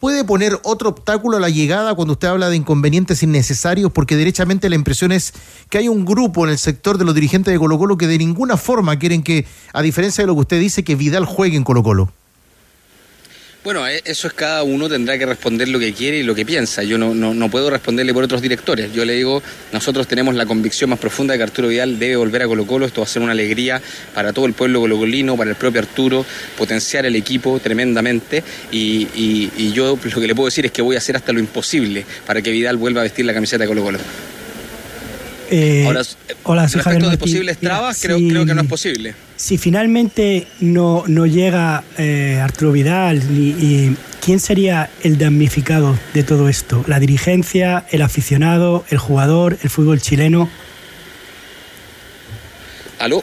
puede 0.00 0.24
poner 0.24 0.58
otro 0.62 0.88
obstáculo 0.88 1.36
a 1.36 1.40
la 1.40 1.50
llegada 1.50 1.94
cuando 1.94 2.12
usted 2.14 2.28
habla 2.28 2.48
de 2.48 2.56
inconvenientes 2.56 3.22
innecesarios? 3.22 3.92
Porque 3.92 4.16
derechamente 4.16 4.70
la 4.70 4.76
impresión 4.76 5.12
es 5.12 5.34
que 5.68 5.76
hay 5.76 5.88
un 5.88 6.06
grupo 6.06 6.46
en 6.46 6.52
el 6.52 6.58
sector 6.58 6.96
de 6.96 7.04
los 7.04 7.14
dirigentes 7.14 7.52
de 7.52 7.58
Colo 7.58 7.78
Colo 7.78 7.98
que 7.98 8.06
de 8.06 8.16
ninguna 8.16 8.56
forma 8.56 8.98
quieren 8.98 9.22
que, 9.22 9.44
a 9.74 9.82
diferencia 9.82 10.22
de 10.22 10.28
lo 10.28 10.34
que 10.36 10.40
usted 10.40 10.58
dice, 10.58 10.84
que 10.84 10.94
Vidal 10.94 11.26
juegue 11.26 11.58
en 11.58 11.64
Colo 11.64 11.82
Colo. 11.82 12.10
Bueno, 13.64 13.88
eh, 13.88 14.02
eso 14.04 14.28
es 14.28 14.34
cada 14.34 14.62
uno 14.62 14.90
tendrá 14.90 15.16
que 15.16 15.24
responder 15.24 15.68
lo 15.68 15.78
que 15.78 15.94
quiere 15.94 16.18
y 16.18 16.22
lo 16.22 16.34
que 16.34 16.44
piensa. 16.44 16.82
Yo 16.82 16.98
no, 16.98 17.14
no, 17.14 17.50
puedo 17.50 17.70
responderle 17.70 18.12
por 18.12 18.22
otros 18.22 18.42
directores. 18.42 18.92
Yo 18.92 19.06
le 19.06 19.14
digo, 19.14 19.42
nosotros 19.72 20.06
tenemos 20.06 20.34
la 20.34 20.44
convicción 20.44 20.90
más 20.90 20.98
profunda 20.98 21.32
de 21.32 21.38
que 21.38 21.44
Arturo 21.44 21.68
Vidal 21.68 21.98
debe 21.98 22.16
volver 22.16 22.42
a 22.42 22.46
Colo 22.46 22.66
Colo. 22.66 22.84
Esto 22.84 23.00
va 23.00 23.06
a 23.06 23.08
ser 23.08 23.22
una 23.22 23.32
alegría 23.32 23.80
para 24.14 24.34
todo 24.34 24.44
el 24.44 24.52
pueblo 24.52 24.80
colocolino, 24.80 25.34
para 25.38 25.48
el 25.48 25.56
propio 25.56 25.80
Arturo, 25.80 26.26
potenciar 26.58 27.06
el 27.06 27.16
equipo 27.16 27.58
tremendamente. 27.58 28.44
Y, 28.70 29.72
yo 29.72 29.98
lo 30.02 30.20
que 30.20 30.26
le 30.26 30.34
puedo 30.34 30.48
decir 30.48 30.66
es 30.66 30.72
que 30.72 30.82
voy 30.82 30.96
a 30.96 30.98
hacer 30.98 31.16
hasta 31.16 31.32
lo 31.32 31.40
imposible 31.40 32.04
para 32.26 32.42
que 32.42 32.50
Vidal 32.50 32.76
vuelva 32.76 33.00
a 33.00 33.04
vestir 33.04 33.24
la 33.24 33.32
camiseta 33.32 33.64
de 33.64 33.68
Colo 33.68 33.82
Colo. 33.82 33.98
Eh, 35.50 35.84
Ahora, 35.86 36.02
hola, 36.44 36.66
respecto 36.66 37.10
de 37.10 37.18
posibles 37.18 37.58
trabas, 37.58 38.00
creo, 38.00 38.18
creo 38.18 38.46
que 38.46 38.54
no 38.54 38.62
es 38.62 38.68
posible 38.68 39.14
si 39.36 39.58
finalmente 39.58 40.46
no, 40.60 41.04
no 41.06 41.26
llega 41.26 41.84
eh, 41.98 42.40
Arturo 42.42 42.72
Vidal, 42.72 43.22
y, 43.30 43.96
¿quién 44.24 44.40
sería 44.40 44.90
el 45.02 45.18
damnificado 45.18 45.98
de 46.14 46.22
todo 46.22 46.48
esto? 46.48 46.84
¿La 46.86 47.00
dirigencia, 47.00 47.84
el 47.90 48.02
aficionado, 48.02 48.84
el 48.90 48.98
jugador, 48.98 49.58
el 49.62 49.70
fútbol 49.70 50.00
chileno? 50.00 50.48
¿Aló? 52.98 53.22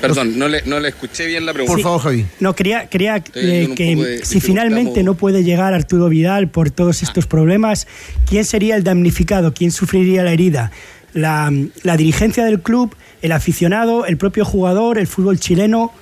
Perdón, 0.00 0.38
no 0.38 0.48
le, 0.48 0.62
no 0.66 0.78
le 0.78 0.88
escuché 0.88 1.24
bien 1.24 1.46
la 1.46 1.54
pregunta. 1.54 1.72
Por 1.72 1.82
favor, 1.82 2.00
Javi. 2.02 2.26
No, 2.40 2.54
quería, 2.54 2.86
quería 2.86 3.22
eh, 3.34 3.70
que 3.74 4.20
si 4.22 4.40
finalmente 4.40 5.02
no 5.02 5.14
puede 5.14 5.42
llegar 5.42 5.72
Arturo 5.72 6.10
Vidal 6.10 6.48
por 6.48 6.70
todos 6.70 7.02
estos 7.02 7.24
ah. 7.24 7.28
problemas, 7.28 7.86
¿quién 8.28 8.44
sería 8.44 8.76
el 8.76 8.84
damnificado? 8.84 9.54
¿Quién 9.54 9.70
sufriría 9.70 10.22
la 10.22 10.32
herida? 10.32 10.70
¿La, 11.16 11.52
la 11.82 11.96
dirigencia 11.96 12.44
del 12.44 12.60
club? 12.60 12.94
el 13.22 13.32
aficionado, 13.32 14.06
el 14.06 14.16
propio 14.16 14.44
jugador, 14.44 14.98
el 14.98 15.06
fútbol 15.06 15.40
chileno. 15.40 15.92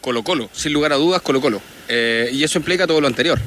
Colo 0.00 0.22
Colo, 0.22 0.48
sin 0.52 0.72
lugar 0.72 0.92
a 0.92 0.96
dudas, 0.96 1.20
Colo 1.20 1.40
Colo. 1.40 1.60
Eh, 1.88 2.30
y 2.32 2.44
eso 2.44 2.58
implica 2.58 2.86
todo 2.86 3.00
lo 3.00 3.08
anterior. 3.08 3.38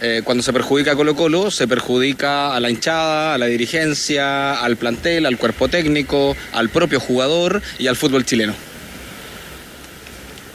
Eh, 0.00 0.22
cuando 0.24 0.42
se 0.42 0.52
perjudica 0.52 0.92
a 0.92 0.96
Colo 0.96 1.14
Colo, 1.14 1.50
se 1.50 1.68
perjudica 1.68 2.54
a 2.54 2.60
la 2.60 2.70
hinchada, 2.70 3.34
a 3.34 3.38
la 3.38 3.46
dirigencia, 3.46 4.58
al 4.60 4.76
plantel, 4.76 5.26
al 5.26 5.36
cuerpo 5.36 5.68
técnico, 5.68 6.34
al 6.52 6.70
propio 6.70 7.00
jugador 7.00 7.60
y 7.78 7.86
al 7.86 7.96
fútbol 7.96 8.24
chileno. 8.24 8.54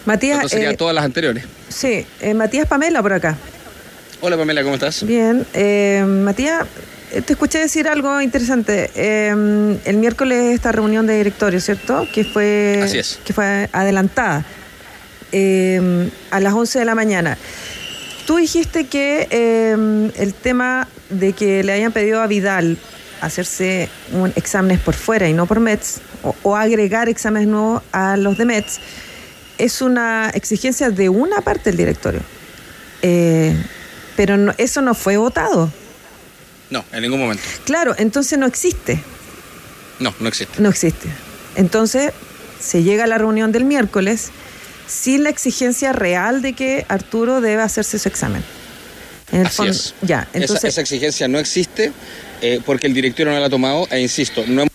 Matías. 0.05 0.38
Entonces 0.38 0.57
serían 0.57 0.73
eh, 0.73 0.77
todas 0.77 0.95
las 0.95 1.05
anteriores. 1.05 1.43
Sí, 1.69 2.05
Matías 2.33 2.67
Pamela 2.67 3.03
por 3.03 3.13
acá. 3.13 3.38
Hola 4.21 4.38
Pamela, 4.38 4.63
¿cómo 4.63 4.75
estás? 4.75 5.05
Bien. 5.05 5.45
Matías, 6.23 6.65
te 7.22 7.34
escuché 7.34 7.59
decir 7.59 7.88
algo 7.88 8.22
interesante. 8.22 8.91
Em, 8.95 9.78
el 9.86 9.97
miércoles 9.97 10.53
esta 10.53 10.72
reunión 10.72 11.07
de 11.07 11.18
directorio, 11.18 11.59
¿cierto? 11.59 12.07
Que 12.13 12.24
fue, 12.24 13.03
Que 13.24 13.34
fue 13.34 13.70
adelantada 13.72 14.45
em, 15.32 16.09
a 16.32 16.39
las 16.39 16.53
11 16.53 16.80
de 16.80 16.86
la 16.86 16.95
mañana. 16.95 17.38
Tú 18.26 18.38
dijiste 18.38 18.88
que 18.88 19.28
em, 19.30 20.11
el 20.15 20.34
tema 20.34 20.88
de 21.10 21.34
que 21.34 21.64
le 21.64 21.73
hayan 21.73 21.91
pedido 21.91 22.22
a 22.22 22.27
Vidal 22.27 22.77
hacerse 23.22 23.89
un 24.11 24.34
exámenes 24.35 24.80
por 24.80 24.94
fuera 24.94 25.27
y 25.27 25.34
no 25.34 25.45
por 25.45 25.60
METS, 25.60 26.02
o, 26.44 26.56
agregar 26.56 27.07
exámenes 27.07 27.48
nuevos 27.48 27.84
a 27.91 28.18
los 28.18 28.38
de 28.38 28.45
METS, 28.45 28.80
es 29.57 29.81
una 29.81 30.31
exigencia 30.34 30.89
de 30.89 31.10
una 31.10 31.41
parte 31.41 31.69
del 31.69 31.77
directorio. 31.77 32.22
Eh, 33.02 33.56
pero 34.15 34.53
eso 34.57 34.81
no 34.81 34.95
fue 34.95 35.18
votado. 35.18 35.72
No, 36.69 36.83
en 36.91 37.01
ningún 37.01 37.19
momento. 37.19 37.43
Claro, 37.65 37.95
entonces 37.97 38.37
no 38.39 38.45
existe. 38.45 38.99
No, 39.99 40.13
no 40.19 40.27
existe. 40.27 40.61
No 40.61 40.69
existe. 40.69 41.07
Entonces 41.55 42.11
se 42.59 42.83
llega 42.83 43.03
a 43.03 43.07
la 43.07 43.17
reunión 43.17 43.51
del 43.51 43.63
miércoles 43.65 44.29
sin 44.87 45.23
la 45.23 45.29
exigencia 45.29 45.93
real 45.93 46.41
de 46.41 46.53
que 46.53 46.85
Arturo 46.89 47.41
debe 47.41 47.61
hacerse 47.61 47.97
su 47.99 48.07
examen. 48.07 48.43
En 49.31 49.41
el 49.41 49.47
Así 49.47 49.55
fondo- 49.57 49.71
es. 49.71 49.93
Ya, 50.01 50.27
Esa- 50.33 50.37
entonces. 50.39 50.69
esa, 50.69 50.81
exigencia 50.81 51.27
no 51.27 51.39
existe 51.39 51.91
eh, 52.41 52.59
porque 52.65 52.87
el 52.87 52.93
directorio 52.93 53.33
no 53.33 53.39
la 53.39 53.45
ha 53.47 53.49
tomado 53.49 53.87
e 53.89 53.99
insisto, 54.01 54.43
no 54.47 54.61
hemos 54.61 54.71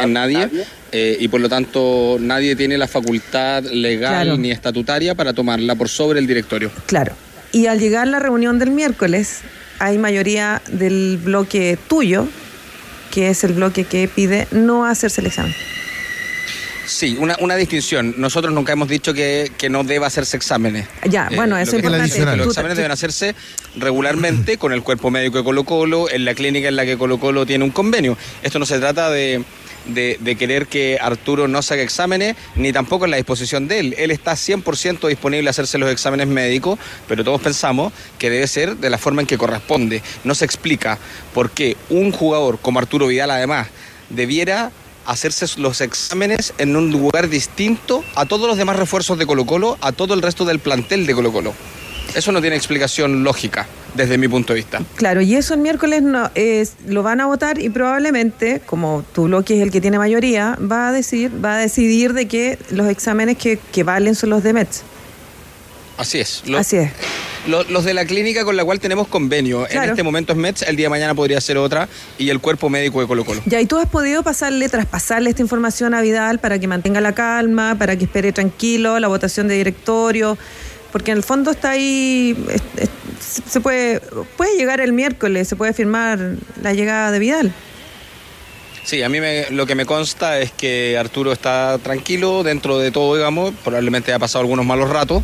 en 0.00 0.12
nadie 0.12 0.48
eh, 0.92 1.16
y 1.20 1.28
por 1.28 1.40
lo 1.40 1.48
tanto 1.48 2.16
nadie 2.20 2.56
tiene 2.56 2.78
la 2.78 2.88
facultad 2.88 3.62
legal 3.64 4.24
Claro. 4.24 4.36
ni 4.38 4.50
estatutaria 4.50 5.14
para 5.14 5.32
tomarla 5.32 5.74
por 5.74 5.88
sobre 5.88 6.18
el 6.20 6.26
directorio. 6.26 6.70
Claro. 6.86 7.14
Y 7.52 7.66
al 7.66 7.78
llegar 7.78 8.06
la 8.08 8.18
reunión 8.18 8.58
del 8.58 8.70
miércoles, 8.70 9.38
hay 9.78 9.98
mayoría 9.98 10.62
del 10.68 11.18
bloque 11.22 11.78
tuyo, 11.88 12.26
que 13.10 13.28
es 13.28 13.44
el 13.44 13.54
bloque 13.54 13.84
que 13.84 14.08
pide 14.08 14.46
no 14.50 14.84
hacerse 14.84 15.20
el 15.20 15.28
examen. 15.28 15.54
Sí, 16.86 17.16
una, 17.20 17.36
una 17.40 17.54
distinción. 17.56 18.14
Nosotros 18.16 18.52
nunca 18.52 18.72
hemos 18.72 18.88
dicho 18.88 19.12
que, 19.12 19.52
que 19.58 19.68
no 19.68 19.84
deba 19.84 20.06
hacerse 20.06 20.38
exámenes. 20.38 20.88
Ya, 21.08 21.28
bueno, 21.34 21.56
lo 21.56 21.62
eso 21.62 21.76
es 21.76 21.84
importante. 21.84 22.36
Los 22.36 22.48
exámenes 22.48 22.78
deben 22.78 22.90
hacerse 22.90 23.34
regularmente 23.76 24.56
con 24.56 24.72
el 24.72 24.82
cuerpo 24.82 25.10
médico 25.10 25.36
de 25.38 25.44
Colo 25.44 25.64
Colo, 25.64 26.10
en 26.10 26.24
la 26.24 26.34
clínica 26.34 26.68
en 26.68 26.76
la 26.76 26.86
que 26.86 26.96
Colo 26.96 27.20
Colo 27.20 27.44
tiene 27.44 27.64
un 27.64 27.70
convenio. 27.72 28.16
Esto 28.42 28.58
no 28.58 28.64
se 28.64 28.78
trata 28.78 29.10
de, 29.10 29.44
de- 29.88 30.36
querer 30.38 30.66
que 30.66 30.98
Arturo 31.00 31.48
no 31.48 31.58
haga 31.58 31.82
exámenes, 31.82 32.36
ni 32.54 32.72
tampoco 32.72 33.04
en 33.04 33.10
la 33.10 33.16
disposición 33.16 33.66
de 33.68 33.80
él. 33.80 33.94
Él 33.98 34.10
está 34.10 34.32
100% 34.36 35.08
disponible 35.08 35.48
a 35.48 35.50
hacerse 35.50 35.78
los 35.78 35.90
exámenes 35.90 36.28
médicos, 36.28 36.78
pero 37.08 37.24
todos 37.24 37.40
pensamos 37.40 37.92
que 38.18 38.30
debe 38.30 38.46
ser 38.46 38.76
de 38.76 38.90
la 38.90 38.98
forma 38.98 39.20
en 39.22 39.26
que 39.26 39.36
corresponde. 39.38 40.02
No 40.24 40.34
se 40.34 40.44
explica 40.44 40.98
por 41.34 41.50
qué 41.50 41.76
un 41.90 42.12
jugador 42.12 42.58
como 42.60 42.78
Arturo 42.78 43.08
Vidal, 43.08 43.30
además, 43.30 43.68
debiera 44.10 44.70
hacerse 45.06 45.46
los 45.58 45.80
exámenes 45.80 46.52
en 46.58 46.76
un 46.76 46.90
lugar 46.90 47.28
distinto 47.28 48.04
a 48.14 48.26
todos 48.26 48.46
los 48.46 48.58
demás 48.58 48.76
refuerzos 48.76 49.18
de 49.18 49.26
Colo 49.26 49.46
Colo, 49.46 49.78
a 49.80 49.92
todo 49.92 50.12
el 50.14 50.20
resto 50.22 50.44
del 50.44 50.58
plantel 50.58 51.06
de 51.06 51.14
Colo 51.14 51.32
Colo. 51.32 51.54
Eso 52.14 52.32
no 52.32 52.40
tiene 52.40 52.56
explicación 52.56 53.22
lógica 53.22 53.66
desde 53.94 54.18
mi 54.18 54.28
punto 54.28 54.52
de 54.52 54.60
vista. 54.60 54.80
Claro, 54.96 55.20
y 55.20 55.34
eso 55.34 55.54
el 55.54 55.60
miércoles 55.60 56.02
no, 56.02 56.30
es, 56.34 56.72
lo 56.86 57.02
van 57.02 57.20
a 57.20 57.26
votar 57.26 57.60
y 57.60 57.68
probablemente, 57.68 58.60
como 58.64 59.04
tu 59.14 59.24
bloque 59.24 59.56
es 59.56 59.62
el 59.62 59.70
que 59.70 59.80
tiene 59.80 59.98
mayoría, 59.98 60.56
va 60.60 60.88
a 60.88 60.92
decir, 60.92 61.30
va 61.44 61.56
a 61.56 61.58
decidir 61.58 62.12
de 62.14 62.26
que 62.26 62.58
los 62.70 62.88
exámenes 62.88 63.36
que, 63.36 63.58
que 63.72 63.82
valen 63.82 64.14
son 64.14 64.30
los 64.30 64.42
de 64.42 64.52
METS. 64.52 64.82
Así 65.96 66.20
es. 66.20 66.42
Lo- 66.46 66.58
Así 66.58 66.76
es. 66.76 66.90
lo- 67.48 67.64
los 67.64 67.84
de 67.84 67.92
la 67.92 68.04
clínica 68.04 68.44
con 68.44 68.56
la 68.56 68.64
cual 68.64 68.78
tenemos 68.78 69.08
convenio. 69.08 69.68
En 69.68 69.82
este 69.82 70.02
momento 70.04 70.32
es 70.32 70.38
METS, 70.38 70.62
el 70.62 70.76
día 70.76 70.86
de 70.86 70.90
mañana 70.90 71.14
podría 71.14 71.40
ser 71.40 71.56
otra, 71.58 71.88
y 72.18 72.30
el 72.30 72.38
cuerpo 72.40 72.70
médico 72.70 73.00
de 73.00 73.08
Colo 73.08 73.24
Colo. 73.24 73.42
Ya, 73.46 73.60
y 73.60 73.66
tú 73.66 73.78
has 73.78 73.86
podido 73.88 74.22
pasarle, 74.22 74.68
traspasarle 74.68 75.30
esta 75.30 75.42
información 75.42 75.92
a 75.94 76.00
Vidal 76.00 76.38
para 76.38 76.58
que 76.60 76.68
mantenga 76.68 77.00
la 77.00 77.14
calma, 77.14 77.74
para 77.76 77.96
que 77.96 78.04
espere 78.04 78.32
tranquilo 78.32 79.00
la 79.00 79.08
votación 79.08 79.48
de 79.48 79.56
directorio, 79.56 80.38
porque 80.92 81.10
en 81.12 81.18
el 81.18 81.22
fondo 81.24 81.50
está 81.50 81.70
ahí, 81.70 82.36
se 83.20 83.60
puede, 83.60 84.00
puede 84.36 84.56
llegar 84.56 84.80
el 84.80 84.92
miércoles, 84.92 85.48
se 85.48 85.56
puede 85.56 85.72
firmar 85.72 86.18
la 86.62 86.72
llegada 86.72 87.10
de 87.10 87.18
Vidal. 87.18 87.52
Sí, 88.84 89.02
a 89.02 89.08
mí 89.10 89.20
me- 89.20 89.50
lo 89.50 89.66
que 89.66 89.74
me 89.74 89.84
consta 89.84 90.38
es 90.38 90.50
que 90.50 90.96
Arturo 90.98 91.32
está 91.32 91.78
tranquilo 91.82 92.42
dentro 92.42 92.78
de 92.78 92.90
todo, 92.90 93.16
digamos, 93.16 93.52
probablemente 93.62 94.12
ha 94.14 94.18
pasado 94.18 94.40
algunos 94.40 94.64
malos 94.64 94.88
ratos, 94.88 95.22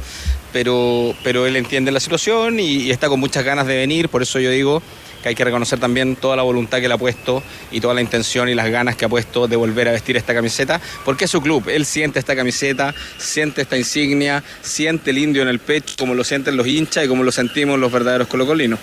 pero, 0.52 1.14
pero 1.24 1.46
él 1.46 1.56
entiende 1.56 1.90
la 1.90 2.00
situación 2.00 2.60
y 2.60 2.90
está 2.90 3.08
con 3.08 3.18
muchas 3.20 3.42
ganas 3.42 3.66
de 3.66 3.76
venir, 3.76 4.10
por 4.10 4.20
eso 4.22 4.38
yo 4.38 4.50
digo 4.50 4.82
que 5.24 5.30
hay 5.30 5.34
que 5.34 5.44
reconocer 5.44 5.80
también 5.80 6.16
toda 6.16 6.36
la 6.36 6.42
voluntad 6.42 6.80
que 6.80 6.84
él 6.84 6.92
ha 6.92 6.98
puesto 6.98 7.42
y 7.72 7.80
toda 7.80 7.94
la 7.94 8.02
intención 8.02 8.46
y 8.50 8.54
las 8.54 8.68
ganas 8.68 8.94
que 8.94 9.06
ha 9.06 9.08
puesto 9.08 9.48
de 9.48 9.56
volver 9.56 9.88
a 9.88 9.92
vestir 9.92 10.18
esta 10.18 10.34
camiseta, 10.34 10.82
porque 11.02 11.24
es 11.24 11.30
su 11.30 11.40
club, 11.40 11.66
él 11.70 11.86
siente 11.86 12.18
esta 12.18 12.36
camiseta, 12.36 12.94
siente 13.16 13.62
esta 13.62 13.78
insignia, 13.78 14.44
siente 14.60 15.12
el 15.12 15.16
indio 15.16 15.40
en 15.40 15.48
el 15.48 15.60
pecho, 15.60 15.94
como 15.98 16.12
lo 16.12 16.24
sienten 16.24 16.58
los 16.58 16.66
hinchas 16.66 17.06
y 17.06 17.08
como 17.08 17.24
lo 17.24 17.32
sentimos 17.32 17.78
los 17.78 17.90
verdaderos 17.90 18.28
colocolinos. 18.28 18.78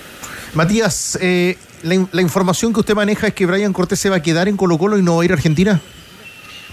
Matías, 0.55 1.19
eh, 1.21 1.59
la, 1.83 2.07
la 2.11 2.21
información 2.23 2.73
que 2.73 2.79
usted 2.79 2.95
maneja 2.95 3.27
es 3.27 3.35
que 3.35 3.45
Brian 3.45 3.71
Cortés 3.71 3.99
se 3.99 4.09
va 4.09 4.15
a 4.15 4.23
quedar 4.23 4.47
en 4.47 4.57
Colo 4.57 4.79
Colo 4.79 4.97
y 4.97 5.03
no 5.03 5.17
va 5.17 5.21
a 5.21 5.25
ir 5.25 5.31
a 5.31 5.35
Argentina. 5.35 5.79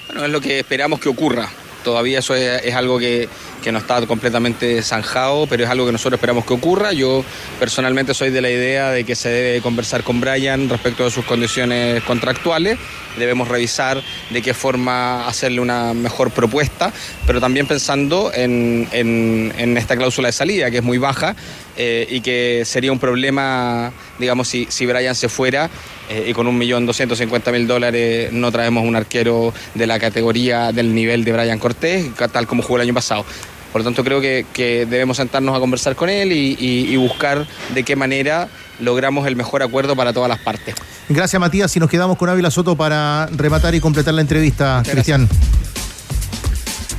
Bueno, 0.07 0.25
es 0.25 0.33
lo 0.33 0.41
que 0.41 0.61
esperamos 0.61 0.99
que 0.99 1.11
ocurra. 1.11 1.47
Todavía 1.85 2.19
eso 2.19 2.35
es, 2.35 2.75
algo 2.75 2.99
que, 2.99 3.29
que 3.63 3.73
no 3.73 3.79
está 3.79 4.05
completamente 4.07 4.83
zanjado, 4.83 5.47
pero 5.47 5.65
es 5.65 5.71
algo 5.71 5.87
que 5.87 5.93
nosotros 5.93 6.19
esperamos 6.19 6.45
que 6.45 6.53
ocurra. 6.55 6.93
Yo 6.93 7.25
personalmente 7.59 8.15
soy 8.15 8.31
de 8.31 8.41
la 8.41 8.51
idea 8.51 8.91
de 8.91 9.05
que 9.05 9.15
se 9.15 9.29
debe 9.29 9.61
conversar 9.63 10.03
con 10.03 10.21
Brian 10.21 10.69
respecto 10.69 11.05
de 11.05 11.11
sus 11.11 11.25
condiciones 11.25 12.03
contractuales. 12.03 12.79
Debemos 13.19 13.49
revisar 13.49 14.03
de 14.31 14.43
qué 14.43 14.55
forma 14.55 15.27
hacerle 15.27 15.61
una 15.61 15.95
mejor 15.95 16.31
propuesta, 16.31 16.93
pero 17.27 17.41
también 17.41 17.67
pensando 17.67 18.31
en, 18.35 18.89
en- 18.93 19.53
en 19.57 19.77
esta 19.77 19.97
cláusula 19.97 20.29
de 20.29 20.33
salida, 20.33 20.71
que 20.71 20.79
es 20.79 20.85
muy 20.85 20.99
baja 20.99 21.35
eh, 21.79 22.07
y 22.11 22.21
que 22.21 22.65
sería 22.67 22.93
un 22.93 22.99
problema, 22.99 23.91
digamos, 24.19 24.49
si, 24.49 24.67
si 24.69 24.85
Brian 24.85 25.15
se 25.15 25.29
fuera 25.31 25.71
eh, 26.11 26.27
y 26.29 26.33
con 26.35 26.47
un 26.47 26.59
millón 26.59 26.85
doscientos 26.85 27.19
mil 27.53 27.67
dólares 27.67 28.33
no 28.33 28.51
traemos 28.53 28.85
un 28.85 28.97
arquero 28.97 29.55
de 29.75 29.87
la 29.87 29.99
categoría 29.99 30.73
del 30.73 30.95
nivel 30.95 31.25
de 31.25 31.33
Brian 31.33 31.59
Cortés, 31.59 32.07
tal 32.33 32.47
como 32.47 32.63
jugó 32.63 32.77
el 32.77 32.83
año 32.83 32.95
pasado. 32.95 33.25
Por 33.73 33.83
lo 33.83 33.85
tanto, 33.85 34.03
creo 34.03 34.21
que, 34.21 34.47
que 34.53 34.87
debemos 34.87 35.19
sentarnos 35.19 35.55
a 35.55 35.61
conversar 35.61 35.95
con 35.95 36.09
él 36.09 36.33
y, 36.33 36.57
y- 36.59 36.93
y 36.93 36.97
buscar 36.97 37.47
de 37.75 37.83
qué 37.85 37.97
manera 37.97 38.49
logramos 38.81 39.27
el 39.27 39.37
mejor 39.37 39.63
acuerdo 39.63 39.95
para 39.95 40.13
todas 40.15 40.29
las 40.31 40.39
partes. 40.39 40.75
Gracias, 41.11 41.39
Matías. 41.39 41.77
Y 41.77 41.81
nos 41.81 41.91
quedamos 41.91 42.17
con 42.17 42.29
Ávila 42.31 42.51
Soto 42.51 42.77
para 42.77 43.27
rematar 43.37 43.75
y 43.75 43.81
completar 43.81 44.15
la 44.15 44.23
entrevista, 44.23 44.83
Cristian. 44.91 45.29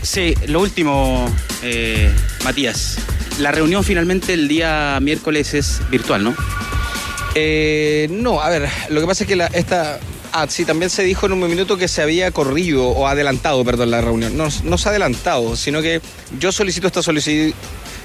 Sí, 0.01 0.34
lo 0.47 0.61
último, 0.61 1.26
eh, 1.64 2.11
Matías. 2.43 2.97
La 3.40 3.52
reunión 3.52 3.84
finalmente 3.84 4.34
el 4.34 4.48
día 4.48 4.99
miércoles 5.02 5.53
es 5.53 5.82
virtual, 5.90 6.24
¿no? 6.24 6.36
Eh, 7.36 8.07
no, 8.11 8.41
a 8.41 8.49
ver, 8.49 8.68
lo 8.90 8.99
que 8.99 9.07
pasa 9.07 9.24
es 9.24 9.28
que 9.28 9.48
esta... 9.53 9.99
Ah, 10.32 10.45
sí, 10.48 10.66
también 10.66 10.90
se 10.91 11.03
dijo 11.03 11.26
en 11.26 11.34
un 11.34 11.40
minuto 11.40 11.78
que 11.78 11.88
se 11.88 12.02
había 12.03 12.30
corrido 12.32 12.88
o 12.90 13.07
adelantado, 13.07 13.64
perdón, 13.66 13.90
la 13.91 14.02
reunión. 14.02 14.38
No, 14.38 14.49
no 14.64 14.78
se 14.78 14.88
ha 14.88 14.91
adelantado, 14.91 15.56
sino 15.56 15.82
que 15.82 16.02
yo 16.38 16.52
solicito 16.52 16.86
esta, 16.86 16.99
solici- 16.99 17.53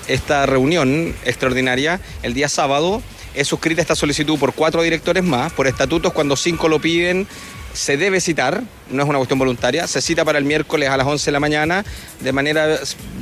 esta 0.06 0.46
reunión 0.46 1.14
extraordinaria 1.24 2.00
el 2.22 2.32
día 2.32 2.48
sábado. 2.48 3.02
Es 3.34 3.48
suscrita 3.48 3.82
esta 3.82 3.96
solicitud 3.96 4.38
por 4.38 4.54
cuatro 4.54 4.82
directores 4.82 5.22
más. 5.24 5.52
Por 5.52 5.66
estatutos, 5.66 6.12
cuando 6.12 6.36
cinco 6.36 6.68
lo 6.68 6.78
piden, 6.78 7.26
se 7.74 7.96
debe 7.96 8.20
citar, 8.20 8.62
no 8.88 9.02
es 9.02 9.08
una 9.08 9.18
cuestión 9.18 9.38
voluntaria, 9.38 9.86
se 9.86 10.00
cita 10.00 10.24
para 10.24 10.38
el 10.38 10.44
miércoles 10.44 10.88
a 10.88 10.96
las 10.96 11.06
11 11.06 11.26
de 11.26 11.32
la 11.32 11.40
mañana 11.40 11.84
de 12.20 12.32
manera 12.32 12.78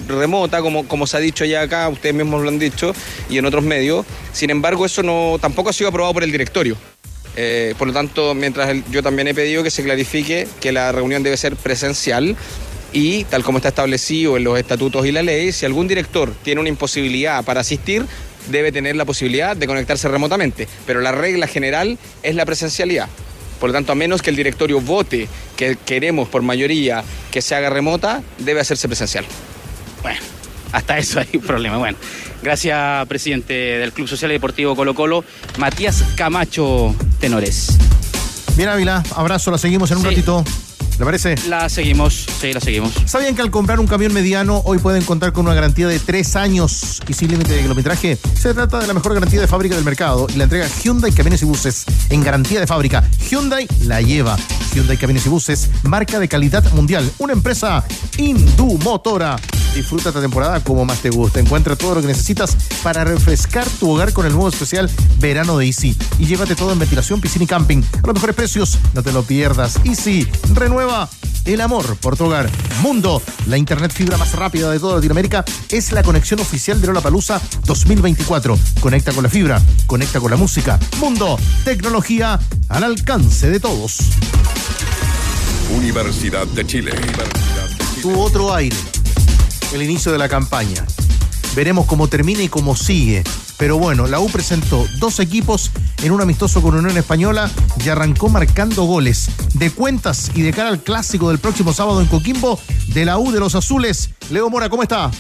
remota, 0.07 0.61
como, 0.61 0.87
como 0.87 1.07
se 1.07 1.17
ha 1.17 1.21
dicho 1.21 1.45
ya 1.45 1.63
acá, 1.63 1.89
ustedes 1.89 2.15
mismos 2.15 2.43
lo 2.43 2.49
han 2.49 2.59
dicho, 2.59 2.95
y 3.29 3.39
en 3.39 3.47
otros 3.47 3.65
medios. 3.65 4.07
Sin 4.33 4.51
embargo, 4.51 4.87
eso 4.87 5.03
no 5.03 5.39
tampoco 5.41 5.71
ha 5.71 5.73
sido 5.73 5.89
aprobado 5.89 6.15
por 6.15 6.23
el 6.23 6.31
directorio. 6.31 6.77
Eh, 7.35 7.75
por 7.79 7.89
lo 7.89 7.95
tanto, 7.95 8.35
mientras 8.35 8.77
yo 8.91 9.03
también 9.03 9.27
he 9.27 9.35
pedido 9.35 9.63
que 9.63 9.71
se 9.71 9.83
clarifique 9.83 10.47
que 10.61 10.71
la 10.71 10.93
reunión 10.93 11.23
debe 11.23 11.39
ser 11.39 11.57
presencial 11.57 12.37
y, 12.93 13.25
tal 13.25 13.43
como 13.43 13.57
está 13.57 13.71
establecido 13.71 14.37
en 14.37 14.45
los 14.45 14.59
estatutos 14.59 15.07
y 15.07 15.13
la 15.13 15.23
ley, 15.23 15.51
si 15.53 15.65
algún 15.65 15.89
director 15.89 16.33
tiene 16.43 16.61
una 16.61 16.69
imposibilidad 16.69 17.43
para 17.43 17.63
asistir, 17.63 18.05
debe 18.51 18.71
tener 18.71 18.97
la 18.97 19.07
posibilidad 19.07 19.57
de 19.57 19.67
conectarse 19.67 20.09
remotamente. 20.09 20.69
Pero 20.87 21.01
la 21.01 21.13
regla 21.13 21.47
general 21.47 21.97
es 22.23 22.35
la 22.35 22.45
presencialidad. 22.45 23.09
Por 23.63 23.71
lo 23.71 23.75
tanto, 23.75 23.93
a 23.93 23.95
menos 23.95 24.23
que 24.23 24.31
el 24.31 24.35
directorio 24.35 24.81
vote 24.81 25.29
que 25.57 25.77
queremos 25.77 26.29
por 26.29 26.43
mayoría 26.43 27.05
que 27.31 27.41
se 27.41 27.55
haga 27.55 27.71
remota, 27.71 28.21
debe 28.39 28.61
hacerse 28.61 28.89
presencial. 28.89 29.25
Bueno, 30.03 30.19
hasta 30.73 30.99
eso 30.99 31.21
hay 31.21 31.29
un 31.35 31.43
problema. 31.43 31.77
Bueno, 31.77 31.97
gracias, 32.43 33.07
presidente 33.07 33.55
del 33.55 33.93
Club 33.93 34.09
Social 34.09 34.33
y 34.33 34.35
Deportivo 34.35 34.75
Colo 34.75 34.97
Colo, 34.97 35.25
Matías 35.59 36.03
Camacho 36.17 36.93
Tenores. 37.21 37.79
Bien, 38.57 38.69
Ávila, 38.69 39.01
abrazo, 39.15 39.53
la 39.53 39.59
seguimos 39.59 39.93
en 39.93 39.99
un 39.99 40.05
ratito. 40.07 40.45
¿Le 40.99 41.05
parece? 41.05 41.35
La 41.49 41.69
seguimos, 41.69 42.27
sí, 42.41 42.53
la 42.53 42.61
seguimos. 42.61 42.93
¿Sabían 43.07 43.35
que 43.35 43.43
al 43.43 43.51
comprar 43.51 43.81
un 43.81 43.87
camión 43.87 44.13
mediano 44.13 44.63
hoy 44.65 44.79
pueden 44.79 45.03
contar 45.05 45.33
con 45.33 45.47
una 45.47 45.55
garantía 45.55 45.89
de 45.89 45.99
tres 45.99 46.37
años 46.37 47.01
y 47.09 47.13
sin 47.15 47.31
límite 47.31 47.53
de 47.55 47.63
kilometraje? 47.63 48.19
Se 48.39 48.55
trata 48.55 48.79
de 48.81 48.87
la 48.87 48.95
mejor 48.95 49.15
garantía 49.15 49.41
de 49.41 49.47
fábrica 49.47 49.75
del 49.75 49.85
mercado 49.85 50.27
y 50.33 50.37
la 50.37 50.45
entrega 50.45 50.69
Hyundai 50.83 51.13
Camiones 51.13 51.43
y 51.43 51.45
Buses 51.45 51.85
en 52.11 52.23
garantía 52.23 52.61
de 52.61 52.67
fábrica. 52.67 53.05
Hyundai 53.31 53.67
la 53.81 54.01
lleva. 54.01 54.37
Hyundai 54.75 54.97
Camiones 54.97 55.27
y 55.27 55.29
Buses, 55.29 55.71
marca 55.83 56.19
de 56.19 56.29
calidad 56.29 56.65
mundial. 56.73 57.11
Una 57.19 57.33
empresa 57.33 57.85
Indumotora. 58.19 59.37
Disfruta 59.75 60.11
esta 60.11 60.21
temporada 60.21 60.63
como 60.63 60.85
más 60.85 61.01
te 61.01 61.09
gusta. 61.09 61.41
Encuentra 61.41 61.77
todo 61.77 61.95
lo 61.95 62.01
que 62.03 62.07
necesitas 62.07 62.57
para 62.83 63.05
refrescar 63.05 63.67
tu 63.81 63.91
hogar 63.91 64.13
con 64.13 64.27
el 64.27 64.33
nuevo 64.33 64.49
especial 64.49 64.91
Verano 65.19 65.57
de 65.57 65.67
Easy. 65.67 65.97
Y 66.19 66.27
llévate 66.27 66.55
todo 66.55 66.73
en 66.73 66.79
ventilación, 66.79 67.21
piscina 67.21 67.45
y 67.45 67.49
camping. 67.49 67.83
A 68.03 68.07
los 68.07 68.15
mejores 68.15 68.37
precios, 68.37 68.79
no 68.93 69.03
te 69.03 69.13
lo 69.13 69.23
pierdas. 69.23 69.77
Easy, 69.85 70.29
renueva 70.53 70.92
el 71.45 71.61
amor 71.61 71.97
por 71.97 72.17
tu 72.17 72.25
hogar. 72.25 72.51
Mundo, 72.83 73.23
la 73.47 73.57
internet 73.57 73.93
fibra 73.93 74.17
más 74.19 74.33
rápida 74.33 74.71
de 74.71 74.79
toda 74.79 74.97
Latinoamérica, 74.97 75.45
es 75.71 75.93
la 75.93 76.03
conexión 76.03 76.41
oficial 76.41 76.81
de 76.81 76.87
Lollapalooza 76.87 77.41
2024. 77.65 78.59
Conecta 78.81 79.13
con 79.13 79.23
la 79.23 79.29
fibra, 79.29 79.61
conecta 79.87 80.21
con 80.21 80.31
la 80.31 80.37
música. 80.37 80.79
Mundo, 81.01 81.39
tecnología 81.65 82.39
al 82.69 82.85
alcance 82.85 83.49
de 83.51 83.59
todos. 83.59 84.01
Universidad 85.75 86.47
de 86.49 86.67
Chile. 86.67 86.93
Tu 88.03 88.21
otro 88.21 88.55
aire. 88.55 88.77
El 89.73 89.83
inicio 89.83 90.13
de 90.13 90.19
la 90.19 90.29
campaña. 90.29 90.85
Veremos 91.57 91.87
cómo 91.87 92.09
termina 92.09 92.43
y 92.43 92.49
cómo 92.49 92.77
sigue. 92.77 93.25
Pero 93.63 93.79
bueno, 93.79 94.09
la 94.09 94.19
U 94.19 94.29
presentó 94.29 94.89
dos 94.99 95.21
equipos 95.21 95.71
en 96.03 96.11
un 96.11 96.21
amistoso 96.21 96.61
con 96.61 96.75
Unión 96.75 96.99
Española 96.99 97.49
y 97.85 97.89
arrancó 97.91 98.29
marcando 98.29 98.83
goles 98.83 99.31
de 99.55 99.71
cuentas 99.71 100.33
y 100.35 100.43
de 100.43 100.53
cara 100.53 100.69
al 100.69 100.83
clásico 100.83 101.29
del 101.29 101.39
próximo 101.39 101.73
sábado 101.73 102.01
en 102.01 102.09
Coquimbo 102.09 102.59
de 102.89 103.05
la 103.05 103.19
U 103.19 103.31
de 103.31 103.39
los 103.39 103.55
Azules. 103.55 104.11
Leo 104.31 104.51
Mora, 104.51 104.69
¿cómo 104.69 104.83
está? 104.83 105.13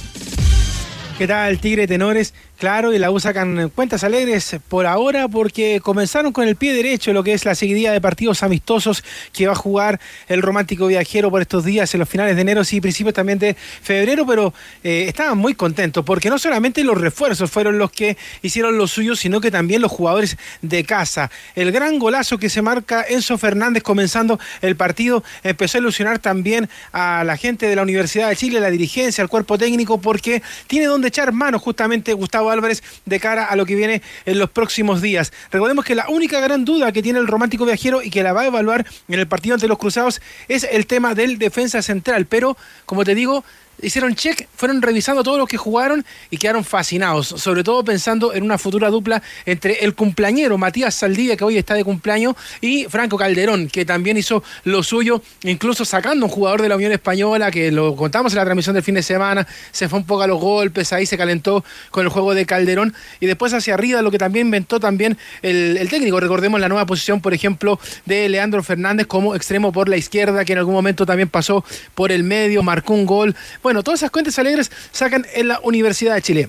¿Qué 1.18 1.28
tal, 1.28 1.60
Tigre 1.60 1.86
Tenores? 1.86 2.34
Claro, 2.62 2.94
y 2.94 2.98
la 3.00 3.10
U 3.10 3.18
sacan 3.18 3.70
cuentas 3.70 4.04
alegres 4.04 4.56
por 4.68 4.86
ahora 4.86 5.26
porque 5.26 5.80
comenzaron 5.82 6.32
con 6.32 6.46
el 6.46 6.54
pie 6.54 6.72
derecho 6.72 7.12
lo 7.12 7.24
que 7.24 7.32
es 7.32 7.44
la 7.44 7.56
seguidilla 7.56 7.90
de 7.90 8.00
partidos 8.00 8.44
amistosos 8.44 9.02
que 9.32 9.48
va 9.48 9.54
a 9.54 9.56
jugar 9.56 9.98
el 10.28 10.42
romántico 10.42 10.86
viajero 10.86 11.28
por 11.28 11.42
estos 11.42 11.64
días 11.64 11.92
en 11.92 11.98
los 11.98 12.08
finales 12.08 12.36
de 12.36 12.42
enero 12.42 12.62
y 12.70 12.80
principios 12.80 13.14
también 13.14 13.40
de 13.40 13.54
febrero, 13.54 14.24
pero 14.24 14.54
eh, 14.84 15.06
estaban 15.08 15.38
muy 15.38 15.54
contentos 15.54 16.04
porque 16.04 16.30
no 16.30 16.38
solamente 16.38 16.84
los 16.84 17.00
refuerzos 17.00 17.50
fueron 17.50 17.78
los 17.78 17.90
que 17.90 18.16
hicieron 18.42 18.78
lo 18.78 18.86
suyo, 18.86 19.16
sino 19.16 19.40
que 19.40 19.50
también 19.50 19.82
los 19.82 19.90
jugadores 19.90 20.38
de 20.60 20.84
casa. 20.84 21.32
El 21.56 21.72
gran 21.72 21.98
golazo 21.98 22.38
que 22.38 22.48
se 22.48 22.62
marca 22.62 23.04
Enzo 23.08 23.38
Fernández 23.38 23.82
comenzando 23.82 24.38
el 24.60 24.76
partido 24.76 25.24
empezó 25.42 25.78
a 25.78 25.80
ilusionar 25.80 26.20
también 26.20 26.70
a 26.92 27.24
la 27.24 27.36
gente 27.36 27.66
de 27.66 27.74
la 27.74 27.82
Universidad 27.82 28.28
de 28.28 28.36
Chile, 28.36 28.60
la 28.60 28.70
dirigencia, 28.70 29.20
al 29.20 29.28
cuerpo 29.28 29.58
técnico, 29.58 30.00
porque 30.00 30.44
tiene 30.68 30.86
donde 30.86 31.08
echar 31.08 31.32
mano 31.32 31.58
justamente 31.58 32.12
Gustavo 32.12 32.51
Álvarez 32.52 32.82
de 33.04 33.20
cara 33.20 33.44
a 33.44 33.56
lo 33.56 33.66
que 33.66 33.74
viene 33.74 34.02
en 34.24 34.38
los 34.38 34.50
próximos 34.50 35.02
días. 35.02 35.32
Recordemos 35.50 35.84
que 35.84 35.94
la 35.94 36.08
única 36.08 36.40
gran 36.40 36.64
duda 36.64 36.92
que 36.92 37.02
tiene 37.02 37.18
el 37.18 37.26
romántico 37.26 37.64
viajero 37.64 38.02
y 38.02 38.10
que 38.10 38.22
la 38.22 38.32
va 38.32 38.42
a 38.42 38.46
evaluar 38.46 38.86
en 39.08 39.18
el 39.18 39.26
partido 39.26 39.54
ante 39.54 39.68
los 39.68 39.78
Cruzados 39.78 40.20
es 40.48 40.64
el 40.70 40.86
tema 40.86 41.14
del 41.14 41.38
defensa 41.38 41.82
central, 41.82 42.26
pero 42.26 42.56
como 42.86 43.04
te 43.04 43.14
digo, 43.14 43.44
hicieron 43.80 44.14
check, 44.14 44.48
fueron 44.54 44.82
revisando 44.82 45.22
todos 45.22 45.38
los 45.38 45.48
que 45.48 45.56
jugaron 45.56 46.04
y 46.30 46.36
quedaron 46.36 46.64
fascinados, 46.64 47.28
sobre 47.28 47.64
todo 47.64 47.84
pensando 47.84 48.34
en 48.34 48.42
una 48.42 48.58
futura 48.58 48.90
dupla 48.90 49.22
entre 49.46 49.84
el 49.84 49.94
cumpleañero 49.94 50.58
Matías 50.58 50.94
Saldivia, 50.94 51.36
que 51.36 51.44
hoy 51.44 51.58
está 51.58 51.74
de 51.74 51.84
cumpleaños, 51.84 52.36
y 52.60 52.84
Franco 52.84 53.16
Calderón, 53.16 53.68
que 53.68 53.84
también 53.84 54.16
hizo 54.16 54.42
lo 54.64 54.82
suyo, 54.82 55.22
incluso 55.44 55.84
sacando 55.84 56.26
un 56.26 56.32
jugador 56.32 56.62
de 56.62 56.68
la 56.68 56.76
Unión 56.76 56.92
Española, 56.92 57.50
que 57.50 57.72
lo 57.72 57.96
contamos 57.96 58.32
en 58.32 58.38
la 58.38 58.44
transmisión 58.44 58.74
del 58.74 58.82
fin 58.82 58.94
de 58.94 59.02
semana, 59.02 59.46
se 59.70 59.88
fue 59.88 59.98
un 59.98 60.06
poco 60.06 60.22
a 60.22 60.26
los 60.26 60.40
golpes, 60.40 60.92
ahí 60.92 61.06
se 61.06 61.16
calentó 61.16 61.64
con 61.90 62.04
el 62.04 62.08
juego 62.10 62.34
de 62.34 62.46
Calderón, 62.46 62.94
y 63.20 63.26
después 63.26 63.52
hacia 63.52 63.74
arriba 63.74 64.02
lo 64.02 64.10
que 64.10 64.18
también 64.18 64.46
inventó 64.46 64.80
también 64.80 65.18
el, 65.42 65.88
técnico, 65.88 66.20
recordemos 66.20 66.60
la 66.60 66.68
nueva 66.68 66.86
posición, 66.86 67.20
por 67.20 67.34
ejemplo, 67.34 67.78
de 68.06 68.28
Leandro 68.28 68.62
Fernández 68.62 69.06
como 69.06 69.34
extremo 69.34 69.72
por 69.72 69.88
la 69.88 69.96
izquierda, 69.96 70.44
que 70.44 70.52
en 70.52 70.58
algún 70.58 70.74
momento 70.74 71.04
también 71.06 71.28
pasó 71.28 71.64
por 71.94 72.12
el 72.12 72.24
medio, 72.24 72.62
marcó 72.62 72.94
un 72.94 73.06
gol, 73.06 73.36
todas 73.82 74.00
esas 74.00 74.10
cuentas 74.10 74.38
alegres 74.38 74.70
sacan 74.90 75.24
en 75.34 75.48
la 75.48 75.60
Universidad 75.60 76.14
de 76.14 76.22
Chile. 76.22 76.48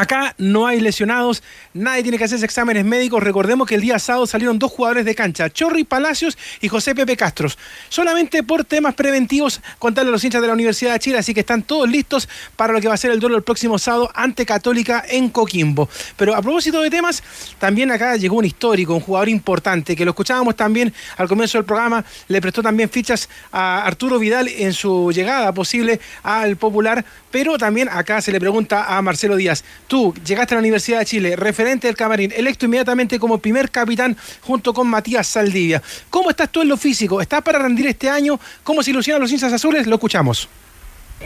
Acá 0.00 0.34
no 0.38 0.66
hay 0.66 0.80
lesionados, 0.80 1.42
nadie 1.74 2.02
tiene 2.02 2.16
que 2.16 2.24
hacerse 2.24 2.46
exámenes 2.46 2.86
médicos. 2.86 3.22
Recordemos 3.22 3.68
que 3.68 3.74
el 3.74 3.82
día 3.82 3.98
sábado 3.98 4.26
salieron 4.26 4.58
dos 4.58 4.72
jugadores 4.72 5.04
de 5.04 5.14
cancha, 5.14 5.50
Chorri 5.50 5.84
Palacios 5.84 6.38
y 6.62 6.68
José 6.68 6.94
Pepe 6.94 7.18
Castros. 7.18 7.58
Solamente 7.90 8.42
por 8.42 8.64
temas 8.64 8.94
preventivos, 8.94 9.60
contarle 9.78 10.08
a 10.08 10.12
los 10.12 10.24
hinchas 10.24 10.40
de 10.40 10.46
la 10.46 10.54
Universidad 10.54 10.94
de 10.94 11.00
Chile, 11.00 11.18
así 11.18 11.34
que 11.34 11.40
están 11.40 11.64
todos 11.64 11.86
listos 11.86 12.30
para 12.56 12.72
lo 12.72 12.80
que 12.80 12.88
va 12.88 12.94
a 12.94 12.96
ser 12.96 13.10
el 13.10 13.20
duelo 13.20 13.36
el 13.36 13.42
próximo 13.42 13.78
sábado 13.78 14.10
ante 14.14 14.46
Católica 14.46 15.04
en 15.06 15.28
Coquimbo. 15.28 15.86
Pero 16.16 16.34
a 16.34 16.40
propósito 16.40 16.80
de 16.80 16.88
temas, 16.88 17.22
también 17.58 17.90
acá 17.90 18.16
llegó 18.16 18.36
un 18.36 18.46
histórico, 18.46 18.94
un 18.94 19.00
jugador 19.00 19.28
importante, 19.28 19.94
que 19.94 20.06
lo 20.06 20.12
escuchábamos 20.12 20.56
también 20.56 20.94
al 21.18 21.28
comienzo 21.28 21.58
del 21.58 21.66
programa, 21.66 22.02
le 22.28 22.40
prestó 22.40 22.62
también 22.62 22.88
fichas 22.88 23.28
a 23.52 23.82
Arturo 23.82 24.18
Vidal 24.18 24.48
en 24.48 24.72
su 24.72 25.12
llegada 25.12 25.52
posible 25.52 26.00
al 26.22 26.56
Popular, 26.56 27.04
pero 27.30 27.58
también 27.58 27.88
acá 27.90 28.20
se 28.20 28.32
le 28.32 28.40
pregunta 28.40 28.96
a 28.96 29.00
Marcelo 29.02 29.36
Díaz. 29.36 29.64
Tú 29.86 30.14
llegaste 30.24 30.54
a 30.54 30.56
la 30.56 30.60
Universidad 30.60 31.00
de 31.00 31.06
Chile, 31.06 31.36
referente 31.36 31.86
del 31.86 31.96
camarín, 31.96 32.32
electo 32.34 32.66
inmediatamente 32.66 33.18
como 33.18 33.38
primer 33.38 33.70
capitán 33.70 34.16
junto 34.42 34.74
con 34.74 34.88
Matías 34.88 35.26
Saldivia. 35.26 35.82
¿Cómo 36.10 36.30
estás 36.30 36.50
tú 36.50 36.62
en 36.62 36.68
lo 36.68 36.76
físico? 36.76 37.20
¿Estás 37.20 37.42
para 37.42 37.58
rendir 37.58 37.86
este 37.86 38.08
año? 38.08 38.38
¿Cómo 38.64 38.82
se 38.82 38.90
ilusionan 38.90 39.22
los 39.22 39.30
hinchas 39.32 39.52
azules? 39.52 39.86
Lo 39.86 39.96
escuchamos. 39.96 40.48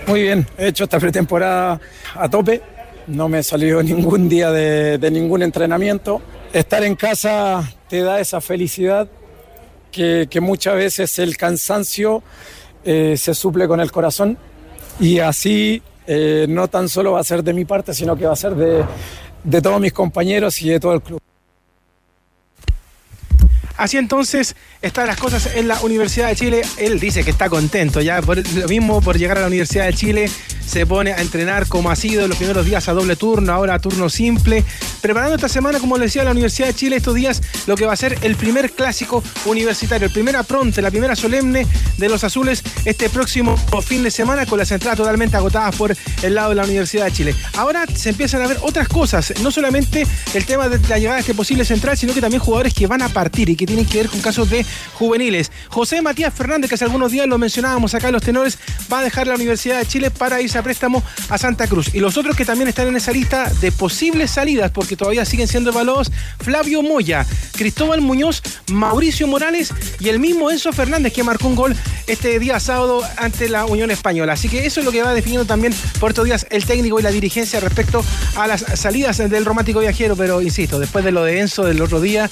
Muy 0.06 0.22
bien, 0.22 0.46
he 0.58 0.68
hecho 0.68 0.84
esta 0.84 0.98
pretemporada 0.98 1.80
a 2.14 2.28
tope. 2.28 2.60
No 3.06 3.28
me 3.28 3.38
he 3.38 3.42
salido 3.42 3.82
ningún 3.82 4.28
día 4.28 4.50
de, 4.50 5.10
ningún 5.10 5.42
entrenamiento. 5.42 6.20
Estar 6.52 6.84
en 6.84 6.96
casa 6.96 7.68
te 7.88 8.00
da 8.00 8.20
esa 8.20 8.40
felicidad 8.40 9.08
que, 9.90 10.26
que 10.30 10.40
muchas 10.40 10.74
veces 10.74 11.18
el 11.18 11.36
cansancio 11.36 12.22
eh, 12.84 13.16
se 13.16 13.34
suple 13.34 13.66
con 13.66 13.80
el 13.80 13.90
corazón. 13.90 14.36
Y 15.00 15.18
así 15.18 15.82
eh, 16.06 16.46
no 16.48 16.68
tan 16.68 16.88
solo 16.88 17.12
va 17.12 17.20
a 17.20 17.24
ser 17.24 17.42
de 17.42 17.52
mi 17.52 17.64
parte, 17.64 17.94
sino 17.94 18.16
que 18.16 18.26
va 18.26 18.32
a 18.32 18.36
ser 18.36 18.54
de, 18.54 18.84
de 19.42 19.62
todos 19.62 19.80
mis 19.80 19.92
compañeros 19.92 20.60
y 20.62 20.68
de 20.68 20.80
todo 20.80 20.94
el 20.94 21.02
club. 21.02 21.23
Así 23.76 23.96
entonces 23.96 24.54
están 24.82 25.06
las 25.06 25.16
cosas 25.16 25.50
en 25.56 25.68
la 25.68 25.80
Universidad 25.80 26.28
de 26.28 26.36
Chile. 26.36 26.62
Él 26.76 27.00
dice 27.00 27.24
que 27.24 27.30
está 27.30 27.48
contento 27.48 28.00
ya 28.00 28.22
por 28.22 28.36
lo 28.36 28.68
mismo 28.68 29.00
por 29.00 29.18
llegar 29.18 29.38
a 29.38 29.40
la 29.40 29.46
Universidad 29.48 29.86
de 29.86 29.94
Chile. 29.94 30.30
Se 30.64 30.86
pone 30.86 31.12
a 31.12 31.20
entrenar 31.20 31.68
como 31.68 31.90
ha 31.90 31.96
sido 31.96 32.26
los 32.26 32.38
primeros 32.38 32.64
días 32.64 32.88
a 32.88 32.92
doble 32.92 33.16
turno, 33.16 33.52
ahora 33.52 33.74
a 33.74 33.78
turno 33.78 34.08
simple. 34.08 34.64
Preparando 35.02 35.34
esta 35.34 35.48
semana, 35.48 35.78
como 35.78 35.98
le 35.98 36.04
decía, 36.04 36.24
la 36.24 36.30
Universidad 36.30 36.68
de 36.68 36.74
Chile 36.74 36.96
estos 36.96 37.14
días 37.14 37.42
lo 37.66 37.76
que 37.76 37.84
va 37.84 37.92
a 37.92 37.96
ser 37.96 38.18
el 38.22 38.36
primer 38.36 38.70
clásico 38.70 39.22
universitario, 39.44 40.06
el 40.06 40.12
primer 40.12 40.36
apronte, 40.36 40.80
la 40.80 40.90
primera 40.90 41.14
solemne 41.14 41.66
de 41.98 42.08
los 42.08 42.24
azules 42.24 42.62
este 42.84 43.10
próximo 43.10 43.56
fin 43.84 44.02
de 44.02 44.10
semana 44.10 44.46
con 44.46 44.58
las 44.58 44.70
entradas 44.70 44.96
totalmente 44.96 45.36
agotadas 45.36 45.76
por 45.76 45.94
el 46.22 46.34
lado 46.34 46.50
de 46.50 46.54
la 46.54 46.64
Universidad 46.64 47.06
de 47.06 47.12
Chile. 47.12 47.34
Ahora 47.56 47.84
se 47.94 48.10
empiezan 48.10 48.42
a 48.42 48.46
ver 48.46 48.58
otras 48.62 48.88
cosas, 48.88 49.34
no 49.42 49.50
solamente 49.50 50.06
el 50.32 50.46
tema 50.46 50.68
de 50.68 50.78
la 50.88 50.98
llegada 50.98 51.16
de 51.16 51.20
este 51.20 51.34
posible 51.34 51.64
central, 51.64 51.98
sino 51.98 52.14
que 52.14 52.20
también 52.20 52.40
jugadores 52.40 52.72
que 52.72 52.86
van 52.86 53.02
a 53.02 53.08
partir 53.08 53.50
y 53.50 53.56
que 53.56 53.63
tienen 53.66 53.86
que 53.86 53.98
ver 53.98 54.08
con 54.08 54.20
casos 54.20 54.50
de 54.50 54.64
juveniles. 54.94 55.50
José 55.68 56.02
Matías 56.02 56.32
Fernández, 56.34 56.68
que 56.68 56.74
hace 56.74 56.84
algunos 56.84 57.12
días 57.12 57.26
lo 57.26 57.38
mencionábamos 57.38 57.94
acá 57.94 58.08
en 58.08 58.14
los 58.14 58.22
tenores, 58.22 58.58
va 58.92 59.00
a 59.00 59.02
dejar 59.02 59.26
la 59.26 59.34
Universidad 59.34 59.78
de 59.78 59.86
Chile 59.86 60.10
para 60.10 60.40
irse 60.40 60.58
a 60.58 60.62
préstamo 60.62 61.02
a 61.28 61.38
Santa 61.38 61.66
Cruz. 61.66 61.94
Y 61.94 62.00
los 62.00 62.16
otros 62.16 62.36
que 62.36 62.44
también 62.44 62.68
están 62.68 62.88
en 62.88 62.96
esa 62.96 63.12
lista 63.12 63.50
de 63.60 63.72
posibles 63.72 64.30
salidas, 64.30 64.70
porque 64.70 64.96
todavía 64.96 65.24
siguen 65.24 65.48
siendo 65.48 65.70
evaluados, 65.70 66.10
Flavio 66.40 66.82
Moya, 66.82 67.26
Cristóbal 67.52 68.00
Muñoz, 68.00 68.42
Mauricio 68.70 69.26
Morales 69.26 69.72
y 70.00 70.08
el 70.08 70.18
mismo 70.18 70.50
Enzo 70.50 70.72
Fernández, 70.72 71.12
que 71.12 71.22
marcó 71.22 71.48
un 71.48 71.54
gol 71.54 71.76
este 72.06 72.38
día 72.38 72.60
sábado 72.60 73.02
ante 73.16 73.48
la 73.48 73.66
Unión 73.66 73.90
Española. 73.90 74.34
Así 74.34 74.48
que 74.48 74.66
eso 74.66 74.80
es 74.80 74.86
lo 74.86 74.92
que 74.92 75.02
va 75.02 75.14
definiendo 75.14 75.46
también 75.46 75.74
por 76.00 76.10
estos 76.10 76.24
días 76.24 76.46
el 76.50 76.64
técnico 76.64 76.98
y 76.98 77.02
la 77.02 77.10
dirigencia 77.10 77.60
respecto 77.60 78.04
a 78.36 78.46
las 78.46 78.64
salidas 78.74 79.18
del 79.18 79.44
romántico 79.44 79.80
viajero. 79.80 80.16
Pero 80.16 80.40
insisto, 80.42 80.78
después 80.78 81.04
de 81.04 81.12
lo 81.12 81.24
de 81.24 81.40
Enzo 81.40 81.64
del 81.64 81.80
otro 81.80 82.00
día, 82.00 82.28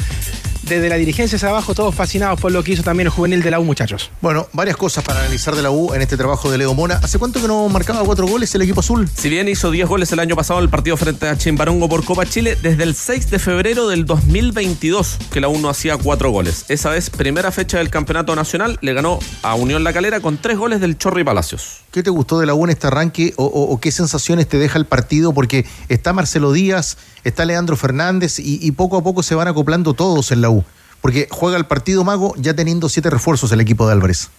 desde 0.62 0.88
la 0.88 0.96
dirigencia 0.96 1.36
hacia 1.36 1.48
abajo, 1.48 1.74
todos 1.74 1.94
fascinados 1.94 2.40
por 2.40 2.52
lo 2.52 2.62
que 2.62 2.72
hizo 2.72 2.82
también 2.82 3.06
el 3.06 3.12
juvenil 3.12 3.42
de 3.42 3.50
la 3.50 3.58
U, 3.60 3.64
muchachos. 3.64 4.10
Bueno, 4.20 4.46
varias 4.52 4.76
cosas 4.76 5.04
para 5.04 5.20
analizar 5.20 5.54
de 5.56 5.62
la 5.62 5.70
U 5.70 5.92
en 5.94 6.02
este 6.02 6.16
trabajo 6.16 6.50
de 6.50 6.58
Leo 6.58 6.74
Mona. 6.74 7.00
¿Hace 7.02 7.18
cuánto 7.18 7.40
que 7.40 7.48
no 7.48 7.68
marcaba 7.68 8.02
cuatro 8.04 8.26
goles 8.26 8.54
el 8.54 8.62
equipo 8.62 8.80
azul? 8.80 9.08
Si 9.14 9.28
bien 9.28 9.48
hizo 9.48 9.70
10 9.70 9.88
goles 9.88 10.12
el 10.12 10.20
año 10.20 10.36
pasado 10.36 10.60
en 10.60 10.64
el 10.64 10.70
partido 10.70 10.96
frente 10.96 11.28
a 11.28 11.36
Chimbarongo 11.36 11.88
por 11.88 12.04
Copa 12.04 12.26
Chile, 12.26 12.56
desde 12.62 12.82
el 12.84 12.94
6 12.94 13.30
de 13.30 13.38
febrero 13.38 13.88
del 13.88 14.04
2022 14.06 15.18
que 15.32 15.40
la 15.40 15.48
U 15.48 15.58
no 15.58 15.68
hacía 15.68 15.96
cuatro 15.96 16.30
goles. 16.30 16.64
Esa 16.68 16.90
vez, 16.90 17.10
primera 17.10 17.50
fecha 17.52 17.78
del 17.78 17.90
campeonato 17.90 18.34
nacional, 18.36 18.78
le 18.82 18.92
ganó 18.94 19.18
a 19.42 19.54
Unión 19.54 19.84
La 19.84 19.92
Calera 19.92 20.20
con 20.20 20.38
tres 20.38 20.58
goles 20.58 20.80
del 20.80 20.98
Chorri 20.98 21.24
Palacios. 21.24 21.80
¿Qué 21.90 22.02
te 22.02 22.10
gustó 22.10 22.38
de 22.40 22.46
la 22.46 22.54
U 22.54 22.64
en 22.64 22.70
este 22.70 22.86
arranque 22.86 23.34
o, 23.36 23.44
o- 23.44 23.72
o 23.72 23.80
qué 23.80 23.90
sensaciones 23.92 24.48
te 24.48 24.58
deja 24.58 24.78
el 24.78 24.86
partido? 24.86 25.32
Porque 25.34 25.66
está 25.88 26.12
Marcelo 26.12 26.52
Díaz, 26.52 26.96
está 27.24 27.44
Leandro 27.44 27.76
Fernández 27.76 28.38
y, 28.38 28.58
y 28.66 28.70
poco 28.72 28.96
a 28.96 29.02
poco 29.02 29.22
se 29.22 29.34
van 29.34 29.48
acoplando 29.48 29.94
todos 29.94 30.32
en 30.32 30.40
la 30.40 30.50
U. 30.50 30.64
Porque 31.00 31.26
juega 31.30 31.56
el 31.56 31.66
partido 31.66 32.04
mago 32.04 32.34
ya 32.36 32.54
teniendo 32.54 32.88
siete 32.88 33.10
refuerzos 33.10 33.50
el 33.52 33.60
equipo 33.60 33.86
de 33.86 33.92
Álvarez. 33.92 34.30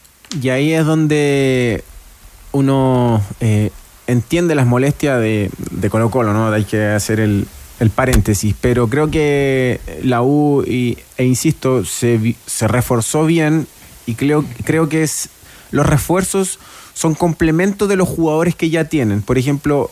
Y 0.42 0.50
ahí 0.50 0.74
es 0.74 0.86
donde 0.86 1.84
uno 2.54 3.22
eh, 3.42 3.72
entiende 4.08 4.56
las 4.56 4.66
molestias 4.66 5.20
de, 5.20 5.50
de 5.72 5.90
Colo 5.90 6.10
Colo, 6.10 6.34
¿no? 6.34 6.52
Hay 6.52 6.64
que 6.64 6.86
hacer 6.86 7.20
el, 7.20 7.48
paréntesis. 7.96 8.56
Pero 8.62 8.88
creo 8.88 9.12
que 9.12 9.82
la 10.04 10.22
U, 10.22 10.64
y- 10.66 10.98
e 11.18 11.26
insisto, 11.26 11.84
se 11.84 12.36
reforzó 12.62 13.26
bien 13.26 13.68
y 14.06 14.16
creo, 14.16 14.46
creo 14.64 14.88
que 14.88 15.04
es 15.04 15.30
los 15.72 15.86
refuerzos 15.86 16.60
son 16.94 17.16
complementos 17.16 17.90
de 17.90 17.96
los 17.98 18.08
jugadores 18.08 18.56
que 18.56 18.70
ya 18.70 18.86
tienen. 18.86 19.22
Por 19.22 19.38
ejemplo, 19.38 19.92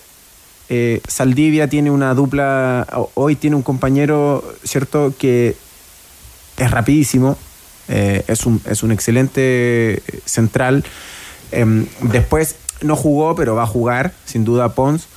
eh, 0.70 1.02
Saldivia 1.08 1.68
tiene 1.70 1.92
una 1.92 2.14
dupla, 2.14 2.88
hoy 3.16 3.36
tiene 3.36 3.56
un 3.56 3.62
compañero, 3.62 4.44
¿cierto?, 4.64 5.14
que 5.18 5.56
es 6.58 6.72
rapidísimo, 6.72 7.38
eh, 7.88 8.24
es, 8.28 8.46
un, 8.46 8.62
es 8.66 8.84
un 8.84 8.92
excelente 8.92 10.02
central. 10.26 10.84
Em, 11.52 11.88
después 12.02 12.56
no 12.82 12.96
jugó, 12.96 13.36
pero 13.36 13.56
va 13.56 13.64
a 13.64 13.68
jugar, 13.68 14.14
sin 14.26 14.46
duda, 14.46 14.74
Pons. 14.74 15.08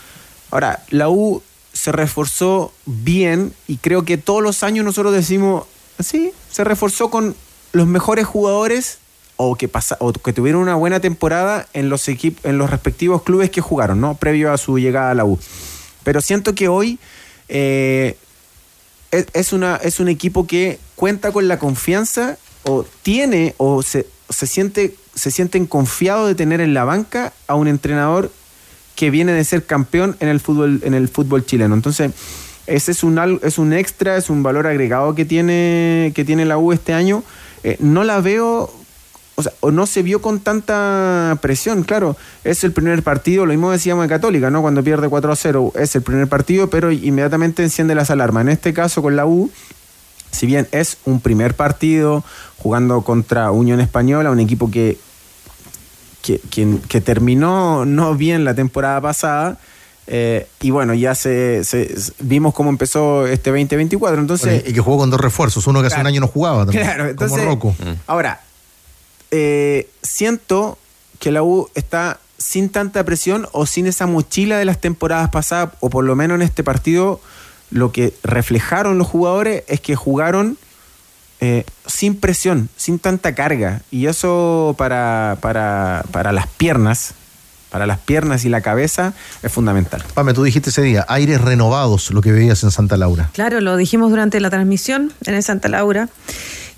Ahora, 0.51 0.83
la 0.91 1.09
U 1.09 1.43
se 1.73 1.93
reforzó 1.93 2.73
bien 2.87 3.53
y 3.67 3.79
creo 3.79 4.05
que 4.05 4.17
todos 4.17 4.43
los 4.43 4.63
años 4.63 4.85
nosotros 4.85 5.13
decimos, 5.13 5.65
sí, 5.99 6.33
se 6.51 6.65
reforzó 6.65 7.11
con 7.11 7.35
los 7.73 7.87
mejores 7.87 8.27
jugadores 8.27 8.99
o 9.37 9.57
que, 9.57 9.71
o 9.99 10.13
que 10.13 10.33
tuvieron 10.33 10.63
una 10.63 10.75
buena 10.75 11.01
temporada 11.01 11.67
en 11.73 11.89
los, 11.89 12.07
en 12.09 12.59
los 12.59 12.71
respectivos 12.71 13.23
clubes 13.23 13.51
que 13.51 13.61
jugaron, 13.61 14.01
¿no? 14.01 14.15
Previo 14.15 14.53
a 14.53 14.59
su 14.59 14.79
llegada 14.79 15.11
a 15.11 15.15
la 15.15 15.25
U. 15.25 15.39
Pero 16.05 16.21
siento 16.21 16.55
que 16.55 16.69
hoy 16.69 16.99
eh, 17.49 18.17
es, 19.11 19.53
una, 19.53 19.77
es 19.77 20.01
un 20.01 20.09
equipo 20.09 20.47
que 20.47 20.79
cuenta 20.95 21.33
con 21.33 21.49
la 21.49 21.59
confianza 21.59 22.37
o 22.65 22.85
tiene 23.03 23.55
o 23.59 23.83
se, 23.83 24.07
se 24.29 24.47
siente 24.47 24.95
se 25.15 25.31
sienten 25.31 25.67
confiados 25.67 26.27
de 26.27 26.35
tener 26.35 26.61
en 26.61 26.75
la 26.75 26.85
banca 26.85 27.33
a 27.47 27.55
un 27.55 27.69
entrenador 27.69 28.33
que 28.97 29.11
viene 29.11 29.33
de 29.33 29.45
ser 29.45 29.65
campeón 29.65 30.17
en 30.21 30.29
el 30.29 30.41
fútbol 30.41 30.81
en 30.85 30.95
el 30.95 31.09
fútbol 31.09 31.45
chileno. 31.47 31.75
Entonces, 31.75 32.13
ese 32.67 32.93
es 32.93 33.05
un 33.05 33.41
es 33.43 33.59
un 33.59 33.73
extra, 33.73 34.17
es 34.17 34.31
un 34.31 34.43
valor 34.43 34.67
agregado 34.67 35.15
que 35.15 35.25
tiene 35.25 36.13
que 36.15 36.25
tiene 36.25 36.45
la 36.45 36.59
U 36.59 36.73
este 36.73 36.93
año. 36.93 37.23
Eh, 37.63 37.77
no 37.81 38.05
la 38.05 38.21
veo 38.21 38.73
o 39.37 39.43
sea, 39.43 39.53
o 39.61 39.71
no 39.71 39.87
se 39.87 40.03
vio 40.03 40.23
con 40.23 40.41
tanta 40.41 41.37
presión, 41.41 41.83
claro, 41.83 42.17
es 42.45 42.63
el 42.65 42.73
primer 42.73 43.03
partido, 43.03 43.47
lo 43.47 43.53
mismo 43.53 43.71
decíamos 43.73 44.05
de 44.05 44.09
Católica, 44.09 44.51
¿no? 44.51 44.63
Cuando 44.63 44.83
pierde 44.85 45.09
4 45.09 45.33
a 45.33 45.37
0, 45.37 45.73
es 45.77 45.95
el 45.97 46.03
primer 46.03 46.29
partido, 46.29 46.71
pero 46.71 46.93
inmediatamente 46.93 47.63
enciende 47.63 47.95
las 47.95 48.11
alarmas. 48.11 48.43
En 48.43 48.49
este 48.51 48.73
caso 48.73 49.03
con 49.03 49.17
la 49.17 49.27
U, 49.27 49.51
si 50.31 50.47
bien 50.47 50.69
es 50.73 50.99
un 51.05 51.21
primer 51.21 51.55
partido 51.55 52.23
jugando 52.59 53.03
contra 53.03 53.51
Unión 53.51 53.81
Española, 53.81 54.31
un 54.31 54.41
equipo 54.41 54.71
que, 54.71 54.99
que, 56.23 56.41
que- 56.51 56.79
que 56.89 57.01
terminó 57.01 57.85
no 57.85 58.15
bien 58.15 58.45
la 58.45 58.55
temporada 58.55 59.01
pasada, 59.01 59.59
eh, 60.07 60.47
y 60.61 60.71
bueno, 60.71 60.95
ya 60.95 61.15
se, 61.15 61.65
se- 61.65 61.95
vimos 62.21 62.55
cómo 62.55 62.71
empezó 62.71 63.27
este 63.27 63.51
2024, 63.51 64.21
entonces... 64.21 64.63
y 64.67 64.73
que 64.73 64.81
jugó 64.81 64.99
con 64.99 65.11
dos 65.11 65.21
refuerzos, 65.21 65.67
uno 65.67 65.81
que 65.81 65.89
hace 65.89 66.01
un 66.01 66.07
año 66.07 66.21
no 66.21 66.29
jugaba 66.29 66.65
también. 66.65 66.85
Claro, 66.85 67.09
entonces, 67.09 67.37
como 67.39 67.51
Rocco. 67.51 67.75
Ahora, 68.07 68.41
eh, 69.37 69.91
siento 70.01 70.79
que 71.19 71.33
la 71.33 71.43
U 71.43 71.69
está 71.75 72.21
sin 72.39 72.69
tanta 72.69 73.03
presión 73.05 73.49
o 73.51 73.67
sin 73.67 73.89
esa 73.89 74.07
mochila 74.07 74.59
de 74.59 74.65
las 74.65 74.81
temporadas 74.81 75.31
pasadas, 75.31 75.71
o 75.81 75.91
por 75.91 76.05
lo 76.05 76.15
menos 76.15 76.37
en 76.37 76.43
este 76.43 76.63
partido, 76.63 77.21
lo 77.73 77.91
que 77.91 78.15
reflejaron 78.23 78.97
los 78.97 79.09
jugadores 79.09 79.65
es 79.67 79.81
que 79.81 79.97
jugaron 79.97 80.57
eh, 81.41 81.65
sin 81.85 82.15
presión, 82.15 82.69
sin 82.77 83.01
tanta 83.01 83.35
carga. 83.35 83.83
Y 83.91 84.07
eso 84.07 84.77
para, 84.79 85.37
para, 85.41 86.05
para 86.13 86.31
las 86.31 86.47
piernas, 86.47 87.15
para 87.71 87.89
las 87.89 87.99
piernas 87.99 88.45
y 88.45 88.49
la 88.49 88.61
cabeza, 88.61 89.15
es 89.43 89.51
fundamental. 89.51 90.05
Pame, 90.15 90.33
tú 90.33 90.45
dijiste 90.45 90.71
ese 90.71 90.83
día, 90.83 91.05
aires 91.09 91.41
renovados, 91.41 92.13
lo 92.13 92.21
que 92.21 92.31
veías 92.31 92.63
en 92.63 92.71
Santa 92.71 92.97
Laura. 92.97 93.31
Claro, 93.33 93.61
lo 93.61 93.77
dijimos 93.77 94.11
durante 94.11 94.39
la 94.39 94.51
transmisión 94.51 95.13
en 95.27 95.35
el 95.35 95.43
Santa 95.43 95.69
Laura, 95.69 96.09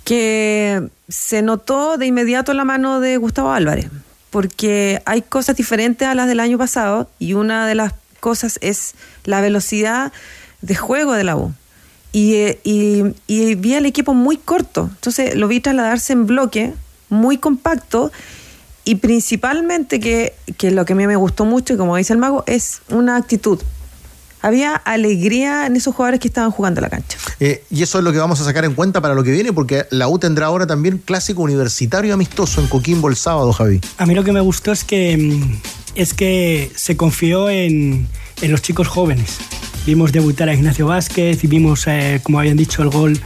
que 0.06 0.88
se 1.08 1.42
notó 1.42 1.98
de 1.98 2.06
inmediato 2.06 2.54
la 2.54 2.64
mano 2.64 3.00
de 3.00 3.16
Gustavo 3.16 3.50
Álvarez, 3.50 3.88
porque 4.30 5.02
hay 5.04 5.20
cosas 5.20 5.56
diferentes 5.56 6.06
a 6.06 6.14
las 6.14 6.28
del 6.28 6.38
año 6.38 6.58
pasado 6.58 7.10
y 7.18 7.34
una 7.34 7.66
de 7.66 7.74
las 7.74 7.92
cosas 8.20 8.56
es 8.62 8.94
la 9.24 9.40
velocidad 9.40 10.12
de 10.62 10.76
juego 10.76 11.12
de 11.14 11.24
la 11.24 11.36
U. 11.36 11.52
Y, 12.12 12.34
eh, 12.34 12.60
y, 12.62 13.02
y 13.26 13.56
vi 13.56 13.74
al 13.74 13.84
equipo 13.84 14.14
muy 14.14 14.36
corto, 14.36 14.88
entonces 14.94 15.34
lo 15.34 15.48
vi 15.48 15.58
trasladarse 15.58 16.12
en 16.12 16.26
bloque, 16.26 16.72
muy 17.08 17.38
compacto, 17.38 18.12
y 18.84 18.94
principalmente 18.94 19.98
que, 19.98 20.34
que 20.56 20.70
lo 20.70 20.84
que 20.84 20.92
a 20.92 20.96
mí 20.96 21.08
me 21.08 21.16
gustó 21.16 21.44
mucho, 21.44 21.74
y 21.74 21.76
como 21.76 21.96
dice 21.96 22.12
el 22.12 22.20
mago, 22.20 22.44
es 22.46 22.80
una 22.90 23.16
actitud. 23.16 23.60
Había 24.46 24.76
alegría 24.76 25.66
en 25.66 25.74
esos 25.74 25.92
jugadores 25.92 26.20
que 26.20 26.28
estaban 26.28 26.52
jugando 26.52 26.80
la 26.80 26.88
cancha. 26.88 27.18
Eh, 27.40 27.64
y 27.68 27.82
eso 27.82 27.98
es 27.98 28.04
lo 28.04 28.12
que 28.12 28.18
vamos 28.18 28.40
a 28.40 28.44
sacar 28.44 28.64
en 28.64 28.74
cuenta 28.74 29.00
para 29.00 29.12
lo 29.12 29.24
que 29.24 29.32
viene, 29.32 29.52
porque 29.52 29.86
la 29.90 30.06
U 30.06 30.20
tendrá 30.20 30.46
ahora 30.46 30.68
también 30.68 30.98
clásico 30.98 31.42
universitario 31.42 32.14
amistoso 32.14 32.60
en 32.60 32.68
Coquimbo 32.68 33.08
el 33.08 33.16
sábado, 33.16 33.52
Javi. 33.52 33.80
A 33.98 34.06
mí 34.06 34.14
lo 34.14 34.22
que 34.22 34.30
me 34.30 34.40
gustó 34.40 34.70
es 34.70 34.84
que, 34.84 35.16
mm, 35.16 35.60
es 35.96 36.14
que 36.14 36.70
se 36.76 36.96
confió 36.96 37.50
en, 37.50 38.06
en 38.40 38.52
los 38.52 38.62
chicos 38.62 38.86
jóvenes. 38.86 39.38
Vimos 39.86 40.10
debutar 40.10 40.48
a 40.48 40.54
Ignacio 40.54 40.88
Vázquez 40.88 41.44
y 41.44 41.46
vimos, 41.46 41.86
eh, 41.86 42.20
como 42.24 42.40
habían 42.40 42.56
dicho, 42.56 42.82
el 42.82 42.90
gol. 42.90 43.18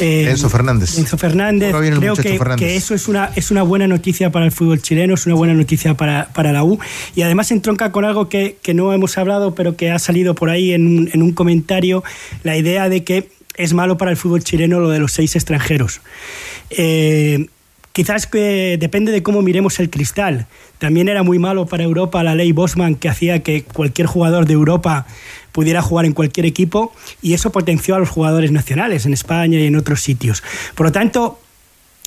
eh, 0.00 0.30
Enzo 0.30 0.48
Fernández. 0.48 0.98
Enzo 0.98 1.18
Fernández. 1.18 1.74
Creo 1.74 2.16
que, 2.16 2.38
Fernández. 2.38 2.66
que 2.66 2.76
eso 2.76 2.94
es 2.94 3.06
una, 3.06 3.30
es 3.36 3.50
una 3.50 3.62
buena 3.62 3.86
noticia 3.86 4.32
para 4.32 4.46
el 4.46 4.52
fútbol 4.52 4.80
chileno, 4.80 5.12
es 5.14 5.26
una 5.26 5.34
buena 5.34 5.52
noticia 5.52 5.94
para, 5.94 6.28
para 6.32 6.52
la 6.52 6.64
U. 6.64 6.78
Y 7.14 7.22
además 7.22 7.50
entronca 7.50 7.92
con 7.92 8.06
algo 8.06 8.30
que, 8.30 8.56
que 8.62 8.72
no 8.72 8.94
hemos 8.94 9.18
hablado, 9.18 9.54
pero 9.54 9.76
que 9.76 9.90
ha 9.90 9.98
salido 9.98 10.34
por 10.34 10.48
ahí 10.48 10.72
en 10.72 10.86
un, 10.86 11.10
en 11.12 11.22
un 11.22 11.32
comentario, 11.32 12.02
la 12.44 12.56
idea 12.56 12.88
de 12.88 13.04
que 13.04 13.28
es 13.56 13.74
malo 13.74 13.98
para 13.98 14.10
el 14.10 14.16
fútbol 14.16 14.42
chileno 14.42 14.80
lo 14.80 14.88
de 14.88 15.00
los 15.00 15.12
seis 15.12 15.36
extranjeros. 15.36 16.00
Eh, 16.70 17.46
quizás 17.92 18.26
que 18.26 18.78
depende 18.80 19.12
de 19.12 19.22
cómo 19.22 19.42
miremos 19.42 19.78
el 19.80 19.90
cristal. 19.90 20.46
También 20.78 21.08
era 21.08 21.22
muy 21.22 21.38
malo 21.38 21.66
para 21.66 21.82
Europa 21.84 22.22
la 22.22 22.34
ley 22.34 22.52
Bosman 22.52 22.94
que 22.94 23.08
hacía 23.08 23.42
que 23.42 23.64
cualquier 23.64 24.06
jugador 24.06 24.46
de 24.46 24.54
Europa 24.54 25.06
pudiera 25.52 25.82
jugar 25.82 26.06
en 26.06 26.12
cualquier 26.12 26.46
equipo 26.46 26.92
y 27.22 27.34
eso 27.34 27.52
potenció 27.52 27.94
a 27.94 27.98
los 27.98 28.08
jugadores 28.08 28.52
nacionales 28.52 29.06
en 29.06 29.12
España 29.12 29.58
y 29.58 29.66
en 29.66 29.76
otros 29.76 30.00
sitios. 30.00 30.42
Por 30.74 30.86
lo 30.86 30.92
tanto, 30.92 31.38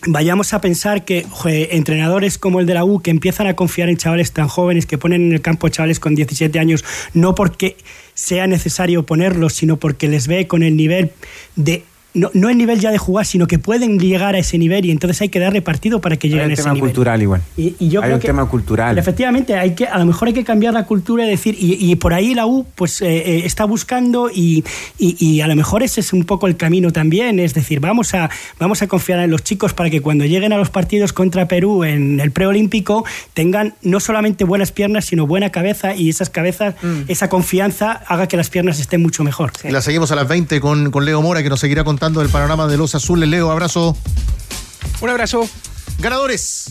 vayamos 0.07 0.53
a 0.53 0.61
pensar 0.61 1.05
que 1.05 1.25
jue, 1.29 1.75
entrenadores 1.75 2.37
como 2.37 2.59
el 2.59 2.65
de 2.65 2.73
la 2.73 2.85
U 2.85 3.01
que 3.01 3.11
empiezan 3.11 3.47
a 3.47 3.55
confiar 3.55 3.89
en 3.89 3.97
chavales 3.97 4.31
tan 4.31 4.47
jóvenes, 4.47 4.85
que 4.85 4.97
ponen 4.97 5.27
en 5.27 5.33
el 5.33 5.41
campo 5.41 5.69
chavales 5.69 5.99
con 5.99 6.15
17 6.15 6.57
años, 6.59 6.83
no 7.13 7.35
porque 7.35 7.77
sea 8.13 8.47
necesario 8.47 9.05
ponerlos, 9.05 9.53
sino 9.53 9.77
porque 9.77 10.07
les 10.07 10.27
ve 10.27 10.47
con 10.47 10.63
el 10.63 10.75
nivel 10.75 11.11
de... 11.55 11.83
No, 12.15 12.29
no 12.33 12.49
el 12.49 12.57
nivel 12.59 12.79
ya 12.79 12.91
de 12.91 12.99
jugar, 12.99 13.25
sino 13.25 13.47
que 13.47 13.57
pueden 13.57 13.97
llegar 13.99 14.35
a 14.35 14.37
ese 14.37 14.59
nivel 14.59 14.85
y 14.85 14.91
entonces 14.91 15.19
hay 15.21 15.29
que 15.29 15.39
darle 15.39 15.63
partido 15.63 15.99
para 15.99 16.15
que 16.15 16.27
Hay 16.27 16.33
lleguen 16.33 16.45
un 16.45 16.51
a 16.51 16.53
ese 16.53 16.61
tema 16.63 16.73
nivel. 16.75 16.89
cultural 16.91 17.21
igual. 17.23 17.41
Y, 17.57 17.75
y 17.79 17.89
yo 17.89 18.01
Hay 18.01 18.05
creo 18.05 18.15
un 18.17 18.21
que- 18.21 18.27
tema 18.27 18.45
cultural. 18.47 18.97
efectivamente, 18.99 19.55
hay 19.55 19.73
que, 19.73 19.87
a 19.87 19.97
lo 19.97 20.05
mejor 20.05 20.27
hay 20.27 20.33
que 20.35 20.43
cambiar 20.43 20.73
la 20.75 20.85
cultura 20.85 21.25
y 21.25 21.29
decir, 21.29 21.55
y, 21.59 21.73
y 21.91 21.95
por 21.95 22.13
ahí 22.13 22.35
la 22.35 22.45
U 22.45 22.67
pues 22.75 23.01
eh, 23.01 23.07
eh, 23.07 23.41
está 23.45 23.65
buscando 23.65 24.29
y, 24.29 24.63
y- 24.99 25.15
y 25.19 25.41
a 25.41 25.47
lo 25.47 25.55
mejor 25.55 25.81
ese 25.81 26.01
es 26.01 26.13
un 26.13 26.23
poco 26.25 26.45
el 26.45 26.55
camino 26.55 26.91
también, 26.91 27.39
es 27.39 27.55
decir, 27.55 27.79
vamos 27.79 28.13
a, 28.13 28.29
vamos 28.59 28.83
a 28.83 28.87
confiar 28.87 29.17
en 29.19 29.31
los 29.31 29.43
chicos 29.43 29.73
para 29.73 29.89
que 29.89 30.01
cuando 30.01 30.23
lleguen 30.25 30.53
a 30.53 30.57
los 30.57 30.69
partidos 30.69 31.13
contra 31.13 31.47
Perú 31.47 31.83
en 31.83 32.19
el 32.19 32.29
preolímpico 32.31 33.05
tengan 33.33 33.73
no 33.81 33.99
solamente 33.99 34.43
buenas 34.43 34.71
piernas, 34.71 35.05
sino 35.05 35.25
buena 35.25 35.49
cabeza 35.51 35.95
y 35.95 36.09
esas 36.09 36.29
cabezas, 36.29 36.75
esa 37.07 37.27
confianza 37.29 37.91
haga 38.07 38.27
que 38.27 38.37
las 38.37 38.51
piernas 38.51 38.79
estén 38.79 39.01
mucho 39.01 39.23
mejor. 39.23 39.51
Y 39.67 39.71
la 39.71 39.81
seguimos 39.81 40.11
a 40.11 40.15
las 40.15 40.27
20 40.27 40.59
con, 40.61 40.91
con 40.91 41.05
Leo 41.05 41.19
Mora, 41.23 41.41
que 41.41 41.49
nos 41.49 41.59
seguirá 41.59 41.83
contando 41.83 42.02
el 42.05 42.29
panorama 42.29 42.67
de 42.67 42.75
los 42.77 42.95
azules. 42.95 43.29
Leo, 43.29 43.49
abrazo. 43.49 43.95
Un 44.99 45.09
abrazo. 45.09 45.47
Ganadores. 45.99 46.65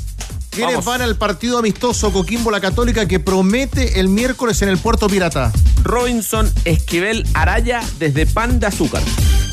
¿Quiénes 0.51 0.75
Vamos. 0.75 0.85
van 0.85 1.01
al 1.01 1.17
partido 1.17 1.59
amistoso 1.59 2.13
Coquimbo 2.13 2.51
La 2.51 2.61
Católica 2.61 3.09
que 3.09 3.19
promete 3.19 3.99
el 4.01 4.09
miércoles 4.09 4.61
en 4.61 4.69
el 4.69 4.77
Puerto 4.77 5.07
Pirata? 5.09 5.51
Robinson 5.83 6.53
Esquivel 6.67 7.27
Araya 7.33 7.81
desde 7.99 8.27
Pan 8.27 8.61
de 8.61 8.67
Azúcar. 8.67 9.03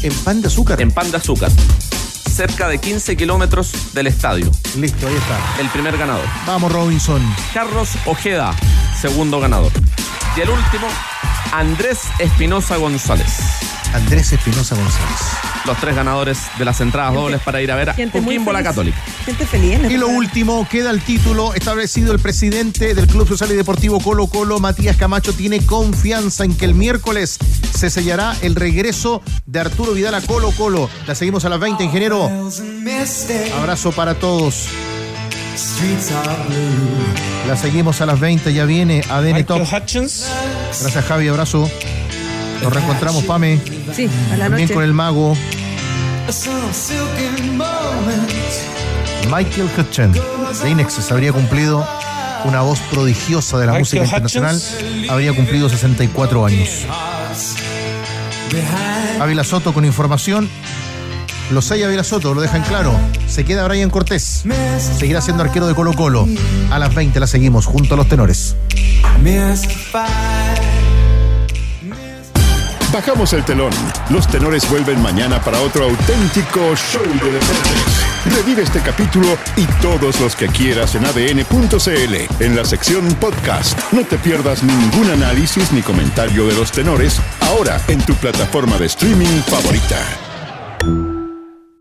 ¿En 0.04 0.14
Pan 0.14 0.42
de 0.42 0.48
Azúcar? 0.48 0.82
En 0.82 0.92
Pan 0.92 1.10
de 1.12 1.18
Azúcar. 1.18 1.50
Cerca 2.30 2.68
de 2.68 2.80
15 2.80 3.16
kilómetros 3.16 3.72
del 3.94 4.08
estadio. 4.08 4.52
Listo, 4.78 5.08
ahí 5.08 5.16
está. 5.16 5.62
El 5.62 5.70
primer 5.70 5.98
ganador. 5.98 6.26
Vamos, 6.46 6.72
Robinson. 6.72 7.22
Carlos 7.54 7.92
Ojeda, 8.06 8.54
segundo 9.00 9.40
ganador. 9.40 9.72
Y 10.36 10.42
el 10.42 10.50
último, 10.50 10.88
Andrés 11.52 12.02
Espinosa 12.20 12.78
González. 12.78 13.40
Andrés 13.94 14.32
Espinosa 14.32 14.76
González. 14.76 15.18
Los 15.66 15.78
tres 15.80 15.96
ganadores 15.96 16.38
de 16.60 16.66
las 16.66 16.80
entradas 16.80 17.14
dobles 17.14 17.42
para 17.42 17.60
ir 17.60 17.72
a 17.72 17.76
ver 17.76 17.90
a 17.90 17.96
Coquimbo 17.96 18.54
la. 18.54 18.62
Católica. 18.62 18.98
Gente 19.26 19.48
feliz. 19.48 19.80
Y 19.90 19.98
lo 19.98 20.10
último, 20.10 20.68
queda 20.70 20.92
el 20.92 21.02
título 21.02 21.56
establecido. 21.56 22.14
El 22.14 22.20
presidente 22.20 22.94
del 22.94 23.08
Club 23.08 23.28
Social 23.28 23.52
y 23.52 23.56
Deportivo 23.56 24.00
Colo 24.00 24.28
Colo, 24.28 24.60
Matías 24.60 24.96
Camacho, 24.96 25.34
tiene 25.34 25.66
confianza 25.66 26.44
en 26.44 26.56
que 26.56 26.66
el 26.66 26.76
miércoles 26.76 27.40
se 27.76 27.90
sellará 27.90 28.36
el 28.42 28.56
regreso 28.56 29.24
de 29.48 29.60
Arturo 29.60 29.94
Vidal 29.94 30.14
a 30.14 30.22
Colo 30.22 30.52
Colo. 30.52 30.88
La 31.08 31.16
seguimos 31.16 31.46
a 31.46 31.50
las 31.50 31.60
20, 31.60 31.84
ingeniero. 31.84 32.30
Abrazo 33.58 33.92
para 33.92 34.16
todos. 34.16 34.68
La 37.48 37.58
seguimos 37.58 38.00
a 38.02 38.06
las 38.06 38.20
20, 38.20 38.54
ya 38.54 38.66
viene 38.66 39.02
ADN 39.10 39.44
Top. 39.46 39.68
Gracias 39.70 41.06
Javi, 41.06 41.28
abrazo. 41.28 41.70
Nos 42.62 42.74
reencontramos, 42.74 43.24
Pame. 43.26 43.60
Sí, 43.94 44.08
a 44.32 44.38
la 44.38 44.46
También 44.46 44.64
noche. 44.68 44.74
con 44.74 44.84
el 44.84 44.94
mago 44.94 45.36
Michael 49.30 49.70
Hutchen. 49.78 50.14
De 50.14 50.70
Inexes 50.70 51.12
habría 51.12 51.34
cumplido 51.34 51.88
una 52.46 52.62
voz 52.62 52.80
prodigiosa 52.92 53.58
de 53.58 53.66
la 53.66 53.74
Michael 53.74 53.82
música 53.82 54.04
internacional. 54.04 54.56
Hutchins. 54.56 55.10
Habría 55.10 55.34
cumplido 55.34 55.70
64 55.70 56.46
años. 56.46 56.70
Ávila 59.20 59.44
Soto 59.44 59.74
con 59.74 59.86
información. 59.86 60.50
Lo 61.52 61.62
sella 61.64 61.88
Ávila 61.88 62.04
Soto, 62.04 62.34
lo 62.34 62.42
dejan 62.42 62.62
claro. 62.64 62.94
Se 63.28 63.44
queda 63.44 63.68
Brian 63.68 63.90
Cortés. 63.90 64.44
Seguirá 64.98 65.22
siendo 65.22 65.44
arquero 65.44 65.68
de 65.68 65.74
Colo 65.74 65.94
Colo. 65.94 66.28
A 66.70 66.78
las 66.78 66.94
20 66.94 67.20
la 67.20 67.28
seguimos 67.28 67.66
junto 67.66 67.96
a 67.96 67.98
los 67.98 68.08
tenores. 68.08 68.56
Bajamos 72.94 73.34
el 73.34 73.44
telón. 73.46 73.72
Los 74.10 74.28
tenores 74.28 74.68
vuelven 74.70 75.02
mañana 75.02 75.40
para 75.42 75.60
otro 75.62 75.86
auténtico 75.86 76.76
show 76.76 77.04
de 77.04 77.32
deportes. 77.32 78.36
Revive 78.36 78.64
este 78.64 78.80
capítulo 78.82 79.28
y 79.56 79.66
todos 79.82 80.20
los 80.20 80.36
que 80.36 80.48
quieras 80.48 80.96
en 80.96 81.06
adn.cl 81.06 82.44
en 82.44 82.56
la 82.56 82.66
sección 82.66 83.08
podcast. 83.16 83.80
No 83.92 84.04
te 84.04 84.18
pierdas 84.18 84.64
ningún 84.64 85.10
análisis 85.12 85.72
ni 85.72 85.82
comentario 85.82 86.48
de 86.48 86.54
los 86.56 86.72
tenores 86.72 87.20
ahora 87.42 87.80
en 87.88 88.02
tu 88.02 88.14
plataforma 88.16 88.78
de 88.78 88.88
streaming 88.88 89.42
favorita. 89.48 90.29